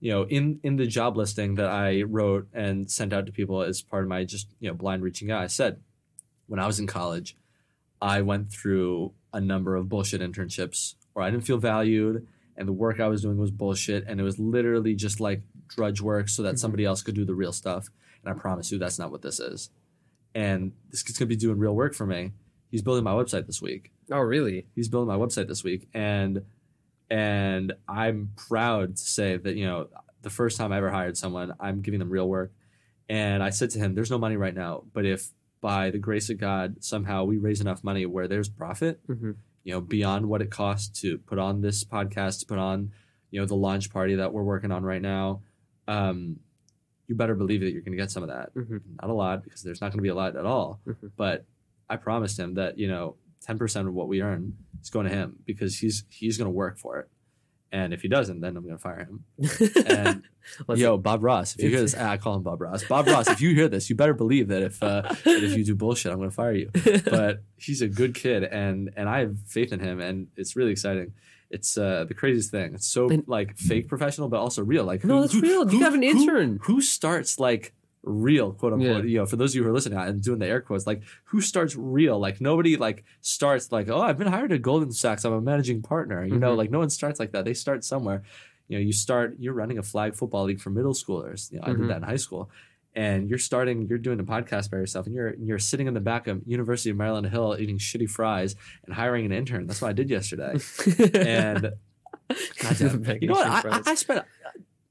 you 0.00 0.12
know, 0.12 0.22
in 0.24 0.60
in 0.62 0.76
the 0.76 0.86
job 0.86 1.16
listing 1.16 1.56
that 1.56 1.68
I 1.70 2.02
wrote 2.02 2.46
and 2.52 2.90
sent 2.90 3.12
out 3.12 3.26
to 3.26 3.32
people 3.32 3.62
as 3.62 3.82
part 3.82 4.04
of 4.04 4.08
my 4.08 4.24
just 4.24 4.48
you 4.60 4.68
know 4.68 4.74
blind 4.74 5.02
reaching 5.02 5.30
out, 5.30 5.42
I 5.42 5.46
said 5.48 5.80
when 6.46 6.60
I 6.60 6.66
was 6.66 6.78
in 6.78 6.86
college, 6.86 7.36
I 8.00 8.22
went 8.22 8.50
through 8.52 9.12
a 9.32 9.40
number 9.40 9.76
of 9.76 9.88
bullshit 9.88 10.20
internships 10.20 10.94
where 11.12 11.24
I 11.24 11.30
didn't 11.30 11.44
feel 11.46 11.58
valued 11.58 12.26
and 12.56 12.66
the 12.68 12.72
work 12.72 13.00
I 13.00 13.08
was 13.08 13.22
doing 13.22 13.38
was 13.38 13.50
bullshit 13.50 14.04
and 14.06 14.20
it 14.20 14.22
was 14.24 14.38
literally 14.38 14.94
just 14.94 15.20
like 15.20 15.42
drudge 15.68 16.00
work 16.00 16.28
so 16.28 16.42
that 16.42 16.54
Mhm. 16.54 16.58
somebody 16.58 16.84
else 16.84 17.02
could 17.02 17.14
do 17.14 17.24
the 17.24 17.34
real 17.34 17.52
stuff. 17.52 17.88
And 18.24 18.32
I 18.34 18.38
promise 18.38 18.72
you 18.72 18.78
that's 18.78 18.98
not 18.98 19.10
what 19.10 19.22
this 19.22 19.38
is. 19.40 19.70
And 20.34 20.72
this 20.90 21.02
kid's 21.02 21.18
gonna 21.18 21.28
be 21.28 21.36
doing 21.36 21.58
real 21.58 21.74
work 21.74 21.94
for 21.94 22.06
me. 22.06 22.32
He's 22.70 22.82
building 22.82 23.04
my 23.04 23.12
website 23.12 23.46
this 23.46 23.60
week. 23.60 23.92
Oh 24.10 24.20
really? 24.20 24.66
He's 24.74 24.88
building 24.88 25.08
my 25.08 25.16
website 25.22 25.48
this 25.48 25.62
week. 25.64 25.88
And 25.92 26.44
and 27.10 27.72
I'm 27.88 28.30
proud 28.36 28.96
to 28.96 29.02
say 29.02 29.36
that, 29.36 29.56
you 29.56 29.66
know, 29.66 29.88
the 30.22 30.30
first 30.30 30.56
time 30.58 30.72
I 30.72 30.78
ever 30.78 30.90
hired 30.90 31.16
someone, 31.16 31.54
I'm 31.60 31.80
giving 31.80 32.00
them 32.00 32.10
real 32.10 32.28
work. 32.28 32.52
And 33.08 33.42
I 33.42 33.50
said 33.50 33.70
to 33.70 33.78
him, 33.78 33.94
There's 33.94 34.10
no 34.10 34.18
money 34.18 34.36
right 34.36 34.54
now, 34.54 34.84
but 34.92 35.04
if 35.06 35.30
by 35.60 35.90
the 35.90 35.98
grace 35.98 36.30
of 36.30 36.38
God 36.38 36.76
somehow 36.84 37.24
we 37.24 37.36
raise 37.38 37.60
enough 37.60 37.82
money 37.82 38.06
where 38.06 38.28
there's 38.28 38.48
profit, 38.48 39.00
hmm 39.06 39.32
you 39.64 39.74
know, 39.74 39.80
beyond 39.82 40.26
what 40.26 40.40
it 40.40 40.50
costs 40.50 41.00
to 41.02 41.18
put 41.18 41.38
on 41.38 41.60
this 41.60 41.84
podcast, 41.84 42.40
to 42.40 42.46
put 42.46 42.58
on, 42.58 42.90
you 43.30 43.38
know, 43.38 43.44
the 43.44 43.56
launch 43.56 43.92
party 43.92 44.14
that 44.14 44.32
we're 44.32 44.42
working 44.42 44.70
on 44.72 44.82
right 44.82 45.02
now, 45.02 45.42
um, 45.86 46.38
you 47.06 47.14
better 47.14 47.34
believe 47.34 47.60
that 47.60 47.72
you're 47.72 47.82
going 47.82 47.92
to 47.92 47.98
get 47.98 48.10
some 48.10 48.22
of 48.22 48.30
that. 48.30 48.50
hmm 48.54 48.78
Not 49.02 49.10
a 49.10 49.12
lot 49.12 49.42
because 49.44 49.62
there's 49.62 49.82
not 49.82 49.88
going 49.88 49.98
to 49.98 50.02
be 50.02 50.08
a 50.08 50.14
lot 50.14 50.36
at 50.36 50.46
all. 50.46 50.80
Mhm. 50.86 51.10
But 51.18 51.44
I 51.90 51.96
promised 51.96 52.38
him 52.38 52.54
that, 52.54 52.78
you 52.78 52.88
know, 52.88 53.16
ten 53.40 53.58
percent 53.58 53.88
of 53.88 53.94
what 53.94 54.08
we 54.08 54.22
earn 54.22 54.54
is 54.82 54.90
going 54.90 55.06
to 55.08 55.12
him 55.14 55.36
because 55.44 55.78
he's 55.78 56.04
he's 56.08 56.36
going 56.38 56.46
to 56.46 56.50
work 56.50 56.78
for 56.78 56.98
it. 57.00 57.08
And 57.70 57.92
if 57.92 58.00
he 58.00 58.08
doesn't, 58.08 58.40
then 58.40 58.56
I'm 58.56 58.62
going 58.62 58.76
to 58.76 58.82
fire 58.82 59.00
him. 59.06 59.24
And 60.68 60.78
yo, 60.78 60.96
Bob 60.96 61.22
Ross, 61.22 61.54
if 61.54 61.62
you 61.62 61.68
hear 61.68 61.82
this, 61.82 61.94
I 61.94 62.16
call 62.16 62.34
him 62.36 62.42
Bob 62.42 62.62
Ross. 62.62 62.82
Bob 62.84 63.06
Ross, 63.06 63.28
if 63.28 63.42
you 63.42 63.54
hear 63.54 63.68
this, 63.68 63.90
you 63.90 63.96
better 63.96 64.14
believe 64.14 64.48
that 64.48 64.62
if 64.62 64.82
uh, 64.82 65.02
that 65.02 65.18
if 65.26 65.54
you 65.56 65.62
do 65.64 65.74
bullshit, 65.74 66.10
I'm 66.10 66.16
going 66.18 66.30
to 66.30 66.34
fire 66.34 66.52
you. 66.54 66.70
But 67.04 67.42
he's 67.56 67.82
a 67.82 67.88
good 67.88 68.14
kid, 68.14 68.44
and 68.44 68.90
and 68.96 69.06
I 69.08 69.18
have 69.20 69.36
faith 69.46 69.72
in 69.74 69.80
him, 69.80 70.00
and 70.00 70.28
it's 70.36 70.56
really 70.56 70.70
exciting. 70.72 71.12
It's 71.50 71.76
uh, 71.76 72.04
the 72.08 72.14
craziest 72.14 72.50
thing. 72.50 72.74
It's 72.74 72.86
so 72.86 73.08
And- 73.10 73.24
like 73.26 73.56
fake 73.58 73.88
professional, 73.88 74.28
but 74.30 74.38
also 74.40 74.62
real. 74.62 74.84
Like 74.84 75.04
No, 75.04 75.20
that's 75.20 75.34
real. 75.34 75.70
You 75.70 75.80
have 75.80 75.94
an 75.94 76.02
who- 76.02 76.08
intern. 76.08 76.60
Who, 76.62 76.80
starts 76.80 77.38
like 77.38 77.74
real, 78.08 78.52
quote 78.52 78.72
unquote? 78.72 79.04
Yeah. 79.04 79.10
You 79.10 79.18
know, 79.18 79.26
for 79.26 79.36
those 79.36 79.52
of 79.52 79.56
you 79.56 79.62
who 79.62 79.68
are 79.68 79.72
listening 79.72 79.98
and 79.98 80.22
doing 80.22 80.38
the 80.38 80.46
air 80.46 80.60
quotes, 80.60 80.86
like 80.86 81.02
who 81.24 81.40
starts 81.40 81.76
real? 81.76 82.18
Like 82.18 82.40
nobody 82.40 82.76
like 82.76 83.04
starts 83.20 83.70
like, 83.70 83.88
oh, 83.88 84.00
I've 84.00 84.18
been 84.18 84.26
hired 84.28 84.52
at 84.52 84.62
Goldman 84.62 84.92
Sachs. 84.92 85.24
I'm 85.24 85.32
a 85.32 85.40
managing 85.40 85.82
partner. 85.82 86.24
You 86.24 86.38
know, 86.38 86.54
Mhm. 86.54 86.56
like 86.58 86.70
no 86.70 86.78
one 86.80 86.90
starts 86.90 87.20
like 87.20 87.32
that. 87.32 87.44
They 87.44 87.54
start 87.54 87.84
somewhere. 87.84 88.22
You 88.68 88.78
know, 88.78 88.82
you 88.84 88.92
start. 88.92 89.36
You're 89.38 89.54
running 89.54 89.78
a 89.78 89.82
flag 89.82 90.14
football 90.16 90.44
league 90.44 90.60
for 90.60 90.70
middle 90.70 90.92
schoolers. 90.94 91.50
You 91.52 91.58
know, 91.58 91.64
I 91.66 91.70
Mhm. 91.70 91.78
did 91.78 91.90
that 91.90 91.96
in 91.98 92.02
high 92.02 92.16
school. 92.16 92.50
And 92.94 93.28
you're 93.30 93.38
starting, 93.38 93.86
you're 93.86 93.98
doing 93.98 94.18
a 94.18 94.24
podcast 94.24 94.70
by 94.70 94.78
yourself, 94.78 95.06
and 95.06 95.14
you're 95.14 95.34
you're 95.34 95.58
sitting 95.60 95.86
in 95.86 95.94
the 95.94 96.00
back 96.00 96.26
of 96.26 96.42
University 96.46 96.90
of 96.90 96.96
Maryland 96.96 97.28
Hill 97.28 97.56
eating 97.60 97.78
shitty 97.78 98.10
fries 98.10 98.56
and 98.84 98.94
hiring 98.94 99.24
an 99.26 99.30
intern. 99.32 99.66
That's 99.66 99.80
what 99.80 99.88
I 99.88 99.92
did 99.92 100.10
yesterday. 100.10 100.56
and 101.14 101.72
Making 103.00 103.22
you 103.22 103.28
know 103.28 103.34
what? 103.34 103.46
I, 103.66 103.76
I. 103.78 103.82
I 103.86 103.94
spent. 103.94 104.24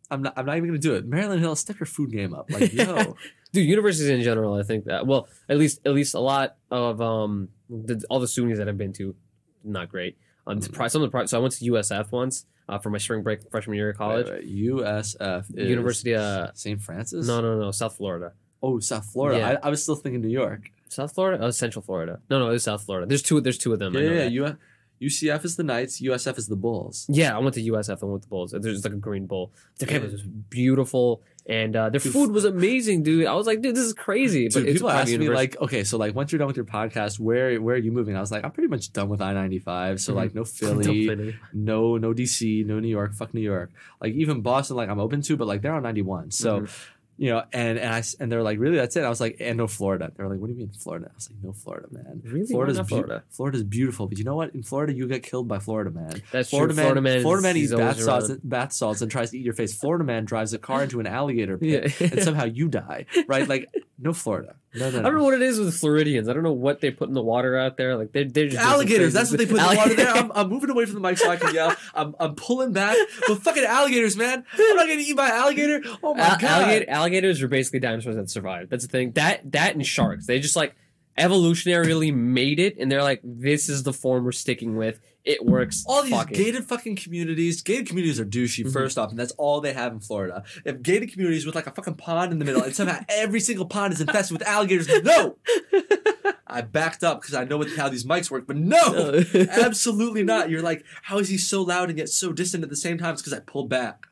I'm 0.10 0.22
not. 0.22 0.34
I'm 0.38 0.46
not 0.46 0.58
even 0.58 0.70
gonna 0.70 0.80
do 0.80 0.96
it. 0.96 1.06
Maryland 1.06 1.42
Hill, 1.42 1.56
step 1.56 1.80
your 1.80 1.86
food 1.88 2.12
game 2.12 2.34
up. 2.34 2.50
Like 2.50 2.72
yo, 2.74 3.16
dude 3.54 3.68
universities 3.68 4.10
in 4.10 4.22
general 4.22 4.56
i 4.56 4.62
think 4.64 4.84
that 4.86 5.08
well 5.08 5.28
at 5.48 5.58
least 5.58 5.80
at 5.86 5.94
least 5.94 6.14
a 6.16 6.20
lot 6.20 6.58
of 6.70 7.00
um 7.02 7.48
the, 7.70 8.04
all 8.10 8.20
the 8.20 8.28
SUNYs 8.28 8.58
that 8.58 8.68
i've 8.68 8.78
been 8.78 8.92
to 8.94 9.16
not 9.64 9.88
great 9.90 10.18
um 10.46 10.60
Mm. 10.60 10.74
pri- 10.74 10.90
some 10.90 11.02
of 11.02 11.08
the 11.08 11.12
pri- 11.12 11.26
so 11.28 11.38
i 11.38 11.42
went 11.42 11.54
to 11.54 11.72
usf 11.72 12.12
once 12.12 12.46
uh, 12.68 12.78
for 12.78 12.90
my 12.90 12.98
spring 12.98 13.24
break 13.24 13.50
freshman 13.50 13.78
year 13.78 13.92
of 13.92 13.98
college 13.98 14.28
Wait, 14.28 14.44
wait, 14.44 14.66
USF 14.68 15.46
is 15.56 15.70
university 15.70 16.14
uh 16.14 16.48
St. 16.56 16.82
Francis. 16.82 17.26
no 17.26 17.40
no 17.42 17.58
no 17.60 17.72
south 17.72 17.96
florida 17.98 18.34
Oh, 18.62 18.80
South 18.80 19.06
Florida. 19.06 19.38
Yeah. 19.40 19.50
I, 19.64 19.68
I 19.68 19.70
was 19.70 19.84
still 19.84 19.96
thinking 19.96 20.22
New 20.22 20.30
York. 20.44 20.72
south 20.90 21.14
florida 21.14 21.42
oh 21.44 21.52
central 21.52 21.82
florida 21.84 22.20
no 22.30 22.40
no 22.40 22.50
it's 22.50 22.66
south 22.66 22.84
florida 22.84 23.06
there's 23.08 23.22
two 23.22 23.40
there's 23.40 23.58
two 23.58 23.72
of 23.72 23.80
them 23.80 23.96
I 23.96 24.00
Yeah, 24.02 24.08
know 24.10 24.14
yeah. 24.16 24.24
that. 24.26 24.58
UCF 25.02 25.46
is 25.46 25.56
the 25.56 25.64
Knights. 25.64 26.02
USF 26.02 26.38
is 26.38 26.48
the 26.48 26.56
Bulls. 26.56 27.06
Yeah, 27.10 27.36
I 27.36 27.40
went 27.40 27.54
to 27.56 27.62
USF 27.62 28.02
and 28.02 28.12
went 28.12 28.24
to 28.24 28.30
Bulls. 28.30 28.52
There's 28.58 28.84
like 28.84 28.94
a 28.94 28.98
green 28.98 29.26
bowl. 29.28 29.52
The 29.78 29.86
campus 29.86 30.12
was 30.14 30.24
beautiful, 30.24 31.22
and 31.46 31.76
uh, 31.76 31.90
their 31.90 32.00
Dude, 32.00 32.12
food 32.14 32.32
was 32.32 32.46
amazing, 32.46 33.04
dude. 33.04 33.28
I 33.28 33.34
was 33.36 33.46
like, 33.48 33.62
dude, 33.62 33.76
this 33.76 33.84
is 33.86 33.94
crazy. 33.94 34.48
Dude, 34.50 34.54
but 34.56 34.64
it's 34.64 34.74
people 34.74 34.90
ask 34.90 35.12
me 35.16 35.30
like, 35.30 35.56
okay, 35.62 35.84
so 35.84 35.98
like 35.98 36.16
once 36.16 36.32
you're 36.32 36.40
done 36.40 36.48
with 36.48 36.58
your 36.58 36.66
podcast, 36.66 37.20
where 37.20 37.62
where 37.62 37.76
are 37.76 37.80
you 37.80 37.92
moving? 37.92 38.16
I 38.18 38.20
was 38.20 38.32
like, 38.32 38.44
I'm 38.44 38.52
pretty 38.52 38.70
much 38.70 38.92
done 38.92 39.08
with 39.10 39.22
I 39.22 39.34
ninety 39.34 39.60
five. 39.60 40.02
So 40.02 40.14
Mhm. 40.14 40.16
like, 40.16 40.36
no 40.36 40.44
Philly, 40.58 41.36
no 41.54 41.98
no 41.98 42.14
DC, 42.14 42.66
no 42.66 42.80
New 42.80 42.88
York. 42.90 43.14
Fuck 43.14 43.34
New 43.34 43.42
York. 43.42 43.72
Like 44.02 44.14
even 44.14 44.42
Boston, 44.42 44.78
like 44.78 44.90
I'm 44.90 45.00
open 45.00 45.22
to, 45.22 45.38
but 45.38 45.48
like 45.48 45.62
they're 45.62 45.74
on 45.76 45.84
ninety 45.84 46.02
one. 46.02 46.32
So 46.32 46.62
Mhm. 46.62 46.70
You 47.18 47.32
know, 47.32 47.44
and 47.52 47.80
and 47.80 47.94
I 47.94 48.04
and 48.20 48.32
they're 48.32 48.44
like, 48.44 48.60
really, 48.60 48.78
that's 48.78 48.96
it. 48.96 49.04
I 49.04 49.10
was 49.10 49.20
like, 49.20 49.38
and 49.40 49.58
no 49.58 49.68
Florida. 49.68 50.12
They're 50.16 50.28
like, 50.30 50.40
what 50.40 50.48
do 50.48 50.54
you 50.54 50.60
mean 50.60 50.70
Florida? 50.72 51.08
I 51.12 51.16
was 51.16 51.30
like, 51.30 51.44
no 51.44 51.52
Florida, 51.52 51.88
man. 51.92 52.22
Really? 52.24 52.46
Florida's 52.46 52.78
beau- 52.80 52.86
Florida. 52.86 53.24
Florida's 53.30 53.64
beautiful, 53.64 54.08
but 54.08 54.18
you 54.18 54.24
know 54.24 54.36
what? 54.36 54.54
In 54.54 54.64
Florida, 54.64 54.94
you 54.94 55.08
get 55.08 55.24
killed 55.24 55.48
by 55.48 55.60
Florida 55.60 55.90
man. 55.92 56.22
That's 56.32 56.50
Florida 56.50 56.74
true. 56.74 56.84
man, 56.84 56.86
Florida 56.86 57.02
man. 57.02 57.22
Florida 57.22 57.42
man 57.44 57.58
eats 57.58 57.74
bath 57.74 58.00
salts, 58.02 58.32
bath 58.44 58.74
salts 58.74 59.02
and 59.02 59.10
tries 59.12 59.32
to 59.32 59.38
eat 59.40 59.44
your 59.46 59.54
face. 59.56 59.74
Florida 59.76 60.04
man 60.04 60.26
drives 60.26 60.54
a 60.54 60.60
car 60.60 60.84
into 60.84 61.00
an 61.00 61.08
alligator 61.08 61.58
pit, 61.58 61.96
Yeah. 62.00 62.08
and 62.12 62.24
somehow 62.24 62.46
you 62.46 62.68
die. 62.68 63.06
Right? 63.28 63.48
Like 63.48 63.68
no 64.00 64.14
Florida. 64.14 64.56
No, 64.78 64.90
no, 64.90 65.00
I 65.00 65.02
don't 65.04 65.16
know 65.16 65.24
what 65.24 65.34
it 65.34 65.42
is 65.42 65.60
with 65.60 65.76
Floridians. 65.76 66.30
I 66.30 66.34
don't 66.34 66.44
know 66.44 66.54
what 66.54 66.82
they 66.82 66.92
put 66.92 67.08
in 67.08 67.14
the 67.14 67.22
water 67.22 67.58
out 67.58 67.78
there. 67.78 67.96
Like 67.98 68.12
they're 68.12 68.26
they're 68.26 68.48
just 68.50 68.64
Alligators. 68.64 69.14
That's 69.14 69.32
what 69.32 69.40
they 69.40 69.46
put 69.46 69.60
in 69.60 69.68
the 69.70 69.76
water 69.76 69.94
there. 69.94 70.12
I'm, 70.14 70.32
I'm 70.34 70.50
moving 70.50 70.70
away 70.70 70.86
from 70.86 70.96
the 70.96 71.02
mic 71.02 71.18
so 71.18 71.30
I 71.30 71.38
can 71.38 71.54
yell. 71.54 71.76
I'm, 71.96 72.16
I'm 72.20 72.36
pulling 72.36 72.74
back. 72.74 72.96
But 73.28 73.42
fucking 73.44 73.64
alligators, 73.64 74.16
man. 74.16 74.44
I'm 74.54 74.76
not 74.76 74.88
getting 74.88 75.04
eaten 75.04 75.16
by 75.16 75.28
an 75.30 75.36
alligator. 75.36 75.82
Oh 76.04 76.14
my 76.14 76.24
Al- 76.24 76.38
god. 76.38 76.44
alligator, 76.44 76.90
alligators 76.90 77.42
are 77.42 77.48
basically 77.48 77.80
dinosaurs 77.80 78.16
that 78.16 78.30
survived. 78.30 78.70
That's 78.70 78.86
the 78.86 78.92
thing. 78.92 79.12
That 79.14 79.52
that 79.52 79.74
and 79.76 79.86
sharks. 79.86 80.28
They 80.28 80.40
just 80.40 80.56
like 80.56 80.76
evolutionarily 81.18 82.14
made 82.14 82.60
it, 82.60 82.78
and 82.78 82.92
they're 82.92 83.04
like, 83.04 83.22
this 83.24 83.70
is 83.70 83.84
the 83.84 83.94
form 83.94 84.24
we're 84.24 84.32
sticking 84.32 84.76
with. 84.78 85.00
It 85.28 85.46
works. 85.46 85.84
All 85.86 86.04
these 86.04 86.12
Fuck 86.14 86.32
it. 86.32 86.36
gated 86.38 86.64
fucking 86.64 86.96
communities, 86.96 87.62
gated 87.62 87.88
communities 87.88 88.18
are 88.20 88.26
douchey, 88.26 88.64
Mhm. 88.66 88.72
first 88.72 88.98
off, 88.98 89.10
and 89.10 89.20
that's 89.20 89.34
all 89.34 89.60
they 89.60 89.74
have 89.74 89.92
in 89.92 90.00
Florida. 90.00 90.44
They 90.64 90.72
have 90.72 90.82
gated 90.82 91.12
communities 91.12 91.46
with 91.46 91.54
like 91.54 91.68
a 91.68 91.72
fucking 91.72 91.96
pond 91.96 92.32
in 92.32 92.40
the 92.40 92.46
middle, 92.46 92.64
and 92.64 92.74
somehow 92.74 93.00
every 93.10 93.40
single 93.42 93.66
pond 93.66 93.94
is 93.94 94.00
infested 94.02 94.38
with 94.38 94.48
alligators. 94.48 94.88
No! 95.04 95.38
I 96.50 96.62
backed 96.62 97.04
up 97.04 97.20
because 97.22 97.36
I 97.36 97.44
know 97.44 97.58
what, 97.58 97.70
how 97.76 97.90
these 97.90 98.06
mics 98.06 98.32
work, 98.32 98.48
but 98.48 98.56
no! 98.56 99.22
Absolutely 99.36 100.24
not. 100.24 100.50
You're 100.50 100.62
like, 100.62 100.86
how 101.04 101.20
is 101.20 101.28
he 101.28 101.38
so 101.38 101.62
loud 101.62 101.90
and 101.90 101.98
yet 102.00 102.08
so 102.08 102.32
distant 102.32 102.64
at 102.64 102.70
the 102.70 102.76
same 102.78 102.98
time? 102.98 103.14
It's 103.14 103.22
because 103.22 103.34
I 103.34 103.42
pulled 103.42 103.68
back. 103.70 104.08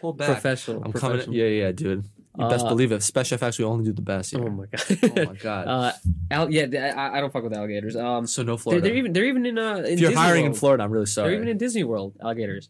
Pulled 0.00 0.18
back. 0.18 0.26
professional. 0.32 0.78
I'm 0.84 0.92
coming. 0.92 1.10
professional. 1.18 1.36
Yeah, 1.36 1.46
yeah, 1.46 1.72
dude. 1.72 2.04
You 2.38 2.48
best 2.48 2.64
Uh, 2.64 2.68
believe 2.68 2.92
it. 2.92 3.02
Special 3.02 3.34
effects, 3.34 3.58
we 3.58 3.64
only 3.64 3.84
do 3.84 3.92
the 3.92 4.02
best. 4.02 4.30
Here. 4.30 4.40
Oh 4.44 4.50
my 4.50 4.66
god. 4.66 4.98
Oh 5.18 5.24
my 5.26 5.34
god. 5.34 5.66
uh, 5.68 5.92
al- 6.30 6.50
yeah, 6.52 6.94
I, 6.96 7.18
I 7.18 7.20
don't 7.20 7.32
fuck 7.32 7.42
with 7.42 7.52
alligators. 7.56 7.96
Um, 7.96 8.26
so 8.26 8.42
no 8.42 8.52
they're, 8.52 8.58
Florida. 8.58 8.82
they're 8.82 8.96
even 8.96 9.12
they're 9.12 9.24
even 9.26 9.46
in 9.46 9.58
uh. 9.58 9.76
In 9.78 9.84
if 9.94 10.00
you're 10.00 10.10
Disney 10.10 10.14
hiring 10.14 10.44
in 10.46 10.54
Florida, 10.54 10.84
I'm 10.84 10.92
really 10.92 11.06
sorry. 11.06 11.30
They're 11.30 11.36
even 11.38 11.48
in 11.48 11.58
Disney 11.58 11.82
World. 11.84 12.14
Alligators. 12.22 12.68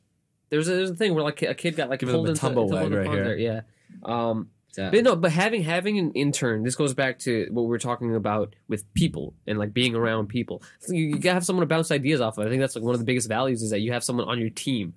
There's 0.48 0.66
a, 0.68 0.74
there's 0.74 0.90
a 0.90 0.94
thing 0.96 1.14
where 1.14 1.22
like 1.22 1.42
a 1.42 1.54
kid 1.54 1.76
got 1.76 1.90
like 1.90 2.00
them 2.00 2.08
pulled 2.08 2.26
a 2.26 2.30
into, 2.30 2.40
tumble 2.40 2.62
into 2.64 2.74
wag 2.76 2.90
the 2.90 2.96
right 2.98 3.08
here. 3.10 3.24
there. 3.24 3.36
Yeah. 3.38 3.60
Um, 4.02 4.48
Damn. 4.74 4.92
but 4.92 5.04
no, 5.04 5.14
but 5.16 5.30
having 5.32 5.62
having 5.62 5.98
an 5.98 6.12
intern, 6.12 6.62
this 6.62 6.74
goes 6.76 6.94
back 6.94 7.18
to 7.20 7.48
what 7.50 7.62
we 7.62 7.68
were 7.68 7.78
talking 7.78 8.14
about 8.14 8.54
with 8.68 8.92
people 8.94 9.34
and 9.46 9.58
like 9.58 9.74
being 9.74 9.94
around 9.94 10.28
people. 10.28 10.62
You, 10.88 11.04
you 11.04 11.18
gotta 11.18 11.34
have 11.34 11.44
someone 11.44 11.62
to 11.62 11.66
bounce 11.66 11.90
ideas 11.90 12.20
off 12.20 12.38
of. 12.38 12.46
I 12.46 12.48
think 12.50 12.60
that's 12.60 12.76
like 12.76 12.84
one 12.84 12.94
of 12.94 12.98
the 13.00 13.04
biggest 13.04 13.28
values 13.28 13.62
is 13.62 13.70
that 13.70 13.80
you 13.80 13.92
have 13.92 14.02
someone 14.04 14.26
on 14.28 14.38
your 14.40 14.50
team. 14.50 14.94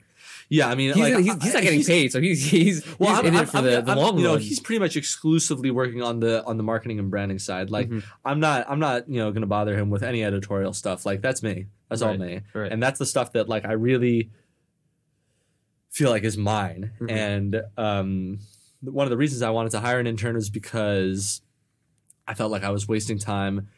Yeah, 0.56 0.70
I 0.70 0.76
mean, 0.76 0.94
He's, 0.94 0.98
like, 1.04 1.16
he's, 1.24 1.44
he's 1.44 1.54
not 1.56 1.64
getting 1.64 1.80
he's- 1.80 1.88
paid, 1.88 2.12
so 2.12 2.22
he's 2.22 2.46
he's, 2.46 2.86
Well, 3.00 3.10
he's 3.10 3.20
I'm, 3.20 3.26
in 3.26 3.36
I'm, 3.36 3.44
it 3.44 3.50
for 3.50 3.58
I'm- 3.58 3.66
the, 3.66 3.82
the 3.82 3.96
long 3.96 4.18
you 4.18 4.24
know, 4.24 4.34
run. 4.34 4.40
he's 4.42 4.60
pretty 4.60 4.80
much 4.80 4.96
exclusively 4.96 5.72
working 5.72 6.02
on 6.04 6.20
the 6.20 6.44
on 6.46 6.58
the 6.58 6.64
marketing 6.64 7.00
and 7.00 7.10
branding 7.10 7.40
side. 7.40 7.72
Like, 7.72 7.90
Mhm. 7.90 8.04
I'm 8.24 8.40
not, 8.40 8.70
I'm 8.70 8.80
not, 8.80 9.10
you 9.10 9.18
know, 9.20 9.32
going 9.32 9.42
to 9.42 9.48
bother 9.48 9.76
him 9.78 9.90
with 9.90 10.04
any 10.04 10.24
editorial 10.24 10.74
stuff. 10.74 11.06
Like, 11.06 11.22
that's 11.22 11.42
me. 11.42 11.66
That's 11.90 12.02
all 12.02 12.16
me. 12.18 12.42
right. 12.54 12.72
And 12.72 12.82
that's 12.82 13.00
the 13.00 13.06
stuff 13.06 13.34
that 13.34 13.50
like 13.50 13.66
I 13.66 13.74
really 13.74 14.30
feel 15.90 16.10
like 16.10 16.24
is 16.24 16.38
mine. 16.38 16.92
Mhm. 17.00 17.12
And 17.12 17.62
um, 17.78 18.40
one 18.82 19.06
of 19.06 19.12
the 19.12 19.18
reasons 19.18 19.42
I 19.42 19.50
wanted 19.52 19.72
to 19.72 19.80
hire 19.80 20.00
an 20.00 20.08
intern 20.08 20.36
was 20.36 20.50
because 20.50 21.42
I 22.28 22.34
felt 22.34 22.52
like 22.52 22.64
I 22.64 22.70
was 22.72 22.88
wasting 22.88 23.20
time 23.20 23.70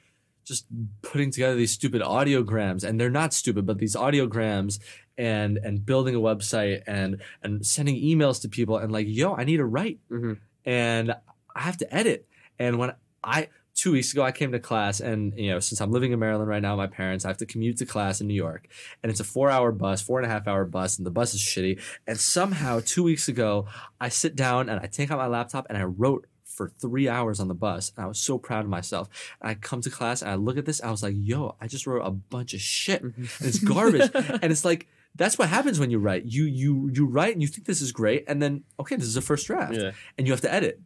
just 0.45 0.65
putting 1.01 1.31
together 1.31 1.55
these 1.55 1.71
stupid 1.71 2.01
audiograms 2.03 2.83
and 2.83 2.99
they're 3.01 3.09
not 3.09 3.33
stupid 3.33 3.65
but 3.65 3.79
these 3.79 3.95
audiograms 3.95 4.77
and 5.17 5.57
and 5.57 5.85
building 5.85 6.15
a 6.15 6.19
website 6.19 6.83
and 6.87 7.21
and 7.43 7.65
sending 7.65 7.95
emails 7.95 8.41
to 8.41 8.49
people 8.49 8.77
and 8.77 8.91
like 8.91 9.07
yo 9.07 9.33
i 9.35 9.43
need 9.43 9.57
to 9.57 9.65
write. 9.65 9.99
Mhm. 10.11 10.37
and 10.65 11.11
i 11.55 11.61
have 11.61 11.77
to 11.77 11.95
edit. 11.95 12.27
And 12.59 12.77
when 12.79 12.93
i 13.23 13.49
two 13.73 13.91
weeks 13.91 14.13
ago 14.13 14.23
i 14.23 14.31
came 14.31 14.51
to 14.53 14.59
class 14.59 15.01
and 15.01 15.33
you 15.37 15.49
know 15.51 15.59
since 15.59 15.81
i'm 15.81 15.91
living 15.91 16.13
in 16.13 16.19
maryland 16.19 16.47
right 16.47 16.61
now 16.61 16.77
my 16.77 16.87
parents 16.87 17.25
i 17.25 17.27
have 17.27 17.35
to 17.35 17.45
commute 17.45 17.75
to 17.77 17.85
class 17.85 18.21
in 18.21 18.27
new 18.27 18.33
york. 18.33 18.67
And 19.03 19.09
it's 19.11 19.19
a 19.19 19.25
four 19.25 19.49
hour 19.49 19.71
bus 19.71 20.01
four 20.01 20.19
and 20.19 20.25
a 20.25 20.29
half 20.33 20.47
hour 20.47 20.63
bus 20.65 20.97
and 20.97 21.05
the 21.05 21.11
bus 21.11 21.33
is 21.33 21.41
shitty. 21.41 21.81
And 22.07 22.17
somehow 22.19 22.79
two 22.85 23.03
weeks 23.03 23.27
ago 23.27 23.67
i 23.99 24.07
sit 24.09 24.35
down 24.35 24.69
and 24.69 24.79
i 24.79 24.85
take 24.87 25.11
out 25.11 25.17
my 25.17 25.27
laptop 25.27 25.65
and 25.69 25.77
i 25.77 25.83
wrote 25.83 26.25
for 26.45 26.69
three 26.69 27.09
hours 27.09 27.41
on 27.41 27.49
the 27.49 27.53
bus. 27.53 27.91
And 27.97 28.05
i 28.05 28.07
was 28.07 28.17
so 28.19 28.37
proud 28.37 28.63
of 28.63 28.69
myself. 28.69 29.09
And 29.41 29.49
i 29.51 29.55
come 29.55 29.81
to 29.81 29.89
class 29.89 30.21
and 30.21 30.31
i 30.31 30.35
look 30.35 30.57
at 30.57 30.65
this. 30.65 30.79
I 30.81 30.89
was 30.91 31.03
like 31.03 31.15
yo 31.17 31.55
i 31.59 31.67
just 31.67 31.85
wrote 31.85 32.05
a 32.05 32.11
bunch 32.11 32.53
of 32.53 32.61
shit. 32.61 33.01
And 33.03 33.13
Mhm. 33.15 33.45
it's 33.47 33.59
garbage. 33.59 34.09
And 34.41 34.51
it's 34.53 34.63
like 34.63 34.87
that's 35.15 35.37
what 35.37 35.49
happens 35.49 35.79
when 35.79 35.89
you 35.91 35.99
write 35.99 36.25
you 36.25 36.43
you 36.45 36.89
you 36.93 37.05
write 37.05 37.33
and 37.33 37.41
you 37.41 37.47
think 37.47 37.65
this 37.65 37.81
is 37.81 37.91
great 37.91 38.23
and 38.27 38.41
then 38.41 38.63
okay 38.79 38.95
this 38.95 39.05
is 39.07 39.15
a 39.17 39.21
first 39.21 39.47
draft 39.47 39.73
yeah. 39.75 39.91
and 40.17 40.27
you 40.27 40.33
have 40.33 40.41
to 40.41 40.53
edit 40.53 40.79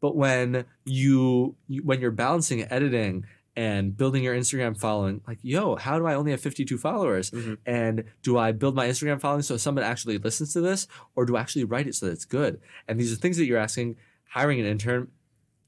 but 0.00 0.14
when 0.16 0.64
you, 0.84 1.54
you 1.68 1.82
when 1.82 2.00
you're 2.00 2.10
balancing 2.10 2.62
editing 2.70 3.24
and 3.54 3.96
building 3.96 4.22
your 4.24 4.34
instagram 4.34 4.78
following 4.78 5.20
like 5.26 5.38
yo 5.42 5.76
how 5.76 5.98
do 5.98 6.06
i 6.06 6.14
only 6.14 6.30
have 6.30 6.40
52 6.40 6.78
followers 6.78 7.30
Mhm. 7.30 7.58
and 7.66 8.04
do 8.22 8.36
i 8.38 8.50
build 8.52 8.74
my 8.74 8.86
instagram 8.88 9.20
following 9.20 9.42
so 9.42 9.56
someone 9.56 9.84
actually 9.84 10.18
listens 10.18 10.52
to 10.54 10.60
this 10.60 10.86
or 11.14 11.24
do 11.26 11.36
i 11.36 11.40
actually 11.40 11.64
write 11.64 11.86
it 11.86 11.94
so 11.94 12.06
that 12.06 12.12
it's 12.12 12.24
good 12.24 12.60
and 12.88 12.98
these 12.98 13.12
are 13.12 13.16
things 13.16 13.36
that 13.36 13.44
you're 13.46 13.58
asking 13.58 13.96
hiring 14.30 14.58
an 14.60 14.66
intern 14.66 15.08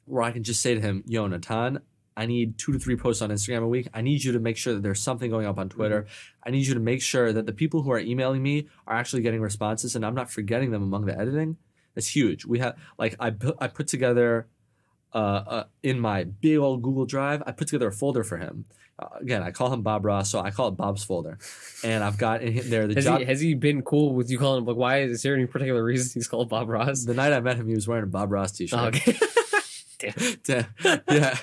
where 0.07 0.23
i 0.23 0.31
can 0.31 0.43
just 0.43 0.61
say 0.63 0.75
to 0.75 0.81
him 0.81 1.03
yo 1.07 1.27
natan 1.27 1.79
I 2.17 2.27
need 2.27 2.59
two 2.59 2.73
to 2.73 2.79
three 2.79 2.97
posts 2.97 3.23
on 3.23 3.31
Instagram 3.31 3.63
a 3.63 3.69
week. 3.69 3.89
I 3.93 4.01
need 4.01 4.23
you 4.23 4.33
to 4.33 4.39
make 4.39 4.57
sure 4.57 4.75
that 4.75 4.83
there's 4.83 5.03
something 5.03 5.31
going 5.31 5.47
up 5.47 5.59
on 5.59 5.69
Twitter. 5.69 6.07
I 6.45 6.51
need 6.51 6.67
you 6.67 6.75
to 6.75 6.81
make 6.81 7.03
sure 7.03 7.33
that 7.33 7.47
the 7.47 7.53
people 7.53 7.83
who 7.83 7.91
are 7.91 7.99
emailing 7.99 8.43
me 8.43 8.69
are 8.87 8.97
actually 8.97 9.23
getting 9.23 9.41
responses 9.41 9.97
and 9.97 10.07
I'm 10.07 10.15
not 10.15 10.31
forgetting 10.31 10.71
them 10.71 10.83
among 10.83 11.07
the 11.07 11.19
editing. 11.19 11.57
That's 11.95 12.15
huge. 12.15 12.45
We 12.45 12.59
have 12.61 12.77
like 12.99 13.17
I 13.19 13.31
put 13.31 13.57
I 13.61 13.69
put 13.69 13.87
together 13.89 14.49
uh, 15.13 15.17
uh 15.17 15.65
in 15.83 16.01
my 16.01 16.25
big 16.25 16.59
old 16.59 16.83
Google 16.83 17.07
Drive. 17.07 17.43
I 17.47 17.53
put 17.53 17.69
together 17.69 17.89
a 17.89 17.93
folder 17.93 18.25
for 18.25 18.37
him. 18.37 18.67
Uh, 18.97 19.09
again, 19.21 19.43
I 19.43 19.51
call 19.51 19.73
him 19.73 19.83
Bob 19.83 20.05
Ross, 20.05 20.31
so 20.31 20.39
I 20.39 20.53
call 20.53 20.69
it 20.69 20.77
Bob's 20.77 21.03
folder, 21.03 21.39
and 21.83 22.05
I've 22.05 22.17
got 22.17 22.43
in 22.43 22.71
there 22.71 22.87
the 22.87 22.95
Has 22.95 23.05
job. 23.05 23.21
he 23.21 23.25
has 23.25 23.41
he 23.41 23.55
been 23.55 23.83
cool 23.83 24.15
with 24.15 24.31
you 24.31 24.39
calling 24.39 24.63
him? 24.63 24.67
Like, 24.67 24.77
why 24.77 25.03
is 25.03 25.23
there 25.23 25.35
any 25.35 25.47
particular 25.47 25.83
reason 25.83 26.13
he's 26.15 26.29
called 26.29 26.49
Bob 26.49 26.69
Ross? 26.69 27.05
the 27.05 27.15
night 27.15 27.33
I 27.33 27.41
met 27.41 27.57
him, 27.57 27.67
he 27.67 27.75
was 27.75 27.89
wearing 27.89 28.05
a 28.05 28.09
Bob 28.09 28.31
Ross 28.31 28.53
t-shirt. 28.53 28.79
Oh, 28.79 28.87
okay. 28.87 29.17
yeah, 30.49 30.67
yeah. 31.11 31.39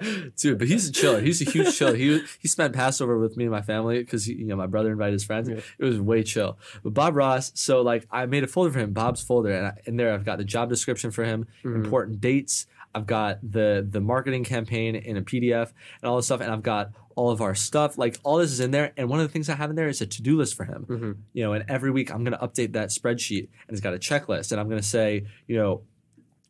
Dude, 0.36 0.58
but 0.58 0.68
he's 0.68 0.88
a 0.88 0.92
chiller. 0.92 1.20
He's 1.20 1.40
a 1.46 1.50
huge 1.50 1.76
chiller. 1.76 1.94
He 1.94 2.22
he 2.40 2.48
spent 2.48 2.72
Passover 2.74 3.18
with 3.18 3.36
me 3.36 3.44
and 3.44 3.50
my 3.52 3.62
family 3.62 3.98
because 3.98 4.28
you 4.28 4.44
know 4.44 4.56
my 4.56 4.66
brother 4.66 4.90
invited 4.90 5.12
his 5.12 5.24
friends. 5.24 5.48
Yeah. 5.48 5.60
It 5.78 5.84
was 5.84 6.00
way 6.00 6.22
chill. 6.22 6.58
But 6.82 6.94
Bob 6.94 7.14
Ross, 7.16 7.52
so 7.54 7.82
like 7.82 8.06
I 8.10 8.26
made 8.26 8.42
a 8.44 8.46
folder 8.46 8.70
for 8.72 8.78
him, 8.80 8.92
Bob's 8.92 9.22
folder, 9.22 9.50
and 9.52 9.66
I, 9.66 9.72
in 9.84 9.96
there 9.96 10.12
I've 10.12 10.24
got 10.24 10.38
the 10.38 10.44
job 10.44 10.68
description 10.68 11.10
for 11.10 11.24
him, 11.24 11.46
Mhm. 11.64 11.76
important 11.84 12.20
dates. 12.20 12.66
I've 12.94 13.06
got 13.06 13.38
the 13.48 13.86
the 13.88 14.00
marketing 14.00 14.44
campaign 14.44 14.96
in 14.96 15.16
a 15.16 15.22
PDF 15.22 15.72
and 16.02 16.08
all 16.10 16.16
this 16.16 16.26
stuff, 16.26 16.40
and 16.40 16.50
I've 16.50 16.62
got 16.62 16.90
all 17.14 17.30
of 17.30 17.40
our 17.42 17.54
stuff. 17.54 17.96
Like 17.98 18.18
all 18.22 18.38
this 18.38 18.50
is 18.52 18.60
in 18.60 18.70
there, 18.70 18.92
and 18.96 19.08
one 19.08 19.20
of 19.20 19.26
the 19.26 19.32
things 19.32 19.48
I 19.48 19.54
have 19.54 19.70
in 19.70 19.76
there 19.76 19.88
is 19.88 20.00
a 20.00 20.06
to 20.06 20.22
do 20.22 20.36
list 20.36 20.54
for 20.56 20.64
him 20.64 20.86
Mhm. 20.88 21.16
you 21.34 21.42
know, 21.44 21.52
and 21.52 21.64
every 21.68 21.90
week 21.90 22.12
I'm 22.12 22.24
going 22.24 22.36
to 22.38 22.44
update 22.46 22.72
that 22.72 22.88
spreadsheet 22.88 23.48
and 23.68 23.70
it's 23.76 23.80
got 23.82 23.92
a 23.94 23.98
checklist. 23.98 24.50
And 24.50 24.58
I'm 24.60 24.68
going 24.68 24.80
to 24.80 24.86
say, 24.86 25.26
you 25.46 25.56
know, 25.56 25.82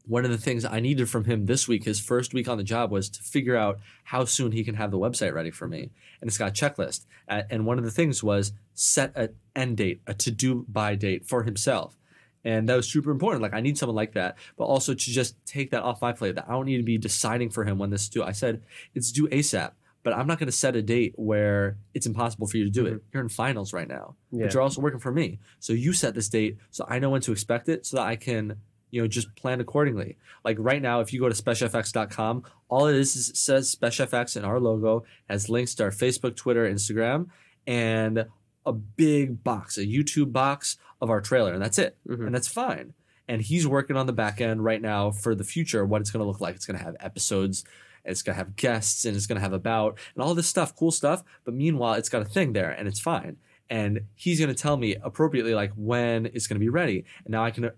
one 0.07 0.25
of 0.25 0.31
the 0.31 0.39
things 0.39 0.65
I 0.65 0.81
needed 0.81 1.09
from 1.09 1.25
him 1.25 1.47
this 1.47 1.69
week, 1.69 1.85
his 1.85 2.01
first 2.01 2.35
week 2.35 2.49
on 2.49 2.59
the 2.59 2.65
job, 2.65 2.91
was 2.91 3.09
to 3.11 3.23
figure 3.23 3.57
out 3.57 3.79
how 4.05 4.25
soon 4.25 4.53
he 4.53 4.65
can 4.65 4.75
have 4.75 4.91
the 4.91 4.99
website 4.99 5.33
ready 5.33 5.51
for 5.51 5.69
me. 5.69 5.91
And 6.21 6.29
it's 6.29 6.39
got 6.39 6.49
a 6.51 6.53
checklist. 6.53 7.07
Uh, 7.29 7.43
and 7.51 7.67
one 7.67 7.79
of 7.79 7.85
the 7.85 7.91
things 7.91 8.23
was 8.23 8.53
set 8.75 9.13
an 9.17 9.31
end 9.55 9.77
date, 9.77 10.01
a 10.07 10.15
to 10.15 10.31
do 10.31 10.65
by 10.69 10.95
date 10.97 11.25
for 11.27 11.45
himself. 11.45 11.97
And 12.45 12.69
that 12.69 12.75
was 12.77 12.89
super 12.89 13.13
important. 13.13 13.43
Like 13.43 13.55
I 13.55 13.61
need 13.61 13.79
someone 13.79 13.95
like 13.95 14.15
that, 14.15 14.37
but 14.57 14.65
also 14.65 14.95
to 14.95 15.11
just 15.11 15.37
take 15.47 15.71
that 15.71 15.85
off 15.85 16.03
my 16.03 16.13
plate. 16.13 16.35
That 16.35 16.47
I 16.49 16.53
don't 16.53 16.67
need 16.67 16.79
to 16.79 16.83
be 16.83 16.99
deciding 16.99 17.51
for 17.51 17.65
him 17.65 17.79
when 17.79 17.91
this 17.91 18.03
is 18.03 18.09
due. 18.09 18.25
I 18.25 18.33
said 18.33 18.63
it's 18.97 19.13
due 19.13 19.29
ASAP, 19.29 19.71
but 20.03 20.13
I'm 20.13 20.27
not 20.27 20.41
going 20.41 20.49
to 20.49 20.53
set 20.53 20.75
a 20.75 20.83
date 20.83 21.15
where 21.17 21.77
it's 21.95 22.07
impossible 22.07 22.49
for 22.49 22.57
you 22.57 22.65
to 22.65 22.71
do 22.71 22.87
it. 22.87 23.01
You're 23.13 23.23
in 23.23 23.29
finals 23.29 23.73
right 23.73 23.87
now 23.87 24.17
Yeah. 24.33 24.47
but 24.47 24.55
you're 24.55 24.63
also 24.65 24.81
working 24.81 24.99
for 24.99 25.13
me. 25.13 25.39
So 25.61 25.73
you 25.73 25.93
set 25.93 26.17
this 26.17 26.29
date 26.29 26.57
so 26.73 26.85
I 26.89 26.99
know 26.99 27.11
when 27.11 27.21
to 27.21 27.31
expect 27.31 27.69
it 27.69 27.87
so 27.87 27.99
that 27.99 28.07
I 28.07 28.17
can, 28.17 28.57
you 28.93 29.01
know, 29.01 29.09
just 29.09 29.35
plan 29.35 29.61
accordingly. 29.61 30.17
Like 30.45 30.57
right 30.61 30.81
now, 30.81 31.01
if 31.01 31.13
you 31.13 31.19
go 31.19 31.29
to 31.29 31.35
specialfx.com, 31.35 32.45
all 32.69 32.87
it 32.87 32.95
is 32.95 33.17
is 33.17 33.31
it 33.31 33.37
says 33.37 33.75
SpecialFX 33.75 34.37
in 34.37 34.45
our 34.45 34.61
logo, 34.61 35.05
has 35.29 35.49
links 35.49 35.75
to 35.77 35.85
our 35.85 35.91
Facebook, 35.91 36.37
Twitter, 36.37 36.71
Instagram, 36.71 37.27
and 37.67 38.27
a 38.65 38.73
big 38.73 39.43
box, 39.43 39.79
a 39.79 39.87
YouTube 39.87 40.33
box 40.33 40.77
of 41.01 41.11
our 41.11 41.21
trailer, 41.21 41.53
and 41.53 41.63
that's 41.63 41.79
it. 41.79 41.97
Mhm. 42.07 42.27
And 42.27 42.35
that's 42.35 42.47
fine. 42.47 42.93
And 43.27 43.41
he's 43.41 43.67
working 43.67 43.97
on 43.97 44.07
the 44.07 44.13
back 44.13 44.41
end 44.41 44.63
right 44.63 44.83
now 44.83 45.11
for 45.11 45.35
the 45.35 45.45
future, 45.45 45.85
what 45.87 46.03
it's 46.03 46.11
going 46.11 46.23
to 46.23 46.29
look 46.29 46.41
like. 46.41 46.55
It's 46.55 46.67
going 46.67 46.79
to 46.79 46.85
have 46.85 46.97
episodes, 47.01 47.65
it's 48.05 48.21
going 48.23 48.35
to 48.35 48.39
have 48.39 48.57
guests, 48.57 49.05
and 49.07 49.17
it's 49.17 49.27
going 49.27 49.37
to 49.37 49.43
have 49.43 49.53
about, 49.55 49.99
and 50.15 50.23
all 50.23 50.35
this 50.35 50.49
stuff, 50.49 50.77
cool 50.77 50.91
stuff. 50.91 51.25
But 51.45 51.55
meanwhile, 51.55 51.95
it's 51.95 52.11
got 52.11 52.21
a 52.23 52.27
thing 52.27 52.53
there, 52.53 52.71
and 52.71 52.87
it's 52.87 53.01
fine 53.01 53.39
and 53.71 54.01
he's 54.15 54.39
going 54.39 54.55
to 54.55 54.61
tell 54.61 54.77
me 54.77 54.97
appropriately 55.03 55.55
like 55.55 55.73
when 55.77 56.27
it's 56.27 56.47
going 56.47 56.57
to 56.57 56.61
be 56.61 56.69
ready 56.69 57.05
and 57.25 57.33
now 57.33 57.43
i 57.43 57.51
can 57.51 57.71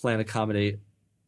plan 0.00 0.20
accommodate 0.20 0.78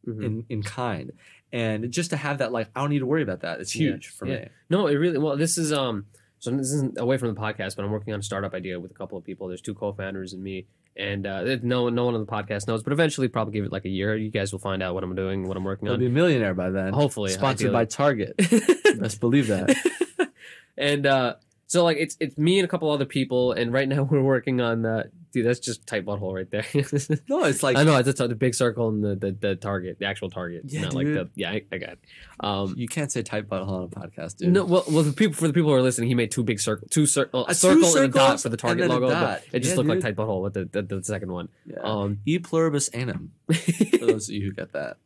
Mhm. 0.06 0.24
in 0.24 0.44
in 0.48 0.62
kind 0.64 1.12
and 1.52 1.92
just 1.92 2.10
to 2.10 2.16
have 2.16 2.38
that 2.38 2.50
like 2.50 2.68
i 2.74 2.80
don't 2.80 2.90
need 2.90 2.98
to 2.98 3.06
worry 3.06 3.22
about 3.22 3.40
that 3.42 3.60
it's 3.60 3.74
Yeah, 3.76 3.90
huge 3.92 4.08
for 4.08 4.26
yeah. 4.26 4.34
me 4.40 4.48
No, 4.68 4.86
it 4.88 4.94
really 4.96 5.18
well. 5.18 5.36
This 5.36 5.56
is 5.58 5.72
um. 5.72 6.06
So 6.40 6.50
this 6.50 6.72
isn't 6.72 6.98
away 6.98 7.18
from 7.18 7.32
the 7.32 7.40
podcast, 7.40 7.76
but 7.76 7.84
I'm 7.84 7.92
working 7.92 8.12
on 8.12 8.18
a 8.18 8.22
startup 8.24 8.52
idea 8.52 8.80
with 8.80 8.90
a 8.90 8.94
couple 8.94 9.16
of 9.16 9.22
people. 9.22 9.46
There's 9.46 9.60
two 9.60 9.74
co-founders 9.74 10.32
and 10.32 10.42
me, 10.42 10.66
and 10.96 11.24
uh, 11.24 11.58
no 11.62 11.84
one, 11.84 11.94
no 11.94 12.06
one 12.06 12.14
on 12.16 12.20
the 12.26 12.32
podcast 12.32 12.66
knows. 12.66 12.82
But 12.82 12.92
eventually, 12.92 13.28
probably 13.28 13.52
give 13.52 13.64
it 13.64 13.70
like 13.70 13.84
a 13.84 13.88
year. 13.88 14.16
You 14.16 14.28
guys 14.28 14.50
will 14.50 14.58
find 14.58 14.82
out 14.82 14.94
what 14.94 15.04
I'm 15.04 15.14
doing, 15.14 15.46
what 15.46 15.56
I'm 15.56 15.62
working 15.62 15.86
on. 15.86 15.92
i'll 15.94 16.00
be 16.00 16.06
a 16.06 16.10
millionaire 16.10 16.52
by 16.54 16.70
then 16.70 16.92
Hopefully, 16.94 17.30
sponsored 17.30 17.70
by 17.70 17.84
target 17.84 18.34
best 18.98 19.20
believe 19.20 19.46
that 19.46 19.76
and 20.76 21.06
uh, 21.06 21.34
so 21.68 21.84
like 21.84 21.98
it's 21.98 22.16
it's 22.18 22.36
me 22.36 22.58
and 22.58 22.64
a 22.64 22.68
couple 22.68 22.90
other 22.90 23.04
people, 23.06 23.52
and 23.52 23.72
right 23.72 23.88
now 23.88 24.02
we're 24.10 24.20
working 24.22 24.60
on 24.60 24.84
uh, 24.84 25.04
dude. 25.32 25.46
That's 25.46 25.58
just 25.58 25.86
tight 25.86 26.04
butthole 26.04 26.34
right 26.34 26.50
there. 26.50 26.64
no 27.28 27.44
it's 27.44 27.62
like 27.62 27.76
I 27.76 27.82
know 27.84 27.96
it's 27.96 28.18
the 28.18 28.28
big 28.34 28.54
circle 28.54 28.88
and 28.88 29.02
the, 29.02 29.16
the 29.16 29.32
the 29.32 29.56
target, 29.56 29.98
the 29.98 30.06
actual 30.06 30.30
target. 30.30 30.62
Yeah, 30.66 30.82
not 30.82 30.94
like 30.94 31.06
dude. 31.06 31.16
the 31.16 31.30
yeah. 31.40 31.50
I, 31.50 31.62
I 31.72 31.78
got. 31.78 31.88
It. 31.90 31.98
Um, 32.40 32.74
you 32.76 32.88
can't 32.88 33.10
say 33.10 33.22
tight 33.22 33.48
butthole 33.48 33.68
on 33.68 33.82
a 33.84 33.88
podcast 33.88 34.36
dude 34.38 34.52
no, 34.52 34.64
well, 34.64 34.84
well, 34.90 35.02
the 35.02 35.12
people 35.12 35.34
for 35.34 35.46
the 35.46 35.52
people 35.52 35.70
who 35.70 35.76
are 35.76 35.82
listening, 35.82 36.08
he 36.08 36.14
made 36.14 36.30
two 36.30 36.42
big 36.42 36.60
circle, 36.60 36.86
two 36.90 37.06
circle, 37.06 37.40
Uh, 37.40 37.44
a 37.48 37.54
two 37.54 37.82
circle 37.84 37.96
and 37.96 38.04
a 38.04 38.08
dot 38.08 38.40
for 38.40 38.48
the 38.48 38.56
target 38.56 38.88
logo. 38.88 39.08
But 39.10 39.44
it 39.52 39.60
just 39.60 39.72
Yeah, 39.72 39.76
looked 39.78 39.88
like 39.88 39.96
dude. 40.00 40.02
tight 40.04 40.16
butthole 40.16 40.42
with 40.42 40.54
the, 40.54 40.64
the 40.66 40.82
the 40.82 41.04
second 41.04 41.32
one. 41.32 41.48
yeah. 41.66 41.78
Um, 41.82 42.18
e 42.26 42.38
pluribus 42.38 42.90
anum 42.90 43.28
for 43.98 44.06
those 44.06 44.28
of 44.28 44.34
you 44.34 44.42
who 44.46 44.52
get 44.52 44.72
that 44.72 44.96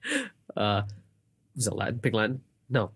uh, 0.56 0.82
was 1.54 1.66
it 1.66 1.74
Latin? 1.74 1.96
Big 1.96 2.14
Latin? 2.14 2.40
No, 2.68 2.90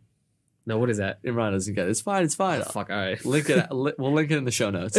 no. 0.66 0.78
What 0.78 0.90
is 0.90 0.98
that? 0.98 1.22
imran 1.22 1.52
doesn't 1.52 1.74
get 1.74 1.86
it 1.86 1.90
it's 1.90 2.00
fine 2.00 2.24
it's 2.24 2.34
fine 2.34 2.60
Oh, 2.60 2.64
fuck. 2.64 2.90
All 2.90 2.96
right. 2.96 3.24
link 3.24 3.48
it 3.50 3.66
we'll 3.70 4.12
link 4.12 4.30
it 4.30 4.36
in 4.38 4.44
the 4.44 4.50
show 4.50 4.70
notes 4.70 4.98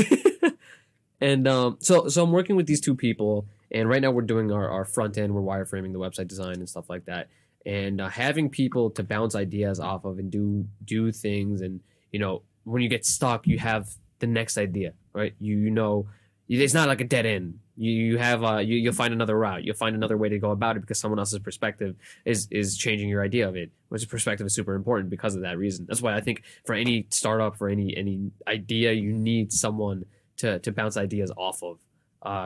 and 1.22 1.48
um, 1.48 1.78
so 1.80 2.08
so 2.08 2.24
I'm 2.24 2.32
working 2.32 2.56
with 2.56 2.66
these 2.66 2.82
two 2.82 2.96
people, 2.96 3.46
and 3.72 3.88
right 3.88 4.02
now 4.02 4.12
we're 4.12 4.24
doing 4.24 4.52
our, 4.52 4.68
our 4.70 4.86
front 4.86 5.18
end, 5.18 5.34
we're 5.34 5.42
wireframing 5.42 5.94
the 5.94 6.00
website 6.00 6.28
design 6.28 6.56
and 6.56 6.68
stuff 6.68 6.90
like 6.90 7.06
that, 7.06 7.30
and 7.66 8.02
uh, 8.02 8.10
having 8.10 8.50
people 8.50 8.90
to 8.92 9.04
bounce 9.04 9.36
ideas 9.36 9.80
off 9.80 10.04
of 10.04 10.18
and 10.18 10.32
do 10.32 10.66
do 10.84 11.12
things, 11.12 11.62
and 11.62 11.80
you 12.12 12.20
know 12.20 12.42
when 12.64 12.82
you 12.82 12.90
get 12.90 13.06
stuck, 13.06 13.48
you 13.48 13.60
have 13.60 13.96
the 14.20 14.28
next 14.28 14.58
idea, 14.58 14.94
right? 15.14 15.34
You 15.40 15.58
you 15.58 15.72
know 15.72 16.08
it's 16.50 16.74
not 16.74 16.88
like 16.88 17.02
a 17.02 17.06
dead 17.06 17.26
end. 17.26 17.60
You 17.78 17.92
you 17.92 18.18
have 18.18 18.44
uh 18.44 18.58
you 18.58 18.76
you'll 18.78 18.94
find 18.94 19.14
another 19.14 19.38
route. 19.38 19.64
You'll 19.64 19.76
find 19.76 19.96
another 19.96 20.18
way 20.18 20.28
to 20.30 20.40
go 20.40 20.52
about 20.52 20.76
it 20.76 20.82
because 20.82 21.00
someone 21.00 21.20
else's 21.20 21.40
perspective 21.40 21.96
is 22.26 22.48
is 22.52 22.78
changing 22.78 23.10
your 23.10 23.24
idea 23.24 23.48
of 23.48 23.56
it. 23.56 23.72
Which 23.90 24.08
perspective 24.10 24.46
is 24.48 24.54
super 24.54 24.74
important 24.74 25.10
because 25.10 25.36
of 25.36 25.44
that 25.44 25.58
reason. 25.58 25.86
That's 25.88 26.02
why 26.02 26.16
I 26.16 26.22
think 26.22 26.44
for 26.66 26.74
any 26.74 27.08
startup, 27.10 27.58
for 27.58 27.70
any 27.70 27.96
any 27.96 28.32
idea, 28.48 28.92
you 28.92 29.14
need 29.14 29.54
someone 29.54 30.06
to 30.42 30.60
to 30.60 30.72
bounce 30.72 30.98
ideas 30.98 31.32
off 31.38 31.64
of. 31.64 31.80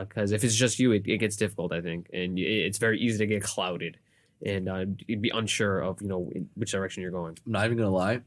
Because 0.08 0.32
if 0.32 0.44
it's 0.46 0.56
just 0.56 0.80
you, 0.80 0.94
it, 0.94 1.06
it 1.06 1.18
gets 1.18 1.36
difficult, 1.36 1.74
I 1.74 1.82
think, 1.82 2.10
and 2.14 2.40
it's 2.40 2.78
very 2.78 2.98
easy 3.00 3.18
to 3.18 3.26
get 3.28 3.44
clouded 3.44 3.98
and 4.46 4.68
uh, 4.70 4.86
you'd 5.08 5.22
be 5.22 5.30
unsure 5.30 5.80
of 5.80 6.02
you 6.02 6.08
know 6.08 6.30
in 6.36 6.50
which 6.56 6.72
direction 6.72 7.02
you're 7.02 7.12
going. 7.12 7.38
I'm 7.46 7.52
not 7.52 7.66
even 7.66 7.78
gonna 7.78 7.90
lie. 7.90 8.22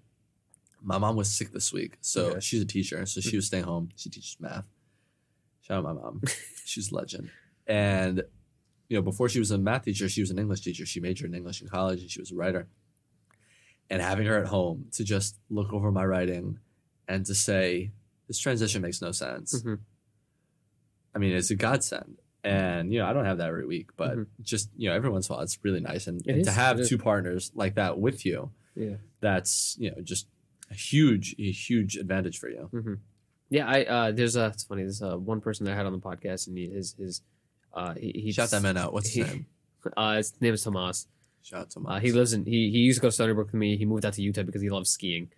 My 0.83 0.99
mom 0.99 1.17
was 1.17 1.29
sick 1.31 1.53
this 1.53 1.73
week, 1.73 1.97
so 2.01 2.27
Okay. 2.31 2.41
she's 2.41 2.63
a 2.63 2.67
teacher, 2.67 3.05
so 3.07 3.21
she 3.21 3.37
was 3.37 3.47
staying 3.47 3.65
home. 3.65 3.89
She 3.97 4.09
teaches 4.11 4.37
math. 4.41 4.65
Shout 5.63 5.79
out 5.79 5.85
my 5.85 5.93
mom. 5.93 6.23
she's 6.65 6.91
a 6.93 6.95
legend. 6.95 7.31
And 7.67 8.23
you 8.89 8.97
know, 8.97 9.03
before 9.03 9.29
she 9.29 9.39
was 9.39 9.51
a 9.51 9.59
math 9.59 9.85
teacher, 9.85 10.09
she 10.09 10.21
was 10.23 10.31
an 10.31 10.39
English 10.39 10.61
teacher. 10.63 10.87
She 10.87 11.01
majored 11.01 11.31
in 11.31 11.35
English 11.37 11.61
in 11.63 11.69
college, 11.69 12.01
and 12.01 12.11
she 12.11 12.21
was 12.21 12.31
a 12.33 12.35
writer. 12.37 12.69
And 13.91 14.01
having 14.03 14.27
her 14.27 14.39
at 14.39 14.47
home 14.49 14.87
to 14.93 15.05
just 15.05 15.37
look 15.51 15.73
over 15.73 15.91
my 15.91 16.05
writing 16.05 16.59
and 17.07 17.25
to 17.27 17.35
say, 17.35 17.91
"This 18.29 18.39
transition 18.39 18.81
makes 18.83 19.03
no 19.03 19.11
sense." 19.11 19.63
Mhm. 19.63 19.81
I 21.15 21.19
mean, 21.19 21.33
it's 21.33 21.51
a 21.51 21.57
godsend. 21.57 22.19
And 22.45 22.93
you 22.93 23.01
know, 23.01 23.07
I 23.07 23.13
don't 23.13 23.25
have 23.25 23.39
that 23.39 23.49
every 23.49 23.67
week, 23.67 23.91
but 23.97 24.17
Mhm. 24.17 24.27
just 24.43 24.71
you 24.77 24.89
know, 24.89 24.95
every 24.95 25.11
once 25.11 25.29
in 25.29 25.33
a 25.33 25.37
while, 25.37 25.43
it's 25.45 25.59
really 25.65 25.81
nice. 25.81 26.07
And, 26.07 26.25
and 26.27 26.45
to 26.45 26.53
have 26.53 26.87
two 26.87 26.97
partners 26.99 27.51
like 27.55 27.75
that 27.75 27.99
with 27.99 28.25
you, 28.25 28.51
Yeah. 28.77 28.97
that's 29.21 29.77
you 29.81 29.91
know 29.91 30.01
just 30.03 30.29
a 30.71 30.75
huge, 30.75 31.35
a 31.39 31.51
huge 31.51 31.97
advantage 31.97 32.39
for 32.39 32.49
you. 32.49 33.01
Yeah, 33.51 33.67
I 33.67 33.85
uh, 33.85 34.13
there's 34.13 34.37
a 34.37 34.47
it's 34.47 34.65
funny. 34.65 34.83
There's 34.83 35.03
uh, 35.03 35.17
one 35.19 35.41
person 35.41 35.65
that 35.67 35.73
I 35.73 35.77
had 35.77 35.87
on 35.87 35.93
the 35.93 35.99
podcast, 35.99 36.47
and 36.47 36.57
he, 36.57 36.69
his 36.69 36.93
his 36.95 37.23
uh, 37.75 37.95
he, 37.95 38.13
he 38.25 38.33
Shout 38.33 38.51
that 38.51 38.63
man 38.63 38.77
out. 38.77 38.93
What's 38.93 39.11
he- 39.11 39.23
his 39.23 39.33
name? 39.33 39.47
Uh, 39.97 40.17
his 40.17 40.39
name 40.41 40.53
is 40.53 40.63
Tomas. 40.65 41.07
Shout 41.43 41.61
out 41.61 41.71
to 41.71 41.81
Uh, 41.81 41.99
he 42.01 42.13
lives 42.13 42.33
in 42.35 42.45
he 42.45 42.71
he 42.71 42.79
used 42.81 42.99
to 42.99 43.03
go 43.03 43.09
to 43.09 43.13
Stony 43.13 43.33
Brook 43.33 43.47
with 43.49 43.55
me. 43.55 43.77
He 43.77 43.85
moved 43.87 44.05
out 44.05 44.13
to 44.15 44.23
Utah 44.23 44.43
because 44.43 44.61
he 44.61 44.69
loves 44.69 44.91
skiing, 44.91 45.31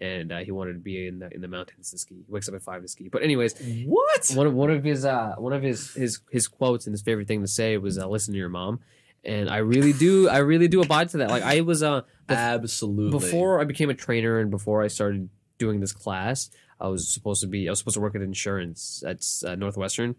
and 0.00 0.30
uh, 0.32 0.38
he 0.38 0.50
wanted 0.52 0.74
to 0.74 0.78
be 0.78 1.06
in 1.06 1.18
the 1.18 1.32
in 1.34 1.40
the 1.40 1.48
mountains 1.48 1.90
to 1.90 1.98
ski. 1.98 2.14
He 2.26 2.32
wakes 2.32 2.48
up 2.48 2.54
at 2.54 2.62
five 2.62 2.82
to 2.82 2.88
ski. 2.88 3.08
But 3.08 3.22
anyways, 3.22 3.54
What? 3.86 4.30
one 4.34 4.46
of 4.46 4.54
one 4.54 4.70
of 4.70 4.84
his 4.84 5.04
uh 5.04 5.34
one 5.38 5.52
of 5.52 5.62
his 5.62 5.92
his 5.94 6.20
his 6.30 6.48
quotes 6.48 6.86
and 6.86 6.92
his 6.94 7.02
favorite 7.02 7.28
thing 7.28 7.40
to 7.42 7.48
say 7.48 7.76
was 7.78 7.98
uh, 7.98 8.06
"Listen 8.08 8.32
to 8.34 8.38
your 8.38 8.48
mom," 8.48 8.80
and 9.24 9.48
I 9.50 9.58
really 9.58 9.92
do 9.92 10.28
I 10.28 10.38
really 10.38 10.68
do 10.68 10.80
abide 10.82 11.08
to 11.10 11.18
that. 11.18 11.30
Like 11.30 11.42
I 11.42 11.60
was 11.62 11.82
uh 11.82 12.02
bef- 12.28 12.36
Absolutely. 12.36 13.10
before 13.18 13.60
I 13.60 13.64
became 13.64 13.90
a 13.90 13.94
trainer 13.94 14.38
and 14.38 14.50
before 14.50 14.82
I 14.82 14.88
started 14.88 15.28
doing 15.58 15.80
this 15.80 15.92
class, 15.92 16.50
I 16.80 16.88
was 16.88 17.08
supposed 17.12 17.40
to 17.40 17.46
be 17.48 17.68
I 17.68 17.72
was 17.72 17.78
supposed 17.80 17.96
to 17.96 18.00
work 18.00 18.14
at 18.14 18.22
insurance 18.22 19.02
at 19.06 19.24
uh, 19.44 19.56
Northwestern, 19.56 20.14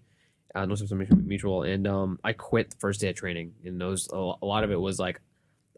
uh, 0.55 0.65
Northwestern 0.65 0.97
Mutual- 0.97 1.17
Mutual, 1.19 1.63
and 1.63 1.87
um, 1.87 2.19
I 2.23 2.33
quit 2.33 2.71
the 2.71 2.77
first 2.77 2.99
day 2.99 3.09
of 3.09 3.15
training. 3.15 3.53
And 3.63 3.79
those 3.79 4.09
a 4.11 4.17
lot 4.45 4.63
of 4.65 4.71
it 4.71 4.79
was 4.79 4.99
like 4.99 5.21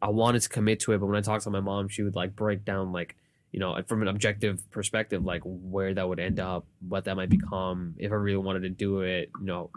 I 0.01 0.09
wanted 0.09 0.41
to 0.41 0.49
commit 0.49 0.79
to 0.81 0.93
it, 0.93 0.97
but 0.97 1.05
when 1.05 1.15
I 1.15 1.21
talked 1.21 1.43
to 1.43 1.51
my 1.51 1.59
mom, 1.59 1.87
she 1.87 2.01
would 2.01 2.15
like 2.15 2.35
break 2.35 2.65
down 2.65 2.91
like 2.91 3.15
you 3.51 3.59
know 3.59 3.77
from 3.87 4.01
an 4.01 4.07
objective 4.07 4.69
perspective 4.71 5.23
like 5.25 5.41
where 5.45 5.93
that 5.93 6.07
would 6.07 6.19
end 6.19 6.39
up, 6.39 6.65
what 6.87 7.05
that 7.05 7.15
might 7.15 7.29
become 7.29 7.95
if 7.97 8.11
I 8.11 8.15
really 8.15 8.37
wanted 8.37 8.61
to 8.63 8.69
do 8.69 9.01
it, 9.01 9.29
you 9.39 9.45
know. 9.45 9.69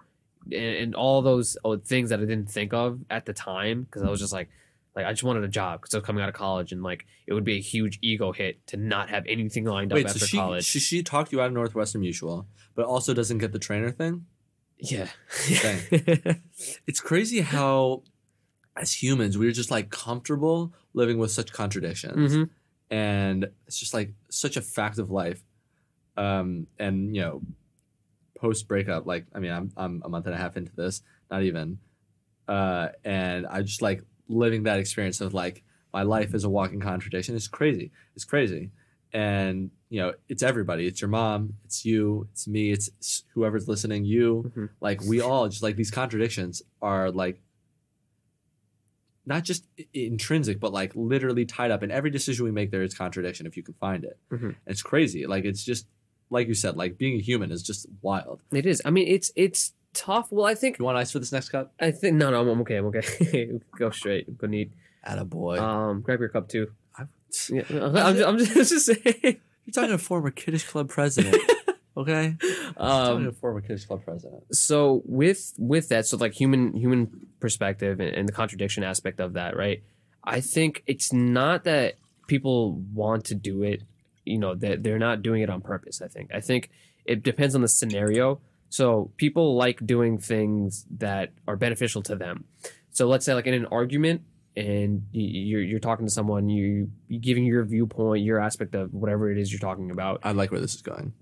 And, 0.46 0.76
and 0.76 0.94
all 0.94 1.22
those 1.22 1.56
uh, 1.64 1.76
things 1.84 2.10
that 2.10 2.18
I 2.20 2.24
didn't 2.26 2.50
think 2.50 2.74
of 2.74 3.00
at 3.08 3.24
the 3.24 3.32
time 3.32 3.82
because 3.84 4.02
I 4.02 4.10
was 4.10 4.20
just 4.20 4.32
like, 4.32 4.50
like 4.94 5.06
I 5.06 5.10
just 5.12 5.22
wanted 5.22 5.42
a 5.42 5.48
job 5.48 5.80
because 5.80 5.94
I 5.94 5.98
was 5.98 6.04
coming 6.06 6.22
out 6.22 6.28
of 6.28 6.34
college 6.34 6.70
and 6.70 6.82
like 6.82 7.06
it 7.26 7.32
would 7.32 7.44
be 7.44 7.56
a 7.56 7.60
huge 7.62 7.98
ego 8.02 8.30
hit 8.30 8.64
to 8.66 8.76
not 8.76 9.08
have 9.08 9.24
anything 9.26 9.64
lined 9.64 9.90
up 9.92 9.96
Wait, 9.96 10.06
after 10.06 10.18
so 10.18 10.26
she, 10.26 10.36
college. 10.36 10.64
she 10.66 10.78
she 10.80 11.02
talked 11.02 11.32
you 11.32 11.40
out 11.40 11.46
of 11.46 11.54
Northwestern 11.54 12.02
Mutual, 12.02 12.46
but 12.74 12.84
also 12.84 13.14
doesn't 13.14 13.38
get 13.38 13.52
the 13.52 13.58
trainer 13.58 13.90
thing. 13.90 14.26
yeah. 14.78 15.08
It's 16.86 17.00
crazy 17.00 17.40
how, 17.40 18.02
as 18.76 19.02
humans, 19.02 19.38
we're 19.38 19.52
just 19.52 19.70
like 19.70 19.90
comfortable 19.90 20.72
living 20.92 21.18
with 21.18 21.30
such 21.30 21.52
contradictions, 21.52 22.34
Mhm. 22.36 22.50
And 22.90 23.46
it's 23.66 23.78
just 23.78 23.94
like 23.94 24.12
such 24.30 24.56
a 24.56 24.62
fact 24.62 24.98
of 24.98 25.10
life. 25.10 25.42
Um, 26.16 26.66
and 26.78 27.14
you 27.14 27.22
know, 27.22 27.42
post 28.38 28.68
breakup, 28.68 29.06
like 29.06 29.26
I 29.34 29.38
mean, 29.40 29.52
I'm 29.52 29.72
I'm 29.76 30.02
a 30.04 30.08
month 30.08 30.26
and 30.26 30.34
a 30.34 30.38
half 30.38 30.56
into 30.56 30.74
this, 30.76 31.02
not 31.30 31.42
even, 31.42 31.78
uh, 32.48 32.88
and 33.04 33.46
I 33.46 33.62
just 33.62 33.82
like 33.82 34.02
living 34.28 34.64
that 34.64 34.78
experience 34.78 35.20
of 35.20 35.34
like, 35.34 35.62
my 35.92 36.02
life 36.02 36.34
is 36.34 36.44
a 36.44 36.48
walking 36.48 36.80
contradiction. 36.80 37.34
It's 37.36 37.48
crazy. 37.48 37.90
It's 38.14 38.24
crazy. 38.24 38.70
And 39.12 39.70
you 39.90 40.00
know, 40.00 40.12
it's 40.28 40.42
everybody. 40.42 40.86
It's 40.86 41.00
your 41.00 41.08
mom. 41.08 41.54
It's 41.64 41.84
you. 41.84 42.26
It's 42.32 42.48
me. 42.48 42.72
It's, 42.72 42.88
it's 42.98 43.22
whoever's 43.34 43.68
listening. 43.68 44.04
You. 44.04 44.50
Mhm. 44.56 44.68
Like 44.80 45.00
we 45.02 45.20
all 45.20 45.48
just 45.48 45.62
like 45.62 45.76
these 45.76 45.92
contradictions 45.92 46.62
are 46.82 47.10
like 47.12 47.40
not 49.26 49.42
just 49.44 49.64
intrinsic, 49.94 50.60
but 50.60 50.72
like 50.72 50.92
literally 50.94 51.44
tied 51.44 51.70
up 51.70 51.82
in 51.82 51.90
every 51.90 52.10
decision 52.10 52.44
we 52.44 52.50
make. 52.52 52.70
There 52.70 52.82
is 52.82 52.94
contradiction 52.94 53.46
if 53.46 53.56
you 53.56 53.62
can 53.62 53.74
find 53.74 54.04
it. 54.04 54.18
Mhm. 54.30 54.54
It's 54.66 54.82
crazy. 54.82 55.26
Like 55.26 55.44
it's 55.44 55.64
just 55.64 55.86
like 56.30 56.48
you 56.48 56.54
said. 56.54 56.76
Like 56.76 56.98
being 56.98 57.18
a 57.18 57.22
human 57.22 57.50
is 57.50 57.62
just 57.62 57.86
wild. 58.02 58.40
It 58.52 58.66
is. 58.66 58.82
I 58.84 58.90
mean, 58.90 59.08
it's 59.08 59.30
it's 59.36 59.72
tough. 59.94 60.28
Well, 60.30 60.46
I 60.46 60.54
think 60.54 60.78
You 60.78 60.84
want 60.84 60.98
ice 60.98 61.12
for 61.12 61.18
this 61.20 61.32
next 61.32 61.48
cup? 61.50 61.72
I 61.80 61.90
think 61.90 62.16
no, 62.16 62.30
no, 62.30 62.40
I'm, 62.40 62.48
I'm 62.48 62.60
okay. 62.62 62.76
I'm 62.76 62.86
okay. 62.86 63.50
Go 63.78 63.90
straight. 63.90 64.36
Go 64.38 64.46
neat. 64.46 64.72
Attaboy. 65.06 65.58
Um, 65.58 66.00
grab 66.00 66.20
your 66.20 66.28
cup 66.30 66.48
too. 66.48 66.70
I- 66.96 67.04
Yeah, 67.50 67.62
I'm, 67.70 68.16
just, 68.16 68.28
I'm 68.28 68.38
just, 68.38 68.70
just 68.70 68.86
saying. 68.86 69.40
You're 69.66 69.72
talking 69.72 69.88
to 69.90 69.94
a 69.94 69.98
former 69.98 70.30
Kiddush 70.30 70.64
Club 70.64 70.88
president. 70.90 71.36
Okay. 71.96 72.36
Um, 72.76 73.28
a 73.28 73.32
former 73.32 73.60
Kiddush 73.60 73.84
Club 73.84 74.04
president. 74.04 74.42
so 74.52 75.02
with 75.04 75.54
with 75.58 75.88
that, 75.90 76.06
so 76.06 76.16
like 76.16 76.32
human 76.32 76.74
human 76.74 77.28
perspective 77.38 78.00
and, 78.00 78.14
and 78.14 78.28
the 78.28 78.32
contradiction 78.32 78.82
aspect 78.82 79.20
of 79.20 79.34
that, 79.34 79.56
right? 79.56 79.82
I 80.24 80.40
think 80.40 80.82
it's 80.86 81.12
not 81.12 81.64
that 81.64 81.94
people 82.26 82.82
want 82.92 83.26
to 83.26 83.34
do 83.34 83.62
it. 83.62 83.82
You 84.24 84.38
know 84.38 84.54
that 84.56 84.82
they're 84.82 84.98
not 84.98 85.22
doing 85.22 85.42
it 85.42 85.50
on 85.50 85.60
purpose. 85.60 86.02
I 86.02 86.08
think. 86.08 86.30
I 86.34 86.40
think 86.40 86.70
it 87.04 87.22
depends 87.22 87.54
on 87.54 87.60
the 87.60 87.68
scenario. 87.68 88.40
So 88.70 89.12
people 89.16 89.54
like 89.56 89.86
doing 89.86 90.18
things 90.18 90.86
that 90.98 91.30
are 91.46 91.56
beneficial 91.56 92.02
to 92.02 92.16
them. 92.16 92.44
So 92.90 93.06
let's 93.06 93.24
say 93.24 93.34
like 93.34 93.46
in 93.46 93.54
an 93.54 93.66
argument, 93.66 94.22
and 94.56 95.02
you're 95.12 95.62
you're 95.62 95.80
talking 95.80 96.06
to 96.06 96.12
someone, 96.12 96.48
you 96.48 96.90
you 97.08 97.20
giving 97.20 97.44
your 97.44 97.64
viewpoint, 97.64 98.24
your 98.24 98.40
aspect 98.40 98.74
of 98.74 98.92
whatever 98.92 99.30
it 99.30 99.38
is 99.38 99.52
you're 99.52 99.60
talking 99.60 99.92
about. 99.92 100.20
I 100.24 100.32
like 100.32 100.50
where 100.50 100.60
this 100.60 100.74
is 100.74 100.82
going. 100.82 101.12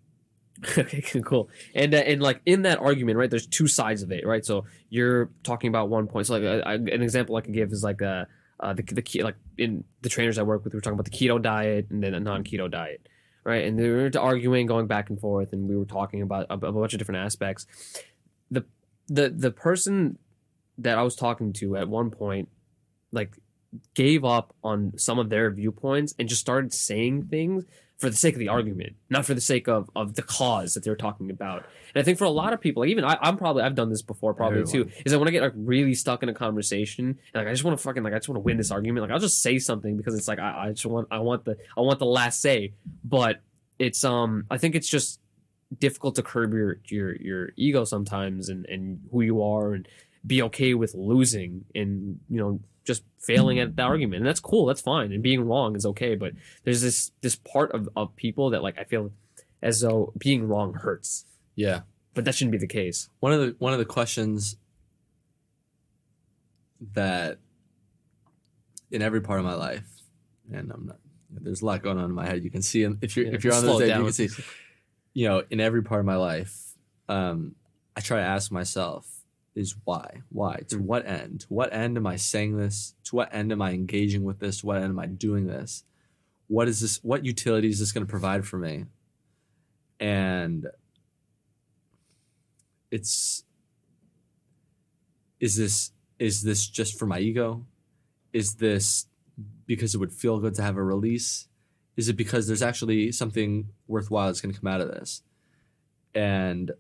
okay, 0.79 1.21
cool. 1.25 1.49
And 1.75 1.95
uh, 1.95 1.99
and 1.99 2.23
like 2.23 2.41
in 2.47 2.63
that 2.63 2.79
argument, 2.79 3.19
right? 3.19 3.29
There's 3.31 3.47
two 3.47 3.67
sides 3.67 4.03
of 4.03 4.13
it, 4.13 4.27
right? 4.27 4.45
So 4.45 4.65
you're 4.91 5.31
talking 5.43 5.69
about 5.69 5.89
one 5.89 6.07
point. 6.07 6.27
So 6.27 6.35
like 6.39 6.45
uh, 6.45 6.63
I- 6.69 6.75
an 6.75 7.03
example 7.03 7.37
I 7.37 7.41
could 7.41 7.55
give 7.55 7.73
is 7.73 7.83
like 7.83 8.01
uh, 8.01 8.27
uh 8.61 8.73
the 8.73 8.83
the 8.83 9.03
ke- 9.03 9.25
like 9.25 9.37
in 9.59 9.85
the 10.03 10.09
trainers 10.09 10.39
I 10.39 10.43
work 10.43 10.63
with, 10.63 10.73
we 10.73 10.79
are 10.79 10.81
talking 10.81 10.99
about 10.99 11.11
the 11.11 11.17
keto 11.17 11.43
diet 11.43 11.89
and 11.91 12.03
then 12.03 12.15
a 12.15 12.21
non 12.21 12.45
keto 12.45 12.71
diet, 12.71 13.09
right? 13.45 13.65
And 13.65 13.79
they 13.79 13.89
were 13.89 14.11
arguing, 14.19 14.67
going 14.67 14.87
back 14.87 15.11
and 15.11 15.19
forth, 15.21 15.53
and 15.53 15.69
we 15.69 15.77
were 15.77 15.85
talking 15.85 16.23
about 16.23 16.47
a, 16.49 16.55
a 16.55 16.73
bunch 16.73 16.93
of 16.93 16.99
different 16.99 17.25
aspects. 17.25 17.67
The 18.51 18.65
the 19.09 19.31
the 19.31 19.51
person 19.51 20.19
that 20.79 20.97
I 20.97 21.03
was 21.03 21.17
talking 21.17 21.53
to 21.55 21.77
at 21.77 21.89
one 21.89 22.11
point, 22.11 22.49
like 23.11 23.37
gave 23.95 24.25
up 24.25 24.55
on 24.63 24.93
some 24.97 25.19
of 25.19 25.31
their 25.31 25.51
viewpoints 25.51 26.15
and 26.19 26.29
just 26.29 26.41
started 26.41 26.73
saying 26.73 27.25
things 27.25 27.65
for 28.03 28.11
the 28.11 28.17
sake 28.17 28.35
of 28.35 28.41
the 28.41 28.49
argument, 28.49 28.97
not 29.09 29.25
for 29.25 29.33
the 29.33 29.41
sake 29.41 29.69
of, 29.69 29.89
of 29.95 30.17
the 30.17 30.23
cause 30.23 30.75
that 30.75 30.83
they're 30.83 30.97
talking 30.97 31.31
about. 31.31 31.65
And 31.95 32.03
I 32.03 32.05
think 32.05 32.19
for 32.19 32.25
a 32.25 32.31
lot 32.31 32.53
of 32.53 32.61
people, 32.61 32.83
like 32.83 32.91
even 32.91 33.05
I, 33.05 33.17
I'm 33.23 33.37
probably 33.37 33.63
I've 33.63 33.77
done 33.77 33.91
this 33.91 34.03
before, 34.03 34.35
probably 34.35 34.65
too. 34.65 34.91
Is 35.05 35.13
that 35.13 35.21
when 35.21 35.29
I 35.29 35.31
get 35.31 35.41
like 35.41 35.53
really 35.55 35.95
stuck 35.95 36.25
in 36.25 36.29
a 36.29 36.35
conversation, 36.35 37.07
and, 37.07 37.17
like 37.35 37.47
I 37.47 37.53
just 37.53 37.63
want 37.63 37.79
to 37.79 37.83
fucking 37.83 38.03
like 38.03 38.13
I 38.13 38.17
just 38.17 38.29
want 38.29 38.37
to 38.39 38.41
win 38.41 38.57
this 38.57 38.73
argument. 38.73 39.03
Like 39.03 39.13
I'll 39.13 39.21
just 39.21 39.41
say 39.41 39.61
something 39.61 39.97
because 39.97 40.17
it's 40.17 40.27
like 40.27 40.41
I, 40.41 40.67
I 40.67 40.71
just 40.73 40.85
want 40.85 41.07
I 41.13 41.21
want 41.21 41.45
the 41.45 41.57
I 41.79 41.81
want 41.81 42.01
the 42.01 42.07
last 42.07 42.41
say. 42.41 42.75
But 43.05 43.41
it's 43.79 44.03
um 44.03 44.47
I 44.51 44.59
think 44.59 44.75
it's 44.75 44.89
just 44.89 45.21
difficult 45.79 46.17
to 46.17 46.25
curb 46.25 46.53
your 46.53 46.79
your 46.87 47.15
your 47.15 47.51
ego 47.57 47.85
sometimes 47.85 48.49
and 48.49 48.67
and 48.67 49.01
who 49.13 49.23
you 49.23 49.43
are 49.43 49.75
and 49.75 49.87
be 50.27 50.43
okay 50.43 50.75
with 50.75 50.95
losing 50.95 51.65
and 51.75 52.19
you 52.29 52.39
know 52.39 52.61
just 52.85 53.03
failing 53.19 53.59
at 53.59 53.77
the 53.77 53.83
argument. 53.83 54.19
And 54.19 54.27
that's 54.27 54.41
cool. 54.41 54.67
That's 54.67 54.81
fine. 54.81 55.13
And 55.13 55.23
being 55.23 55.47
wrong 55.47 55.77
is 55.77 55.87
okay. 55.87 56.15
But 56.15 56.33
there's 56.65 56.81
this 56.81 57.13
this 57.21 57.37
part 57.37 57.73
of, 57.73 57.89
of 57.97 58.15
people 58.17 58.51
that 58.51 58.63
like 58.63 58.79
i 58.79 58.85
feel 58.85 59.11
as 59.63 59.81
though 59.81 60.13
being 60.19 60.47
wrong 60.49 60.75
hurts. 60.75 61.25
Yeah. 61.55 61.83
but 62.15 62.25
that 62.25 62.35
shouldn't 62.35 62.53
be 62.53 62.59
the 62.59 62.67
case. 62.67 63.09
One 63.21 63.33
of 63.33 63.41
the 63.41 63.55
one 63.59 63.73
of 63.73 63.79
the 63.79 63.85
questions 63.85 64.57
that 66.95 67.39
in 68.91 69.03
every 69.03 69.21
part 69.21 69.39
of 69.39 69.45
my 69.47 69.55
life, 69.55 69.87
and 70.53 70.71
I'm 70.73 70.87
not 70.87 70.99
there's 71.31 71.63
a 71.63 71.67
lot 71.67 71.83
going 71.83 71.99
on 71.99 72.05
in 72.05 72.13
my 72.13 72.27
head. 72.27 72.45
You 72.45 72.51
can 72.51 72.63
see 72.63 72.83
if 73.01 73.17
you're 73.17 73.27
Yeah, 73.27 73.33
if 73.33 73.45
you're 73.45 73.55
on 73.55 73.65
this 73.65 73.79
day, 73.79 73.89
you 73.97 74.05
can 74.05 74.13
see 74.13 74.29
you 75.15 75.29
know, 75.29 75.43
in 75.51 75.61
every 75.61 75.83
part 75.83 76.01
of 76.01 76.07
my 76.07 76.17
life, 76.17 76.75
um, 77.09 77.55
I 77.97 78.01
try 78.01 78.19
to 78.19 78.25
ask 78.25 78.51
myself 78.51 79.07
is 79.55 79.77
why? 79.85 80.23
Why? 80.31 80.61
To 80.69 80.77
Mm. 80.79 80.83
what 80.83 81.07
end? 81.07 81.41
To 81.41 81.47
what 81.49 81.73
end 81.73 81.97
am 81.97 82.07
I 82.07 82.17
saying 82.17 82.57
this? 82.57 82.95
To 83.05 83.17
what 83.17 83.35
end 83.35 83.53
am 83.53 83.61
I 83.61 83.73
engaging 83.73 84.25
with 84.25 84.39
this? 84.39 84.61
To 84.61 84.67
what 84.67 84.77
end 84.77 84.87
am 84.91 84.99
I 84.99 85.07
doing 85.07 85.47
this? 85.47 85.85
What 86.49 86.69
is 86.69 86.81
this? 86.81 87.03
What 87.05 87.25
utility 87.25 87.69
is 87.69 87.79
this 87.79 87.93
going 87.93 88.07
to 88.07 88.11
provide 88.11 88.47
for 88.47 88.59
me? 88.59 88.87
And 90.01 90.67
it's 92.91 93.45
is 95.41 95.57
this 95.57 95.93
is 96.19 96.43
this 96.43 96.67
just 96.67 96.99
for 96.99 97.07
my 97.07 97.19
ego? 97.19 97.67
Is 98.33 98.55
this 98.57 99.07
because 99.67 99.95
it 99.95 99.99
would 99.99 100.13
feel 100.13 100.39
good 100.39 100.55
to 100.55 100.63
have 100.63 100.77
a 100.77 100.83
release? 100.83 101.49
Is 101.97 102.09
it 102.09 102.17
because 102.17 102.47
there's 102.47 102.63
actually 102.63 103.13
something 103.13 103.69
worthwhile 103.87 104.27
that's 104.27 104.41
going 104.41 104.55
to 104.55 104.61
come 104.61 104.73
out 104.73 104.81
of 104.81 104.89
this? 104.89 105.23
And 106.15 106.73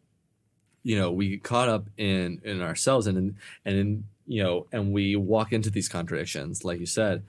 you 0.83 0.99
know, 0.99 1.13
we 1.13 1.31
get 1.31 1.43
caught 1.43 1.69
up 1.69 1.89
in 1.97 2.41
in 2.45 2.63
ourselves 2.63 3.07
and 3.07 3.19
in, 3.19 3.37
and 3.65 3.77
in 3.77 4.05
you 4.27 4.43
know, 4.43 4.67
and 4.73 4.93
we 4.93 5.17
walk 5.17 5.53
into 5.53 5.71
these 5.71 5.89
contradictions, 5.89 6.65
like 6.65 6.81
you 6.81 6.87
said, 6.87 7.25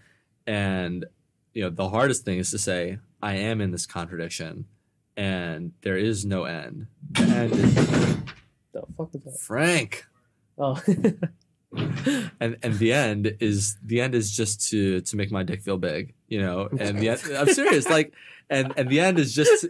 and 0.45 1.05
you 1.53 1.63
know, 1.63 1.69
the 1.69 1.89
hardest 1.89 2.25
thing 2.25 2.39
is 2.39 2.51
to 2.51 2.57
say, 2.57 2.97
I 3.21 3.35
am 3.35 3.61
in 3.61 3.71
this 3.71 3.85
contradiction, 3.85 4.65
and 5.15 5.73
there 5.81 5.97
is 5.97 6.25
no 6.25 6.43
end. 6.43 6.87
The 7.11 7.23
end 7.23 7.51
is 7.53 7.75
the 7.75 8.83
fuck 8.97 9.09
is 9.13 9.23
that 9.23 9.39
Frank. 9.39 10.05
oh 10.57 10.81
and 12.39 12.57
and 12.61 12.79
the 12.79 12.93
end 12.93 13.35
is 13.39 13.77
the 13.83 14.01
end 14.01 14.15
is 14.15 14.35
just 14.35 14.69
to 14.69 15.01
to 15.01 15.15
make 15.15 15.31
my 15.31 15.43
dick 15.43 15.61
feel 15.61 15.77
big, 15.77 16.13
you 16.27 16.41
know. 16.41 16.69
And 16.79 16.99
the 16.99 17.09
end, 17.09 17.21
I'm 17.35 17.53
serious, 17.53 17.89
like, 17.89 18.13
and 18.49 18.73
and 18.77 18.89
the 18.89 18.99
end 18.99 19.19
is 19.19 19.33
just 19.33 19.67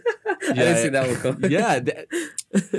i 0.50 0.52
didn't 0.52 0.76
see 0.78 0.88
that 0.90 1.06
one 1.06 1.16
coming. 1.16 1.50
yeah. 1.50 1.80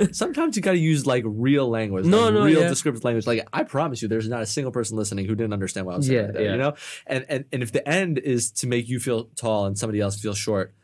sometimes 0.12 0.56
you 0.56 0.62
got 0.62 0.72
to 0.72 0.78
use 0.78 1.06
like 1.06 1.24
real 1.26 1.68
language, 1.68 2.06
No, 2.06 2.24
like, 2.24 2.34
no, 2.34 2.44
real 2.44 2.62
yeah. 2.62 2.68
descriptive 2.68 3.04
language. 3.04 3.26
Like 3.26 3.46
I 3.52 3.62
promise 3.64 4.02
you, 4.02 4.08
there's 4.08 4.28
not 4.28 4.42
a 4.42 4.46
single 4.46 4.72
person 4.72 4.96
listening 4.96 5.26
who 5.26 5.34
didn't 5.34 5.52
understand 5.52 5.86
what 5.86 5.94
I 5.94 5.96
was 5.98 6.06
saying. 6.06 6.18
Yeah, 6.18 6.24
right 6.24 6.34
there, 6.34 6.42
yeah. 6.44 6.52
You 6.52 6.58
know, 6.58 6.74
and 7.06 7.26
and 7.28 7.44
and 7.52 7.62
if 7.62 7.72
the 7.72 7.86
end 7.88 8.18
is 8.18 8.50
to 8.52 8.66
make 8.66 8.88
you 8.88 8.98
feel 8.98 9.24
tall 9.36 9.66
and 9.66 9.78
somebody 9.78 10.00
else 10.00 10.20
feel 10.20 10.34
short, 10.34 10.74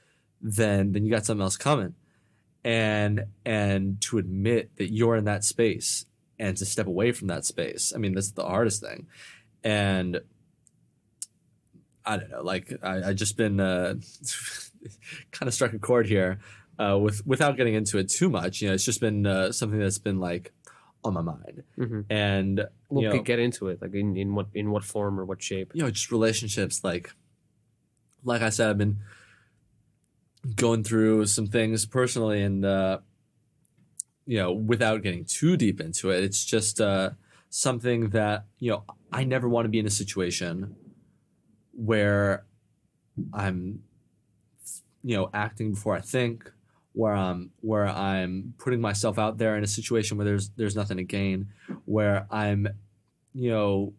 then 0.40 0.92
then 0.92 1.04
you 1.04 1.10
got 1.10 1.24
something 1.24 1.42
else 1.42 1.56
coming. 1.56 1.94
And 2.64 3.24
and 3.44 4.00
to 4.02 4.18
admit 4.18 4.76
that 4.76 4.92
you're 4.92 5.16
in 5.16 5.24
that 5.24 5.44
space 5.44 6.06
and 6.38 6.56
to 6.56 6.64
step 6.64 6.86
away 6.86 7.12
from 7.12 7.28
that 7.28 7.44
space. 7.44 7.92
I 7.94 7.98
mean, 7.98 8.14
that's 8.14 8.32
the 8.32 8.44
hardest 8.44 8.82
thing. 8.82 9.06
And 9.64 10.20
I 12.04 12.16
don't 12.16 12.30
know, 12.30 12.42
like 12.42 12.72
I, 12.82 13.10
I 13.10 13.12
just 13.12 13.36
been 13.36 13.60
uh, 13.60 13.94
kind 15.32 15.48
of 15.48 15.54
struck 15.54 15.72
a 15.72 15.78
chord 15.78 16.06
here 16.06 16.40
uh, 16.78 16.98
with 16.98 17.26
without 17.26 17.56
getting 17.56 17.74
into 17.74 17.98
it 17.98 18.08
too 18.08 18.28
much. 18.30 18.60
You 18.60 18.68
know, 18.68 18.74
it's 18.74 18.84
just 18.84 19.00
been 19.00 19.26
uh, 19.26 19.52
something 19.52 19.78
that's 19.78 19.98
been 19.98 20.20
like 20.20 20.52
on 21.04 21.14
my 21.14 21.20
mind, 21.20 21.64
Mhm. 21.78 22.04
and 22.10 22.66
Well, 22.88 23.02
you 23.02 23.10
could 23.10 23.16
know, 23.18 23.22
get 23.24 23.38
into 23.40 23.68
it 23.68 23.82
like 23.82 23.92
in, 23.94 24.16
in 24.16 24.34
what 24.34 24.46
in 24.54 24.70
what 24.70 24.84
form 24.84 25.18
or 25.18 25.24
what 25.24 25.42
shape 25.42 25.72
you 25.74 25.82
know, 25.82 25.90
just 25.90 26.12
relationships. 26.12 26.84
Like, 26.84 27.12
like 28.24 28.40
I 28.42 28.50
said, 28.50 28.70
I've 28.70 28.78
been 28.78 28.98
going 30.56 30.82
through 30.84 31.26
some 31.26 31.46
things 31.46 31.86
personally, 31.86 32.42
and 32.42 32.64
uh, 32.64 32.98
you 34.26 34.38
know, 34.38 34.52
without 34.52 35.02
getting 35.02 35.24
too 35.24 35.56
deep 35.56 35.80
into 35.80 36.10
it, 36.10 36.22
it's 36.22 36.44
just 36.44 36.80
uh, 36.80 37.10
something 37.50 38.10
that 38.10 38.46
you 38.60 38.70
know 38.70 38.84
I 39.12 39.24
never 39.24 39.48
want 39.48 39.64
to 39.64 39.68
be 39.70 39.78
in 39.80 39.86
a 39.86 39.90
situation 39.90 40.76
where 41.72 42.44
I'm, 43.32 43.82
you 45.02 45.16
know, 45.16 45.30
acting 45.34 45.72
before 45.72 45.96
I 45.96 46.00
think, 46.00 46.50
where 46.92 47.14
I'm 47.14 47.50
where 47.60 47.88
I'm 47.88 48.54
putting 48.58 48.80
myself 48.80 49.18
out 49.18 49.38
there 49.38 49.56
in 49.56 49.64
a 49.64 49.68
situation 49.68 50.16
where 50.16 50.24
there's 50.24 50.50
there's 50.50 50.76
nothing 50.76 50.98
to 50.98 51.04
gain, 51.04 51.48
where 51.84 52.26
I'm, 52.30 52.68
you 53.34 53.50
know, 53.50 53.94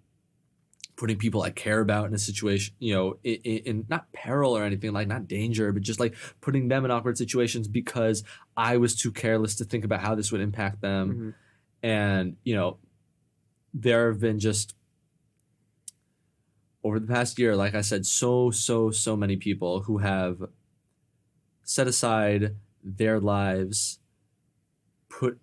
putting 0.96 1.18
people 1.18 1.42
I 1.42 1.50
care 1.50 1.80
about 1.80 2.08
in 2.08 2.14
a 2.14 2.20
situation, 2.20 2.76
you 2.80 2.94
know, 2.94 3.18
in, 3.24 3.36
in 3.42 3.86
not 3.90 4.12
peril 4.14 4.56
or 4.56 4.64
anything 4.64 4.94
like 4.94 5.08
not 5.08 5.28
danger, 5.28 5.72
but 5.72 5.82
just 5.82 6.00
like 6.00 6.16
putting 6.40 6.68
them 6.68 6.86
in 6.86 6.92
awkward 6.92 7.18
situations 7.18 7.68
because 7.68 8.24
I 8.56 8.78
was 8.78 8.96
too 8.96 9.12
careless 9.12 9.56
to 9.56 9.66
think 9.66 9.86
about 9.86 10.02
how 10.02 10.14
this 10.14 10.32
would 10.32 10.42
impact 10.42 10.82
them. 10.82 11.14
Mhm. 11.14 11.34
And, 11.82 12.38
you 12.44 12.56
know, 12.56 12.78
there 13.74 14.12
have 14.12 14.20
been 14.20 14.40
just 14.40 14.76
over 16.84 17.00
the 17.00 17.08
past 17.08 17.40
year, 17.40 17.56
like 17.56 17.74
I 17.76 17.82
said, 17.82 18.06
so, 18.06 18.52
so, 18.52 18.92
so 18.92 19.16
many 19.16 19.36
people 19.36 19.82
who 19.82 19.98
have 19.98 20.44
set 21.64 21.88
aside 21.88 22.56
their 22.84 23.20
lives, 23.20 24.00
put 25.10 25.40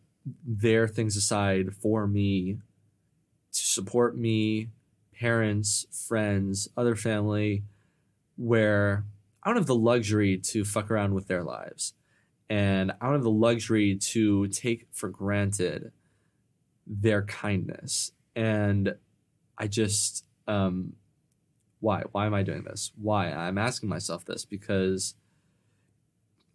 their 0.47 0.87
things 0.87 1.17
aside 1.17 1.75
for 1.75 2.07
me 2.07 2.59
to 3.53 3.62
support 3.65 4.17
me, 4.17 4.69
parents, 5.19 5.87
friends, 6.09 6.69
other 6.77 6.95
family, 6.95 7.65
where 8.37 9.05
I 9.43 9.49
don't 9.49 9.57
have 9.57 9.67
the 9.67 9.75
luxury 9.75 10.39
to 10.39 10.65
fuck 10.65 10.91
around 10.91 11.15
with 11.15 11.27
their 11.27 11.43
lives. 11.43 11.95
And 12.49 12.93
I 13.01 13.07
don't 13.07 13.15
have 13.15 13.23
the 13.23 13.31
luxury 13.31 13.97
to 13.97 14.49
take 14.49 14.89
for 14.93 15.09
granted 15.09 15.93
their 16.87 17.23
kindness. 17.23 18.12
And 18.35 18.95
I 19.57 19.67
just, 19.67 20.25
um, 20.49 20.95
why? 21.81 22.03
Why 22.12 22.27
am 22.27 22.35
I 22.35 22.43
doing 22.43 22.65
this? 22.65 22.93
Why? 23.01 23.31
I'm 23.31 23.59
asking 23.59 23.89
myself 23.89 24.25
this 24.25 24.45
because, 24.45 25.15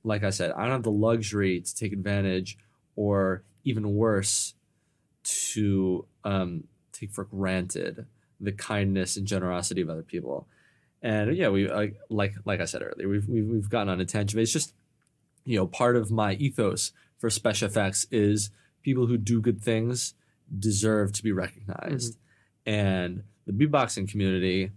like 0.06 0.24
I 0.24 0.30
said, 0.30 0.52
I 0.52 0.64
don't 0.64 0.72
have 0.72 0.84
the 0.84 0.92
luxury 0.92 1.60
to 1.60 1.76
take 1.76 1.92
advantage 1.92 2.58
or 2.96 3.44
even 3.64 3.96
worse, 3.96 4.54
to 5.24 6.06
um, 6.24 6.66
take 6.94 7.12
for 7.12 7.24
granted 7.26 8.06
the 8.40 8.52
kindness 8.52 9.18
and 9.18 9.26
generosity 9.26 9.82
of 9.82 9.90
other 9.90 10.04
people. 10.04 10.48
And 11.02 11.36
yeah, 11.36 11.50
we 11.50 11.68
like 11.68 11.96
like 12.10 12.36
like 12.46 12.62
I 12.62 12.66
said 12.66 12.84
earlier, 12.84 13.10
we've 13.10 13.28
we've, 13.28 13.48
we've 13.48 13.70
gotten 13.70 13.90
on 13.90 14.00
a 14.00 14.06
tangent. 14.06 14.42
It's 14.42 14.54
just 14.54 14.74
you 15.44 15.58
know 15.58 15.68
part 15.68 15.96
of 15.96 16.12
my 16.12 16.34
ethos 16.34 16.92
for 17.18 17.30
special 17.30 17.68
effects 17.68 18.06
is 18.12 18.52
people 18.84 19.08
who 19.08 19.18
do 19.18 19.42
good 19.42 19.62
things 19.62 20.14
deserve 20.58 21.12
to 21.14 21.24
be 21.24 21.32
recognized, 21.32 22.18
and 22.66 23.24
the 23.46 23.54
beatboxing 23.54 24.10
community 24.10 24.72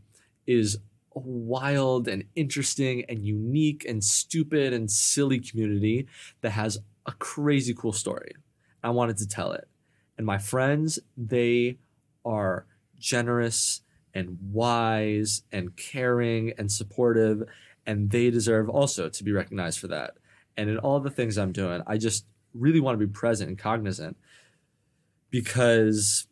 is 0.47 0.79
wild 1.25 2.09
and 2.09 2.25
interesting 2.35 3.05
and 3.09 3.25
unique 3.25 3.85
and 3.87 4.03
stupid 4.03 4.73
and 4.73 4.91
silly 4.91 5.41
community 5.41 6.07
that 6.41 6.51
has 6.51 6.79
a 7.07 7.13
crazy 7.13 7.75
cool 7.75 7.93
story. 7.93 8.33
I 8.83 8.91
wanted 8.91 9.17
to 9.19 9.29
tell 9.29 9.53
it. 9.53 9.69
And 10.17 10.27
my 10.27 10.39
friends, 10.39 10.99
they 11.17 11.79
are 12.25 12.67
generous 12.99 13.83
and 14.15 14.39
wise 14.51 15.43
and 15.53 15.77
caring 15.77 16.53
and 16.59 16.71
supportive, 16.71 17.45
and 17.87 18.11
they 18.11 18.31
deserve 18.31 18.69
also 18.69 19.09
to 19.09 19.25
be 19.25 19.33
recognized 19.33 19.79
for 19.79 19.89
that. 19.89 20.15
And 20.57 20.69
in 20.69 20.79
all 20.79 21.01
the 21.01 21.11
things 21.11 21.39
I'm 21.39 21.53
doing, 21.53 21.83
I 21.87 21.99
just 21.99 22.27
really 22.53 22.81
want 22.81 22.99
to 22.99 23.07
be 23.07 23.13
present 23.13 23.49
and 23.49 23.59
cognizant 23.59 24.17
because 25.31 26.27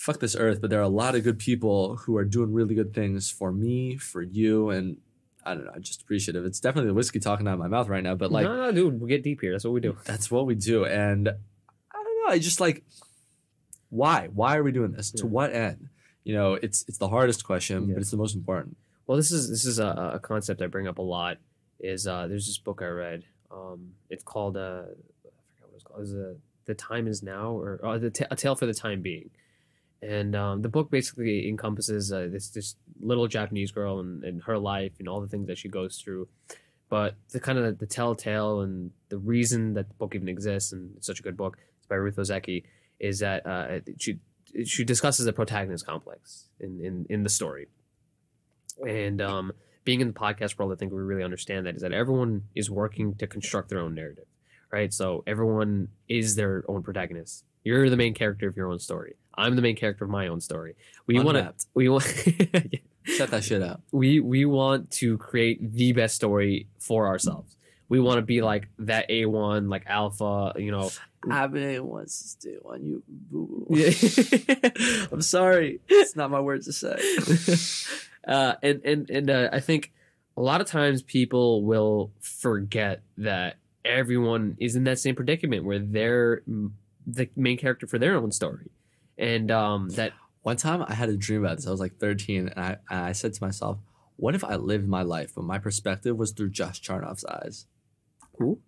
fuck 0.00 0.18
this 0.18 0.34
earth, 0.34 0.60
but 0.62 0.70
there 0.70 0.78
are 0.80 0.82
a 0.82 0.88
lot 0.88 1.14
of 1.14 1.22
good 1.22 1.38
people 1.38 1.96
who 1.96 2.16
are 2.16 2.24
doing 2.24 2.52
really 2.54 2.74
good 2.74 2.94
things 2.94 3.30
for 3.30 3.52
me, 3.52 3.96
for 3.98 4.22
you, 4.22 4.70
and 4.70 4.96
I 5.44 5.54
don't 5.54 5.64
know, 5.66 5.72
I'm 5.74 5.82
just 5.82 6.00
appreciative. 6.00 6.44
It's 6.46 6.58
definitely 6.58 6.88
the 6.88 6.94
whiskey 6.94 7.20
talking 7.20 7.46
out 7.46 7.52
of 7.54 7.58
my 7.58 7.68
mouth 7.68 7.88
right 7.88 8.02
now, 8.02 8.14
but 8.14 8.32
like, 8.32 8.44
no, 8.44 8.56
no, 8.56 8.72
dude, 8.72 8.98
we 9.00 9.08
get 9.10 9.22
deep 9.22 9.42
here. 9.42 9.52
That's 9.52 9.64
what 9.64 9.74
we 9.74 9.80
do. 9.82 9.96
that's 10.06 10.30
what 10.30 10.46
we 10.46 10.54
do. 10.54 10.86
And 10.86 11.28
I 11.28 12.02
don't 12.02 12.16
know, 12.26 12.32
I 12.32 12.38
just 12.38 12.60
like, 12.60 12.82
why? 13.90 14.28
Why 14.32 14.56
are 14.56 14.62
we 14.62 14.72
doing 14.72 14.92
this? 14.92 15.10
To 15.12 15.26
what 15.26 15.52
end? 15.52 15.88
You 16.24 16.34
know, 16.34 16.54
it's 16.54 16.84
it's 16.88 16.98
the 16.98 17.08
hardest 17.08 17.44
question, 17.44 17.88
Yeah. 17.88 17.94
but 17.94 18.00
it's 18.02 18.10
the 18.10 18.16
most 18.16 18.34
important. 18.36 18.76
Well, 19.06 19.16
this 19.16 19.30
is 19.32 19.50
this 19.50 19.64
is 19.64 19.78
a, 19.78 20.12
a 20.14 20.18
concept 20.20 20.62
I 20.62 20.66
bring 20.66 20.86
up 20.86 20.98
a 20.98 21.02
lot. 21.02 21.38
Is 21.80 22.06
uh, 22.06 22.26
there's 22.28 22.46
this 22.46 22.58
book 22.58 22.80
I 22.82 22.86
read. 22.88 23.24
Um, 23.50 23.92
it's 24.10 24.22
called 24.22 24.56
uh, 24.56 24.60
I 24.60 24.86
forgot 25.56 25.68
what 25.68 25.74
it's 25.74 25.84
called. 25.84 26.02
Is 26.02 26.14
uh, 26.14 26.34
the 26.66 26.74
time 26.74 27.08
is 27.08 27.22
now 27.22 27.50
or 27.52 27.80
uh, 27.84 27.98
the 27.98 28.10
Ta- 28.10 28.26
a 28.30 28.36
tale 28.36 28.54
for 28.54 28.66
the 28.66 28.74
time 28.74 29.00
being. 29.02 29.30
And 30.02 30.34
um, 30.34 30.62
the 30.62 30.68
book 30.68 30.90
basically 30.90 31.48
encompasses 31.48 32.10
uh, 32.10 32.28
this 32.30 32.48
this 32.48 32.76
little 33.00 33.26
Japanese 33.28 33.70
girl 33.70 34.00
and, 34.00 34.24
and 34.24 34.42
her 34.44 34.58
life 34.58 34.92
and 34.98 35.08
all 35.08 35.20
the 35.20 35.28
things 35.28 35.46
that 35.48 35.58
she 35.58 35.68
goes 35.68 35.98
through. 35.98 36.28
But 36.88 37.14
the 37.30 37.40
kind 37.40 37.58
of 37.58 37.78
the 37.78 37.86
telltale 37.86 38.60
and 38.62 38.90
the 39.10 39.18
reason 39.18 39.74
that 39.74 39.88
the 39.88 39.94
book 39.94 40.14
even 40.14 40.28
exists 40.28 40.72
and 40.72 40.96
it's 40.96 41.06
such 41.06 41.20
a 41.20 41.22
good 41.22 41.36
book, 41.36 41.58
it's 41.78 41.86
by 41.86 41.96
Ruth 41.96 42.16
Ozeki, 42.16 42.64
is 42.98 43.20
that 43.20 43.46
uh, 43.46 43.80
she 43.98 44.18
she 44.64 44.84
discusses 44.84 45.26
the 45.26 45.32
protagonist 45.32 45.86
complex 45.86 46.46
in, 46.58 46.80
in, 46.80 47.06
in 47.08 47.22
the 47.22 47.28
story. 47.28 47.68
And 48.86 49.20
um, 49.20 49.52
being 49.84 50.00
in 50.00 50.08
the 50.08 50.14
podcast 50.14 50.58
world, 50.58 50.72
I 50.72 50.76
think 50.76 50.92
we 50.92 51.00
really 51.00 51.22
understand 51.22 51.66
that 51.66 51.76
is 51.76 51.82
that 51.82 51.92
everyone 51.92 52.44
is 52.54 52.70
working 52.70 53.14
to 53.16 53.26
construct 53.26 53.68
their 53.68 53.78
own 53.78 53.94
narrative, 53.94 54.26
right? 54.72 54.92
So 54.92 55.22
everyone 55.26 55.88
is 56.08 56.36
their 56.36 56.64
own 56.68 56.82
protagonist. 56.82 57.44
You're 57.62 57.90
the 57.90 57.96
main 57.96 58.14
character 58.14 58.48
of 58.48 58.56
your 58.56 58.68
own 58.68 58.78
story. 58.78 59.14
I'm 59.40 59.56
the 59.56 59.62
main 59.62 59.76
character 59.76 60.04
of 60.04 60.10
my 60.10 60.28
own 60.28 60.40
story. 60.40 60.76
We 61.06 61.18
want 61.20 61.38
to 61.38 61.54
we 61.74 61.88
want 61.88 62.04
Shut 63.04 63.30
that 63.30 63.42
shit 63.42 63.62
out. 63.62 63.80
we 63.90 64.20
we 64.20 64.44
want 64.44 64.90
to 64.92 65.16
create 65.18 65.72
the 65.72 65.92
best 65.92 66.14
story 66.14 66.68
for 66.78 67.06
ourselves. 67.06 67.56
We 67.88 67.98
want 67.98 68.18
to 68.18 68.22
be 68.22 68.40
like 68.40 68.68
that 68.78 69.08
A1, 69.08 69.68
like 69.68 69.84
alpha, 69.86 70.52
you 70.56 70.70
know. 70.70 70.90
Abby 71.28 71.80
wants 71.80 72.36
to 72.36 72.52
do 72.52 72.60
on 72.64 72.84
you. 72.84 73.02
Boo. 73.08 73.66
I'm 75.12 75.22
sorry. 75.22 75.80
It's 75.88 76.14
not 76.14 76.30
my 76.30 76.40
word 76.40 76.62
to 76.62 76.72
say. 76.72 76.96
uh, 78.28 78.54
and 78.62 78.80
and 78.84 79.10
and 79.10 79.30
uh, 79.30 79.48
I 79.52 79.60
think 79.60 79.92
a 80.36 80.42
lot 80.42 80.60
of 80.60 80.66
times 80.66 81.02
people 81.02 81.64
will 81.64 82.12
forget 82.20 83.02
that 83.18 83.56
everyone 83.84 84.56
is 84.60 84.76
in 84.76 84.84
that 84.84 84.98
same 84.98 85.16
predicament 85.16 85.64
where 85.64 85.78
they're 85.78 86.42
the 87.06 87.28
main 87.36 87.58
character 87.58 87.86
for 87.86 87.98
their 87.98 88.14
own 88.14 88.30
story, 88.30 88.70
and 89.20 89.50
um, 89.50 89.88
that 89.90 90.12
One 90.42 90.56
time 90.56 90.84
I 90.88 90.94
had 90.94 91.08
a 91.10 91.16
dream 91.16 91.44
about 91.44 91.58
this. 91.58 91.66
I 91.66 91.70
was 91.70 91.80
like 91.80 91.96
13, 91.98 92.48
and 92.48 92.58
I, 92.58 92.76
and 92.90 93.00
I 93.04 93.12
said 93.12 93.34
to 93.34 93.42
myself, 93.44 93.78
what 94.16 94.34
if 94.34 94.42
I 94.42 94.56
lived 94.56 94.88
my 94.88 95.02
life, 95.02 95.32
but 95.34 95.44
my 95.44 95.58
perspective 95.58 96.16
was 96.16 96.32
through 96.32 96.50
Josh 96.50 96.80
Charnoff's 96.80 97.24
eyes? 97.24 97.66
Who? 98.38 98.58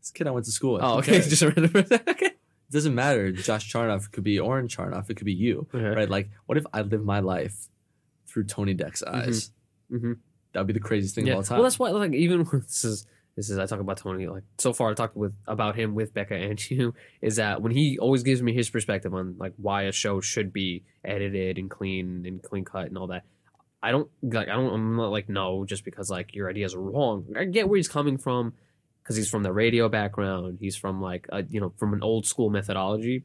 This 0.00 0.10
kid 0.10 0.26
I 0.26 0.30
went 0.30 0.44
to 0.46 0.52
school 0.52 0.74
with. 0.74 0.82
oh 0.82 0.98
okay, 0.98 1.20
just 1.34 1.42
remember 1.42 1.82
that. 1.82 2.02
Okay, 2.08 2.26
it 2.26 2.72
doesn't 2.72 2.94
matter. 2.94 3.32
Josh 3.32 3.70
Charnoff 3.72 4.10
could 4.10 4.24
be 4.24 4.38
Oren 4.38 4.68
Charnoff. 4.68 5.08
It 5.10 5.16
could 5.16 5.26
be 5.26 5.32
you, 5.34 5.66
right? 5.72 6.08
Like, 6.08 6.30
what 6.46 6.56
if 6.58 6.64
I 6.72 6.80
lived 6.82 7.04
my 7.04 7.20
life 7.20 7.68
through 8.26 8.44
Tony 8.44 8.74
Deck's 8.74 9.02
eyes? 9.02 9.50
Mhm. 9.92 10.18
That 10.52 10.60
would 10.60 10.66
be 10.68 10.72
the 10.72 10.80
craziest 10.80 11.14
thing 11.14 11.26
Yeah. 11.26 11.32
of 11.34 11.36
all 11.38 11.42
time. 11.44 11.56
Well, 11.58 11.64
that's 11.64 11.78
why 11.78 11.90
like 11.90 12.12
even 12.14 12.44
when 12.44 12.60
this 12.66 12.84
is 12.84 13.06
this 13.36 13.48
is 13.48 13.58
I 13.58 13.66
talk 13.66 13.80
about 13.80 13.96
Tony 13.96 14.26
like 14.26 14.44
so 14.58 14.72
far 14.72 14.90
I 14.90 14.94
talked 14.94 15.16
with 15.16 15.34
about 15.46 15.76
him 15.76 15.94
with 15.94 16.12
Becca 16.12 16.34
and 16.34 16.70
you 16.70 16.94
is 17.20 17.36
that 17.36 17.62
when 17.62 17.72
he 17.72 17.98
always 17.98 18.22
gives 18.22 18.42
me 18.42 18.52
his 18.52 18.70
perspective 18.70 19.14
on 19.14 19.36
like 19.38 19.54
why 19.56 19.82
a 19.82 19.92
show 19.92 20.20
should 20.20 20.52
be 20.52 20.84
edited 21.04 21.58
and 21.58 21.70
clean 21.70 22.24
and 22.26 22.42
clean 22.42 22.64
cut 22.64 22.86
and 22.86 22.98
all 22.98 23.08
that. 23.08 23.24
I 23.82 23.90
don't 23.90 24.08
like 24.22 24.48
I 24.48 24.52
don't 24.52 24.72
I'm 24.72 24.96
not 24.96 25.10
like 25.10 25.28
no 25.28 25.64
just 25.64 25.84
because 25.84 26.10
like 26.10 26.34
your 26.34 26.48
ideas 26.48 26.74
are 26.74 26.80
wrong. 26.80 27.34
I 27.36 27.44
get 27.44 27.68
where 27.68 27.76
he's 27.76 27.88
coming 27.88 28.18
from 28.18 28.52
because 29.02 29.16
he's 29.16 29.28
from 29.28 29.42
the 29.42 29.52
radio 29.52 29.88
background. 29.88 30.58
He's 30.60 30.76
from 30.76 31.00
like 31.00 31.26
a, 31.30 31.42
you 31.48 31.60
know 31.60 31.72
from 31.78 31.92
an 31.92 32.02
old 32.02 32.26
school 32.26 32.50
methodology, 32.50 33.24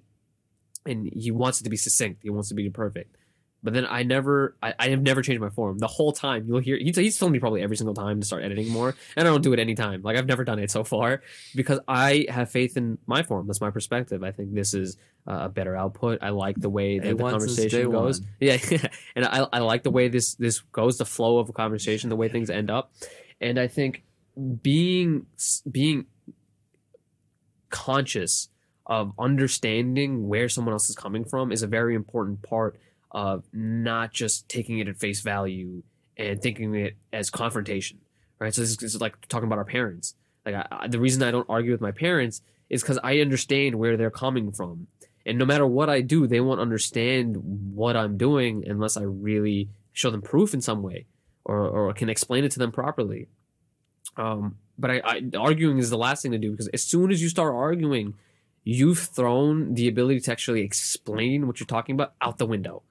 and 0.86 1.10
he 1.14 1.32
wants 1.32 1.62
it 1.62 1.66
to 1.66 1.70
be 1.70 1.78
succinct. 1.78 2.24
He 2.24 2.30
wants 2.30 2.50
it 2.50 2.56
to 2.56 2.56
be 2.56 2.70
perfect. 2.70 3.17
But 3.64 3.74
then 3.74 3.86
I 3.86 4.04
never, 4.04 4.56
I, 4.62 4.74
I 4.78 4.90
have 4.90 5.02
never 5.02 5.22
changed 5.22 5.42
my 5.42 5.50
form. 5.50 5.80
The 5.80 5.88
whole 5.88 6.12
time 6.12 6.46
you'll 6.48 6.60
hear, 6.60 6.78
he's, 6.78 6.96
he's 6.96 7.18
telling 7.18 7.32
me 7.32 7.40
probably 7.40 7.62
every 7.64 7.76
single 7.76 7.96
time 7.96 8.20
to 8.20 8.26
start 8.26 8.44
editing 8.44 8.70
more. 8.70 8.96
And 9.16 9.28
I 9.28 9.32
don't 9.32 9.42
do 9.42 9.52
it 9.52 9.60
any 9.60 9.76
time. 9.76 10.04
Like 10.04 10.16
I've 10.16 10.28
never 10.28 10.44
done 10.44 10.60
it 10.60 10.70
so 10.70 10.84
far 10.84 11.22
because 11.56 11.80
I 11.88 12.28
have 12.30 12.52
faith 12.52 12.78
in 12.78 12.98
my 13.08 13.24
form. 13.24 13.48
That's 13.48 13.60
my 13.60 13.72
perspective. 13.72 14.24
I 14.24 14.32
think 14.32 14.54
this 14.54 14.74
is 14.74 14.98
uh, 15.28 15.40
a 15.42 15.50
better 15.50 15.76
output. 15.76 16.20
I 16.22 16.30
like 16.30 16.56
the 16.60 16.70
way 16.70 17.00
that 17.00 17.18
the 17.18 17.24
A1 17.24 17.42
since 17.42 17.44
conversation 17.44 17.92
goes. 17.92 18.22
one. 18.22 18.30
Yeah. 18.40 18.58
and 19.16 19.26
I, 19.26 19.48
I 19.52 19.60
like 19.60 19.84
the 19.84 19.92
way 19.92 20.08
this, 20.08 20.36
this 20.36 20.60
goes, 20.60 20.98
the 20.98 21.06
flow 21.06 21.40
of 21.40 21.50
a 21.50 21.54
conversation, 21.54 22.10
the 22.10 22.16
way 22.16 22.30
things 22.30 22.50
end 22.50 22.70
up. 22.70 22.94
And 23.42 23.60
I 23.60 23.68
think 23.68 24.04
being, 24.62 25.26
being 25.70 26.06
conscious 27.70 28.50
of 28.86 29.12
understanding 29.20 30.28
where 30.28 30.48
someone 30.48 30.74
else 30.74 30.90
is 30.90 30.96
coming 30.96 31.26
from 31.26 31.52
is 31.52 31.62
a 31.64 31.68
very 31.68 31.96
important 31.96 32.42
part 32.42 32.80
of 33.12 33.46
not 33.54 34.14
just 34.14 34.50
taking 34.50 34.80
it 34.80 34.88
at 34.88 34.98
face 34.98 35.22
value 35.22 35.84
and 36.18 36.42
thinking 36.42 36.76
it 36.76 36.98
as 37.14 37.30
confrontation, 37.30 38.00
right? 38.40 38.54
So 38.54 38.62
this 38.62 38.82
is, 38.82 39.00
like 39.00 39.28
talking 39.28 39.48
about 39.48 39.60
our 39.60 39.66
parents. 39.66 40.16
Like 40.46 40.56
I, 40.56 40.88
the 40.88 41.00
reason 41.00 41.24
I 41.24 41.32
don't 41.32 41.50
argue 41.50 41.72
with 41.72 41.82
my 41.82 41.92
parents 41.92 42.42
is 42.70 42.82
because 42.82 43.00
I 43.04 43.20
understand 43.20 43.76
where 43.76 43.98
they're 43.98 44.12
coming 44.12 44.52
from, 44.52 44.88
and 45.26 45.38
no 45.38 45.46
matter 45.46 45.66
what 45.66 45.90
I 45.90 46.02
do, 46.02 46.28
they 46.28 46.40
won't 46.40 46.62
understand 46.62 47.38
what 47.74 47.96
I'm 47.96 48.18
doing 48.18 48.64
unless 48.66 48.98
I 48.98 49.04
really 49.04 49.70
show 49.94 50.10
them 50.10 50.22
proof 50.22 50.54
in 50.54 50.62
some 50.62 50.82
way, 50.82 51.06
or 51.46 51.68
or 51.68 51.94
can 51.94 52.10
explain 52.10 52.44
it 52.44 52.52
to 52.52 52.60
them 52.60 52.72
properly. 52.72 53.28
Um, 54.16 54.58
but 54.78 54.92
I, 54.92 55.02
I 55.04 55.22
arguing 55.38 55.80
is 55.80 55.90
the 55.90 55.98
last 55.98 56.24
thing 56.24 56.32
to 56.32 56.38
do 56.38 56.52
because 56.52 56.70
as 56.70 56.84
soon 56.84 57.12
as 57.12 57.22
you 57.22 57.30
start 57.30 57.54
arguing, 57.54 58.16
you've 58.64 59.00
thrown 59.00 59.74
the 59.74 59.88
ability 59.88 60.22
to 60.22 60.32
actually 60.32 60.62
explain 60.62 61.48
what 61.48 61.60
you're 61.60 61.68
talking 61.68 61.96
about 61.96 62.14
out 62.22 62.38
the 62.38 62.46
window 62.46 62.84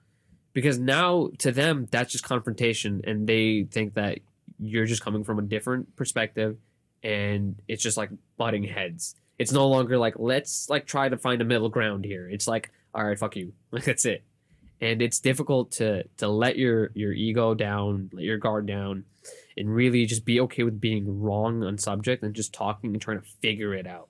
because 0.57 0.79
now 0.79 1.29
to 1.37 1.53
them 1.53 1.87
that's 1.91 2.11
just 2.11 2.25
confrontation 2.25 3.03
and 3.05 3.27
they 3.27 3.65
think 3.71 3.93
that 3.93 4.21
you're 4.59 4.87
just 4.87 5.05
coming 5.05 5.23
from 5.23 5.39
a 5.39 5.43
different 5.43 5.95
perspective 5.97 6.57
and 7.03 7.61
it's 7.69 7.83
just 7.83 7.99
like 7.99 8.09
butting 8.39 8.65
heads. 8.65 9.17
It's 9.39 9.53
no 9.53 9.69
longer 9.69 9.99
like 9.99 10.15
let's 10.17 10.71
like 10.71 10.87
try 10.87 11.11
to 11.11 11.19
find 11.19 11.43
a 11.43 11.45
middle 11.45 11.69
ground 11.69 12.07
here. 12.07 12.27
It's 12.31 12.49
like 12.49 12.71
all 12.95 13.05
right 13.05 13.19
fuck 13.19 13.37
you. 13.37 13.53
That's 13.71 14.07
it. 14.07 14.25
And 14.81 15.03
it's 15.03 15.21
difficult 15.21 15.73
to 15.73 16.05
to 16.17 16.27
let 16.27 16.57
your 16.57 16.91
your 16.95 17.13
ego 17.13 17.53
down 17.53 18.09
let 18.15 18.25
your 18.25 18.39
guard 18.39 18.65
down 18.65 19.05
and 19.59 19.69
really 19.69 20.07
just 20.07 20.25
be 20.25 20.41
okay 20.41 20.63
with 20.63 20.81
being 20.81 21.21
wrong 21.21 21.65
on 21.65 21.77
subject 21.77 22.23
and 22.23 22.35
just 22.35 22.55
talking 22.55 22.95
and 22.95 23.03
trying 23.03 23.21
to 23.21 23.27
figure 23.43 23.75
it 23.75 23.87
out. 23.87 24.09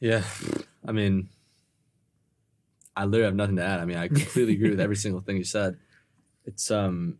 Yeah, 0.00 0.24
I 0.86 0.92
mean, 0.92 1.30
I 2.96 3.04
literally 3.04 3.26
have 3.26 3.34
nothing 3.34 3.56
to 3.56 3.62
add. 3.62 3.80
I 3.80 3.84
mean, 3.84 3.98
I 3.98 4.08
completely 4.08 4.54
agree 4.54 4.70
with 4.70 4.80
every 4.80 4.96
single 4.96 5.20
thing 5.20 5.36
you 5.36 5.44
said. 5.44 5.76
It's 6.46 6.70
um, 6.70 7.18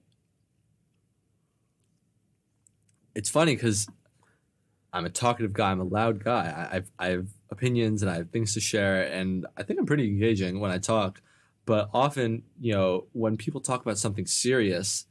it's 3.15 3.29
funny 3.29 3.55
because 3.55 3.87
I'm 4.93 5.05
a 5.05 5.11
talkative 5.11 5.53
guy. 5.53 5.71
I'm 5.71 5.81
a 5.81 5.85
loud 5.85 6.25
guy. 6.25 6.69
I, 6.71 6.77
I've 6.77 6.91
I 6.99 7.07
have 7.09 7.29
opinions 7.51 8.03
and 8.03 8.11
I 8.11 8.17
have 8.17 8.31
things 8.31 8.55
to 8.55 8.61
share, 8.61 9.03
and 9.03 9.47
I 9.57 9.63
think 9.63 9.79
I'm 9.79 9.87
pretty 9.87 10.09
engaging 10.09 10.61
when 10.61 10.71
I 10.71 10.79
talk. 10.79 11.21
But 11.67 11.91
often, 11.93 12.45
you 12.61 12.73
know, 12.73 13.07
when 13.13 13.37
people 13.37 13.61
talk 13.61 13.83
about 13.83 13.99
something 13.99 14.25
serious, 14.27 15.07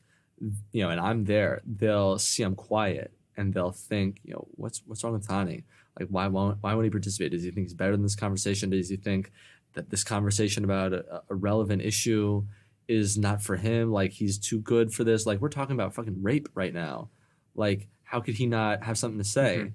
you 0.72 0.84
know, 0.84 0.90
and 0.90 1.02
I'm 1.02 1.26
there, 1.26 1.62
they'll 1.66 2.18
see 2.18 2.44
I'm 2.44 2.56
quiet 2.56 3.12
and 3.38 3.54
they'll 3.54 3.72
think, 3.72 4.22
you 4.24 4.34
know, 4.34 4.48
what's 4.52 4.82
what's 4.86 5.04
wrong 5.04 5.14
with 5.14 5.28
Tani? 5.28 5.66
Like, 6.00 6.10
why 6.10 6.28
won't 6.28 6.58
why 6.62 6.74
won't 6.74 6.86
he 6.86 6.90
participate? 6.90 7.32
Does 7.32 7.44
he 7.44 7.52
think 7.52 7.66
he's 7.66 7.74
better 7.74 7.92
than 7.92 8.04
this 8.04 8.16
conversation? 8.16 8.70
Does 8.70 8.90
he 8.90 8.98
think 8.98 9.32
that 9.76 9.89
this 9.89 10.03
conversation 10.03 10.64
about 10.64 10.93
a, 10.93 11.22
a 11.30 11.35
relevant 11.35 11.81
issue 11.81 12.43
is 12.88 13.18
not 13.18 13.41
for 13.41 13.56
him? 13.56 13.91
Like, 13.91 14.11
he's 14.11 14.38
too 14.38 14.60
good 14.60 14.93
for 14.93 15.03
this? 15.03 15.26
Like, 15.26 15.39
we're 15.39 15.49
talking 15.49 15.76
about 15.76 15.93
fucking 15.93 16.22
rape 16.22 16.49
right 16.56 16.73
now. 16.73 17.10
Like, 17.56 17.88
how 18.03 18.19
could 18.22 18.35
he 18.35 18.45
not 18.47 18.84
have 18.84 18.97
something 18.97 19.18
to 19.19 19.23
say? 19.23 19.57
Mhm. 19.60 19.73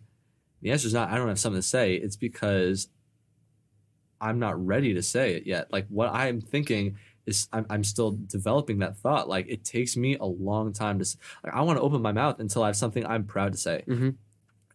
The 0.63 0.71
answer 0.73 0.87
is 0.87 0.95
not. 0.95 1.11
I 1.11 1.17
don't 1.17 1.29
have 1.29 1.39
something 1.39 1.61
to 1.63 1.67
say. 1.67 1.95
It's 1.95 2.17
because 2.17 2.89
I'm 4.21 4.39
not 4.39 4.65
ready 4.65 4.93
to 4.95 5.03
say 5.03 5.35
it 5.35 5.47
yet. 5.47 5.73
Like, 5.73 5.87
what 5.89 6.11
I'm 6.13 6.41
thinking 6.41 6.97
is 7.27 7.49
I'm, 7.53 7.65
I'm 7.71 7.85
still 7.85 8.13
developing 8.27 8.79
that 8.81 8.99
thought. 8.99 9.29
Like, 9.29 9.47
it 9.49 9.65
takes 9.65 9.97
me 9.97 10.17
a 10.21 10.27
long 10.27 10.73
time 10.73 10.99
to. 10.99 11.17
Like, 11.43 11.55
I 11.55 11.63
want 11.63 11.79
to 11.79 11.83
open 11.83 12.03
my 12.03 12.13
mouth 12.13 12.39
until 12.41 12.63
I 12.63 12.67
have 12.67 12.77
something 12.77 13.05
I'm 13.07 13.25
proud 13.25 13.53
to 13.53 13.59
say 13.59 13.85
Mm-hmm. 13.89 14.11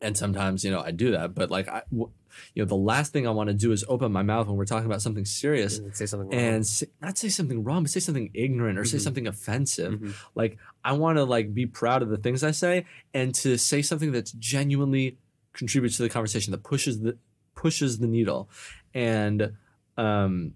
And 0.05 0.15
sometimes 0.23 0.63
you 0.65 0.71
know 0.71 0.81
I 0.89 0.91
do 0.91 1.11
that, 1.11 1.33
but 1.39 1.47
like 1.57 1.67
I, 1.67 1.81
w- 1.91 2.11
you 2.53 2.61
know, 2.63 2.67
the 2.67 2.75
last 2.91 3.13
thing 3.13 3.25
I 3.27 3.31
want 3.31 3.47
to 3.47 3.53
do 3.65 3.71
is 3.71 3.83
open 3.87 4.11
my 4.11 4.21
mouth 4.23 4.47
when 4.47 4.57
we're 4.57 4.65
talking 4.73 4.85
about 4.91 5.01
something 5.01 5.23
serious 5.25 5.79
Say 5.93 6.05
something. 6.05 6.29
wrong. 6.29 6.39
and 6.39 6.67
say, 6.67 6.87
not 7.01 7.17
say 7.17 7.29
something 7.29 7.63
wrong, 7.63 7.83
but 7.83 7.91
say 7.91 8.01
something 8.01 8.29
ignorant 8.33 8.77
or 8.77 8.83
say 8.85 8.97
Mhm. 8.97 9.01
something 9.07 9.27
offensive. 9.27 9.93
Mhm. 9.93 10.13
Like 10.35 10.57
I 10.83 10.91
want 10.93 11.17
to 11.17 11.23
like 11.35 11.53
be 11.53 11.65
proud 11.65 12.01
of 12.03 12.09
the 12.09 12.17
things 12.25 12.43
I 12.43 12.51
say 12.51 12.85
and 13.13 13.33
to 13.43 13.57
say 13.57 13.81
something 13.81 14.11
that's 14.11 14.31
genuinely 14.33 15.17
contributes 15.53 15.95
to 15.97 16.03
the 16.03 16.09
conversation 16.09 16.51
that 16.51 16.63
pushes 16.63 16.99
the 17.05 17.17
pushes 17.55 17.99
the 17.99 18.07
needle, 18.07 18.49
and 18.93 19.53
um, 19.97 20.53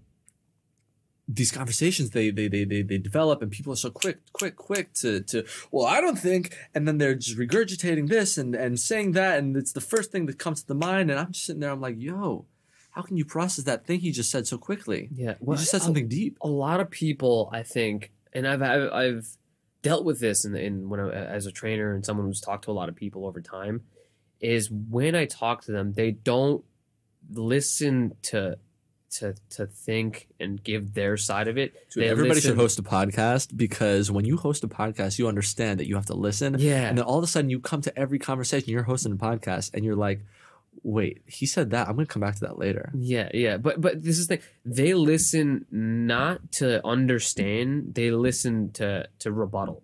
these 1.32 1.52
conversations 1.52 2.10
they 2.10 2.30
they 2.30 2.48
they 2.48 2.64
they, 2.64 2.82
they 2.82 2.98
develop 2.98 3.40
and 3.40 3.50
people 3.50 3.72
are 3.72 3.76
so 3.76 3.90
quick 3.90 4.18
quick 4.32 4.56
quick 4.56 4.92
to 4.94 5.20
to 5.20 5.44
well 5.70 5.86
I 5.86 6.00
don't 6.00 6.18
think 6.18 6.56
and 6.74 6.88
then 6.88 6.98
they're 6.98 7.14
just 7.14 7.38
regurgitating 7.38 8.08
this 8.08 8.36
and 8.36 8.54
and 8.54 8.80
saying 8.80 9.12
that 9.12 9.38
and 9.38 9.56
it's 9.56 9.72
the 9.72 9.80
first 9.80 10.10
thing 10.10 10.26
that 10.26 10.38
comes 10.38 10.62
to 10.62 10.68
the 10.68 10.74
mind 10.74 11.10
and 11.10 11.20
I'm 11.20 11.32
just 11.32 11.46
sitting 11.46 11.60
there 11.60 11.70
I'm 11.70 11.80
like 11.80 11.96
yo 11.98 12.46
how 12.90 13.02
can 13.02 13.16
you 13.16 13.24
process 13.24 13.64
that 13.66 13.86
thing 13.86 14.00
he 14.00 14.10
just 14.10 14.32
said 14.32 14.48
so 14.48 14.58
quickly? 14.58 15.08
Yeah, 15.14 15.34
you 15.40 15.54
just 15.54 15.70
said 15.70 15.82
something 15.82 16.08
deep. 16.08 16.36
a 16.42 16.48
lot 16.48 16.80
of 16.80 16.90
people 16.90 17.48
i 17.52 17.62
think 17.62 18.10
and 18.32 18.48
i've 18.48 18.62
i've, 18.62 18.92
I've 18.92 19.28
dealt 19.82 20.04
with 20.04 20.20
this 20.20 20.44
in, 20.44 20.56
in 20.56 20.88
when 20.88 21.00
I, 21.00 21.10
as 21.10 21.46
a 21.46 21.52
trainer 21.52 21.94
and 21.94 22.04
someone 22.04 22.26
who's 22.26 22.40
talked 22.40 22.64
to 22.64 22.70
a 22.70 22.72
lot 22.72 22.88
of 22.88 22.96
people 22.96 23.26
over 23.26 23.40
time 23.40 23.82
is 24.40 24.70
when 24.70 25.14
i 25.14 25.26
talk 25.26 25.62
to 25.66 25.72
them 25.72 25.92
they 25.92 26.10
don't 26.10 26.64
listen 27.32 28.16
to 28.22 28.58
to 29.10 29.34
to 29.50 29.66
think 29.66 30.28
and 30.38 30.62
give 30.62 30.94
their 30.94 31.16
side 31.16 31.48
of 31.48 31.58
it 31.58 31.74
Dude, 31.90 32.04
everybody 32.04 32.36
listen- 32.36 32.50
should 32.52 32.58
host 32.58 32.78
a 32.78 32.82
podcast 32.82 33.56
because 33.56 34.10
when 34.10 34.24
you 34.24 34.36
host 34.36 34.62
a 34.64 34.68
podcast, 34.68 35.18
you 35.18 35.26
understand 35.28 35.80
that 35.80 35.86
you 35.88 35.96
have 35.96 36.06
to 36.06 36.14
listen. 36.14 36.56
yeah 36.58 36.88
And 36.88 36.98
then 36.98 37.04
all 37.04 37.18
of 37.18 37.24
a 37.24 37.26
sudden, 37.26 37.50
you 37.50 37.60
come 37.60 37.80
to 37.82 37.98
every 37.98 38.18
conversation, 38.18 38.70
you're 38.70 38.84
hosting 38.84 39.12
a 39.12 39.16
podcast, 39.16 39.74
and 39.74 39.84
you're 39.84 39.96
like, 39.96 40.20
wait, 40.84 41.22
he 41.26 41.44
said 41.46 41.70
that. 41.70 41.88
I'm 41.88 41.94
going 41.96 42.06
to 42.06 42.12
come 42.12 42.20
back 42.20 42.34
to 42.36 42.40
that 42.42 42.58
later. 42.58 42.90
Yeah, 42.94 43.28
yeah, 43.34 43.56
but 43.56 43.80
but 43.80 44.02
this 44.02 44.18
is 44.18 44.28
the. 44.28 44.38
They 44.64 44.94
listen 44.94 45.66
not 45.70 46.52
to 46.52 46.80
understand; 46.86 47.94
they 47.94 48.10
listen 48.12 48.70
to 48.72 49.08
to 49.18 49.32
rebuttal, 49.32 49.82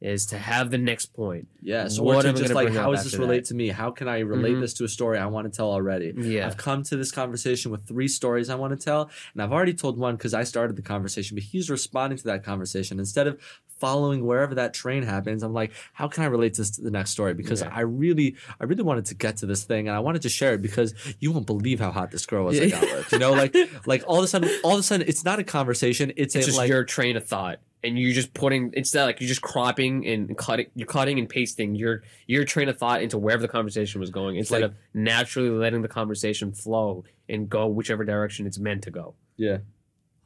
is 0.00 0.26
to 0.26 0.38
have 0.38 0.70
the 0.70 0.78
next 0.78 1.06
point. 1.06 1.48
Yeah. 1.60 1.88
So 1.88 2.04
What 2.04 2.18
or 2.18 2.22
to 2.22 2.28
am 2.28 2.36
I 2.36 2.38
just 2.38 2.54
like, 2.54 2.72
how 2.72 2.92
does 2.92 3.02
this 3.04 3.16
relate 3.16 3.38
that? 3.40 3.46
to 3.46 3.54
me? 3.54 3.68
How 3.68 3.90
can 3.90 4.06
I 4.06 4.20
relate 4.20 4.54
Mhm. 4.54 4.60
this 4.60 4.74
to 4.74 4.84
a 4.84 4.88
story 4.88 5.18
I 5.18 5.26
want 5.26 5.50
to 5.52 5.56
tell 5.56 5.70
already? 5.72 6.14
Yeah, 6.16 6.46
I've 6.46 6.56
come 6.56 6.84
to 6.84 6.96
this 6.96 7.10
conversation 7.10 7.72
with 7.72 7.84
three 7.86 8.06
stories 8.06 8.48
I 8.48 8.54
want 8.54 8.78
to 8.78 8.84
tell, 8.84 9.10
and 9.32 9.42
I've 9.42 9.52
already 9.52 9.74
told 9.74 9.98
one 9.98 10.14
because 10.16 10.34
I 10.34 10.44
started 10.44 10.76
the 10.76 10.82
conversation, 10.82 11.34
but 11.34 11.42
he's 11.44 11.68
responding 11.68 12.16
to 12.18 12.24
that 12.24 12.44
conversation. 12.44 13.00
Instead 13.00 13.26
of 13.26 13.40
following 13.66 14.24
wherever 14.26 14.54
that 14.56 14.74
train 14.74 15.02
happens, 15.04 15.42
I'm 15.42 15.52
like, 15.52 15.72
how 15.92 16.06
can 16.08 16.22
I 16.24 16.26
relate 16.26 16.54
this 16.54 16.70
to 16.72 16.80
the 16.82 16.90
next 16.90 17.10
story? 17.10 17.34
Because 17.34 17.60
Yeah. 17.62 17.70
I 17.72 17.80
really, 17.80 18.36
I 18.60 18.64
really 18.64 18.82
wanted 18.82 19.06
to 19.06 19.14
get 19.14 19.36
to 19.38 19.46
this 19.46 19.64
thing, 19.64 19.88
and 19.88 19.96
I 19.96 20.00
wanted 20.00 20.22
to 20.22 20.28
share 20.28 20.54
it 20.54 20.62
because 20.62 20.94
you 21.20 21.32
won't 21.32 21.46
believe 21.46 21.80
how 21.80 21.90
hot 21.90 22.10
this 22.12 22.24
girl 22.26 22.44
was 22.44 22.58
I 22.60 22.64
Yeah. 22.64 22.80
got 22.80 22.96
with. 22.96 23.12
You 23.12 23.18
know, 23.18 23.32
like, 23.32 23.54
like 23.86 24.04
all 24.06 24.18
of 24.18 24.24
a 24.24 24.28
sudden, 24.28 24.48
all 24.62 24.74
of 24.74 24.80
a 24.80 24.82
sudden, 24.84 25.06
it's 25.08 25.24
not 25.24 25.38
a 25.40 25.44
conversation. 25.44 26.12
It's, 26.16 26.34
it's 26.36 26.46
a 26.46 26.48
just 26.50 26.58
like, 26.58 26.68
your 26.68 26.84
train 26.84 27.16
of 27.16 27.24
thought, 27.26 27.60
and 27.84 27.98
you're 27.98 28.12
just 28.12 28.34
putting 28.34 28.72
instead 28.74 29.04
like 29.04 29.20
you're 29.20 29.28
just 29.28 29.42
cropping 29.42 30.06
and 30.06 30.36
cutting, 30.36 30.66
you're 30.74 30.86
cutting 30.86 31.18
and 31.18 31.28
pasting 31.28 31.74
your 31.74 32.02
your 32.26 32.44
train 32.44 32.68
of 32.68 32.76
thought 32.78 33.02
into 33.02 33.18
wherever 33.18 33.42
the 33.42 33.48
conversation 33.48 34.00
was 34.00 34.10
going, 34.10 34.36
instead 34.36 34.62
like- 34.62 34.70
of 34.70 34.76
naturally 34.94 35.50
letting 35.50 35.82
the 35.82 35.88
conversation 35.88 36.52
flow 36.52 37.04
and 37.28 37.48
go 37.48 37.66
whichever 37.66 38.04
direction 38.04 38.46
it's 38.46 38.58
meant 38.58 38.82
to 38.84 38.90
go. 38.90 39.14
yeah, 39.36 39.58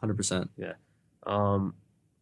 hundred 0.00 0.16
percent. 0.16 0.50
Yeah. 0.56 0.74
Um, 1.26 1.74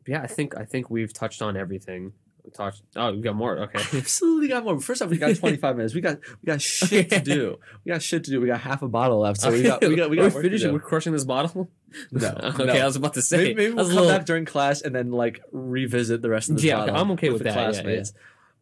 yeah, 0.07 0.23
I 0.23 0.27
think 0.27 0.57
I 0.57 0.65
think 0.65 0.91
we've 0.91 1.13
touched 1.13 1.43
on 1.43 1.57
everything. 1.57 2.13
We 2.45 2.51
touched. 2.51 2.83
Oh, 2.97 3.13
we 3.13 3.21
got 3.21 3.37
more. 3.37 3.59
Okay. 3.59 3.79
Absolutely 3.99 4.49
got 4.49 4.65
more. 4.65 4.81
First 4.81 5.03
off, 5.03 5.11
we 5.11 5.19
got 5.19 5.37
25 5.37 5.77
minutes. 5.77 5.95
We 5.95 6.01
got 6.01 6.19
we 6.43 6.47
got 6.47 6.61
shit 6.61 7.11
to 7.11 7.21
do. 7.21 7.59
We 7.85 7.93
got 7.93 8.03
shit 8.03 8.25
to 8.25 8.31
do. 8.31 8.41
We 8.41 8.47
got 8.47 8.61
half 8.61 8.83
a 8.83 8.89
bottle 8.89 9.21
left, 9.21 9.41
so 9.41 9.53
we 9.53 9.63
got 9.63 9.83
we 9.83 9.95
got 9.95 10.11
we 10.11 10.17
got 10.17 10.23
We're 10.23 10.29
work 10.29 10.35
to 10.35 10.43
finishing. 10.43 10.73
We're 10.73 10.81
crushing 10.81 11.13
this 11.13 11.25
bottle. 11.25 11.71
No, 12.13 12.29
okay. 12.43 12.65
no. 12.67 12.73
I 12.73 12.85
was 12.87 12.97
about 12.97 13.15
to 13.15 13.23
say. 13.23 13.37
Maybe, 13.39 13.55
maybe 13.55 13.73
we'll 13.73 13.87
come 13.87 13.95
little- 13.95 14.11
back 14.11 14.27
during 14.27 14.45
class 14.45 14.83
and 14.83 14.95
then 14.95 15.11
like 15.11 15.41
revisit 15.53 16.23
the 16.23 16.31
rest 16.31 16.51
of 16.51 16.57
the 16.57 16.63
Yeah, 16.63 16.77
bottle. 16.77 16.97
I'm 16.97 17.11
okay 17.13 17.31
with 17.31 17.39
the 17.39 17.45
that, 17.45 17.57
yeah, 17.57 17.71
classmates. 17.73 18.13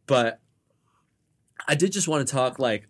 But 0.07 0.41
I 1.67 1.75
did 1.75 1.93
just 1.93 2.09
want 2.09 2.27
to 2.27 2.33
talk 2.33 2.59
like, 2.59 2.89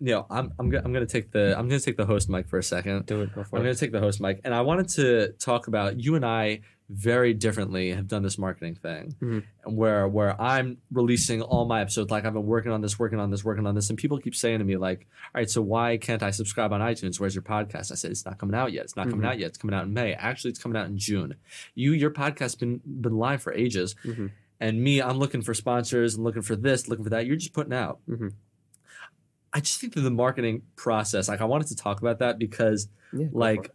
you 0.00 0.12
know, 0.12 0.26
I'm 0.30 0.52
I'm 0.58 0.68
go- 0.70 0.80
I'm 0.84 0.92
gonna 0.92 1.06
take 1.06 1.30
the 1.32 1.58
I'm 1.58 1.68
gonna 1.68 1.80
take 1.80 1.96
the 1.96 2.06
host 2.06 2.28
mic 2.28 2.48
for 2.48 2.58
a 2.58 2.62
second. 2.62 3.06
Do 3.06 3.22
it. 3.22 3.34
Go 3.34 3.44
for 3.44 3.56
I'm 3.56 3.62
it. 3.62 3.66
gonna 3.66 3.74
take 3.74 3.92
the 3.92 4.00
host 4.00 4.20
mic, 4.20 4.40
and 4.44 4.54
I 4.54 4.60
wanted 4.62 4.88
to 4.90 5.32
talk 5.38 5.68
about 5.68 6.00
you 6.00 6.14
and 6.16 6.24
I 6.24 6.60
very 6.88 7.34
differently 7.34 7.90
have 7.90 8.06
done 8.06 8.22
this 8.22 8.38
marketing 8.38 8.76
thing, 8.76 9.12
Mhm. 9.20 9.42
and 9.64 9.76
where 9.76 10.06
where 10.06 10.40
I'm 10.40 10.76
releasing 10.92 11.42
all 11.42 11.64
my 11.64 11.80
episodes. 11.80 12.10
Like 12.12 12.24
I've 12.24 12.34
been 12.34 12.46
working 12.46 12.70
on 12.70 12.80
this, 12.80 12.96
working 12.98 13.18
on 13.18 13.30
this, 13.30 13.44
working 13.44 13.66
on 13.66 13.74
this, 13.74 13.88
and 13.90 13.98
people 13.98 14.18
keep 14.18 14.36
saying 14.36 14.58
to 14.60 14.64
me 14.64 14.76
like, 14.76 15.00
"All 15.34 15.40
right, 15.40 15.50
so 15.50 15.62
why 15.62 15.96
can't 15.96 16.22
I 16.22 16.30
subscribe 16.30 16.72
on 16.72 16.80
iTunes? 16.80 17.18
Where's 17.18 17.34
your 17.34 17.42
podcast?" 17.42 17.90
I 17.90 17.96
said, 17.96 18.12
"It's 18.12 18.24
not 18.24 18.38
coming 18.38 18.54
out 18.54 18.72
yet. 18.72 18.84
It's 18.84 18.94
not 18.96 19.08
coming 19.08 19.22
Mhm. 19.26 19.30
out 19.30 19.38
yet. 19.40 19.46
It's 19.48 19.58
coming 19.58 19.74
out 19.74 19.84
in 19.86 19.94
May. 19.94 20.12
Actually, 20.14 20.50
it's 20.50 20.60
coming 20.62 20.76
out 20.80 20.86
in 20.86 20.96
June. 20.96 21.34
You 21.74 21.92
your 21.92 22.10
podcast's 22.10 22.54
been 22.54 22.80
been 22.86 23.16
live 23.16 23.42
for 23.42 23.52
ages." 23.52 23.96
Mhm. 24.04 24.30
And 24.60 24.80
me, 24.82 25.02
I'm 25.02 25.18
looking 25.18 25.42
for 25.42 25.52
sponsors, 25.54 26.14
I'm 26.14 26.22
looking 26.24 26.40
for 26.42 26.56
this, 26.56 26.88
looking 26.88 27.04
for 27.04 27.10
that. 27.10 27.26
You're 27.26 27.36
just 27.36 27.52
putting 27.52 27.74
out. 27.74 27.98
Mhm. 28.08 28.32
I 29.56 29.60
just 29.60 29.80
think 29.80 29.94
that 29.94 30.02
the 30.02 30.10
marketing 30.10 30.62
process, 30.76 31.28
like 31.28 31.40
I 31.40 31.46
wanted 31.46 31.68
to 31.68 31.76
talk 31.76 32.02
about 32.02 32.18
that 32.18 32.38
because 32.38 32.88
Yeah, 33.10 33.28
like 33.32 33.70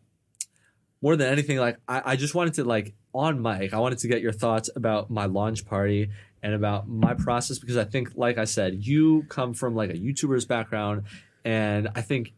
more 1.02 1.16
than 1.16 1.28
anything, 1.28 1.58
like 1.58 1.78
I, 1.88 2.02
I 2.12 2.16
just 2.16 2.36
wanted 2.36 2.54
to 2.56 2.64
like 2.64 2.94
on 3.16 3.42
mic, 3.42 3.74
I 3.74 3.80
wanted 3.80 3.98
to 4.00 4.08
get 4.08 4.22
your 4.22 4.32
thoughts 4.32 4.70
about 4.76 5.10
my 5.10 5.26
launch 5.26 5.66
party 5.66 6.12
and 6.44 6.54
about 6.54 6.88
my 6.88 7.16
process 7.16 7.58
because 7.58 7.78
I 7.78 7.86
think, 7.86 8.12
like 8.16 8.38
I 8.38 8.46
said, 8.46 8.86
you 8.86 9.24
come 9.28 9.56
from 9.56 9.74
like 9.76 9.90
a 9.90 9.96
YouTuber's 9.96 10.46
background, 10.46 11.06
and 11.44 11.90
I 11.96 12.02
think 12.02 12.34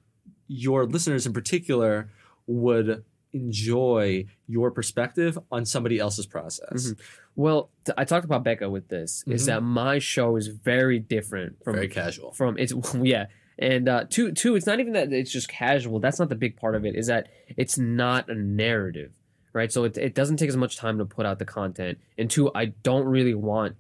your 0.48 0.86
listeners 0.86 1.26
in 1.26 1.34
particular 1.34 2.10
would 2.48 3.04
enjoy 3.34 4.26
your 4.48 4.72
perspective 4.72 5.38
on 5.52 5.66
somebody 5.66 6.00
else's 6.00 6.28
process. 6.28 6.92
Mhm. 6.92 7.00
Well, 7.36 7.70
t- 7.86 7.94
I 7.98 8.06
talked 8.06 8.26
about 8.26 8.44
Becca 8.44 8.70
with 8.70 8.88
this. 8.90 9.24
Is 9.28 9.44
Mhm. 9.44 9.46
that 9.48 9.64
my 9.64 10.00
show 10.00 10.36
is 10.36 10.48
very 10.48 11.00
different 11.00 11.64
from 11.64 11.76
Very 11.76 11.88
casual. 11.88 12.32
from 12.34 12.58
it's 12.58 12.74
yeah 13.02 13.26
and 13.60 13.88
uh 13.88 14.04
two 14.10 14.32
two 14.32 14.56
it's 14.56 14.66
not 14.66 14.80
even 14.80 14.94
that 14.94 15.14
it's 15.14 15.32
just 15.32 15.48
casual 15.48 16.00
that's 16.00 16.18
not 16.18 16.28
the 16.30 16.36
big 16.36 16.56
part 16.58 16.74
of 16.76 16.84
it 16.86 16.96
is 16.96 17.06
that 17.06 17.28
it's 17.56 17.78
not 17.78 18.28
a 18.28 18.34
narrative 18.34 19.12
right 19.54 19.72
so 19.72 19.84
it, 19.84 19.96
it 19.96 20.16
doesn't 20.16 20.38
take 20.38 20.50
as 20.50 20.58
much 20.58 20.76
time 20.76 20.98
to 20.98 21.06
put 21.06 21.24
out 21.24 21.38
the 21.38 21.46
content 21.46 22.00
and 22.18 22.32
two 22.32 22.50
i 22.56 22.66
don't 22.66 23.06
really 23.06 23.36
want 23.36 23.76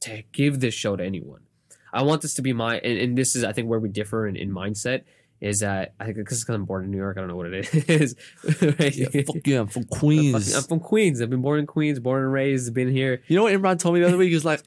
to 0.00 0.22
give 0.32 0.60
this 0.60 0.72
show 0.72 0.96
to 0.96 1.04
anyone 1.04 1.40
i 1.92 2.02
want 2.02 2.22
this 2.22 2.32
to 2.32 2.40
be 2.40 2.54
my 2.54 2.78
and, 2.78 2.98
and 2.98 3.18
this 3.18 3.36
is 3.36 3.44
i 3.44 3.52
think 3.52 3.68
where 3.68 3.78
we 3.78 3.90
differ 3.90 4.26
in, 4.26 4.36
in 4.36 4.50
mindset 4.50 5.02
is 5.44 5.58
that 5.60 5.94
i 6.00 6.04
think 6.04 6.16
because 6.16 6.44
i'm 6.48 6.64
born 6.64 6.84
in 6.84 6.90
new 6.90 6.96
york 7.04 7.16
i 7.16 7.20
don't 7.20 7.28
know 7.28 7.36
what 7.36 7.46
it 7.52 7.54
is 7.88 8.14
right? 8.78 8.94
Yeah, 8.96 9.08
fuck 9.26 9.46
yeah, 9.46 9.60
I'm 9.60 9.66
from 9.68 9.84
Queens. 9.84 10.54
I'm 10.54 10.62
from 10.64 10.80
queens 10.80 11.20
i've 11.20 11.30
been 11.30 11.42
born 11.42 11.58
in 11.60 11.66
queens 11.66 11.98
born 12.00 12.22
and 12.22 12.32
raised 12.32 12.72
been 12.74 12.90
here 12.90 13.22
You 13.28 13.36
know 13.36 13.44
what 13.44 13.52
Imran 13.52 13.78
told 13.78 13.94
me 13.94 14.00
the 14.00 14.08
other 14.08 14.16
week? 14.16 14.28
He 14.30 14.34
was 14.34 14.44
like, 14.44 14.62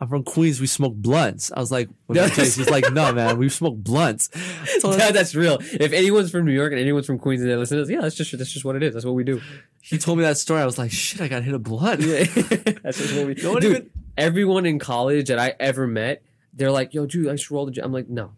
I'm 0.00 0.08
from 0.08 0.24
Queens, 0.24 0.60
we 0.60 0.66
smoke 0.66 0.94
blunts. 0.96 1.52
I 1.56 1.60
was 1.60 1.70
like, 1.70 1.88
what 2.06 2.16
No. 2.16 2.26
taste? 2.26 2.56
He's 2.58 2.68
like, 2.68 2.92
no, 2.92 3.12
man, 3.12 3.38
we 3.38 3.48
smoke 3.48 3.76
blunts. 3.76 4.30
So 4.80 4.90
Yeah, 4.96 5.12
that's 5.12 5.32
real. 5.36 5.58
If 5.60 5.92
anyone's 5.92 6.30
from 6.32 6.44
New 6.44 6.50
York 6.52 6.72
and 6.72 6.80
anyone's 6.80 7.06
from 7.06 7.20
Queens 7.20 7.40
and 7.42 7.48
they 7.48 7.54
listen 7.54 7.76
to 7.78 7.84
this, 7.84 7.92
yeah, 7.94 8.00
that's 8.00 8.16
just 8.16 8.36
that's 8.36 8.50
just 8.50 8.64
what 8.64 8.74
it 8.74 8.82
is. 8.82 8.94
That's 8.94 9.04
what 9.06 9.14
we 9.14 9.22
do. 9.22 9.40
he 9.80 9.98
told 9.98 10.18
me 10.18 10.24
that 10.24 10.38
story. 10.38 10.60
I 10.60 10.64
was 10.64 10.76
like, 10.76 10.90
shit, 10.90 11.20
I 11.20 11.28
got 11.28 11.44
hit 11.44 11.54
a 11.54 11.58
blunt. 11.60 12.00
Yeah, 12.00 12.24
that's 12.82 12.98
just 12.98 13.14
what 13.14 13.26
we. 13.28 13.34
One 13.46 13.60
Dude, 13.60 13.64
even- 13.76 13.90
everyone 14.16 14.66
in 14.66 14.80
college 14.80 15.28
that 15.28 15.38
I 15.38 15.54
ever 15.60 15.86
met, 15.86 16.22
they're 16.52 16.72
like, 16.72 16.94
"Yo, 16.94 17.06
dude, 17.06 17.28
I 17.28 17.36
should 17.36 17.52
roll 17.52 17.66
the." 17.66 17.72
j-" 17.72 17.82
I'm 17.82 17.92
like, 17.92 18.08
no, 18.08 18.32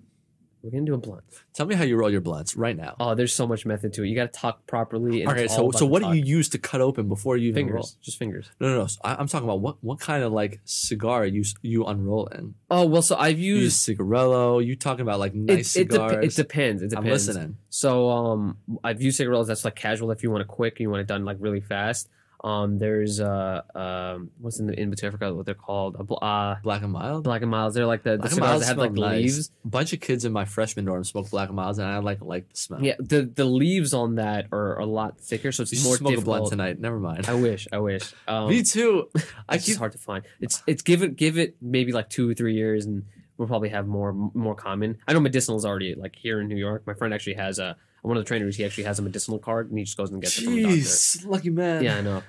We're 0.65 0.71
gonna 0.71 0.87
do 0.87 0.95
a 0.95 0.99
blunt. 0.99 1.25
Tell 1.53 1.67
me 1.67 1.75
how 1.75 1.85
you 1.85 1.95
roll 1.95 2.11
your 2.11 2.23
blunts 2.23 2.57
right 2.57 2.75
now. 2.75 2.97
Oh, 2.99 3.15
there's 3.15 3.35
so 3.35 3.47
much 3.47 3.67
method 3.67 3.93
to 3.93 4.03
it. 4.03 4.09
You 4.09 4.15
got 4.17 4.33
to 4.33 4.41
talk 4.41 4.67
properly. 4.67 5.21
And 5.21 5.31
okay, 5.31 5.47
so 5.47 5.65
all 5.65 5.73
so 5.73 5.81
the 5.81 5.87
what 5.87 6.03
do 6.03 6.15
you 6.15 6.25
use 6.25 6.49
to 6.49 6.59
cut 6.59 6.81
open 6.81 7.07
before 7.07 7.37
you 7.37 7.51
even 7.51 7.67
roll? 7.67 7.83
Fingers, 7.83 7.99
just 8.01 8.19
fingers. 8.19 8.51
No, 8.61 8.69
no, 8.69 8.79
no. 8.79 8.87
So 8.87 8.99
I, 9.05 9.15
I'm 9.17 9.29
talking 9.29 9.47
about 9.47 9.61
what 9.61 9.77
what 9.85 10.01
kind 10.01 10.23
of 10.25 10.33
like 10.33 10.61
cigar 10.65 11.27
you 11.27 11.45
you 11.61 11.85
unrolling? 11.85 12.55
Oh 12.71 12.87
well, 12.87 13.03
so 13.03 13.15
I've 13.17 13.39
You 13.39 13.57
use 13.57 13.63
used. 13.65 13.77
cigarillo. 13.77 14.59
You 14.59 14.75
talking 14.75 15.03
about 15.03 15.19
like 15.19 15.35
nice 15.35 15.77
it, 15.77 15.91
dep- 15.91 16.09
cigars? 16.11 16.25
it 16.25 16.43
depends. 16.43 16.83
It 16.83 16.89
depends. 16.91 17.07
I'm 17.07 17.13
listening. 17.13 17.57
So 17.69 18.09
um, 18.09 18.57
I've 18.83 19.03
used 19.03 19.19
cigarillos. 19.19 19.49
That's 19.49 19.67
like 19.67 19.77
casual. 19.77 20.13
If 20.13 20.23
you 20.23 20.31
want 20.31 20.41
it 20.41 20.49
quick, 20.49 20.81
you 20.81 20.89
want 20.89 21.03
it 21.03 21.07
done 21.07 21.27
like 21.27 21.37
really 21.41 21.61
fast. 21.61 22.09
Um, 22.43 22.79
there's 22.79 23.21
uh 23.21 23.63
um, 23.75 24.31
what's 24.39 24.59
in 24.59 24.67
the 24.67 24.79
in 24.79 24.91
between? 24.91 25.09
I 25.09 25.13
forgot 25.13 25.35
what 25.35 25.47
they're 25.47 25.55
called. 25.55 25.97
Uh, 25.99 26.03
bl- 26.03 26.23
uh 26.23 26.57
Black 26.63 26.83
and 26.83 26.93
mild. 26.93 27.25
Black 27.25 27.43
and 27.43 27.51
Miles. 27.51 27.75
They're 27.75 27.87
like 27.87 28.03
the, 28.03 28.17
the 28.19 28.29
cigars 28.29 28.61
that 28.61 28.67
have 28.67 28.79
like 28.79 28.93
nice. 28.93 29.23
leaves. 29.23 29.51
A 29.65 29.69
bunch 29.69 29.93
of 29.93 30.01
kids 30.01 30.25
in 30.25 30.33
my 30.33 30.45
freshman 30.45 30.85
dorm 30.85 31.05
smoke 31.05 31.31
black 31.31 31.49
and 31.49 31.57
milds, 31.57 31.79
and 31.79 31.89
I 31.89 31.99
like 31.99 32.21
like 32.21 32.49
the 32.51 32.57
smell. 32.57 32.83
Yeah, 32.83 32.97
the 32.99 33.23
the 33.23 33.45
leaves 33.45 33.95
on 33.95 34.17
that 34.17 34.47
are 34.53 34.79
a 34.79 34.85
lot 34.87 35.19
thicker, 35.21 35.53
so 35.53 35.63
it's 35.63 35.73
you 35.73 35.83
more 35.83 35.97
smoke 35.97 36.13
a 36.19 36.21
blunt 36.21 36.45
difficult. 36.45 36.51
tonight. 36.51 36.81
Never 36.81 36.99
mind. 36.99 37.27
I 37.29 37.35
wish, 37.35 37.67
I 37.73 37.79
wish. 37.79 38.13
Um, 38.27 38.49
Me 38.49 38.63
too. 38.63 39.11
I 39.49 39.57
it's 39.57 39.67
keep 39.67 39.77
hard 39.77 39.93
to 39.93 39.99
find. 39.99 40.25
It's 40.41 40.63
it's 40.67 40.83
give 40.83 41.03
it 41.03 41.17
give 41.17 41.37
it 41.39 41.57
maybe 41.61 41.93
like 41.93 42.09
two 42.09 42.31
or 42.31 42.35
three 42.35 42.55
years, 42.55 42.87
and 42.87 43.05
we'll 43.37 43.49
probably 43.49 43.69
have 43.71 43.87
more 43.87 44.13
more 44.13 44.55
common. 44.55 44.99
I 45.07 45.13
know 45.13 45.21
medicinal 45.21 45.57
is 45.59 45.65
already 45.65 45.95
like 45.95 46.17
here 46.17 46.41
in 46.41 46.49
New 46.49 46.57
York. 46.57 46.87
My 46.87 46.95
friend 46.95 47.13
actually 47.13 47.35
has 47.35 47.59
a 47.59 47.77
one 48.05 48.17
of 48.17 48.25
the 48.25 48.29
trainers. 48.29 48.57
He 48.57 48.65
actually 48.65 48.85
has 48.85 48.99
a 48.99 49.03
medicinal 49.03 49.39
card, 49.39 49.69
and 49.71 49.79
he 49.79 49.85
just 49.85 49.97
goes 49.97 50.11
and 50.11 50.21
gets 50.23 50.39
it 50.39 50.45
from 50.45 50.55
the 50.57 50.63
doctor. 50.63 50.77
Jeez, 50.77 51.27
lucky 51.27 51.51
man. 51.51 51.83
Yeah, 51.83 51.97
I 51.97 52.01
know. 52.03 52.23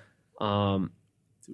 Um, 0.46 0.92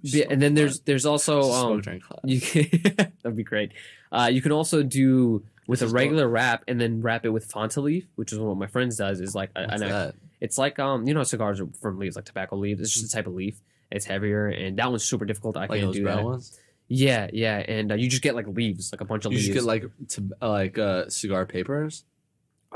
yeah, 0.01 0.25
and 0.29 0.41
then 0.41 0.53
there's 0.53 0.79
there's 0.81 1.05
also 1.05 1.41
um, 1.51 1.81
you 2.23 2.39
can, 2.39 2.69
that'd 3.23 3.35
be 3.35 3.43
great. 3.43 3.71
Uh, 4.11 4.29
you 4.31 4.41
can 4.41 4.51
also 4.51 4.83
do 4.83 5.43
with 5.67 5.81
a 5.81 5.87
regular 5.87 6.27
wrap 6.27 6.63
and 6.67 6.79
then 6.79 7.01
wrap 7.01 7.25
it 7.25 7.29
with 7.29 7.45
fronto 7.51 7.81
leaf, 7.81 8.07
which 8.15 8.31
is 8.31 8.39
what 8.39 8.55
my 8.57 8.67
friends 8.67 8.97
does. 8.97 9.19
Is 9.21 9.35
like 9.35 9.51
a- 9.55 9.65
What's 9.67 9.81
an 9.81 9.89
that? 9.89 10.15
it's 10.39 10.57
like 10.57 10.79
um 10.79 11.07
you 11.07 11.13
know 11.13 11.23
cigars 11.23 11.59
are 11.59 11.67
from 11.81 11.99
leaves 11.99 12.15
like 12.15 12.25
tobacco 12.25 12.55
leaves. 12.55 12.79
It's 12.81 12.93
just 12.93 13.05
a 13.05 13.15
type 13.15 13.27
of 13.27 13.33
leaf. 13.33 13.59
It's 13.91 14.05
heavier 14.05 14.47
and 14.47 14.77
that 14.79 14.89
one's 14.89 15.03
super 15.03 15.25
difficult. 15.25 15.57
I 15.57 15.61
Like 15.61 15.71
can't 15.71 15.81
those 15.87 15.95
do 15.95 16.03
brown 16.03 16.17
that. 16.17 16.23
ones. 16.25 16.59
Yeah, 16.87 17.29
yeah, 17.31 17.57
and 17.57 17.91
uh, 17.91 17.95
you 17.95 18.09
just 18.09 18.21
get 18.21 18.35
like 18.35 18.47
leaves, 18.47 18.91
like 18.91 18.99
a 19.01 19.05
bunch 19.05 19.23
of 19.25 19.31
You 19.31 19.37
leaves. 19.37 19.47
should 19.47 19.53
get 19.53 19.63
like 19.63 19.85
to 20.09 20.29
uh, 20.41 20.49
like 20.49 20.77
uh, 20.77 21.07
cigar 21.09 21.45
papers. 21.45 22.03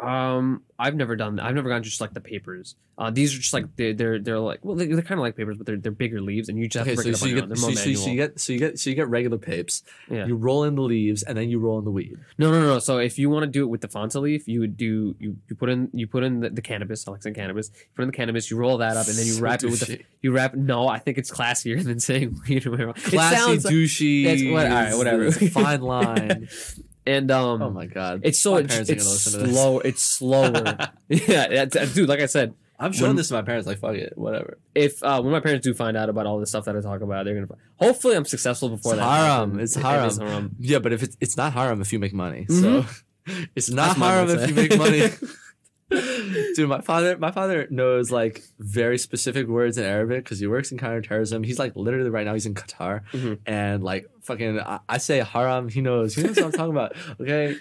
Um, 0.02 0.64
I've 0.78 0.96
never 0.96 1.16
done 1.16 1.38
that. 1.38 1.46
I've 1.46 1.56
never 1.56 1.70
gotten 1.70 1.84
just 1.84 2.02
like 2.02 2.14
the 2.14 2.20
papers. 2.20 2.76
Uh, 2.98 3.12
these 3.12 3.34
are 3.34 3.40
just 3.40 3.54
like 3.54 3.66
they're 3.78 3.94
they're, 3.94 4.20
they're 4.20 4.40
like 4.40 4.60
well 4.64 4.76
they're, 4.76 4.88
they're 4.88 5.02
kind 5.02 5.20
of 5.20 5.24
like 5.24 5.36
papers, 5.38 5.58
but 5.58 5.66
they're 5.66 5.78
they're 5.78 5.92
bigger 5.92 6.20
leaves, 6.22 6.50
and 6.50 6.58
you 6.60 6.68
just 6.68 6.86
have 6.86 6.98
Okay, 7.00 7.12
to 7.12 7.18
so, 7.18 7.26
break 7.26 7.38
it 7.38 7.52
up 7.52 7.58
so 7.58 7.68
on 7.68 7.74
you 7.74 7.80
your 7.80 7.88
own. 7.88 7.88
get 7.88 7.98
so, 8.00 8.02
so, 8.02 8.04
so 8.04 8.10
you 8.10 8.16
get 8.18 8.40
so 8.40 8.54
you 8.54 8.60
get 8.60 8.80
so 8.80 8.90
you 8.90 8.96
get 8.96 9.08
regular 9.08 9.38
papes. 9.38 9.84
Yeah. 10.10 10.26
You 10.26 10.36
roll 10.36 10.66
in 10.66 10.76
the 10.76 10.82
leaves 10.82 11.24
and 11.24 11.38
then 11.38 11.50
you 11.50 11.60
roll 11.60 11.80
in 11.80 11.86
the 11.86 11.92
weed. 11.92 12.18
No, 12.38 12.52
no, 12.52 12.60
no. 12.60 12.66
no. 12.74 12.80
So 12.80 12.98
if 12.98 13.18
you 13.18 13.30
want 13.30 13.44
to 13.44 13.48
do 13.48 13.64
it 13.64 13.68
with 13.68 13.82
the 13.82 13.88
fronto 13.88 14.20
leaf, 14.22 14.48
you 14.50 14.60
would 14.62 14.76
do 14.76 15.16
you 15.20 15.38
you 15.50 15.56
put 15.56 15.70
in 15.70 15.90
you 15.94 16.08
put 16.08 16.24
in 16.24 16.42
the, 16.42 16.50
the 16.50 16.62
cannabis, 16.62 17.08
like 17.08 17.24
saying 17.24 17.36
cannabis. 17.36 17.72
You 17.74 17.86
put 17.96 18.02
in 18.04 18.08
the 18.10 18.16
cannabis, 18.18 18.52
you 18.52 18.58
roll 18.58 18.78
that 18.80 18.98
up, 18.98 19.08
and 19.08 19.16
then 19.16 19.26
you 19.26 19.34
So 19.34 19.42
wrap 19.42 19.64
it 19.64 19.70
with 19.72 19.80
the 19.82 20.02
you 20.22 20.32
wrap. 20.34 20.56
No, 20.56 20.88
I 20.90 21.00
think 21.00 21.18
it's 21.18 21.32
classier 21.32 21.82
than 21.84 22.00
saying 22.02 22.42
weed. 22.48 22.66
whatever. 22.68 22.92
It 22.92 22.96
classy, 22.98 23.36
sounds 23.38 23.66
douchey. 23.66 24.26
That's 24.26 24.44
what- 24.44 24.66
all 24.66 24.72
right, 24.72 24.98
whatever. 24.98 25.22
There's 25.30 25.42
a 25.42 25.50
fine 25.50 25.82
line. 25.82 26.48
and 27.06 27.30
um, 27.32 27.62
oh 27.62 27.70
my 27.70 27.86
god! 27.86 28.22
it's 28.24 28.42
so 28.42 28.54
My 28.54 28.60
it's, 28.60 28.68
parents 28.74 28.90
are 28.90 28.94
it's 28.94 29.04
gonna 29.04 29.14
listen 29.14 29.40
to 29.40 29.48
this. 29.48 29.56
slow. 29.56 29.80
It's 29.80 30.04
slower. 30.04 30.78
yeah, 31.10 31.66
dude. 31.66 32.10
Like 32.10 32.20
I 32.20 32.26
said, 32.26 32.54
I'm 32.80 32.92
showing 32.94 33.10
when- 33.10 33.16
this 33.18 33.28
to 33.30 33.34
my 33.36 33.42
parents. 33.42 33.68
Like 33.68 33.80
fuck 33.80 33.96
it, 33.96 34.14
whatever. 34.18 34.58
if 34.74 35.02
uh, 35.04 35.22
when 35.22 35.32
my 35.32 35.40
parents 35.40 35.64
do 35.66 35.74
find 35.74 35.96
out 35.98 36.10
about 36.10 36.26
all 36.26 36.40
the 36.40 36.48
stuff 36.48 36.66
that 36.66 36.76
I 36.76 36.82
talk 36.82 37.02
about, 37.02 37.26
they're 37.26 37.36
gonna. 37.36 37.48
Hopefully, 37.80 38.16
I'm 38.16 38.26
successful 38.26 38.70
before 38.70 38.94
It's 38.94 39.00
that. 39.02 39.10
haram. 39.10 39.52
happens. 39.52 39.76
It's 39.76 39.84
haram. 39.84 40.08
is 40.08 40.18
haram. 40.18 40.56
Yeah, 40.60 40.80
but 40.80 40.94
if 40.94 41.04
it's 41.04 41.18
it's 41.22 41.38
not 41.38 41.54
haram 41.54 41.82
if 41.82 41.94
you 41.94 42.00
make 42.00 42.14
money. 42.14 42.46
So 42.50 42.86
it's 43.56 43.70
not 43.70 43.98
That's 43.98 44.00
haram 44.00 44.30
if 44.30 44.50
you 44.50 44.56
make 44.56 44.78
money. 44.78 45.04
Dude, 45.90 46.68
my 46.68 46.82
father, 46.82 47.18
my 47.18 47.32
father 47.32 47.68
knows 47.70 48.12
like 48.12 48.42
very 48.60 48.98
specific 48.98 49.48
words 49.48 49.78
in 49.78 49.84
Arabic 49.86 50.24
because 50.24 50.40
he 50.40 50.48
works 50.48 50.72
in 50.72 50.78
counterterrorism. 50.78 51.44
He's 51.44 51.60
like 51.60 51.76
literally 51.76 52.10
right 52.10 52.26
now 52.26 52.34
he's 52.34 52.46
in 52.48 52.56
Qatar, 52.56 53.02
Mhm. 53.12 53.40
and 53.46 53.84
like 53.84 54.08
fucking, 54.22 54.60
I, 54.60 54.80
I 54.90 54.98
say 54.98 55.20
haram, 55.20 55.70
he 55.70 55.82
knows. 55.82 56.16
He 56.16 56.24
knows 56.24 56.38
what 56.38 56.46
I'm 56.46 56.52
talking 56.52 56.72
about. 56.72 56.96
Okay, 57.22 57.58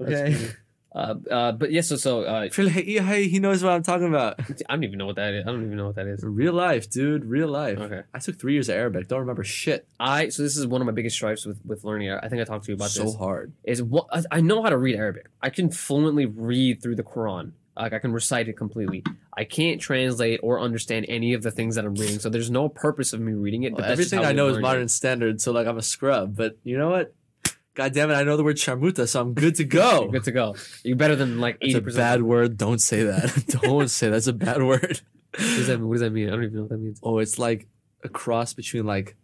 okay. 0.00 0.50
Uh, 0.98 1.14
uh, 1.30 1.52
but 1.52 1.70
yes, 1.70 1.88
so 1.88 1.94
so 1.96 2.22
uh, 2.24 2.48
hey, 2.50 3.28
he 3.28 3.38
knows 3.38 3.62
what 3.62 3.72
I'm 3.72 3.84
talking 3.84 4.08
about. 4.08 4.40
I 4.68 4.74
don't 4.74 4.82
even 4.82 4.98
know 4.98 5.06
what 5.06 5.14
that 5.16 5.32
is. 5.32 5.46
I 5.46 5.50
don't 5.52 5.64
even 5.64 5.76
know 5.76 5.86
what 5.86 5.94
that 5.94 6.08
is. 6.08 6.24
Real 6.24 6.52
life, 6.52 6.90
dude. 6.90 7.24
Real 7.24 7.46
life. 7.46 7.78
Okay. 7.78 8.02
I 8.12 8.18
took 8.18 8.38
three 8.40 8.54
years 8.54 8.68
of 8.68 8.74
Arabic. 8.74 9.06
Don't 9.06 9.20
remember 9.20 9.44
shit. 9.44 9.86
I 10.00 10.30
so 10.30 10.42
this 10.42 10.56
is 10.56 10.66
one 10.66 10.80
of 10.80 10.86
my 10.86 10.92
biggest 10.92 11.14
stripes 11.14 11.46
with 11.46 11.60
with 11.64 11.84
learning. 11.84 12.10
I 12.10 12.28
think 12.28 12.42
I 12.42 12.44
talked 12.44 12.64
to 12.64 12.72
you 12.72 12.74
about 12.74 12.90
so 12.90 13.04
this. 13.04 13.12
So 13.12 13.18
hard. 13.18 13.52
Is 13.62 13.80
what 13.80 14.08
I- 14.32 14.40
know 14.40 14.60
how 14.62 14.70
to 14.70 14.78
read 14.78 14.96
Arabic. 14.96 15.26
I 15.40 15.50
can 15.50 15.70
fluently 15.70 16.26
read 16.26 16.82
through 16.82 16.96
the 16.96 17.04
Quran. 17.04 17.52
Like 17.76 17.92
I 17.92 18.00
can 18.00 18.12
recite 18.12 18.48
it 18.48 18.54
completely. 18.54 19.04
I 19.36 19.44
can't 19.44 19.80
translate 19.80 20.40
or 20.42 20.58
understand 20.58 21.06
any 21.08 21.32
of 21.34 21.44
the 21.44 21.52
things 21.52 21.76
that 21.76 21.84
I'm 21.84 21.94
reading. 21.94 22.18
So 22.18 22.28
there's 22.28 22.50
no 22.50 22.68
purpose 22.68 23.12
of 23.12 23.20
me 23.20 23.34
reading 23.34 23.62
it. 23.62 23.70
But 23.72 23.82
Well, 23.82 23.96
just 23.96 24.12
everything 24.12 24.28
I 24.28 24.32
know 24.32 24.48
is 24.48 24.58
modern 24.58 24.84
it. 24.84 24.90
standard, 24.90 25.40
so 25.40 25.52
like 25.52 25.68
I'm 25.68 25.78
a 25.78 25.82
scrub. 25.82 26.34
But 26.34 26.56
you 26.64 26.76
know 26.76 26.90
what? 26.90 27.14
God 27.78 27.92
damn 27.92 28.10
it, 28.10 28.14
I 28.14 28.24
know 28.24 28.36
the 28.36 28.42
word 28.42 28.56
charmuta, 28.56 29.06
so 29.06 29.20
I'm 29.20 29.34
good 29.34 29.54
to 29.54 29.64
go. 29.64 30.00
You're 30.02 30.10
good 30.10 30.24
to 30.24 30.32
go. 30.32 30.56
You're 30.82 30.96
better 30.96 31.14
than 31.14 31.38
like 31.38 31.58
It's 31.60 31.70
eighty 31.70 31.78
a 31.78 31.82
percent. 31.82 31.98
bad 32.02 32.22
word. 32.24 32.56
Don't 32.58 32.80
say 32.80 33.04
that. 33.04 33.44
Don't 33.62 33.88
say 33.88 34.08
that's 34.10 34.26
a 34.26 34.32
bad 34.32 34.64
word. 34.64 35.00
What 35.30 35.38
does, 35.38 35.66
that, 35.68 35.78
what 35.80 35.92
does 35.92 36.00
that 36.00 36.10
mean? 36.10 36.26
I 36.26 36.32
don't 36.32 36.42
even 36.42 36.56
know 36.56 36.62
what 36.62 36.70
that 36.70 36.78
means. 36.78 36.98
Oh, 37.04 37.18
it's 37.18 37.38
like 37.38 37.68
a 38.02 38.08
cross 38.08 38.52
between 38.52 38.84
like 38.84 39.14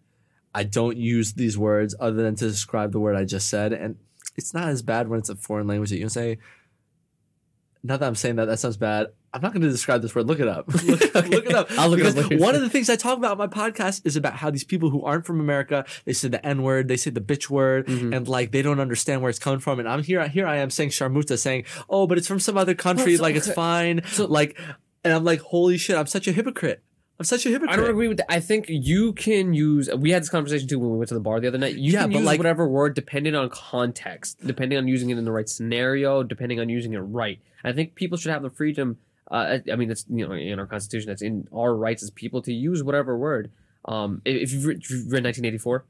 I 0.54 0.62
don't 0.62 0.96
use 0.96 1.32
these 1.32 1.58
words 1.58 1.96
other 1.98 2.22
than 2.22 2.36
to 2.36 2.46
describe 2.46 2.92
the 2.92 3.00
word 3.00 3.16
I 3.16 3.24
just 3.24 3.48
said, 3.48 3.72
and 3.72 3.96
it's 4.36 4.54
not 4.54 4.68
as 4.68 4.82
bad 4.82 5.08
when 5.08 5.18
it's 5.18 5.30
a 5.30 5.34
foreign 5.34 5.66
language 5.66 5.90
that 5.90 5.96
you 5.96 6.02
can 6.02 6.10
say. 6.10 6.38
Not 7.82 7.98
that 7.98 8.06
I'm 8.06 8.14
saying 8.14 8.36
that 8.36 8.44
that 8.44 8.60
sounds 8.60 8.76
bad. 8.76 9.08
I'm 9.34 9.40
not 9.42 9.52
going 9.52 9.62
to 9.62 9.68
describe 9.68 10.00
this 10.00 10.14
word. 10.14 10.26
Look 10.28 10.38
it 10.40 10.46
up. 10.48 10.66
Look, 10.84 11.02
Okay. 11.16 11.28
look 11.36 11.46
it 11.46 11.54
up. 11.54 11.66
I'll 11.72 11.88
look 11.88 11.98
it 11.98 12.06
up 12.06 12.14
Because 12.14 12.30
later. 12.30 12.40
One 12.42 12.54
of 12.54 12.60
the 12.60 12.70
things 12.70 12.88
I 12.88 12.94
talk 12.96 13.18
about 13.18 13.32
on 13.32 13.38
my 13.38 13.48
podcast 13.48 14.02
is 14.06 14.14
about 14.16 14.34
how 14.36 14.48
these 14.48 14.62
people 14.64 14.90
who 14.90 15.02
aren't 15.02 15.26
from 15.26 15.40
America, 15.40 15.84
they 16.04 16.12
say 16.12 16.28
the 16.28 16.44
N 16.46 16.62
word, 16.62 16.86
they 16.88 16.96
say 16.96 17.10
the 17.10 17.20
bitch 17.20 17.50
word, 17.50 17.86
Mhm. 17.88 18.16
and 18.16 18.28
like 18.28 18.52
they 18.52 18.62
don't 18.62 18.78
understand 18.80 19.20
where 19.22 19.30
it's 19.30 19.40
coming 19.40 19.58
from. 19.60 19.80
And 19.80 19.88
I'm 19.88 20.02
here, 20.04 20.26
here 20.28 20.46
I 20.46 20.56
am 20.58 20.70
saying 20.70 20.90
sharmuta, 20.90 21.36
saying, 21.38 21.64
oh, 21.90 22.06
but 22.06 22.16
it's 22.16 22.28
from 22.28 22.38
some 22.40 22.56
other 22.56 22.74
country, 22.74 23.16
so- 23.16 23.22
like 23.24 23.34
it's 23.34 23.50
fine. 23.52 24.02
So- 24.06 24.26
like, 24.26 24.56
and 25.02 25.12
I'm 25.12 25.24
like, 25.24 25.40
holy 25.40 25.76
shit, 25.78 25.96
I'm 25.96 26.06
such 26.06 26.28
a 26.28 26.32
hypocrite. 26.32 26.82
I'm 27.18 27.24
such 27.24 27.44
a 27.46 27.48
hypocrite. 27.48 27.70
I 27.72 27.76
don't 27.76 27.90
agree 27.90 28.08
with 28.08 28.16
that. 28.18 28.32
I 28.32 28.40
think 28.40 28.66
you 28.68 29.12
can 29.12 29.52
use. 29.54 29.88
We 29.96 30.10
had 30.10 30.22
this 30.22 30.28
conversation 30.30 30.66
too 30.66 30.78
when 30.80 30.90
we 30.90 30.96
went 30.98 31.08
to 31.08 31.14
the 31.14 31.20
bar 31.20 31.38
the 31.40 31.46
other 31.48 31.58
night. 31.58 31.74
You 31.76 31.92
Yeah, 31.92 32.02
can 32.02 32.10
but 32.10 32.18
use 32.18 32.26
like- 32.26 32.38
whatever 32.38 32.66
word 32.68 32.94
depending 32.94 33.34
on 33.36 33.50
context, 33.50 34.44
depending 34.46 34.78
on 34.78 34.88
using 34.88 35.10
it 35.10 35.18
in 35.18 35.24
the 35.24 35.30
right 35.32 35.48
scenario, 35.48 36.22
depending 36.22 36.58
on 36.60 36.68
using 36.68 36.92
it 36.92 36.98
right. 36.98 37.40
I 37.62 37.72
think 37.72 37.94
people 37.94 38.18
should 38.18 38.30
have 38.32 38.42
the 38.42 38.50
freedom. 38.50 38.98
Uh, 39.34 39.58
I 39.68 39.72
I 39.72 39.76
mean, 39.76 39.88
that's 39.88 40.04
you 40.08 40.26
know 40.26 40.34
in 40.34 40.58
our 40.60 40.66
constitution. 40.66 41.08
That's 41.08 41.22
in 41.22 41.48
our 41.52 41.74
rights 41.74 42.02
as 42.02 42.10
people 42.10 42.40
to 42.42 42.52
use 42.52 42.82
whatever 42.82 43.18
word. 43.18 43.50
Um, 43.84 44.22
if 44.24 44.52
you've 44.52 44.64
read, 44.64 44.78
if 44.82 44.90
you've 44.90 45.12
read 45.12 45.24
1984, 45.24 45.84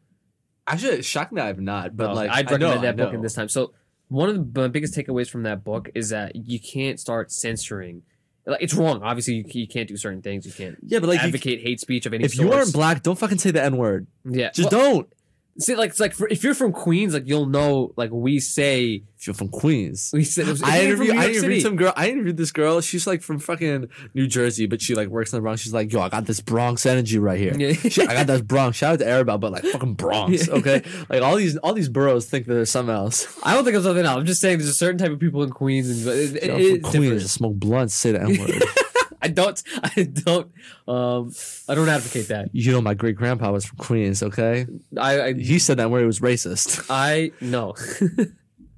Actually, 0.67 1.03
shockingly, 1.03 1.43
I 1.43 1.47
have 1.49 1.61
not. 1.61 1.97
But 1.97 2.07
well, 2.09 2.17
like, 2.17 2.31
I'd 2.31 2.51
I 2.53 2.57
know, 2.57 2.69
recommend 2.71 2.85
that 2.85 2.97
book 3.05 3.15
in 3.15 3.21
this 3.21 3.35
time. 3.35 3.49
So 3.51 3.73
one 4.09 4.29
of 4.31 4.55
the 4.55 4.69
biggest 4.71 4.95
takeaways 4.95 5.29
from 5.29 5.43
that 5.43 5.63
book 5.63 5.91
is 5.95 6.09
that 6.09 6.35
you 6.37 6.59
can't 6.59 6.99
start 6.99 7.31
censoring. 7.31 8.03
Like 8.47 8.63
it's 8.63 8.75
wrong. 8.75 9.03
Obviously, 9.03 9.35
you, 9.35 9.45
you 9.49 9.69
can't 9.69 9.89
do 9.89 9.97
certain 9.97 10.23
things. 10.23 10.47
You 10.47 10.53
can't 10.53 10.77
Yeah, 10.83 11.01
but 11.01 11.09
like, 11.09 11.21
you- 11.21 11.27
advocate 11.29 11.61
hate 11.63 11.81
speech 11.81 12.07
of 12.07 12.15
any 12.15 12.25
if 12.25 12.33
sort. 12.35 12.49
you 12.49 12.53
aren't 12.55 12.73
black, 12.73 13.03
don't 13.03 13.19
fucking 13.19 13.39
say 13.39 13.51
the 13.51 13.63
N 13.63 13.77
word. 13.77 14.07
yeah, 14.25 14.51
Just 14.51 14.73
well, 14.73 14.93
don't. 14.95 15.13
See, 15.57 15.77
like 15.77 15.91
it's 15.91 16.01
like 16.01 16.15
for, 16.15 16.27
if 16.29 16.43
you're 16.43 16.55
from 16.55 16.73
Queens, 16.73 17.15
like 17.15 17.29
you'll 17.29 17.47
know, 17.47 17.93
like 17.97 18.11
we 18.11 18.41
say, 18.41 19.05
If 19.21 19.29
you're 19.29 19.35
from 19.35 19.51
Queens. 19.51 20.11
we 20.13 20.25
say. 20.25 20.43
I 20.65 20.83
interviewed, 20.83 21.15
I 21.17 21.29
interviewed 21.29 21.63
some 21.63 21.77
girl. 21.77 21.93
I 21.97 22.09
interviewed 22.09 22.37
this 22.37 22.51
girl. 22.51 22.81
She's 22.81 23.07
like 23.07 23.23
from 23.23 23.39
fucking 23.39 23.89
New 24.15 24.27
Jersey, 24.27 24.67
but 24.67 24.83
she 24.83 24.97
like 24.97 25.07
works 25.09 25.33
in 25.33 25.37
the 25.37 25.43
Bronx. 25.43 25.61
She's 25.61 25.73
like, 25.73 25.93
yo, 25.93 26.01
I 26.01 26.09
got 26.09 26.27
this 26.27 26.41
Bronx 26.41 26.87
energy 26.87 27.19
right 27.21 27.39
here. 27.39 27.55
Yeah. 27.57 27.73
She- 27.75 28.03
I 28.03 28.15
got 28.15 28.27
that 28.27 28.49
Bronx. 28.49 28.77
Shout 28.79 28.95
out 28.95 28.99
to 28.99 29.05
Arabelle, 29.05 29.39
but 29.39 29.53
like 29.53 29.65
fucking 29.65 29.95
Bronx. 29.95 30.49
Yeah. 30.49 30.55
Okay, 30.55 30.83
like 31.09 31.23
all 31.23 31.37
these 31.37 31.57
all 31.59 31.73
these 31.73 31.89
boroughs 31.89 32.27
think 32.27 32.47
that 32.47 32.55
there's 32.55 32.71
something 32.71 32.95
else. 32.95 33.39
I 33.45 33.55
don't 33.55 33.63
think 33.65 33.77
it's 33.77 33.85
something 33.85 34.05
else. 34.05 34.19
I'm 34.19 34.27
just 34.27 34.41
saying 34.41 34.59
there's 34.59 34.71
a 34.71 34.75
certain 34.75 34.99
type 34.99 35.13
of 35.13 35.21
people 35.21 35.45
in 35.45 35.51
Queens, 35.51 35.89
and 35.89 36.09
uh, 36.09 36.13
it, 36.13 36.37
it, 36.37 36.45
Yo, 36.47 36.57
it's 36.57 36.81
from 36.83 36.91
Queens, 36.91 37.05
different. 37.13 37.31
smoke 37.31 37.55
blunts, 37.55 37.95
say 37.95 38.11
the 38.13 38.23
N 38.23 38.39
word. 38.39 38.63
I 39.25 39.29
don't, 39.29 39.63
I 39.83 40.03
don't, 40.03 40.53
um, 40.87 41.33
I 41.69 41.75
don't 41.75 41.89
advocate 41.89 42.29
that. 42.29 42.51
you 42.53 42.71
know, 42.73 42.81
my 42.83 42.93
great 42.95 43.17
grandpa 43.17 43.51
was 43.53 43.65
from 43.65 43.79
Queens. 43.79 44.23
Okay, 44.23 44.67
I, 44.99 45.21
I, 45.23 45.33
he 45.33 45.59
said 45.59 45.79
that 45.79 45.91
word 45.91 46.03
it 46.03 46.07
was 46.07 46.21
racist. 46.21 46.87
I 46.91 47.33
no. 47.41 47.75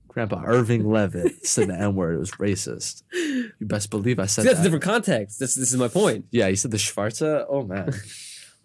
Grandpa 0.09 0.43
Irving 0.47 0.89
Levitt 0.89 1.45
said 1.47 1.69
the 1.69 1.75
N 1.75 1.95
word. 1.95 2.15
It 2.15 2.19
was 2.19 2.31
racist. 2.33 3.03
You 3.13 3.53
best 3.61 3.91
believe 3.91 4.19
I 4.19 4.25
said 4.25 4.43
See, 4.43 4.49
that's 4.49 4.61
a 4.61 4.63
that. 4.63 4.67
different 4.69 4.85
context. 4.85 5.39
This, 5.39 5.55
this 5.57 5.71
is 5.73 5.77
my 5.79 5.89
point. 5.89 6.25
Yeah, 6.31 6.49
he 6.49 6.57
said 6.57 6.71
the 6.71 6.79
Schwarze. 6.79 7.45
Oh 7.51 7.65
man. 7.65 7.93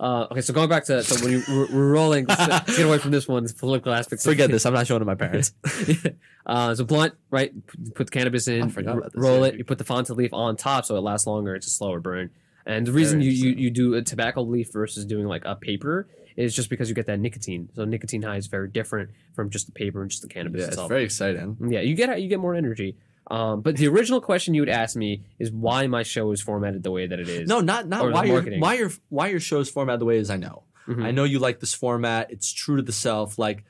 Uh, 0.01 0.27
okay, 0.31 0.41
so 0.41 0.51
going 0.51 0.67
back 0.67 0.83
to 0.83 1.03
so 1.03 1.23
when 1.23 1.31
you 1.31 1.43
we're, 1.47 1.91
rolling, 1.91 2.25
let's, 2.25 2.75
get 2.77 2.87
away 2.87 2.97
from 2.97 3.11
this 3.11 3.27
one, 3.27 3.47
political 3.59 3.93
aspect. 3.93 4.23
Forget 4.23 4.49
this. 4.49 4.65
I'm 4.65 4.73
not 4.73 4.87
showing 4.87 4.97
it 4.97 5.01
to 5.01 5.05
my 5.05 5.13
parents. 5.13 5.53
uh, 6.47 6.73
so 6.73 6.83
blunt, 6.83 7.13
right? 7.29 7.53
Put- 7.93 8.07
the 8.07 8.11
cannabis 8.11 8.47
in, 8.47 8.63
I 8.63 8.67
forgot 8.69 8.97
about 8.97 9.13
this, 9.13 9.21
roll 9.21 9.41
yeah. 9.41 9.53
it. 9.53 9.59
You 9.59 9.63
put 9.63 9.77
the 9.77 9.83
fronto 9.83 10.15
leaf 10.15 10.33
on 10.33 10.55
top, 10.55 10.85
so 10.85 10.95
it 10.95 11.01
lasts 11.01 11.27
longer. 11.27 11.53
It's 11.53 11.67
a 11.67 11.69
slower 11.69 11.99
burn. 11.99 12.31
And 12.65 12.87
the 12.87 12.91
reason 12.91 13.21
you, 13.21 13.29
you 13.29 13.51
you 13.51 13.69
do 13.69 13.93
a 13.93 14.01
tobacco 14.01 14.41
leaf 14.41 14.71
versus 14.73 15.05
doing 15.05 15.25
like 15.25 15.43
a 15.45 15.55
paper 15.55 16.07
is 16.35 16.55
just 16.55 16.69
because 16.71 16.89
you 16.89 16.95
get 16.95 17.05
that 17.05 17.19
nicotine. 17.19 17.69
So 17.75 17.85
nicotine 17.85 18.23
high 18.23 18.37
is 18.37 18.47
very 18.47 18.69
different 18.69 19.11
from 19.35 19.51
just 19.51 19.67
the 19.67 19.71
paper 19.71 20.01
and 20.01 20.09
just 20.09 20.23
the 20.23 20.29
cannabis 20.29 20.61
yeah, 20.61 20.67
it's 20.67 20.87
very 20.87 21.03
exciting. 21.03 21.57
yeah, 21.69 21.81
you 21.81 21.93
get 21.95 22.19
you 22.19 22.27
get 22.27 22.39
more 22.39 22.55
energy. 22.55 22.97
Um, 23.31 23.61
but 23.61 23.77
the 23.77 23.87
original 23.87 24.19
question 24.19 24.53
you 24.53 24.61
would 24.61 24.69
ask 24.69 24.95
me 24.95 25.23
is 25.39 25.51
why 25.51 25.87
my 25.87 26.03
show 26.03 26.31
is 26.31 26.41
formatted 26.41 26.83
the 26.83 26.91
way 26.91 27.07
that 27.07 27.17
it 27.19 27.29
is. 27.29 27.47
No, 27.47 27.61
not 27.61 27.87
not 27.87 28.11
why 28.11 28.25
your 28.25 28.41
why 28.59 28.73
your 28.73 28.91
why 29.09 29.27
your 29.27 29.39
show 29.39 29.59
is 29.59 29.69
formatted 29.69 30.01
the 30.01 30.05
way 30.05 30.17
it 30.17 30.21
is. 30.21 30.29
I 30.29 30.35
know. 30.37 30.63
Mhm. 30.87 31.03
I 31.05 31.11
know 31.11 31.23
you 31.23 31.39
like 31.39 31.59
this 31.61 31.73
format. 31.73 32.29
It's 32.31 32.51
true 32.51 32.75
to 32.75 32.81
the 32.81 32.91
self. 32.91 33.39
Like 33.39 33.63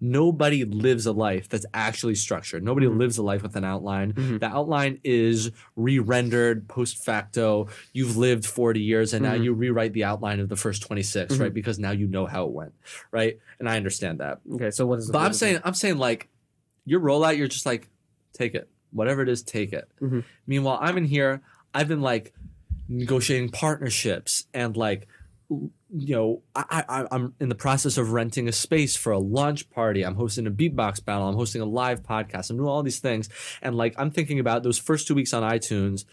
nobody 0.00 0.64
lives 0.64 1.04
a 1.06 1.12
life 1.12 1.48
that's 1.48 1.66
actually 1.74 2.14
structured. 2.14 2.62
Nobody 2.62 2.86
Mhm. 2.86 2.98
lives 2.98 3.18
a 3.18 3.22
life 3.22 3.42
with 3.42 3.56
an 3.56 3.64
outline. 3.64 4.12
Mhm. 4.14 4.40
The 4.40 4.46
outline 4.46 4.98
is 5.04 5.50
re-rendered 5.76 6.68
post 6.68 7.04
facto. 7.04 7.66
You've 7.92 8.16
lived 8.16 8.46
40 8.46 8.80
years 8.80 9.12
and 9.12 9.22
now 9.24 9.34
Mhm. 9.34 9.44
you 9.44 9.52
rewrite 9.52 9.92
the 9.92 10.04
outline 10.04 10.40
of 10.40 10.48
the 10.48 10.56
first 10.56 10.82
26, 10.82 11.34
Mhm. 11.34 11.40
right? 11.40 11.52
Because 11.52 11.78
now 11.78 11.90
you 11.90 12.06
know 12.06 12.24
how 12.26 12.46
it 12.46 12.52
went, 12.52 12.72
right? 13.10 13.38
And 13.58 13.68
I 13.68 13.76
understand 13.76 14.20
that. 14.20 14.40
Okay, 14.52 14.70
so 14.70 14.86
what 14.86 15.00
is? 15.00 15.10
But 15.10 15.18
I'm 15.18 15.32
saying 15.34 15.58
I'm 15.64 15.74
saying 15.74 15.98
like 15.98 16.28
your 16.86 17.00
rollout, 17.00 17.36
you're 17.36 17.48
just 17.48 17.66
like, 17.66 17.88
take 18.32 18.54
it. 18.54 18.69
Whatever 18.92 19.22
it 19.22 19.28
is, 19.28 19.42
take 19.42 19.72
it. 19.72 19.88
Mhm. 20.00 20.24
Meanwhile, 20.46 20.78
I'm 20.80 20.96
in 20.98 21.04
here, 21.04 21.40
I've 21.74 21.88
been 21.88 22.00
like 22.02 22.32
negotiating 22.88 23.50
partnerships 23.50 24.46
and 24.52 24.76
like 24.76 25.06
you 25.92 26.14
know, 26.14 26.42
I, 26.54 26.84
I 26.88 27.06
I'm 27.10 27.34
in 27.40 27.48
the 27.48 27.56
process 27.56 27.98
of 27.98 28.12
renting 28.12 28.46
a 28.48 28.52
space 28.52 28.94
for 28.94 29.10
a 29.12 29.18
launch 29.18 29.68
party. 29.70 30.04
I'm 30.04 30.14
hosting 30.14 30.46
a 30.46 30.50
beatbox 30.50 31.04
battle. 31.04 31.26
I'm 31.28 31.34
hosting 31.34 31.60
a 31.60 31.64
live 31.64 32.04
podcast. 32.04 32.50
I'm 32.50 32.56
doing 32.56 32.68
all 32.68 32.84
these 32.84 33.00
things, 33.00 33.28
and 33.60 33.74
like 33.76 33.94
I'm 33.98 34.12
thinking 34.12 34.38
about 34.38 34.62
those 34.62 34.78
first 34.78 35.08
two 35.08 35.14
weeks 35.16 35.34
on 35.34 35.42
iTunes. 35.42 36.04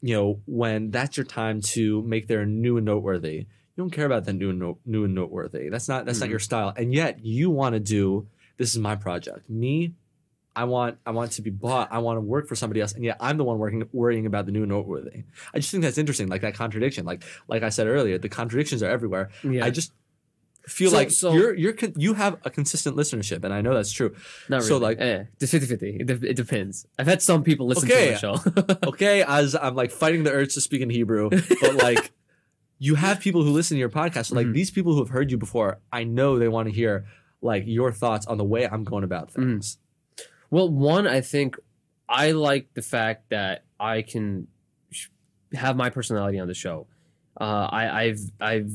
You 0.00 0.14
know, 0.16 0.40
when 0.46 0.90
that's 0.90 1.18
your 1.18 1.26
time 1.26 1.60
to 1.60 2.00
make 2.02 2.28
their 2.28 2.46
new 2.46 2.78
and 2.78 2.86
noteworthy. 2.86 3.36
You 3.76 3.84
don't 3.84 3.90
care 3.90 4.06
about 4.06 4.24
that 4.24 4.32
new 4.34 4.50
and 4.50 4.58
no, 4.58 4.78
new 4.86 5.04
and 5.04 5.14
noteworthy. 5.14 5.68
That's 5.68 5.88
not 5.88 6.06
that's 6.06 6.20
not 6.20 6.26
Mhm. 6.28 6.30
your 6.30 6.38
style. 6.40 6.72
And 6.74 6.94
yet 6.94 7.22
you 7.24 7.50
want 7.50 7.74
to 7.74 7.80
do 7.80 8.26
this 8.56 8.70
is 8.72 8.78
my 8.78 8.96
project. 8.96 9.48
Me, 9.50 9.92
I 10.54 10.64
want 10.64 10.98
I 11.06 11.10
want 11.12 11.32
to 11.32 11.42
be 11.42 11.50
bought. 11.50 11.88
I 11.90 11.98
want 11.98 12.16
to 12.18 12.20
work 12.20 12.46
for 12.48 12.54
somebody 12.54 12.80
else, 12.80 12.92
and 12.92 13.04
yet 13.04 13.16
I'm 13.20 13.36
the 13.38 13.44
one 13.44 13.58
working 13.58 13.82
worrying 13.92 14.26
about 14.26 14.46
the 14.46 14.52
new 14.52 14.62
and 14.62 14.70
noteworthy. 14.70 15.24
I 15.54 15.58
just 15.58 15.70
think 15.70 15.82
that's 15.82 15.98
interesting, 15.98 16.28
like 16.28 16.42
that 16.42 16.54
contradiction. 16.54 17.06
Like 17.06 17.22
like 17.48 17.62
I 17.62 17.70
said 17.70 17.86
earlier, 17.86 18.18
the 18.18 18.28
contradictions 18.28 18.82
are 18.82 18.90
everywhere. 18.90 19.30
Yeah, 19.42 19.64
I 19.64 19.70
just 19.70 19.92
feel 20.68 20.90
So- 20.90 20.96
like 20.96 21.10
so- 21.10 21.32
you're 21.32 21.54
you're 21.54 21.72
con- 21.72 21.94
you 21.96 22.14
have 22.14 22.36
a 22.44 22.50
consistent 22.50 22.96
listenership, 22.96 23.44
and 23.44 23.52
I 23.54 23.62
know 23.62 23.74
that's 23.74 23.92
true. 23.92 24.14
not 24.50 24.58
really. 24.58 24.68
so, 24.68 24.76
like- 24.78 25.00
eh, 25.00 25.24
just 25.40 25.52
50-50. 25.54 26.00
It, 26.02 26.06
de- 26.06 26.28
it 26.30 26.36
depends. 26.36 26.86
I've 26.98 27.06
had 27.06 27.22
some 27.22 27.42
people 27.42 27.66
listen 27.66 27.90
Okay. 27.90 28.06
to 28.08 28.12
the 28.12 28.18
show. 28.18 28.76
Okay, 28.90 29.22
as 29.26 29.54
I'm 29.56 29.74
like 29.74 29.90
fighting 29.90 30.22
the 30.24 30.32
urge 30.32 30.54
to 30.54 30.60
speak 30.60 30.82
in 30.82 30.90
Hebrew, 30.90 31.30
but 31.30 31.74
like 31.76 32.12
you 32.78 32.94
have 32.96 33.20
people 33.20 33.42
who 33.42 33.50
listen 33.50 33.76
to 33.76 33.78
your 33.80 33.88
podcast. 33.88 34.26
So 34.26 34.34
like 34.34 34.46
Mhm. 34.48 34.54
these 34.54 34.70
people 34.70 34.92
who 34.92 34.98
have 34.98 35.08
heard 35.10 35.30
you 35.30 35.38
before, 35.38 35.78
I 35.90 36.04
know 36.04 36.38
they 36.38 36.48
want 36.48 36.68
to 36.68 36.74
hear 36.74 37.06
like 37.40 37.64
your 37.66 37.90
thoughts 37.90 38.26
on 38.26 38.38
the 38.38 38.44
way 38.44 38.68
I'm 38.68 38.84
going 38.84 39.02
about 39.04 39.28
Mm-hmm. 39.30 39.42
things. 39.54 39.78
Well, 40.52 40.68
one, 40.68 41.06
I 41.06 41.22
think 41.22 41.56
I 42.06 42.32
like 42.32 42.74
the 42.74 42.82
fact 42.82 43.30
that 43.30 43.64
I 43.80 44.02
can 44.02 44.48
sh- 44.90 45.08
have 45.54 45.76
my 45.76 45.88
personality 45.88 46.38
on 46.38 46.46
the 46.46 46.52
show. 46.52 46.86
Uh, 47.40 47.68
I, 47.70 48.02
I've, 48.02 48.20
I've. 48.38 48.70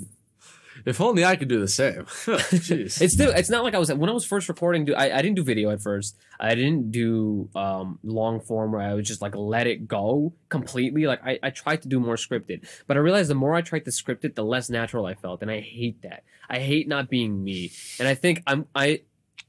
If 0.87 0.99
only 0.99 1.23
I 1.23 1.35
could 1.35 1.49
do 1.49 1.59
the 1.59 1.67
same. 1.67 2.05
Jeez. 2.05 2.99
It's 2.99 3.13
still. 3.13 3.29
It's 3.29 3.51
not 3.51 3.63
like 3.63 3.75
I 3.75 3.77
was 3.77 3.93
when 3.93 4.09
I 4.09 4.13
was 4.13 4.25
first 4.25 4.49
recording. 4.49 4.85
Do 4.85 4.95
I, 4.95 5.15
I 5.15 5.21
didn't 5.21 5.35
do 5.35 5.43
video 5.43 5.69
at 5.69 5.79
first. 5.79 6.17
I 6.39 6.55
didn't 6.55 6.89
do 6.89 7.47
um, 7.55 7.99
long 8.03 8.39
form 8.41 8.71
where 8.71 8.81
I 8.81 8.95
would 8.95 9.05
just 9.05 9.21
like 9.21 9.35
let 9.35 9.67
it 9.67 9.87
go 9.87 10.33
completely. 10.49 11.05
Like 11.05 11.23
I, 11.23 11.37
I 11.43 11.51
tried 11.51 11.83
to 11.83 11.87
do 11.87 11.99
more 11.99 12.15
scripted, 12.15 12.67
but 12.87 12.97
I 12.97 13.01
realized 13.01 13.29
the 13.29 13.35
more 13.35 13.53
I 13.53 13.61
tried 13.61 13.85
to 13.85 13.91
script 13.91 14.25
it, 14.25 14.33
the 14.33 14.43
less 14.43 14.67
natural 14.69 15.05
I 15.05 15.13
felt, 15.13 15.43
and 15.43 15.51
I 15.51 15.59
hate 15.59 16.01
that. 16.01 16.23
I 16.49 16.57
hate 16.57 16.87
not 16.87 17.07
being 17.07 17.43
me, 17.43 17.71
and 17.99 18.07
I 18.07 18.15
think 18.15 18.41
I'm 18.47 18.65
I 18.73 19.01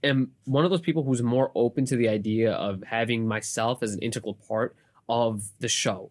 am 0.05 0.33
one 0.45 0.65
of 0.65 0.71
those 0.71 0.81
people 0.81 1.03
who's 1.03 1.23
more 1.23 1.51
open 1.55 1.85
to 1.87 1.97
the 1.97 2.09
idea 2.09 2.53
of 2.53 2.83
having 2.85 3.27
myself 3.27 3.83
as 3.83 3.93
an 3.95 4.01
integral 4.01 4.35
part 4.35 4.77
of 5.09 5.45
the 5.61 5.69
show. 5.69 6.11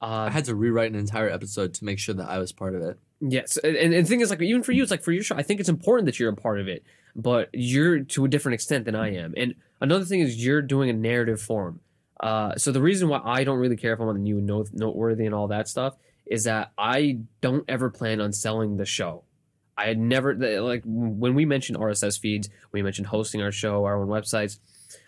I 0.00 0.26
Uh, 0.26 0.30
had 0.30 0.44
to 0.46 0.54
rewrite 0.54 0.92
an 0.92 0.98
entire 0.98 1.28
episode 1.30 1.74
to 1.74 1.84
make 1.84 1.98
sure 1.98 2.14
that 2.14 2.28
I 2.28 2.38
was 2.38 2.52
part 2.52 2.74
of 2.74 2.82
it. 2.82 2.98
yes, 3.20 3.56
and, 3.56 3.76
and 3.76 3.92
the 3.92 4.02
thing 4.04 4.20
is, 4.20 4.30
like, 4.30 4.42
even 4.42 4.62
for 4.62 4.72
you, 4.72 4.82
it's 4.82 4.90
like 4.90 5.02
for 5.02 5.12
your 5.12 5.22
show, 5.22 5.36
I 5.36 5.42
think 5.42 5.58
it's 5.60 5.68
important 5.70 6.06
that 6.06 6.18
you're 6.20 6.30
a 6.30 6.36
part 6.36 6.60
of 6.60 6.68
it, 6.68 6.84
but 7.14 7.48
you're 7.52 8.00
to 8.00 8.24
a 8.26 8.28
different 8.28 8.54
extent 8.54 8.84
than 8.84 8.94
I 8.94 9.14
am. 9.14 9.32
And 9.36 9.54
another 9.80 10.04
thing 10.04 10.20
is, 10.20 10.44
you're 10.44 10.60
doing 10.62 10.90
a 10.90 10.92
narrative 10.92 11.40
form. 11.40 11.80
Uh, 12.20 12.54
so 12.56 12.72
the 12.72 12.80
reason 12.82 13.08
why 13.08 13.20
I 13.24 13.44
don't 13.44 13.58
really 13.58 13.76
care 13.76 13.92
if 13.94 14.00
I'm 14.00 14.08
on 14.08 14.14
the 14.14 14.20
new 14.20 14.38
and 14.38 14.46
noteworthy 14.74 15.24
and 15.26 15.34
all 15.34 15.48
that 15.48 15.66
stuff 15.68 15.96
is 16.26 16.44
that 16.44 16.72
I 16.78 17.18
don't 17.40 17.64
ever 17.68 17.88
plan 17.90 18.20
on 18.20 18.32
selling 18.32 18.76
the 18.76 18.84
show. 18.86 19.22
I 19.78 19.86
had 19.86 19.98
never 19.98 20.34
like 20.34 20.82
when 20.84 21.34
we 21.34 21.44
mentioned 21.44 21.78
RSS 21.78 22.18
feeds, 22.18 22.48
we 22.72 22.82
mentioned 22.82 23.08
hosting 23.08 23.42
our 23.42 23.52
show, 23.52 23.84
our 23.84 24.00
own 24.00 24.08
websites. 24.08 24.58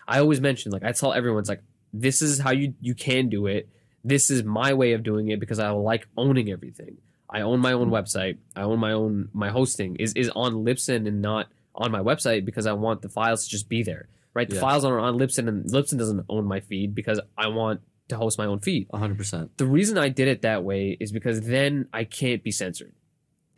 I 0.07 0.19
always 0.21 0.41
mention 0.41 0.73
like 0.73 0.85
I 0.85 0.93
tell 0.93 1.13
everyone 1.13 1.41
it's 1.41 1.49
like 1.49 1.63
this 1.93 2.21
is 2.23 2.39
how 2.39 2.51
you 2.51 2.75
you 2.81 2.95
can 2.95 3.29
do 3.29 3.47
it. 3.47 3.69
This 4.05 4.31
is 4.31 4.45
my 4.45 4.75
way 4.75 4.93
of 4.93 5.03
doing 5.03 5.29
it 5.29 5.41
because 5.41 5.59
I 5.59 5.71
like 5.71 6.07
owning 6.17 6.51
everything. 6.51 6.99
I 7.31 7.43
own 7.43 7.61
my 7.61 7.73
own 7.73 7.91
website. 7.91 8.39
I 8.57 8.63
own 8.63 8.79
my 8.79 8.93
own 8.93 9.29
my 9.33 9.51
hosting 9.51 9.97
is 9.97 10.13
is 10.15 10.31
on 10.31 10.53
Libsyn 10.65 11.07
and 11.07 11.21
not 11.23 11.49
on 11.75 11.91
my 11.91 12.01
website 12.01 12.45
because 12.45 12.67
I 12.67 12.73
want 12.73 13.03
the 13.03 13.09
files 13.09 13.45
to 13.45 13.51
just 13.51 13.69
be 13.69 13.83
there. 13.83 14.09
Right? 14.35 14.49
The 14.49 14.57
Yeah. 14.57 14.61
files 14.61 14.85
are 14.85 14.99
on 14.99 15.19
Libsyn 15.19 15.49
and 15.49 15.65
Libsyn 15.67 15.99
doesn't 15.99 16.25
own 16.29 16.45
my 16.45 16.61
feed 16.61 16.95
because 16.95 17.21
I 17.37 17.49
want 17.49 17.81
to 18.09 18.17
host 18.17 18.39
my 18.39 18.47
own 18.47 18.59
feed. 18.61 18.89
100%. 18.91 19.51
The 19.59 19.67
reason 19.67 19.99
I 19.99 20.09
did 20.09 20.29
it 20.29 20.43
that 20.43 20.65
way 20.65 20.97
is 20.99 21.13
because 21.13 21.43
then 21.43 21.89
I 21.93 22.05
can't 22.05 22.43
be 22.43 22.51
censored. 22.51 22.93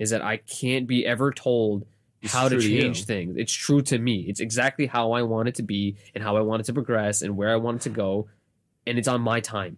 Is 0.01 0.11
that 0.11 0.23
I 0.23 0.39
can't 0.39 0.89
be 0.89 1.07
ever 1.07 1.31
told 1.31 1.87
It's 2.23 2.33
how 2.33 2.49
to 2.49 2.57
true 2.57 2.63
to 2.63 2.69
change 2.81 3.05
things. 3.05 3.37
It's 3.37 3.53
true 3.53 3.83
to 3.83 3.99
me. 3.99 4.25
It's 4.29 4.41
exactly 4.41 4.87
how 4.87 5.13
I 5.13 5.23
want 5.23 5.49
it 5.49 5.55
to 5.57 5.63
be 5.63 5.97
and 6.15 6.25
how 6.25 6.37
I 6.37 6.41
want 6.41 6.61
it 6.61 6.65
to 6.65 6.73
progress 6.73 7.23
and 7.23 7.37
where 7.37 7.51
I 7.53 7.57
want 7.57 7.77
it 7.77 7.83
to 7.83 7.91
go. 7.91 8.29
And 8.87 8.99
it's 8.99 9.07
on 9.07 9.21
my 9.21 9.39
time. 9.41 9.77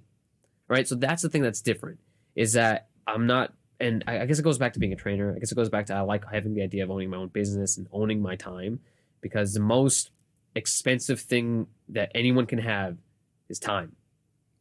Right? 0.68 0.88
So 0.88 0.94
that's 0.94 1.20
the 1.22 1.28
thing 1.28 1.42
that's 1.42 1.60
different. 1.60 1.98
Is 2.34 2.54
that 2.54 2.86
I'm 3.06 3.26
not 3.26 3.52
and 3.80 4.04
I 4.06 4.24
guess 4.26 4.38
it 4.38 4.42
goes 4.42 4.58
back 4.58 4.74
to 4.74 4.78
being 4.78 4.92
a 4.92 4.96
trainer. 4.96 5.34
I 5.34 5.40
guess 5.40 5.50
it 5.50 5.56
goes 5.56 5.68
back 5.68 5.86
to 5.86 5.94
I 5.94 6.00
like 6.02 6.24
having 6.32 6.54
the 6.54 6.62
idea 6.62 6.84
of 6.84 6.90
owning 6.90 7.10
my 7.10 7.16
own 7.16 7.28
business 7.28 7.76
and 7.76 7.88
owning 7.92 8.22
my 8.22 8.36
time 8.36 8.78
because 9.20 9.52
the 9.54 9.60
most 9.60 10.12
expensive 10.54 11.20
thing 11.20 11.66
that 11.88 12.12
anyone 12.14 12.46
can 12.46 12.60
have 12.60 12.96
is 13.48 13.58
time. 13.58 13.96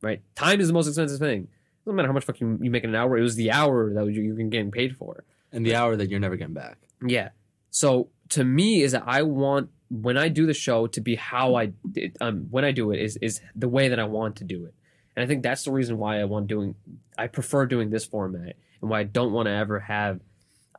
Right? 0.02 0.22
Time 0.36 0.60
is 0.60 0.68
the 0.68 0.74
most 0.74 0.88
expensive 0.88 1.20
thing. 1.20 1.48
Doesn't 1.86 1.96
matter 1.96 2.08
how 2.08 2.14
much 2.14 2.26
fucking 2.26 2.60
you 2.64 2.72
make 2.72 2.84
in 2.84 2.90
an 2.92 2.96
hour. 2.96 3.16
It 3.18 3.22
was 3.22 3.36
the 3.36 3.52
hour 3.52 3.94
that 3.94 4.06
you- 4.08 4.22
you're 4.22 4.36
getting 4.50 4.72
paid 4.72 4.98
for. 4.98 5.24
And 5.52 5.66
the 5.66 5.76
hour 5.76 5.96
that 5.96 6.10
you're 6.10 6.20
never 6.20 6.36
getting 6.36 6.54
back. 6.54 6.78
Yeah. 7.06 7.30
So 7.70 8.10
to 8.30 8.44
me 8.44 8.82
is 8.82 8.94
that 8.94 9.04
I 9.06 9.24
want 9.24 9.70
when 9.90 10.18
I 10.18 10.30
do 10.30 10.46
the 10.46 10.54
show 10.54 10.88
to 10.88 11.02
be 11.02 11.16
how 11.16 11.56
I 11.56 11.74
did, 11.92 12.16
um 12.22 12.48
when 12.50 12.64
I 12.64 12.72
do 12.72 12.92
it 12.92 13.00
is 13.00 13.18
is 13.18 13.42
the 13.56 13.68
way 13.68 13.90
that 13.90 14.00
I 14.00 14.06
want 14.06 14.38
to 14.38 14.44
do 14.44 14.66
it. 14.66 14.74
And 15.16 15.24
I 15.24 15.28
think 15.28 15.44
that's 15.44 15.64
the 15.64 15.72
reason 15.72 15.98
why 15.98 16.20
I 16.20 16.26
want 16.26 16.48
doing 16.48 16.76
I 17.18 17.28
prefer 17.28 17.66
doing 17.66 17.90
this 17.90 18.06
format 18.06 18.56
and 18.82 18.90
why 18.90 19.02
I 19.02 19.04
don't 19.04 19.34
want 19.34 19.48
to 19.48 19.52
ever 19.52 19.80
have 19.80 20.22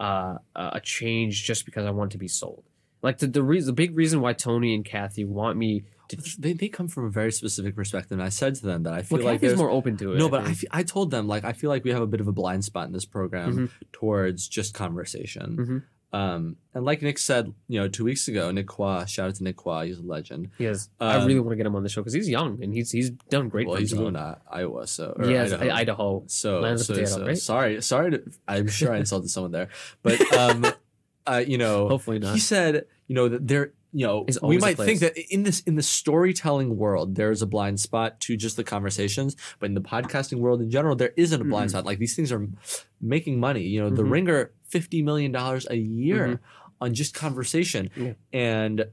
uh, 0.01 0.39
a 0.57 0.81
change 0.81 1.45
just 1.45 1.65
because 1.65 1.87
I 1.87 1.91
want 1.91 2.13
to 2.13 2.19
be 2.19 2.29
sold. 2.29 2.65
Like 3.03 3.19
the 3.19 3.27
the 3.27 3.43
reason 3.43 3.67
the 3.67 3.73
big 3.75 3.97
reason 3.97 4.21
why 4.21 4.33
Tony 4.33 4.75
and 4.75 4.85
Kathy 4.85 5.25
want 5.25 5.57
me 5.59 5.85
They, 6.39 6.53
they 6.53 6.69
come 6.69 6.89
from 6.89 7.05
a 7.07 7.11
very 7.11 7.33
specific 7.33 7.75
perspective. 7.75 8.13
And 8.13 8.23
I 8.23 8.29
said 8.29 8.55
to 8.57 8.67
them 8.67 8.83
that 8.83 8.93
I 8.93 9.03
feel 9.03 9.19
well, 9.19 9.27
like 9.29 9.41
there's 9.41 9.57
more 9.59 9.71
open 9.71 9.97
to 9.99 10.13
it. 10.13 10.19
No, 10.19 10.29
but 10.29 10.47
I, 10.47 10.55
I 10.71 10.83
told 10.83 11.11
them 11.11 11.27
like 11.27 11.45
I 11.45 11.53
feel 11.53 11.71
like 11.71 11.85
we 11.85 11.91
have 11.93 12.03
a 12.03 12.07
bit 12.07 12.21
of 12.21 12.29
a 12.29 12.33
blind 12.33 12.65
spot 12.65 12.87
in 12.87 12.93
this 12.93 13.05
program 13.07 13.57
Mhm. 13.57 13.71
towards 13.93 14.47
just 14.49 14.75
conversation. 14.75 15.57
Mhm. 15.57 15.83
Um, 16.15 16.57
and 16.75 16.85
like 16.85 17.01
Nick 17.01 17.19
said, 17.19 17.55
you 17.69 17.81
know, 17.81 17.89
two 17.89 18.05
weeks 18.05 18.29
ago, 18.29 18.51
Nick 18.51 18.67
Qua, 18.67 19.07
shout 19.07 19.29
out 19.31 19.35
to 19.37 19.45
Nick 19.45 19.57
Qua, 19.57 19.85
he's 19.85 19.97
a 19.99 20.03
legend. 20.03 20.51
he 20.59 20.65
has, 20.65 20.91
I 21.01 21.15
um, 21.17 21.27
really 21.27 21.41
want 21.41 21.53
to 21.53 21.57
get 21.57 21.65
him 21.65 21.75
on 21.75 21.83
the 21.83 21.89
show 21.89 22.03
because 22.03 22.13
he's 22.13 22.29
young 22.29 22.63
and 22.63 22.75
he's 22.75 22.91
he's 22.91 23.09
done 23.09 23.49
great. 23.49 23.67
well, 23.67 23.77
he's 23.79 23.95
in 23.95 24.15
uh, 24.15 24.37
Iowa, 24.51 24.87
so 24.87 25.17
Yes, 25.25 25.55
Idaho. 25.55 25.71
Idaho. 25.75 26.23
So, 26.27 26.61
Land 26.61 26.81
of 26.81 26.87
so, 26.87 26.93
potato, 26.93 27.11
so 27.17 27.27
right? 27.27 27.39
sorry, 27.39 27.81
sorry. 27.81 28.11
To, 28.11 28.23
I'm 28.47 28.69
sure 28.69 28.93
I 28.93 28.99
insulted 28.99 29.31
someone 29.31 29.53
there, 29.53 29.69
but 30.03 30.21
um, 30.35 30.67
uh, 31.27 31.43
you 31.47 31.57
know, 31.57 31.89
Hopefully 31.89 32.19
not. 32.19 32.35
he 32.35 32.41
said, 32.41 32.85
you 33.07 33.15
know, 33.15 33.31
that 33.31 33.49
there, 33.49 33.73
you 33.93 34.07
know, 34.07 34.25
we 34.43 34.59
might 34.59 34.79
think 34.79 35.01
that 35.01 35.17
in 35.33 35.43
this 35.43 35.61
in 35.61 35.75
the 35.77 35.83
storytelling 35.83 36.77
world, 36.77 37.15
there 37.15 37.31
is 37.31 37.43
a 37.43 37.47
blind 37.47 37.79
spot 37.79 38.21
to 38.21 38.37
just 38.37 38.57
the 38.57 38.65
conversations, 38.65 39.37
but 39.59 39.67
in 39.67 39.75
the 39.75 39.81
podcasting 39.83 40.39
world 40.39 40.63
in 40.63 40.71
general, 40.71 40.97
there 40.97 41.13
isn't 41.17 41.41
a 41.41 41.45
blind 41.45 41.69
Mhm. 41.69 41.71
spot. 41.73 41.85
Like 41.85 41.99
these 41.99 42.17
things 42.17 42.33
are 42.33 42.49
making 43.01 43.39
money. 43.39 43.63
You 43.63 43.81
know, 43.83 43.91
The 43.91 44.03
Mhm. 44.03 44.11
Ringer, 44.11 44.51
fifty 44.65 45.03
million 45.03 45.31
dollars 45.33 45.67
a 45.71 45.77
year 45.77 46.27
Mhm. 46.27 46.39
on 46.81 46.95
just 46.95 47.15
conversation, 47.15 47.91
Yeah. 47.97 48.15
and 48.33 48.87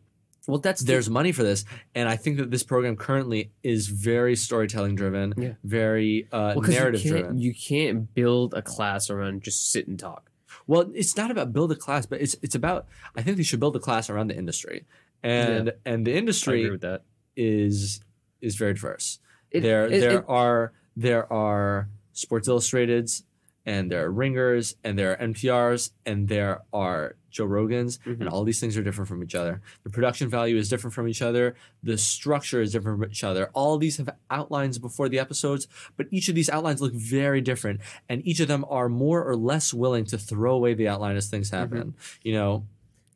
Well, 0.47 0.57
that's 0.59 0.81
the- 0.81 0.87
there's 0.87 1.09
money 1.11 1.31
for 1.31 1.43
this. 1.43 1.63
And 1.93 2.09
I 2.09 2.15
think 2.15 2.37
that 2.37 2.49
this 2.49 2.63
program 2.63 2.95
currently 2.95 3.51
is 3.61 3.87
very 3.87 4.35
storytelling 4.35 4.95
driven, 4.95 5.33
Yeah. 5.37 5.53
very 5.63 6.27
uh, 6.31 6.53
well, 6.57 6.67
narrative 6.67 7.03
you 7.05 7.11
driven. 7.11 7.37
You 7.37 7.53
can't 7.53 8.11
build 8.15 8.55
a 8.55 8.63
class 8.63 9.11
around 9.11 9.43
just 9.43 9.69
sit 9.71 9.87
and 9.87 9.99
talk. 9.99 10.28
Well, 10.69 10.83
it's 10.93 11.17
not 11.17 11.31
about 11.31 11.51
build 11.51 11.71
a 11.71 11.75
class, 11.85 12.05
but 12.05 12.21
it's 12.21 12.35
it's 12.45 12.53
about 12.53 12.85
I 13.17 13.23
think 13.23 13.37
they 13.37 13.43
should 13.49 13.59
build 13.59 13.75
a 13.75 13.79
class 13.87 14.07
around 14.11 14.27
the 14.31 14.37
industry, 14.43 14.85
and 15.23 15.73
and 15.83 16.05
the 16.07 16.15
industry 16.15 16.69
with 16.69 16.81
that. 16.81 17.01
is 17.35 18.01
is 18.47 18.55
very 18.55 18.73
diverse. 18.75 19.17
It- 19.49 19.61
there 19.61 19.87
it- 19.87 19.99
there 20.05 20.19
it- 20.19 20.25
are 20.27 20.71
there 20.95 21.25
are 21.33 21.89
Sports 22.13 22.47
Illustrateds, 22.47 23.23
and 23.65 23.91
there 23.91 24.05
are 24.05 24.11
ringers 24.11 24.75
and 24.83 24.97
there 24.97 25.11
are 25.11 25.17
NPRs 25.17 25.91
and 26.05 26.27
there 26.27 26.61
are 26.73 27.15
Joe 27.29 27.45
Rogans 27.45 27.99
Mhm. 28.05 28.21
and 28.21 28.29
all 28.29 28.43
these 28.43 28.59
things 28.59 28.75
are 28.77 28.81
different 28.83 29.07
from 29.07 29.21
each 29.23 29.35
other. 29.35 29.61
The 29.83 29.89
production 29.91 30.29
value 30.29 30.57
is 30.57 30.67
different 30.69 30.93
from 30.95 31.07
each 31.07 31.21
other. 31.21 31.55
The 31.83 31.97
structure 31.97 32.61
is 32.61 32.71
different 32.71 32.99
from 32.99 33.09
each 33.11 33.23
other. 33.23 33.51
All 33.53 33.77
these 33.77 33.97
have 33.97 34.09
outlines 34.31 34.79
before 34.79 35.09
the 35.09 35.19
episodes, 35.19 35.67
but 35.97 36.07
each 36.09 36.27
of 36.29 36.35
these 36.35 36.49
outlines 36.49 36.81
look 36.81 36.93
very 36.93 37.41
different 37.41 37.81
and 38.07 38.25
each 38.25 38.39
of 38.39 38.47
them 38.47 38.65
are 38.69 38.89
more 38.89 39.23
or 39.23 39.35
less 39.35 39.73
willing 39.73 40.05
to 40.05 40.17
throw 40.17 40.55
away 40.55 40.73
the 40.73 40.87
outline 40.87 41.15
as 41.17 41.29
things 41.29 41.51
happen. 41.51 41.93
You 42.23 42.33
know, 42.33 42.65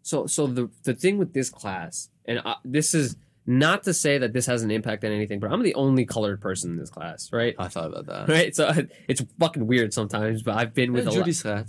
So 0.06 0.28
so 0.28 0.48
the 0.48 0.70
the 0.84 0.94
thing 0.94 1.18
with 1.18 1.32
this 1.34 1.49
class, 1.49 2.10
and 2.26 2.40
I, 2.45 2.57
this 2.65 2.94
is 2.94 3.15
not 3.45 3.84
to 3.84 3.94
say 3.94 4.18
that 4.18 4.34
this 4.34 4.45
has 4.45 4.64
an 4.64 4.72
impact 4.72 5.03
on 5.03 5.11
anything, 5.11 5.40
but 5.40 5.52
I'm 5.52 5.61
the 5.64 5.76
only 5.76 6.06
colored 6.06 6.40
person 6.41 6.72
in 6.72 6.78
this 6.78 6.90
class, 6.90 7.32
right? 7.34 7.56
I 7.60 7.68
thought 7.68 7.88
about 7.88 8.06
that. 8.07 8.30
Right. 8.30 8.56
So 8.56 8.72
it's 9.07 9.24
fucking 9.40 9.68
weird 9.68 9.94
sometimes, 9.94 10.44
but 10.44 10.56
I've 10.56 10.74
been 10.74 10.94
with 10.94 11.06
Yeah, 11.06 11.10
a 11.10 11.11
lot. 11.11 11.18
Judy's 11.20 11.44
cat. 11.44 11.68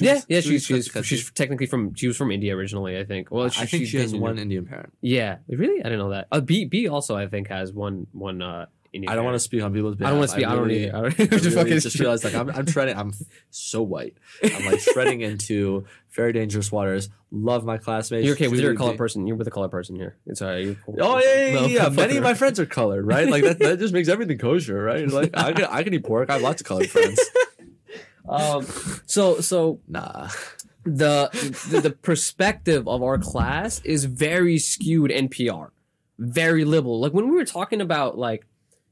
Yeah, 0.00 0.20
yeah, 0.28 0.38
she's 0.40 0.64
she's, 0.64 0.88
she's 1.02 1.28
technically 1.32 1.66
from 1.66 1.92
she 1.94 2.06
was 2.06 2.16
from 2.16 2.30
India 2.30 2.54
originally, 2.56 2.96
I 2.96 3.04
think. 3.04 3.32
Well, 3.32 3.46
I 3.46 3.66
think 3.66 3.88
she 3.88 3.96
has 3.98 4.14
one 4.14 4.38
Indian 4.38 4.64
parent. 4.64 4.92
Yeah, 5.00 5.38
really, 5.48 5.80
I 5.80 5.84
didn't 5.88 5.98
know 5.98 6.10
that. 6.10 6.28
Uh, 6.30 6.40
B 6.40 6.66
B 6.66 6.86
also 6.86 7.16
I 7.16 7.26
think 7.26 7.48
has 7.48 7.72
one 7.72 8.06
one. 8.12 8.40
uh 8.40 8.66
I 8.94 9.14
don't 9.14 9.24
want 9.24 9.34
to 9.34 9.38
speak 9.40 9.62
on 9.62 9.72
people's 9.74 9.96
behalf. 9.96 10.08
I 10.08 10.10
don't 10.10 10.18
want 10.20 10.30
to 10.30 10.36
speak. 10.36 10.46
I 10.46 10.54
don't 10.54 10.66
really- 10.66 10.86
either. 10.86 10.96
I 10.96 11.06
I 11.06 11.10
just 11.10 11.30
really 11.44 11.50
fucking 11.50 11.80
just 11.80 11.98
realized 12.00 12.24
like 12.24 12.34
I'm, 12.34 12.48
I'm 12.50 12.64
treading. 12.66 12.96
I'm 12.96 13.12
so 13.50 13.82
white. 13.82 14.16
I'm 14.42 14.64
like 14.66 14.80
treading 14.80 15.20
into 15.20 15.84
very 16.10 16.32
dangerous 16.32 16.72
waters. 16.72 17.10
Love 17.30 17.64
my 17.64 17.76
classmates. 17.76 18.24
You're 18.24 18.34
okay 18.34 18.48
with 18.48 18.60
your 18.60 18.70
Julie 18.70 18.76
color 18.78 18.92
D- 18.92 18.96
person. 18.98 19.26
You're 19.26 19.36
with 19.36 19.46
a 19.46 19.50
color 19.50 19.68
person 19.68 19.94
here. 19.96 20.16
It's 20.26 20.40
all 20.40 20.48
right. 20.48 20.64
You're 20.64 20.74
cool. 20.76 20.96
Oh 21.00 21.18
yeah, 21.18 21.46
yeah, 21.48 21.54
No, 21.54 21.66
yeah. 21.66 21.82
yeah. 21.84 21.88
Many 21.90 22.16
of 22.16 22.22
my 22.24 22.34
friends 22.34 22.58
are 22.58 22.66
colored, 22.66 23.06
right? 23.06 23.28
Like 23.28 23.44
that, 23.44 23.58
that 23.58 23.78
just 23.78 23.92
makes 23.92 24.08
everything 24.08 24.38
kosher, 24.38 24.82
right? 24.82 25.06
Like 25.06 25.30
I 25.36 25.52
can, 25.52 25.64
I 25.66 25.82
can 25.82 25.92
eat 25.94 26.04
pork. 26.04 26.30
I 26.30 26.34
have 26.34 26.42
lots 26.42 26.62
of 26.62 26.66
colored 26.66 26.90
friends. 26.90 27.20
Um, 28.28 28.66
so 29.06 29.40
so 29.40 29.80
Nah. 29.88 30.28
the, 30.84 31.30
the 31.70 31.80
the 31.80 31.90
perspective 31.90 32.86
of 32.86 33.02
our 33.02 33.16
class 33.18 33.80
is 33.84 34.04
very 34.04 34.58
skewed 34.58 35.10
NPR, 35.10 35.70
very 36.18 36.64
liberal. 36.66 37.00
Like 37.00 37.12
when 37.14 37.30
we 37.30 37.36
were 37.36 37.44
talking 37.46 37.80
about 37.80 38.18
like, 38.18 38.44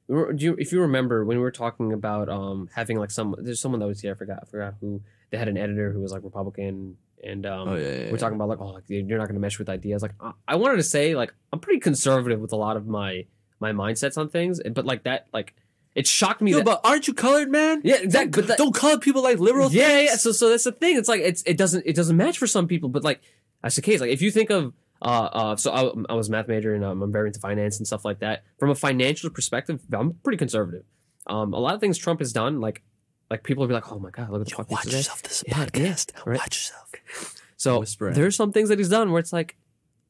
do 0.09 0.35
you, 0.39 0.57
if 0.59 0.73
you 0.73 0.81
remember 0.81 1.25
when 1.25 1.37
we 1.37 1.43
were 1.43 1.51
talking 1.51 1.93
about 1.93 2.29
um 2.29 2.69
having 2.75 2.99
like 2.99 3.11
some 3.11 3.35
there's 3.39 3.61
someone 3.61 3.81
that 3.81 3.87
was 3.87 4.01
here 4.01 4.13
I 4.13 4.15
forgot 4.15 4.39
I 4.43 4.47
forgot 4.47 4.75
who 4.81 5.03
they 5.31 5.39
had 5.39 5.49
an 5.49 5.57
editor 5.57 5.93
who 5.93 6.01
was 6.01 6.13
like 6.13 6.23
Republican 6.23 6.97
and 7.25 7.45
um 7.47 7.69
Oh 7.71 7.75
yeah, 7.75 8.05
yeah. 8.05 8.11
we're 8.13 8.19
talking 8.19 8.37
about 8.37 8.49
like 8.49 8.61
oh 8.61 8.69
like, 8.69 8.85
you're 8.89 9.19
not 9.19 9.27
going 9.27 9.35
to 9.35 9.41
mesh 9.41 9.59
with 9.59 9.69
ideas 9.69 10.03
like 10.03 10.13
I, 10.21 10.33
I 10.47 10.57
wanted 10.57 10.77
to 10.77 10.83
say 10.83 11.15
like 11.15 11.35
I'm 11.53 11.59
pretty 11.61 11.81
conservative 11.81 12.41
with 12.41 12.53
a 12.53 12.57
lot 12.57 12.77
of 12.77 12.87
my 12.87 13.27
my 13.59 13.73
mindsets 13.73 14.17
on 14.19 14.29
things 14.29 14.61
but 14.73 14.85
like 14.85 15.05
that 15.05 15.27
like 15.33 15.55
it 15.95 16.07
shocked 16.07 16.43
me 16.43 16.51
Yo, 16.51 16.59
that 16.59 16.65
but 16.67 16.81
aren't 16.85 17.09
you 17.09 17.15
colored, 17.15 17.51
man? 17.51 17.81
yeah 17.83 17.97
exactly 17.97 18.31
Don't, 18.31 18.31
but 18.43 18.47
that, 18.49 18.59
don't 18.59 18.75
color 18.75 18.99
people 18.99 19.23
like 19.23 19.39
liberal. 19.39 19.73
yeah, 19.73 19.89
things. 19.89 20.11
yeah. 20.11 20.17
So, 20.17 20.33
so 20.33 20.51
that's 20.51 20.65
the 20.65 20.73
thing. 20.73 20.99
It's 20.99 21.09
like 21.09 21.23
it's 21.23 21.43
it 21.47 21.57
doesn't 21.57 21.85
it 21.87 21.97
doesn't 21.97 22.19
match 22.19 22.37
for 22.37 22.47
some 22.47 22.69
people, 22.69 22.91
but 22.91 23.03
like 23.03 23.23
that's 23.63 23.77
the 23.77 23.83
case. 23.83 24.03
Like 24.03 24.11
if 24.11 24.21
you 24.21 24.31
think 24.31 24.51
of 24.51 24.75
uh 25.03 25.29
uh, 25.33 25.57
so 25.57 25.71
I, 25.73 26.13
I 26.13 26.15
was 26.15 26.29
a 26.29 26.31
math 26.33 26.49
major 26.49 26.75
and 26.75 26.85
um, 26.85 27.03
I'm 27.03 27.13
very 27.13 27.29
into 27.29 27.41
finance 27.41 27.79
and 27.79 27.87
stuff 27.87 28.05
like 28.05 28.21
that. 28.21 28.45
From 28.59 28.71
a 28.71 28.75
financial 28.75 29.31
perspective, 29.31 29.81
I'm 29.93 30.15
pretty 30.23 30.39
conservative. 30.39 30.85
Um, 31.27 31.53
a 31.53 31.59
lot 31.59 31.75
of 31.75 31.81
things 31.81 31.99
Trump 31.99 32.21
has 32.21 32.33
done, 32.33 32.61
like 32.61 32.83
like 33.31 33.43
people 33.43 33.63
will 33.63 33.69
be 33.69 33.75
like, 33.75 33.91
oh 33.93 33.99
my 33.99 34.11
god, 34.11 34.31
look 34.31 34.41
at 34.43 34.47
the 34.47 34.53
Yo, 34.57 34.65
watch 34.69 34.85
this 34.85 34.93
is 34.95 34.99
yourself. 35.01 35.23
This 35.23 35.33
is 35.39 35.43
a 35.43 35.49
Yeah, 35.49 35.65
podcast. 35.67 36.13
right. 36.27 36.39
Watch 36.39 36.57
yourself. 36.57 37.35
So 37.57 37.81
Whispering. 37.81 38.15
there's 38.15 38.37
some 38.37 38.53
things 38.53 38.69
that 38.69 38.79
he's 38.79 38.89
done 38.89 39.11
where 39.13 39.19
it's 39.21 39.33
like 39.33 39.57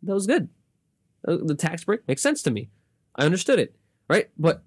that 0.02 0.14
was 0.14 0.26
good. 0.26 0.48
Uh, 1.26 1.38
The 1.42 1.54
tax 1.54 1.84
break 1.84 2.06
makes 2.06 2.22
sense 2.22 2.42
to 2.42 2.50
me. 2.50 2.68
I 3.16 3.24
understood 3.24 3.58
it, 3.58 3.74
right? 4.10 4.28
But 4.38 4.62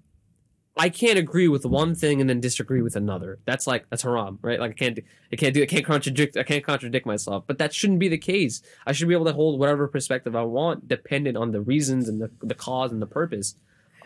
I 0.76 0.88
can't 0.88 1.18
agree 1.18 1.48
with 1.48 1.66
one 1.66 1.94
thing 1.94 2.20
and 2.20 2.30
then 2.30 2.40
disagree 2.40 2.80
with 2.80 2.96
another. 2.96 3.38
That's 3.44 3.66
like 3.66 3.88
that's 3.90 4.02
haram, 4.02 4.38
right? 4.40 4.60
Like 4.60 4.70
I 4.70 4.74
can't, 4.74 4.96
do- 4.96 5.02
I 5.32 5.36
can't 5.36 5.52
do, 5.52 5.62
I 5.62 5.66
can't 5.66 5.84
contradict, 5.84 6.36
I 6.36 6.42
can't 6.42 6.64
contradict 6.64 7.06
myself. 7.06 7.44
But 7.46 7.58
that 7.58 7.74
shouldn't 7.74 7.98
be 7.98 8.08
the 8.08 8.18
case. 8.18 8.62
I 8.86 8.92
should 8.92 9.08
be 9.08 9.14
able 9.14 9.26
to 9.26 9.32
hold 9.32 9.58
whatever 9.58 9.88
perspective 9.88 10.34
I 10.36 10.42
want, 10.42 10.86
dependent 10.88 11.36
on 11.36 11.50
the 11.52 11.60
reasons 11.60 12.08
and 12.08 12.20
the, 12.20 12.30
the 12.40 12.54
cause 12.54 12.92
and 12.92 13.02
the 13.02 13.06
purpose. 13.06 13.56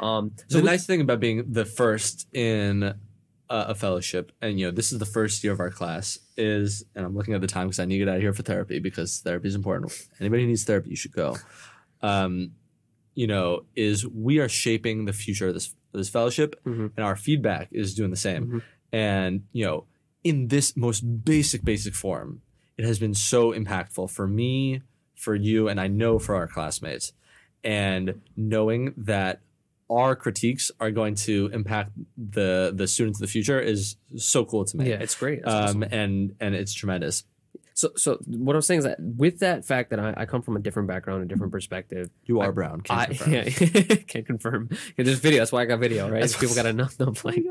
Um, 0.01 0.33
so 0.49 0.59
the 0.59 0.63
with- 0.63 0.65
nice 0.73 0.87
thing 0.87 1.01
about 1.01 1.21
being 1.21 1.45
the 1.53 1.65
first 1.67 2.27
in 2.35 2.83
a, 2.83 2.95
a 3.49 3.75
fellowship, 3.75 4.33
and 4.41 4.59
you 4.59 4.67
know, 4.67 4.73
this 4.73 4.91
is 4.91 4.99
the 4.99 5.07
first 5.07 5.45
year 5.45 5.53
of 5.53 5.61
our 5.61 5.71
class, 5.71 6.19
is, 6.37 6.83
and 6.97 7.05
I'm 7.05 7.15
looking 7.15 7.35
at 7.35 7.43
the 7.43 7.47
time 7.47 7.69
because 7.69 7.79
I 7.79 7.85
need 7.85 7.99
to 7.99 8.05
get 8.07 8.09
out 8.09 8.17
of 8.17 8.23
here 8.23 8.33
for 8.33 8.43
therapy 8.43 8.79
because 8.79 9.21
therapy 9.21 9.49
is 9.49 9.55
important. 9.55 9.93
Anybody 10.19 10.43
who 10.43 10.49
needs 10.49 10.65
therapy, 10.65 10.91
you 10.91 10.97
should 10.97 11.13
go. 11.13 11.37
Um, 12.01 12.53
you 13.15 13.27
know, 13.27 13.65
is 13.77 14.05
we 14.09 14.41
are 14.41 14.49
shaping 14.49 15.05
the 15.05 15.13
future 15.13 15.49
of 15.49 15.55
this 15.55 15.73
this 15.99 16.09
fellowship, 16.09 16.61
Mhm. 16.65 16.93
and 16.97 17.05
our 17.05 17.17
feedback 17.17 17.69
is 17.73 17.95
doing 17.95 18.11
the 18.11 18.17
same. 18.17 18.47
Mhm. 18.47 18.63
And 18.93 19.43
you 19.53 19.65
know, 19.65 19.85
in 20.23 20.49
this 20.49 20.77
most 20.77 21.01
basic, 21.25 21.65
basic 21.65 21.95
form, 21.95 22.41
it 22.79 22.85
has 22.85 22.99
been 22.99 23.15
so 23.15 23.53
impactful 23.53 24.11
for 24.11 24.27
me, 24.27 24.83
for 25.15 25.35
you, 25.35 25.69
and 25.69 25.81
I 25.81 25.87
know 25.89 26.19
for 26.19 26.35
our 26.35 26.47
classmates. 26.49 27.13
And 27.63 28.21
knowing 28.37 28.95
that 28.97 29.41
our 29.91 30.17
critiques 30.17 30.71
are 30.81 30.91
going 30.91 31.15
to 31.15 31.51
impact 31.53 31.93
the 32.17 32.73
the 32.75 32.87
students 32.87 33.19
of 33.19 33.27
the 33.27 33.31
future 33.33 33.61
is 33.61 33.97
so 34.17 34.45
cool 34.45 34.65
to 34.65 34.77
me. 34.77 34.89
yeah, 34.89 34.97
it's 34.97 35.15
great. 35.15 35.39
It's 35.41 35.49
um, 35.49 35.65
awesome. 35.65 35.83
and 35.85 36.35
and 36.41 36.55
it's 36.55 36.73
tremendous. 36.75 37.25
So, 37.77 37.91
so 37.97 38.19
what 38.29 38.55
I'm 38.55 38.63
saying 38.63 38.79
is 38.79 38.85
that 38.85 38.99
with 39.01 39.41
that 39.41 39.65
fact 39.65 39.91
that 39.91 39.99
I, 39.99 40.15
I 40.17 40.27
come 40.27 40.43
from 40.43 40.55
a 40.57 40.61
different 40.61 40.87
background, 40.87 41.25
a 41.25 41.27
different 41.27 41.53
perspective, 41.53 42.09
You 42.25 42.41
are 42.41 42.49
I- 42.49 42.51
brown. 42.53 42.81
Can't 42.83 43.01
I 43.01 43.07
confirm. 43.07 43.33
yeah, 43.33 43.97
can't 44.07 44.27
confirm. 44.27 44.69
There's 44.97 45.19
video. 45.19 45.41
That's 45.41 45.51
why 45.51 45.63
I 45.63 45.65
got 45.65 45.81
video, 45.81 46.05
right? 46.05 46.21
That's- 46.23 46.37
People 46.39 46.55
got 46.55 46.73
know. 46.73 46.89
know 47.01 47.15
like, 47.25 47.43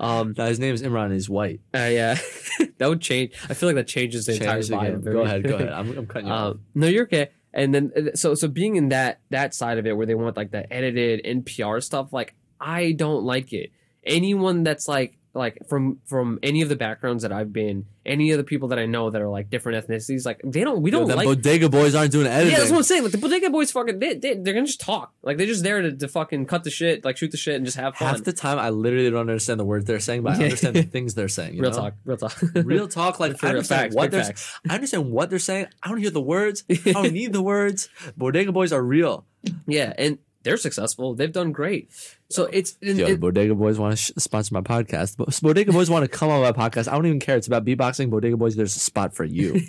um, 0.00 0.34
Now, 0.38 0.46
his 0.46 0.60
name 0.60 0.74
is 0.74 0.82
Imran. 0.82 1.12
He's 1.12 1.28
white. 1.28 1.60
uh, 1.74 1.78
yeah, 1.90 2.16
that 2.78 2.88
would 2.88 3.00
change. 3.00 3.32
I 3.50 3.54
feel 3.54 3.68
like 3.68 3.74
that 3.76 3.88
changes 3.88 4.26
the 4.26 4.34
entire 4.34 4.60
vibe. 4.60 5.04
Go 5.10 5.22
ahead. 5.22 5.42
Go 5.42 5.56
ahead. 5.56 5.70
I'm, 5.70 5.98
I'm 5.98 6.06
cutting 6.06 6.28
you 6.28 6.32
off. 6.32 6.52
Um, 6.52 6.60
no, 6.76 6.86
you're 6.86 7.04
okay. 7.04 7.30
And 7.52 7.74
then 7.74 7.92
uh, 7.96 8.14
so 8.16 8.34
so 8.34 8.46
being 8.48 8.76
in 8.76 8.90
that 8.90 9.20
that 9.30 9.54
side 9.54 9.78
of 9.78 9.86
it 9.86 9.96
where 9.96 10.06
they 10.06 10.14
want 10.14 10.36
like 10.36 10.50
the 10.52 10.72
edited 10.72 11.24
NPR 11.24 11.82
stuff, 11.82 12.12
like 12.12 12.34
I 12.60 12.92
don't 12.92 13.24
like 13.24 13.52
it. 13.52 13.70
Anyone 14.04 14.62
that's 14.62 14.86
like 14.88 15.18
like 15.34 15.58
from 15.68 15.98
from 16.04 16.38
any 16.42 16.62
of 16.62 16.68
the 16.68 16.76
backgrounds 16.76 17.22
that 17.22 17.32
I've 17.32 17.52
been, 17.52 17.86
any 18.06 18.30
of 18.30 18.38
the 18.38 18.44
people 18.44 18.68
that 18.68 18.78
I 18.78 18.86
know 18.86 19.10
that 19.10 19.20
are 19.20 19.28
like 19.28 19.50
different 19.50 19.84
ethnicities, 19.84 20.24
like 20.24 20.40
they 20.44 20.62
don't 20.62 20.80
we 20.80 20.90
don't 20.90 21.08
the 21.08 21.16
like 21.16 21.26
bodega 21.26 21.68
boys 21.68 21.94
aren't 21.94 22.12
doing 22.12 22.26
editing. 22.26 22.52
Yeah, 22.52 22.58
that's 22.58 22.70
what 22.70 22.78
I'm 22.78 22.82
saying. 22.84 23.02
Like 23.02 23.12
the 23.12 23.18
bodega 23.18 23.50
boys, 23.50 23.72
fucking, 23.72 23.98
they, 23.98 24.14
they 24.14 24.34
they're 24.34 24.54
gonna 24.54 24.66
just 24.66 24.80
talk. 24.80 25.12
Like 25.22 25.36
they're 25.36 25.46
just 25.46 25.64
there 25.64 25.82
to, 25.82 25.92
to 25.92 26.08
fucking 26.08 26.46
cut 26.46 26.62
the 26.62 26.70
shit, 26.70 27.04
like 27.04 27.16
shoot 27.16 27.32
the 27.32 27.36
shit, 27.36 27.56
and 27.56 27.64
just 27.64 27.76
have 27.76 27.96
fun. 27.96 28.08
Half 28.08 28.24
the 28.24 28.32
time, 28.32 28.58
I 28.58 28.70
literally 28.70 29.10
don't 29.10 29.20
understand 29.20 29.58
the 29.58 29.64
words 29.64 29.84
they're 29.86 30.00
saying, 30.00 30.22
but 30.22 30.38
I 30.38 30.44
understand 30.44 30.76
the 30.76 30.82
things 30.82 31.14
they're 31.14 31.28
saying. 31.28 31.54
you 31.54 31.62
real 31.62 31.72
know? 31.72 31.76
talk, 31.76 31.94
real 32.04 32.16
talk, 32.16 32.40
Real 32.54 32.88
talk. 32.88 33.18
Like 33.18 33.36
For 33.38 33.46
I 33.46 33.50
understand 33.50 33.80
facts, 33.80 33.94
what 33.96 34.10
they're. 34.12 34.24
facts. 34.24 34.60
I 34.68 34.74
understand 34.74 35.10
what 35.10 35.30
they're 35.30 35.38
saying. 35.40 35.66
I 35.82 35.88
don't 35.88 35.98
hear 35.98 36.10
the 36.10 36.20
words. 36.20 36.64
I 36.70 36.92
don't 36.92 37.12
need 37.12 37.32
the 37.32 37.42
words. 37.42 37.88
Bodega 38.16 38.52
boys 38.52 38.72
are 38.72 38.82
real. 38.82 39.26
Yeah, 39.66 39.92
and 39.98 40.18
they're 40.44 40.56
successful. 40.58 41.14
They've 41.14 41.32
done 41.32 41.52
great. 41.52 41.90
So 42.34 42.46
it's 42.46 42.76
and 42.82 42.98
Yo, 42.98 43.06
it- 43.06 43.20
Bodega 43.20 43.54
Boys 43.54 43.78
want 43.78 43.92
to 43.96 43.96
sh- 43.96 44.10
sponsor 44.18 44.54
my 44.54 44.60
podcast. 44.60 45.16
Bo- 45.16 45.26
Bodega 45.40 45.70
Boys 45.72 45.88
want 45.88 46.02
to 46.02 46.08
come 46.08 46.30
on 46.30 46.42
my 46.42 46.50
podcast. 46.50 46.88
I 46.88 46.92
don't 46.96 47.06
even 47.06 47.20
care. 47.20 47.36
It's 47.36 47.46
about 47.46 47.64
beatboxing. 47.64 48.10
Bodega 48.10 48.36
Boys, 48.36 48.56
there's 48.56 48.74
a 48.74 48.80
spot 48.80 49.14
for 49.14 49.22
you. 49.24 49.60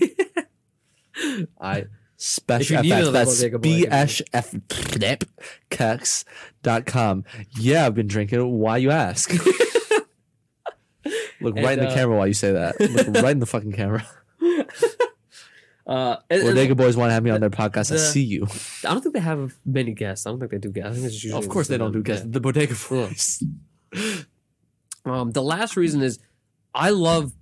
I 1.61 1.85
special 2.17 2.77
FX. 2.81 3.11
That's 3.11 3.35
Bodega 3.35 3.59
Boy, 3.59 3.69
I 3.69 4.05
bsf.kex.com. 5.69 7.23
Yeah, 7.59 7.85
I've 7.85 7.93
been 7.93 8.07
drinking. 8.07 8.51
Why 8.51 8.77
you 8.77 8.89
ask? 8.89 9.31
Look 11.39 11.55
right 11.55 11.77
in 11.77 11.83
the 11.85 11.91
uh, 11.91 11.93
camera 11.93 12.17
while 12.17 12.25
you 12.25 12.33
say 12.33 12.53
that. 12.53 12.79
Look 12.79 13.21
right 13.21 13.33
in 13.33 13.39
the 13.39 13.45
fucking 13.45 13.73
camera. 13.73 14.07
uh, 15.87 16.17
and 16.29 16.77
Boys 16.77 16.97
want 16.97 17.09
to 17.09 17.13
have 17.13 17.23
me 17.23 17.29
on 17.31 17.41
their 17.41 17.49
podcast. 17.49 17.91
I 17.91 17.97
see 17.97 18.23
you. 18.23 18.47
I 18.83 18.93
don't 18.93 19.01
think 19.01 19.13
they 19.13 19.21
have 19.21 19.55
many 19.65 19.93
guests. 19.93 20.25
I 20.25 20.31
don't 20.31 20.39
think 20.39 20.51
they 20.51 20.57
do 20.57 20.71
guests. 20.71 20.91
I 20.91 20.93
think 20.93 21.05
it's 21.05 21.23
usually 21.23 21.43
Of 21.43 21.49
course, 21.49 21.67
they 21.67 21.77
don't 21.77 21.91
do 21.91 22.01
guests. 22.01 22.25
The 22.27 22.39
Bodega 22.39 22.75
Boys. 22.89 23.43
Um, 25.05 25.33
the 25.33 25.43
last 25.43 25.77
reason 25.77 26.01
is 26.01 26.17
I 26.73 26.89
love 26.89 27.33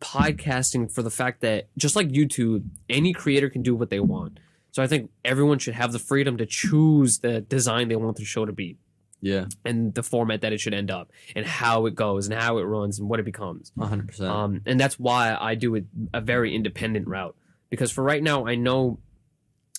podcasting 0.00 0.92
for 0.92 1.02
the 1.02 1.10
fact 1.10 1.40
that 1.40 1.68
just 1.78 1.96
like 1.96 2.08
YouTube, 2.08 2.64
any 2.88 3.12
creator 3.12 3.48
can 3.48 3.62
do 3.62 3.74
what 3.74 3.90
they 3.90 4.00
want. 4.00 4.40
So 4.72 4.82
I 4.82 4.86
think 4.86 5.10
everyone 5.24 5.58
should 5.58 5.74
have 5.74 5.92
the 5.92 5.98
freedom 5.98 6.36
to 6.38 6.46
choose 6.46 7.20
the 7.20 7.40
design 7.40 7.88
they 7.88 7.96
want 7.96 8.16
the 8.16 8.24
show 8.24 8.44
to 8.44 8.52
be 8.52 8.76
Yeah, 9.22 9.46
and 9.64 9.94
the 9.94 10.02
format 10.02 10.42
that 10.42 10.52
it 10.52 10.60
should 10.60 10.74
end 10.74 10.90
up 10.90 11.12
and 11.34 11.46
how 11.46 11.86
it 11.86 11.94
goes 11.94 12.26
and 12.26 12.38
how 12.38 12.58
it 12.58 12.64
runs 12.64 12.98
and 12.98 13.08
what 13.08 13.18
it 13.20 13.24
becomes. 13.24 13.72
100%. 13.78 14.20
Um, 14.28 14.60
and 14.66 14.78
that's 14.78 14.98
why 14.98 15.36
I 15.40 15.54
do 15.54 15.76
it 15.76 15.84
a 16.12 16.20
very 16.20 16.54
independent 16.54 17.06
route 17.06 17.36
because 17.70 17.90
for 17.90 18.02
right 18.04 18.22
now, 18.22 18.46
I 18.46 18.54
know 18.54 18.98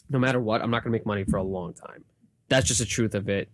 no 0.09 0.19
matter 0.19 0.39
what, 0.39 0.61
I'm 0.61 0.69
not 0.71 0.83
going 0.83 0.91
to 0.91 0.97
make 0.97 1.05
money 1.05 1.23
for 1.25 1.37
a 1.37 1.43
long 1.43 1.73
time. 1.73 2.03
That's 2.49 2.67
just 2.67 2.79
the 2.79 2.85
truth 2.85 3.13
of 3.15 3.27
it. 3.29 3.49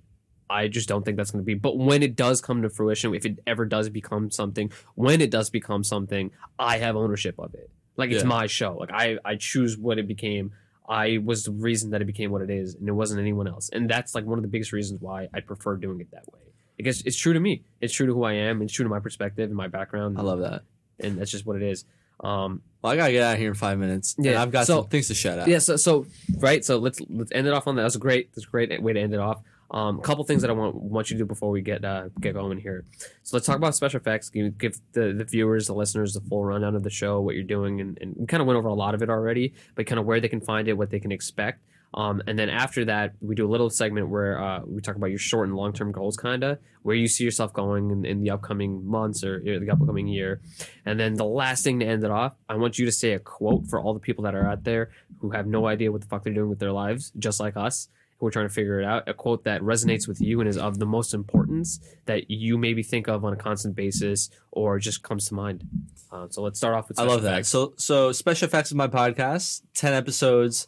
I 0.50 0.68
just 0.68 0.88
don't 0.88 1.04
think 1.04 1.18
that's 1.18 1.32
going 1.32 1.42
to 1.44 1.46
be. 1.46 1.56
But 1.56 1.78
when 1.78 2.04
it 2.04 2.16
does 2.16 2.42
come 2.42 2.62
to 2.62 2.70
fruition, 2.70 3.16
if 3.16 3.26
it 3.26 3.40
ever 3.48 3.66
does 3.66 3.90
become 3.90 4.30
something, 4.30 4.72
when 4.96 5.20
it 5.22 5.32
does 5.32 5.50
become 5.50 5.84
something, 5.84 6.30
I 6.60 6.78
have 6.78 6.96
ownership 6.96 7.36
of 7.40 7.56
it. 7.56 7.72
Like 7.98 8.12
it's 8.12 8.24
Yeah. 8.24 8.30
my 8.30 8.48
show. 8.48 8.76
Like 8.78 8.92
I, 8.92 9.18
I 9.26 9.36
choose 9.36 9.78
what 9.78 9.98
it 9.98 10.08
became. 10.08 10.52
I 10.88 11.18
was 11.24 11.46
the 11.46 11.52
reason 11.52 11.92
that 11.92 12.02
it 12.02 12.06
became 12.06 12.30
what 12.30 12.42
it 12.42 12.50
is, 12.50 12.76
and 12.76 12.88
it 12.90 12.92
wasn't 12.92 13.22
anyone 13.22 13.48
else. 13.48 13.70
And 13.72 13.90
that's 13.90 14.14
like 14.14 14.26
one 14.26 14.38
of 14.38 14.42
the 14.44 14.50
biggest 14.50 14.74
reasons 14.74 15.00
why 15.02 15.30
I 15.34 15.40
prefer 15.40 15.78
doing 15.78 16.02
it 16.02 16.12
that 16.12 16.26
way. 16.32 16.42
Because 16.76 17.02
it's 17.04 17.16
true 17.18 17.34
to 17.34 17.40
me. 17.40 17.64
It's 17.82 17.94
true 17.94 18.06
to 18.06 18.14
who 18.14 18.24
I 18.24 18.34
am. 18.34 18.62
It's 18.62 18.74
true 18.74 18.84
to 18.84 18.90
my 18.90 19.00
perspective 19.00 19.48
and 19.50 19.56
my 19.56 19.70
background. 19.70 20.18
I 20.20 20.22
love 20.24 20.40
that. 20.40 20.64
and 21.00 21.18
that's 21.18 21.32
just 21.32 21.46
what 21.46 21.56
it 21.56 21.64
is. 21.64 21.86
Um, 22.20 22.62
Well, 22.82 22.92
I 22.94 22.96
gotta 22.98 23.12
get 23.14 23.24
out 23.24 23.34
of 23.34 23.40
here 23.40 23.50
in 23.50 23.56
five 23.56 23.78
minutes. 23.80 24.16
Yeah, 24.18 24.42
I've 24.42 24.52
got 24.52 24.68
so- 24.68 24.82
some 24.82 24.90
things 24.90 25.08
to 25.08 25.14
shout 25.14 25.40
out. 25.40 25.48
yeah, 25.48 25.60
so, 25.60 25.76
so 25.78 26.06
right, 26.40 26.64
so 26.64 26.78
let's 26.78 27.00
let's 27.10 27.32
end 27.32 27.48
it 27.48 27.54
off 27.54 27.68
on 27.68 27.76
that. 27.78 27.84
That's 27.84 27.96
a 27.96 28.00
great 28.00 28.34
that's 28.34 28.46
a 28.48 28.50
great 28.50 28.82
way 28.82 28.94
to 28.94 29.00
end 29.00 29.14
it 29.14 29.20
off. 29.20 29.42
Um, 29.72 29.98
a 29.98 30.02
couple 30.04 30.24
things 30.24 30.44
that 30.44 30.52
I 30.52 30.54
want 30.54 30.76
want 30.76 31.10
you 31.10 31.16
to 31.18 31.24
do 31.24 31.26
before 31.26 31.50
we 31.50 31.62
get 31.62 31.84
uh, 31.84 32.10
get 32.22 32.34
going 32.36 32.60
here. 32.60 32.86
So 33.24 33.36
let's 33.36 33.48
talk 33.48 33.56
about 33.58 33.74
special 33.74 34.00
effects. 34.00 34.30
Give, 34.30 34.56
give 34.56 34.80
the, 34.92 35.14
the 35.14 35.24
viewers, 35.24 35.66
the 35.66 35.74
listeners, 35.74 36.14
the 36.14 36.22
full 36.22 36.44
rundown 36.46 36.76
of 36.76 36.84
the 36.84 36.92
show, 36.92 37.20
what 37.22 37.34
you're 37.36 37.44
doing, 37.44 37.82
and, 37.82 37.98
and 38.00 38.16
we 38.16 38.26
kind 38.28 38.42
of 38.42 38.46
went 38.48 38.58
over 38.58 38.68
a 38.68 38.74
lot 38.76 38.94
of 38.94 39.02
it 39.02 39.10
already, 39.10 39.54
but 39.74 39.88
kind 39.88 39.98
of 40.00 40.06
where 40.06 40.20
they 40.20 40.28
can 40.28 40.42
find 40.42 40.68
it, 40.68 40.74
what 40.78 40.92
they 40.92 41.00
can 41.00 41.12
expect. 41.12 41.64
Um, 41.94 42.22
and 42.28 42.38
then 42.38 42.50
after 42.50 42.86
that, 42.86 43.14
we 43.22 43.36
do 43.36 43.46
a 43.46 43.52
little 43.52 43.70
segment 43.70 44.10
where 44.10 44.42
uh, 44.42 44.62
we 44.66 44.82
talk 44.82 44.96
about 44.96 45.10
your 45.12 45.20
short 45.20 45.48
and 45.48 45.56
long 45.56 45.74
term 45.74 45.92
goals, 45.92 46.18
kind 46.18 46.44
of 46.44 46.60
where 46.82 46.96
you 46.96 47.08
see 47.08 47.24
yourself 47.24 47.54
going 47.54 47.92
in, 47.92 48.06
in 48.06 48.22
the 48.22 48.32
upcoming 48.32 48.86
months 48.86 49.24
or 49.24 49.40
the 49.40 49.70
upcoming 49.72 50.08
year. 50.08 50.42
And 50.86 51.00
then 51.00 51.14
the 51.14 51.26
last 51.26 51.64
thing 51.64 51.80
to 51.80 51.86
end 51.86 52.04
it 52.04 52.12
off, 52.12 52.34
I 52.50 52.56
want 52.56 52.78
you 52.78 52.86
to 52.86 52.92
say 52.92 53.14
a 53.14 53.20
quote 53.20 53.68
for 53.68 53.80
all 53.80 53.94
the 53.94 54.00
people 54.00 54.24
that 54.26 54.36
are 54.36 54.46
out 54.46 54.64
there 54.64 54.92
who 55.20 55.32
have 55.32 55.48
no 55.48 55.68
idea 55.68 55.92
what 55.92 56.02
the 56.02 56.08
fuck 56.08 56.24
they're 56.24 56.34
doing 56.34 56.50
with 56.50 56.60
their 56.60 56.72
lives, 56.72 57.12
just 57.18 57.40
like 57.40 57.56
us, 57.56 57.90
who 58.18 58.28
are 58.28 58.32
trying 58.32 58.48
to 58.48 58.54
figure 58.54 58.82
it 58.82 58.86
out. 58.86 59.08
A 59.08 59.14
quote 59.14 59.44
that 59.44 59.62
resonates 59.62 60.08
with 60.08 60.20
you 60.20 60.40
and 60.40 60.50
is 60.50 60.58
of 60.58 60.80
the 60.80 60.86
most 60.86 61.14
importance 61.14 61.80
that 62.06 62.30
you 62.30 62.58
maybe 62.58 62.84
think 62.84 63.08
of 63.08 63.24
on 63.24 63.34
a 63.34 63.38
constant 63.38 63.76
basis 63.76 64.30
or 64.52 64.80
just 64.80 65.04
comes 65.04 65.28
to 65.28 65.36
mind. 65.36 65.68
Uh, 66.12 66.28
so 66.30 66.42
let's 66.42 66.58
start 66.58 66.76
off 66.76 66.90
with. 66.90 67.00
I 67.00 67.04
love 67.04 67.22
that. 67.24 67.46
So, 67.46 67.74
so 67.78 68.12
special 68.12 68.48
effects 68.48 68.72
of 68.72 68.78
my 68.78 68.88
podcast, 68.88 69.62
ten 69.74 69.94
episodes. 69.94 70.68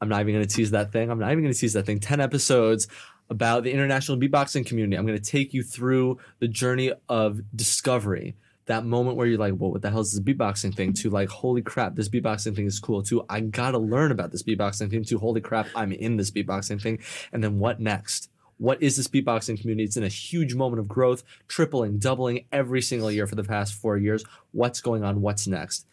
I'm 0.00 0.08
not 0.08 0.20
even 0.20 0.34
going 0.34 0.46
to 0.46 0.54
tease 0.54 0.70
that 0.70 0.92
thing. 0.92 1.10
I'm 1.10 1.18
not 1.18 1.30
even 1.30 1.44
going 1.44 1.54
to 1.54 1.58
tease 1.58 1.74
that 1.74 1.86
thing. 1.86 2.00
Ten 2.00 2.20
episodes 2.20 2.88
about 3.28 3.64
the 3.64 3.72
international 3.72 4.18
beatboxing 4.18 4.66
community. 4.66 4.96
I'm 4.96 5.06
going 5.06 5.18
to 5.18 5.30
take 5.30 5.52
you 5.54 5.62
through 5.62 6.18
the 6.38 6.48
journey 6.48 6.92
of 7.08 7.40
discovery. 7.54 8.36
That 8.66 8.84
moment 8.84 9.16
where 9.16 9.26
you're 9.26 9.38
like, 9.38 9.54
"Well, 9.56 9.72
what 9.72 9.82
the 9.82 9.90
hell 9.90 10.00
is 10.00 10.12
this 10.12 10.20
beatboxing 10.20 10.74
thing?" 10.74 10.92
To 10.94 11.10
like, 11.10 11.28
"Holy 11.28 11.62
crap, 11.62 11.96
this 11.96 12.08
beatboxing 12.08 12.54
thing 12.54 12.66
is 12.66 12.78
cool." 12.78 13.02
To 13.04 13.24
I 13.28 13.40
gotta 13.40 13.78
learn 13.78 14.12
about 14.12 14.30
this 14.30 14.42
beatboxing 14.42 14.90
thing. 14.90 15.04
To 15.04 15.18
"Holy 15.18 15.40
crap, 15.40 15.66
I'm 15.74 15.92
in 15.92 16.16
this 16.16 16.30
beatboxing 16.30 16.80
thing." 16.80 17.00
And 17.32 17.42
then 17.42 17.58
what 17.58 17.80
next? 17.80 18.30
What 18.58 18.82
is 18.82 18.96
this 18.96 19.08
beatboxing 19.08 19.60
community? 19.60 19.84
It's 19.84 19.96
in 19.96 20.04
a 20.04 20.08
huge 20.08 20.54
moment 20.54 20.80
of 20.80 20.86
growth, 20.86 21.24
tripling, 21.48 21.98
doubling 21.98 22.44
every 22.52 22.82
single 22.82 23.10
year 23.10 23.26
for 23.26 23.34
the 23.34 23.42
past 23.42 23.74
four 23.74 23.96
years. 23.96 24.22
What's 24.52 24.80
going 24.80 25.02
on? 25.02 25.22
What's 25.22 25.46
next? 25.46 25.86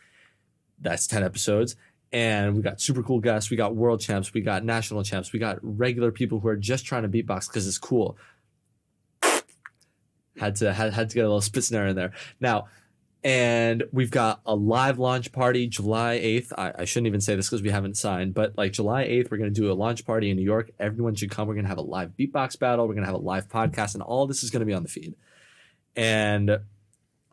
That's 0.80 1.08
10 1.08 1.24
episodes. 1.24 1.76
And 2.12 2.56
we 2.56 2.62
got 2.62 2.80
super 2.80 3.04
cool 3.04 3.20
guests. 3.20 3.50
We 3.50 3.58
got 3.58 3.76
world 3.76 4.00
champs. 4.00 4.34
We 4.34 4.42
got 4.42 4.64
national 4.64 5.04
champs. 5.04 5.34
We 5.34 5.40
got 5.40 5.60
regular 5.62 6.12
people 6.12 6.40
who 6.40 6.48
are 6.48 6.56
just 6.56 6.86
trying 6.86 7.04
to 7.04 7.10
beatbox 7.10 7.48
because 7.48 7.68
it's 7.68 7.78
cool. 7.78 8.18
Had 10.38 10.56
to 10.58 10.72
had, 10.72 10.94
had 10.94 11.10
to 11.10 11.16
get 11.16 11.22
a 11.22 11.28
little 11.28 11.42
spit 11.42 11.64
snare 11.64 11.88
in 11.88 11.96
there. 11.96 12.14
Now, 12.40 12.68
and 13.24 13.84
we've 13.92 14.12
got 14.12 14.40
a 14.46 14.56
live 14.56 15.00
launch 15.00 15.32
party 15.32 15.68
July 15.68 16.20
8th. 16.24 16.54
I, 16.58 16.74
I 16.80 16.86
shouldn't 16.86 17.08
even 17.08 17.20
say 17.20 17.36
this 17.36 17.50
because 17.50 17.62
we 17.62 17.72
haven't 17.72 17.98
signed, 17.98 18.34
but 18.34 18.58
like 18.58 18.72
July 18.72 19.06
8th, 19.06 19.32
we're 19.32 19.38
going 19.38 19.54
to 19.54 19.62
do 19.62 19.72
a 19.72 19.74
launch 19.74 20.06
party 20.06 20.30
in 20.30 20.38
New 20.38 20.44
York. 20.44 20.72
Everyone 20.80 21.16
should 21.16 21.32
come. 21.32 21.48
We're 21.48 21.56
going 21.56 21.66
to 21.66 21.70
have 21.70 21.80
a 21.80 21.82
live 21.82 22.12
beatbox 22.18 22.58
battle. 22.60 22.88
We're 22.88 22.94
going 22.94 23.06
to 23.06 23.12
have 23.12 23.16
a 23.16 23.26
live 23.26 23.50
podcast, 23.50 23.96
and 23.96 24.04
all 24.04 24.28
this 24.28 24.44
is 24.44 24.50
going 24.50 24.62
to 24.62 24.66
be 24.66 24.74
on 24.74 24.84
the 24.84 24.90
feed. 24.90 25.16
And 25.96 26.60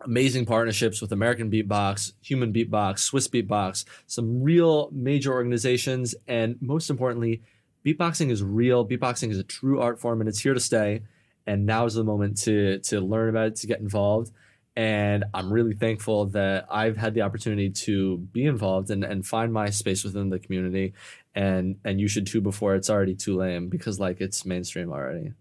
amazing 0.05 0.47
partnerships 0.47 1.01
with 1.01 1.12
American 1.12 1.51
Beatbox, 1.51 2.12
Human 2.22 2.52
Beatbox, 2.52 3.01
Swiss 3.01 3.28
Beatbox, 3.28 3.85
some 4.06 4.43
real 4.43 4.90
major 4.93 5.32
organizations, 5.32 6.14
and 6.28 6.56
most 6.60 6.90
importantly, 6.90 7.43
beatboxing 7.85 8.31
is 8.31 8.43
real. 8.43 8.86
Beatboxing 8.86 9.31
is 9.31 9.39
a 9.39 9.44
true 9.44 9.81
art 9.81 10.01
form, 10.01 10.20
and 10.20 10.28
it's 10.28 10.40
here 10.40 10.55
to 10.55 10.60
stay. 10.60 11.02
And 11.47 11.66
now 11.66 11.85
is 11.85 11.94
the 11.94 12.05
moment 12.05 12.39
to 12.43 12.78
to 12.81 13.01
learn 13.01 13.28
about 13.28 13.48
it, 13.48 13.56
to 13.56 13.66
get 13.66 13.81
involved. 13.81 14.32
And 14.76 15.24
I'm 15.32 15.52
really 15.52 15.74
thankful 15.74 16.26
that 16.26 16.66
I've 16.70 16.97
had 16.97 17.14
the 17.14 17.22
opportunity 17.22 17.70
to 17.70 18.18
be 18.18 18.44
involved 18.44 18.90
and, 18.90 19.05
and 19.05 19.24
find 19.24 19.52
my 19.52 19.70
space 19.70 20.02
within 20.02 20.31
the 20.31 20.39
community. 20.39 20.94
And 21.35 21.76
and 21.85 22.01
you 22.01 22.09
should 22.09 22.26
too 22.26 22.40
before 22.40 22.74
it's 22.74 22.90
already 22.90 23.14
too 23.14 23.36
lame 23.36 23.68
because 23.68 24.01
like 24.01 24.20
it's 24.20 24.44
mainstream 24.44 24.90
already. 24.90 25.32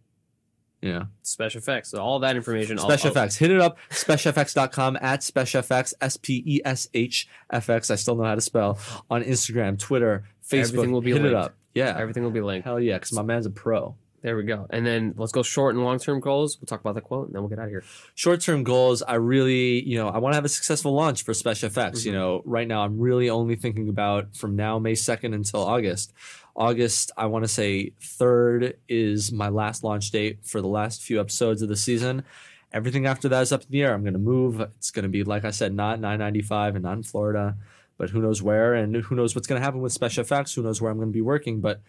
Yeah. 0.83 1.05
special 1.21 1.59
effects. 1.59 1.89
So 1.89 1.99
all 1.99 2.19
that 2.19 2.35
information. 2.35 2.77
I'll- 2.77 2.85
Special 2.85 3.07
I'll- 3.07 3.11
Effects. 3.13 3.37
Hit 3.37 3.51
it 3.51 3.59
up. 3.61 3.77
SpecialFX.com 3.89 4.97
at 5.01 5.23
Special 5.23 5.59
Effects. 5.59 5.93
S 6.01 6.17
P 6.17 6.43
E 6.45 6.61
S 6.65 6.87
H 6.93 7.27
F 7.51 7.69
X. 7.69 7.89
I 7.89 7.95
still 7.95 8.15
know 8.15 8.23
how 8.25 8.35
to 8.35 8.41
spell. 8.41 8.77
On 9.09 9.23
Instagram, 9.23 9.79
Twitter, 9.79 10.25
Facebook. 10.47 10.59
Everything 10.69 10.91
will 10.91 11.01
be 11.01 11.13
Hit 11.13 11.25
it 11.25 11.33
up. 11.33 11.55
Yeah. 11.73 11.95
Everything 11.97 12.23
will 12.23 12.31
be 12.31 12.41
linked. 12.41 12.65
Hell 12.65 12.79
yeah, 12.79 12.97
because 12.97 13.13
my 13.13 13.21
man's 13.23 13.45
a 13.45 13.49
pro. 13.49 13.95
There 14.21 14.37
we 14.37 14.43
go. 14.43 14.67
And 14.69 14.85
then 14.85 15.13
let's 15.17 15.33
go 15.33 15.43
short 15.43 15.75
and 15.75 15.83
long 15.83 15.99
term 15.99 16.21
goals. 16.21 16.57
We'll 16.59 16.65
talk 16.67 16.79
about 16.79 16.95
the 16.95 17.01
quote 17.01 17.25
and 17.27 17.35
then 17.35 17.41
we'll 17.41 17.49
get 17.49 17.59
out 17.59 17.65
of 17.65 17.71
here. 17.71 17.83
Short 18.15 18.39
term 18.39 18.63
goals, 18.63 19.01
I 19.03 19.15
really, 19.15 19.83
you 19.83 19.97
know, 19.97 20.07
I 20.07 20.19
want 20.19 20.31
to 20.31 20.35
have 20.35 20.45
a 20.45 20.49
successful 20.49 20.93
launch 20.93 21.23
for 21.23 21.33
Special 21.33 21.67
Effects. 21.67 22.05
You 22.05 22.11
Mhm. 22.13 22.15
know, 22.15 22.41
right 22.45 22.65
now 22.67 22.85
I'm 22.85 22.99
really 22.99 23.29
only 23.29 23.57
thinking 23.57 23.89
about 23.89 24.33
from 24.37 24.55
now, 24.55 24.79
May 24.79 24.93
2nd 24.95 25.33
until 25.33 25.59
August. 25.61 26.13
August, 26.55 27.11
I 27.17 27.25
want 27.25 27.43
to 27.43 27.47
say 27.47 27.93
3rd 27.99 28.75
is 28.87 29.31
my 29.31 29.49
last 29.49 29.83
launch 29.83 30.11
date 30.11 30.39
for 30.43 30.61
the 30.61 30.67
last 30.67 31.01
few 31.01 31.19
episodes 31.19 31.61
of 31.61 31.69
the 31.69 31.75
season. 31.75 32.23
Everything 32.71 33.07
after 33.07 33.27
that 33.29 33.41
is 33.41 33.51
up 33.51 33.63
in 33.63 33.67
the 33.71 33.81
air. 33.83 33.93
I'm 33.93 34.03
going 34.03 34.13
to 34.13 34.19
move. 34.19 34.61
It's 34.61 34.91
going 34.91 35.03
to 35.03 35.09
be, 35.09 35.23
like 35.23 35.45
I 35.45 35.51
said, 35.51 35.73
not 35.73 35.99
995 35.99 36.75
and 36.75 36.83
not 36.83 36.97
in 36.97 37.03
Florida, 37.03 37.55
but 37.97 38.11
who 38.11 38.21
knows 38.21 38.41
where 38.41 38.75
and 38.75 38.95
who 38.95 39.15
knows 39.15 39.33
what's 39.35 39.47
going 39.47 39.59
to 39.59 39.65
happen 39.65 39.81
with 39.81 39.93
special 39.93 40.21
effects. 40.21 40.53
Who 40.53 40.61
knows 40.61 40.79
where 40.81 40.91
I'm 40.91 40.97
going 40.97 41.09
to 41.09 41.13
be 41.13 41.21
working. 41.21 41.59
But 41.59 41.81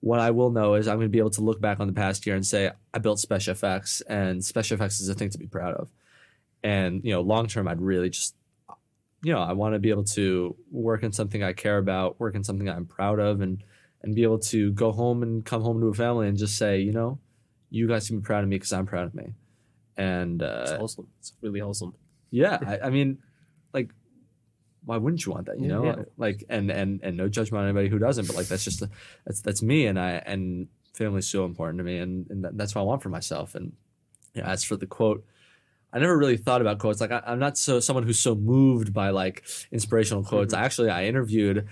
what 0.00 0.20
I 0.20 0.30
will 0.30 0.50
know 0.50 0.74
is 0.74 0.88
I'm 0.88 0.96
going 0.96 1.08
to 1.08 1.12
be 1.12 1.18
able 1.18 1.30
to 1.30 1.42
look 1.42 1.60
back 1.60 1.80
on 1.80 1.86
the 1.86 1.92
past 1.92 2.26
year 2.26 2.34
and 2.36 2.46
say, 2.46 2.70
I 2.94 2.98
built 2.98 3.20
special 3.20 3.52
effects 3.52 4.00
and 4.02 4.42
special 4.44 4.76
effects 4.76 5.00
is 5.00 5.08
a 5.08 5.14
thing 5.14 5.30
to 5.30 5.38
be 5.38 5.46
proud 5.46 5.74
of. 5.74 5.88
And, 6.62 7.04
you 7.04 7.12
know, 7.12 7.20
long 7.20 7.46
term, 7.46 7.68
I'd 7.68 7.80
really 7.80 8.10
just, 8.10 8.34
you 9.22 9.32
know, 9.32 9.40
I 9.40 9.52
want 9.52 9.74
to 9.74 9.78
be 9.78 9.90
able 9.90 10.04
to 10.04 10.56
work 10.70 11.02
in 11.02 11.12
something 11.12 11.42
I 11.42 11.52
care 11.52 11.78
about, 11.78 12.18
work 12.20 12.34
in 12.34 12.44
something 12.44 12.68
I'm 12.68 12.86
proud 12.86 13.18
of, 13.18 13.42
and, 13.42 13.62
and 14.02 14.14
be 14.14 14.22
able 14.22 14.38
to 14.38 14.72
go 14.72 14.92
home 14.92 15.22
and 15.22 15.44
come 15.44 15.62
home 15.62 15.80
to 15.80 15.86
a 15.88 15.94
family 15.94 16.28
and 16.28 16.38
just 16.38 16.56
say, 16.56 16.80
you 16.80 16.92
know, 16.92 17.18
you 17.70 17.88
guys 17.88 18.06
can 18.06 18.18
be 18.18 18.22
proud 18.22 18.44
of 18.44 18.48
me 18.48 18.56
because 18.56 18.72
I'm 18.72 18.86
proud 18.86 19.06
of 19.06 19.14
me. 19.14 19.34
And 19.96 20.40
It's 20.42 20.70
uh, 20.70 20.78
wholesome. 20.78 21.08
It's 21.18 21.32
really 21.40 21.60
wholesome. 21.60 21.94
yeah, 22.30 22.58
I, 22.64 22.86
I 22.86 22.90
mean, 22.90 23.18
like, 23.72 23.90
why 24.84 24.96
wouldn't 24.96 25.26
you 25.26 25.32
want 25.32 25.46
that? 25.46 25.60
You 25.60 25.68
know, 25.68 25.84
yeah. 25.84 25.96
like, 26.16 26.44
and 26.48 26.70
and 26.70 27.00
and 27.02 27.16
no 27.16 27.28
judgment 27.28 27.62
on 27.62 27.68
anybody 27.68 27.88
who 27.88 27.98
doesn't, 27.98 28.26
but 28.26 28.36
like, 28.36 28.46
that's 28.46 28.64
just 28.64 28.82
that's 29.26 29.42
that's 29.42 29.62
me, 29.62 29.86
and 29.86 29.98
I 29.98 30.22
and 30.24 30.68
family's 30.94 31.26
so 31.28 31.44
important 31.44 31.78
to 31.78 31.84
me, 31.84 31.98
and 31.98 32.30
and 32.30 32.46
that's 32.52 32.74
what 32.74 32.82
I 32.82 32.84
want 32.84 33.02
for 33.02 33.08
myself. 33.08 33.56
And 33.56 33.72
you 34.34 34.42
know, 34.42 34.48
as 34.48 34.62
for 34.62 34.76
the 34.76 34.86
quote, 34.86 35.24
I 35.92 35.98
never 35.98 36.16
really 36.18 36.36
thought 36.36 36.60
about 36.60 36.78
quotes. 36.78 37.00
Like, 37.00 37.10
I, 37.12 37.22
I'm 37.26 37.38
not 37.38 37.56
so 37.56 37.80
someone 37.80 38.04
who's 38.04 38.18
so 38.18 38.34
moved 38.34 38.92
by 38.92 39.10
like 39.10 39.44
inspirational 39.72 40.22
quotes. 40.22 40.54
Mhm. 40.54 40.58
Actually, 40.58 40.90
I 40.90 41.06
interviewed 41.06 41.66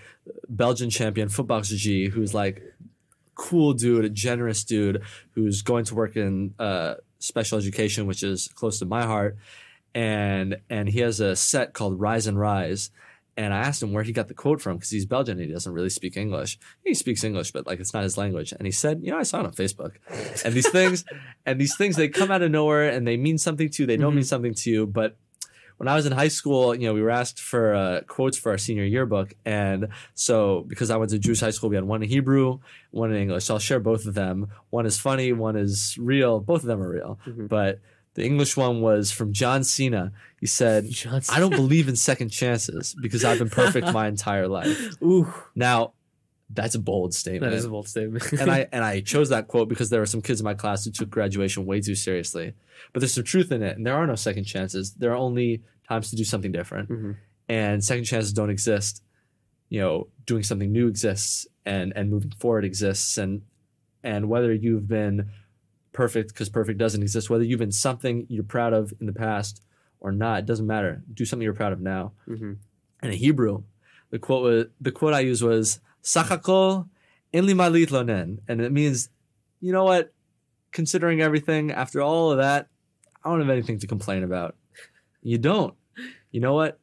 Belgian 0.49 0.91
champion 0.91 1.29
Footboxer 1.29 1.77
G, 1.77 2.09
who's 2.09 2.33
like 2.33 2.63
cool 3.35 3.75
dude, 3.75 4.05
a 4.05 4.09
generous 4.09 4.65
dude 4.65 5.03
who's 5.33 5.61
going 5.63 5.85
to 5.85 5.95
work 5.95 6.17
in 6.17 6.55
uh, 6.59 6.95
special 7.19 7.59
education, 7.59 8.07
which 8.07 8.23
is 8.23 8.49
close 8.55 8.79
to 8.79 8.87
my 8.87 9.05
heart. 9.05 9.37
And 9.95 10.57
and 10.69 10.89
he 10.89 11.01
has 11.01 11.21
a 11.21 11.37
set 11.37 11.73
called 11.73 12.01
Rise 12.01 12.27
and 12.27 12.39
Rise. 12.39 12.91
And 13.39 13.53
I 13.53 13.59
asked 13.59 13.83
him 13.83 13.93
where 13.93 14.03
he 14.03 14.13
got 14.13 14.29
the 14.29 14.35
quote 14.35 14.63
from 14.63 14.77
because 14.77 14.89
he's 14.91 15.05
Belgian 15.05 15.39
and 15.39 15.47
he 15.47 15.53
doesn't 15.53 15.73
really 15.73 15.91
speak 15.91 16.17
English. 16.17 16.59
He 16.85 16.95
speaks 16.95 17.23
English, 17.23 17.53
but 17.53 17.67
like 17.67 17.81
it's 17.81 17.93
not 17.93 18.03
his 18.03 18.17
language. 18.17 18.53
And 18.53 18.65
he 18.67 18.73
said, 18.73 19.01
you 19.03 19.11
know, 19.11 19.19
I 19.19 19.25
saw 19.25 19.41
it 19.41 19.47
on 19.47 19.53
Facebook. 19.53 19.93
And 20.45 20.55
these 20.55 20.69
things, 20.71 21.05
and 21.47 21.61
these 21.61 21.77
things, 21.77 21.97
they 21.97 22.09
come 22.09 22.31
out 22.31 22.41
of 22.43 22.51
nowhere 22.51 22.89
and 22.89 23.07
they 23.07 23.17
mean 23.19 23.37
something 23.37 23.69
to 23.69 23.83
you. 23.83 23.87
They 23.87 23.99
don't 23.99 24.13
Mhm. 24.13 24.17
mean 24.17 24.25
something 24.25 24.55
to 24.55 24.71
you. 24.71 24.87
But 24.87 25.17
when 25.77 25.87
I 25.87 25.95
was 25.95 26.07
in 26.07 26.13
high 26.13 26.29
school, 26.29 26.75
you 26.75 26.87
know, 26.87 26.95
we 26.95 27.03
were 27.03 27.11
asked 27.11 27.39
for 27.39 27.75
uh, 27.75 28.01
quotes 28.07 28.39
for 28.39 28.53
our 28.53 28.57
senior 28.57 28.85
yearbook. 28.85 29.35
And 29.45 29.89
so 30.15 30.65
because 30.67 30.91
I 30.91 30.97
went 30.97 31.11
to 31.11 31.19
Jewish 31.19 31.41
high 31.41 31.51
school, 31.51 31.69
we 31.69 31.77
had 31.77 31.85
one 31.85 32.03
in 32.03 32.09
Hebrew, 32.09 32.61
one 32.91 33.11
in 33.13 33.21
English. 33.21 33.45
So 33.45 33.53
I'll 33.55 33.61
share 33.61 33.81
both 33.81 34.07
of 34.07 34.15
them. 34.15 34.47
One 34.71 34.87
is 34.87 34.99
funny, 34.99 35.35
one 35.35 35.57
is 35.57 35.99
real. 36.01 36.41
Both 36.41 36.63
of 36.63 36.69
them 36.69 36.81
are 36.81 36.89
real. 36.91 37.19
Mhm. 37.27 37.49
But 37.51 37.81
the 38.17 38.25
English 38.25 38.57
one 38.57 38.81
was 38.81 39.13
from 39.13 39.33
John 39.33 39.63
Cena. 39.63 40.11
He 40.41 40.47
said, 40.47 40.87
Johnson. 40.91 41.35
I 41.35 41.39
don't 41.39 41.51
believe 41.55 41.89
in 41.89 41.95
second 41.97 42.31
chances 42.31 42.95
because 43.01 43.25
I've 43.25 43.39
been 43.39 43.49
perfect 43.51 43.93
my 43.93 44.09
entire 44.09 44.49
life. 44.49 45.01
Ooh, 45.03 45.33
Now, 45.55 45.93
that's 46.51 46.75
a 46.75 46.79
bold 46.79 47.13
statement. 47.15 47.51
that 47.51 47.57
is 47.57 47.65
a 47.65 47.69
bold 47.69 47.89
statement. 47.89 48.33
and 48.41 48.51
I 48.51 48.69
and 48.73 48.85
I 48.85 49.01
chose 49.01 49.29
that 49.31 49.49
quote 49.49 49.69
because 49.69 49.91
there 49.91 50.01
were 50.01 50.07
some 50.07 50.23
kids 50.23 50.41
in 50.41 50.45
my 50.45 50.55
class 50.55 50.85
who 50.85 50.91
took 50.93 51.11
graduation 51.11 51.67
way 51.67 51.81
too 51.81 51.95
seriously. 51.97 52.55
But 52.93 53.01
there's 53.01 53.15
some 53.15 53.25
truth 53.25 53.51
in 53.53 53.63
it, 53.63 53.77
and 53.77 53.85
there 53.87 53.95
are 53.95 54.07
no 54.07 54.15
second 54.15 54.45
chances. 54.45 54.93
There 54.95 55.11
are 55.11 55.17
only 55.17 55.63
times 55.89 56.11
to 56.11 56.17
do 56.17 56.23
something 56.25 56.53
different, 56.53 56.89
Mhm. 56.89 57.17
and 57.49 57.83
second 57.85 58.05
chances 58.05 58.33
don't 58.33 58.51
exist. 58.51 59.03
You 59.71 59.81
know, 59.81 60.09
doing 60.25 60.45
something 60.45 60.71
new 60.71 60.87
exists, 60.87 61.47
and 61.65 61.93
and 61.97 62.11
moving 62.11 62.33
forward 62.39 62.65
exists, 62.65 63.19
and 63.19 63.43
and 64.05 64.29
whether 64.29 64.53
you've 64.55 64.87
been 64.87 65.31
perfect 66.03 66.29
because 66.33 66.49
perfect 66.49 66.79
doesn't 66.79 67.03
exist, 67.03 67.31
whether 67.31 67.45
you've 67.45 67.65
been 67.67 67.73
something 67.87 68.27
you're 68.29 68.45
proud 68.57 68.73
of 68.73 68.93
in 69.01 69.07
the 69.07 69.13
past 69.27 69.63
or 70.01 70.13
not, 70.13 70.41
it 70.41 70.47
doesn't 70.47 70.67
matter. 70.67 71.03
Do 71.13 71.25
something 71.25 71.45
you're 71.45 71.61
proud 71.63 71.73
of 71.73 71.81
now. 71.81 72.13
Mhm. 72.29 72.57
And 73.03 73.13
in 73.13 73.19
Hebrew, 73.19 73.63
the 74.11 74.19
quote 74.19 74.43
was 74.43 74.67
the 74.81 74.93
quote 74.93 75.15
I 75.15 75.21
used 75.21 75.43
was 75.43 75.81
"Sakakol 76.03 76.89
en 77.33 77.47
li 77.47 77.55
malit 77.55 77.89
lonen," 77.97 78.39
and 78.49 78.61
it 78.61 78.73
means, 78.73 79.09
you 79.61 79.73
know 79.73 79.85
what? 79.85 80.13
Considering 80.73 81.21
everything 81.21 81.71
after 81.73 82.01
all 82.03 82.31
of 82.31 82.39
that, 82.39 82.69
I 83.25 83.31
don't 83.31 83.41
have 83.41 83.51
anything 83.59 83.79
to 83.81 83.87
complain 83.87 84.23
about. 84.23 84.55
You 85.23 85.39
don't. 85.39 85.75
You 86.31 86.41
know 86.41 86.55
what? 86.55 86.79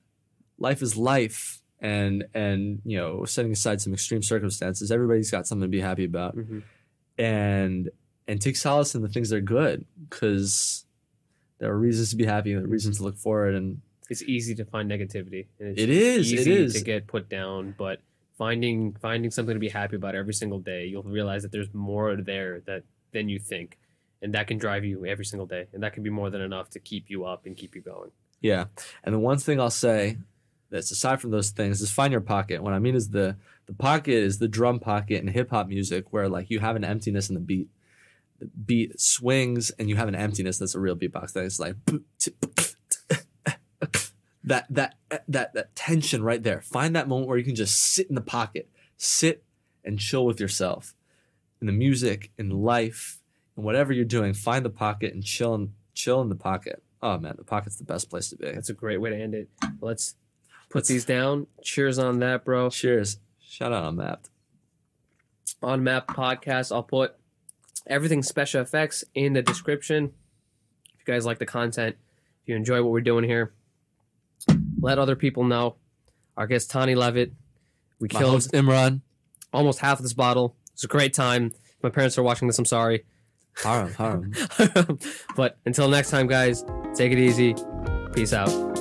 Life 0.57 0.81
is 0.81 0.97
life. 0.97 1.61
And 1.79 2.25
and 2.33 2.81
you 2.85 2.97
know, 2.97 3.25
setting 3.25 3.51
aside 3.51 3.81
some 3.81 3.93
extreme 3.93 4.23
circumstances, 4.23 4.89
everybody's 4.89 5.29
got 5.29 5.45
something 5.47 5.67
to 5.69 5.75
be 5.77 5.81
happy 5.81 6.05
about. 6.05 6.33
hmm 6.35 6.59
And 7.17 7.89
and 8.27 8.41
take 8.41 8.55
solace 8.55 8.95
in 8.95 9.01
the 9.01 9.09
things 9.09 9.29
that 9.29 9.37
are 9.37 9.41
good 9.41 9.85
because 10.09 10.85
there 11.59 11.71
are 11.71 11.77
reasons 11.77 12.09
to 12.11 12.15
be 12.15 12.25
happy 12.25 12.51
and 12.51 12.59
there 12.59 12.67
are 12.67 12.71
reasons 12.71 12.97
to 12.97 13.03
look 13.03 13.17
forward 13.17 13.55
and 13.55 13.81
It's 14.09 14.23
easy 14.23 14.55
to 14.55 14.65
find 14.65 14.89
negativity. 14.89 15.47
And 15.59 15.69
it's 15.69 15.81
it 15.81 15.89
is, 15.89 16.33
easy 16.33 16.51
is. 16.51 16.73
to 16.73 16.81
get 16.81 17.07
put 17.07 17.29
down, 17.29 17.75
but 17.77 17.99
finding 18.37 18.93
finding 19.01 19.31
something 19.31 19.55
to 19.55 19.59
be 19.59 19.69
happy 19.69 19.95
about 19.95 20.15
every 20.15 20.33
single 20.33 20.59
day, 20.59 20.85
you'll 20.85 21.03
realize 21.03 21.43
that 21.43 21.51
there's 21.51 21.73
more 21.73 22.15
there 22.15 22.61
that 22.65 22.83
than 23.11 23.29
you 23.29 23.39
think, 23.39 23.77
and 24.21 24.33
that 24.33 24.47
can 24.47 24.57
drive 24.57 24.83
you 24.83 25.05
every 25.05 25.25
single 25.25 25.45
day, 25.45 25.67
and 25.73 25.83
that 25.83 25.93
can 25.93 26.03
be 26.03 26.09
more 26.09 26.29
than 26.29 26.41
enough 26.41 26.69
to 26.71 26.79
keep 26.79 27.09
you 27.09 27.25
up 27.25 27.45
and 27.45 27.55
keep 27.55 27.75
you 27.75 27.81
going. 27.81 28.11
Yeah. 28.41 28.65
And 29.03 29.15
the 29.15 29.19
one 29.19 29.37
thing 29.37 29.59
I'll 29.59 29.69
say 29.69 30.17
that's 30.69 30.91
aside 30.91 31.21
from 31.21 31.31
those 31.31 31.51
things 31.51 31.81
is 31.81 31.91
find 31.91 32.11
your 32.11 32.21
pocket. 32.21 32.61
What 32.61 32.73
I 32.73 32.79
mean 32.79 32.95
is 32.95 33.09
the 33.09 33.37
the 33.67 33.73
pocket 33.73 34.15
is 34.15 34.39
the 34.39 34.47
drum 34.47 34.79
pocket 34.79 35.21
in 35.21 35.27
hip 35.27 35.49
hop 35.51 35.67
music 35.67 36.11
where 36.11 36.27
like 36.27 36.49
you 36.49 36.59
have 36.59 36.75
an 36.75 36.83
emptiness 36.83 37.29
in 37.29 37.35
the 37.35 37.41
beat. 37.41 37.69
Beat 38.65 38.99
swings 38.99 39.69
and 39.71 39.89
you 39.89 39.95
have 39.95 40.07
an 40.07 40.15
emptiness 40.15 40.57
that's 40.57 40.75
a 40.75 40.79
real 40.79 40.95
beatbox 40.95 41.33
that 41.33 41.43
is 41.43 41.59
like 41.59 41.75
that 44.43 44.65
that 44.69 44.95
that 45.27 45.53
that 45.53 45.75
tension 45.75 46.23
right 46.23 46.43
there. 46.43 46.61
Find 46.61 46.95
that 46.95 47.07
moment 47.07 47.27
where 47.29 47.37
you 47.37 47.43
can 47.43 47.55
just 47.55 47.77
sit 47.77 48.07
in 48.07 48.15
the 48.15 48.21
pocket, 48.21 48.69
sit 48.97 49.43
and 49.83 49.99
chill 49.99 50.25
with 50.25 50.39
yourself. 50.39 50.93
In 51.61 51.67
the 51.67 51.73
music, 51.73 52.31
in 52.37 52.49
life, 52.49 53.19
in 53.57 53.63
whatever 53.63 53.93
you're 53.93 54.03
doing, 54.03 54.33
find 54.33 54.65
the 54.65 54.69
pocket 54.69 55.13
and 55.13 55.23
chill 55.23 55.53
and 55.53 55.71
chill 55.93 56.21
in 56.21 56.27
the 56.29 56.35
pocket. 56.35 56.83
Oh 57.01 57.17
man, 57.17 57.35
the 57.37 57.43
pocket's 57.45 57.77
the 57.77 57.85
best 57.85 58.09
place 58.09 58.29
to 58.29 58.35
be. 58.35 58.51
That's 58.51 58.69
a 58.69 58.73
great 58.73 58.99
way 58.99 59.11
to 59.11 59.15
end 59.17 59.33
it. 59.33 59.49
Let's 59.79 60.15
put 60.69 60.79
Let's- 60.79 60.89
these 60.89 61.05
down. 61.05 61.47
Cheers 61.61 61.99
on 61.99 62.19
that, 62.19 62.43
bro. 62.43 62.69
Cheers. 62.69 63.17
Shout 63.39 63.71
out 63.71 63.85
Unmapped. 63.85 64.29
On 65.61 65.81
Map 65.83 66.07
Podcast, 66.07 66.73
I'll 66.73 66.83
put 66.83 67.15
everything 67.87 68.23
special 68.23 68.61
effects 68.61 69.03
in 69.13 69.33
the 69.33 69.41
description. 69.41 70.13
If 70.95 71.07
you 71.07 71.13
guys 71.13 71.25
like 71.25 71.39
the 71.39 71.45
content, 71.45 71.95
if 72.41 72.49
you 72.49 72.55
enjoy 72.55 72.81
what 72.81 72.91
we're 72.91 73.01
doing 73.01 73.23
here, 73.23 73.53
let 74.79 74.99
other 74.99 75.15
people 75.15 75.43
know. 75.43 75.75
Our 76.35 76.47
guest 76.47 76.71
Tani 76.71 76.95
Levitt, 76.95 77.31
we 77.99 78.07
My 78.11 78.19
killed 78.19 78.33
host 78.33 78.51
Imran. 78.53 79.01
almost 79.53 79.79
half 79.79 79.99
of 79.99 80.03
this 80.03 80.13
bottle. 80.13 80.55
It's 80.73 80.83
a 80.83 80.87
great 80.87 81.13
time. 81.13 81.47
If 81.53 81.83
my 81.83 81.89
parents 81.89 82.17
are 82.17 82.23
watching 82.23 82.47
this, 82.47 82.57
I'm 82.57 82.65
sorry. 82.65 83.05
Haram, 83.63 83.93
haram. 83.93 84.33
but 85.35 85.59
until 85.65 85.87
next 85.87 86.09
time, 86.09 86.25
guys, 86.27 86.63
take 86.95 87.11
it 87.11 87.19
easy. 87.19 87.55
Peace 88.13 88.33
out. 88.33 88.72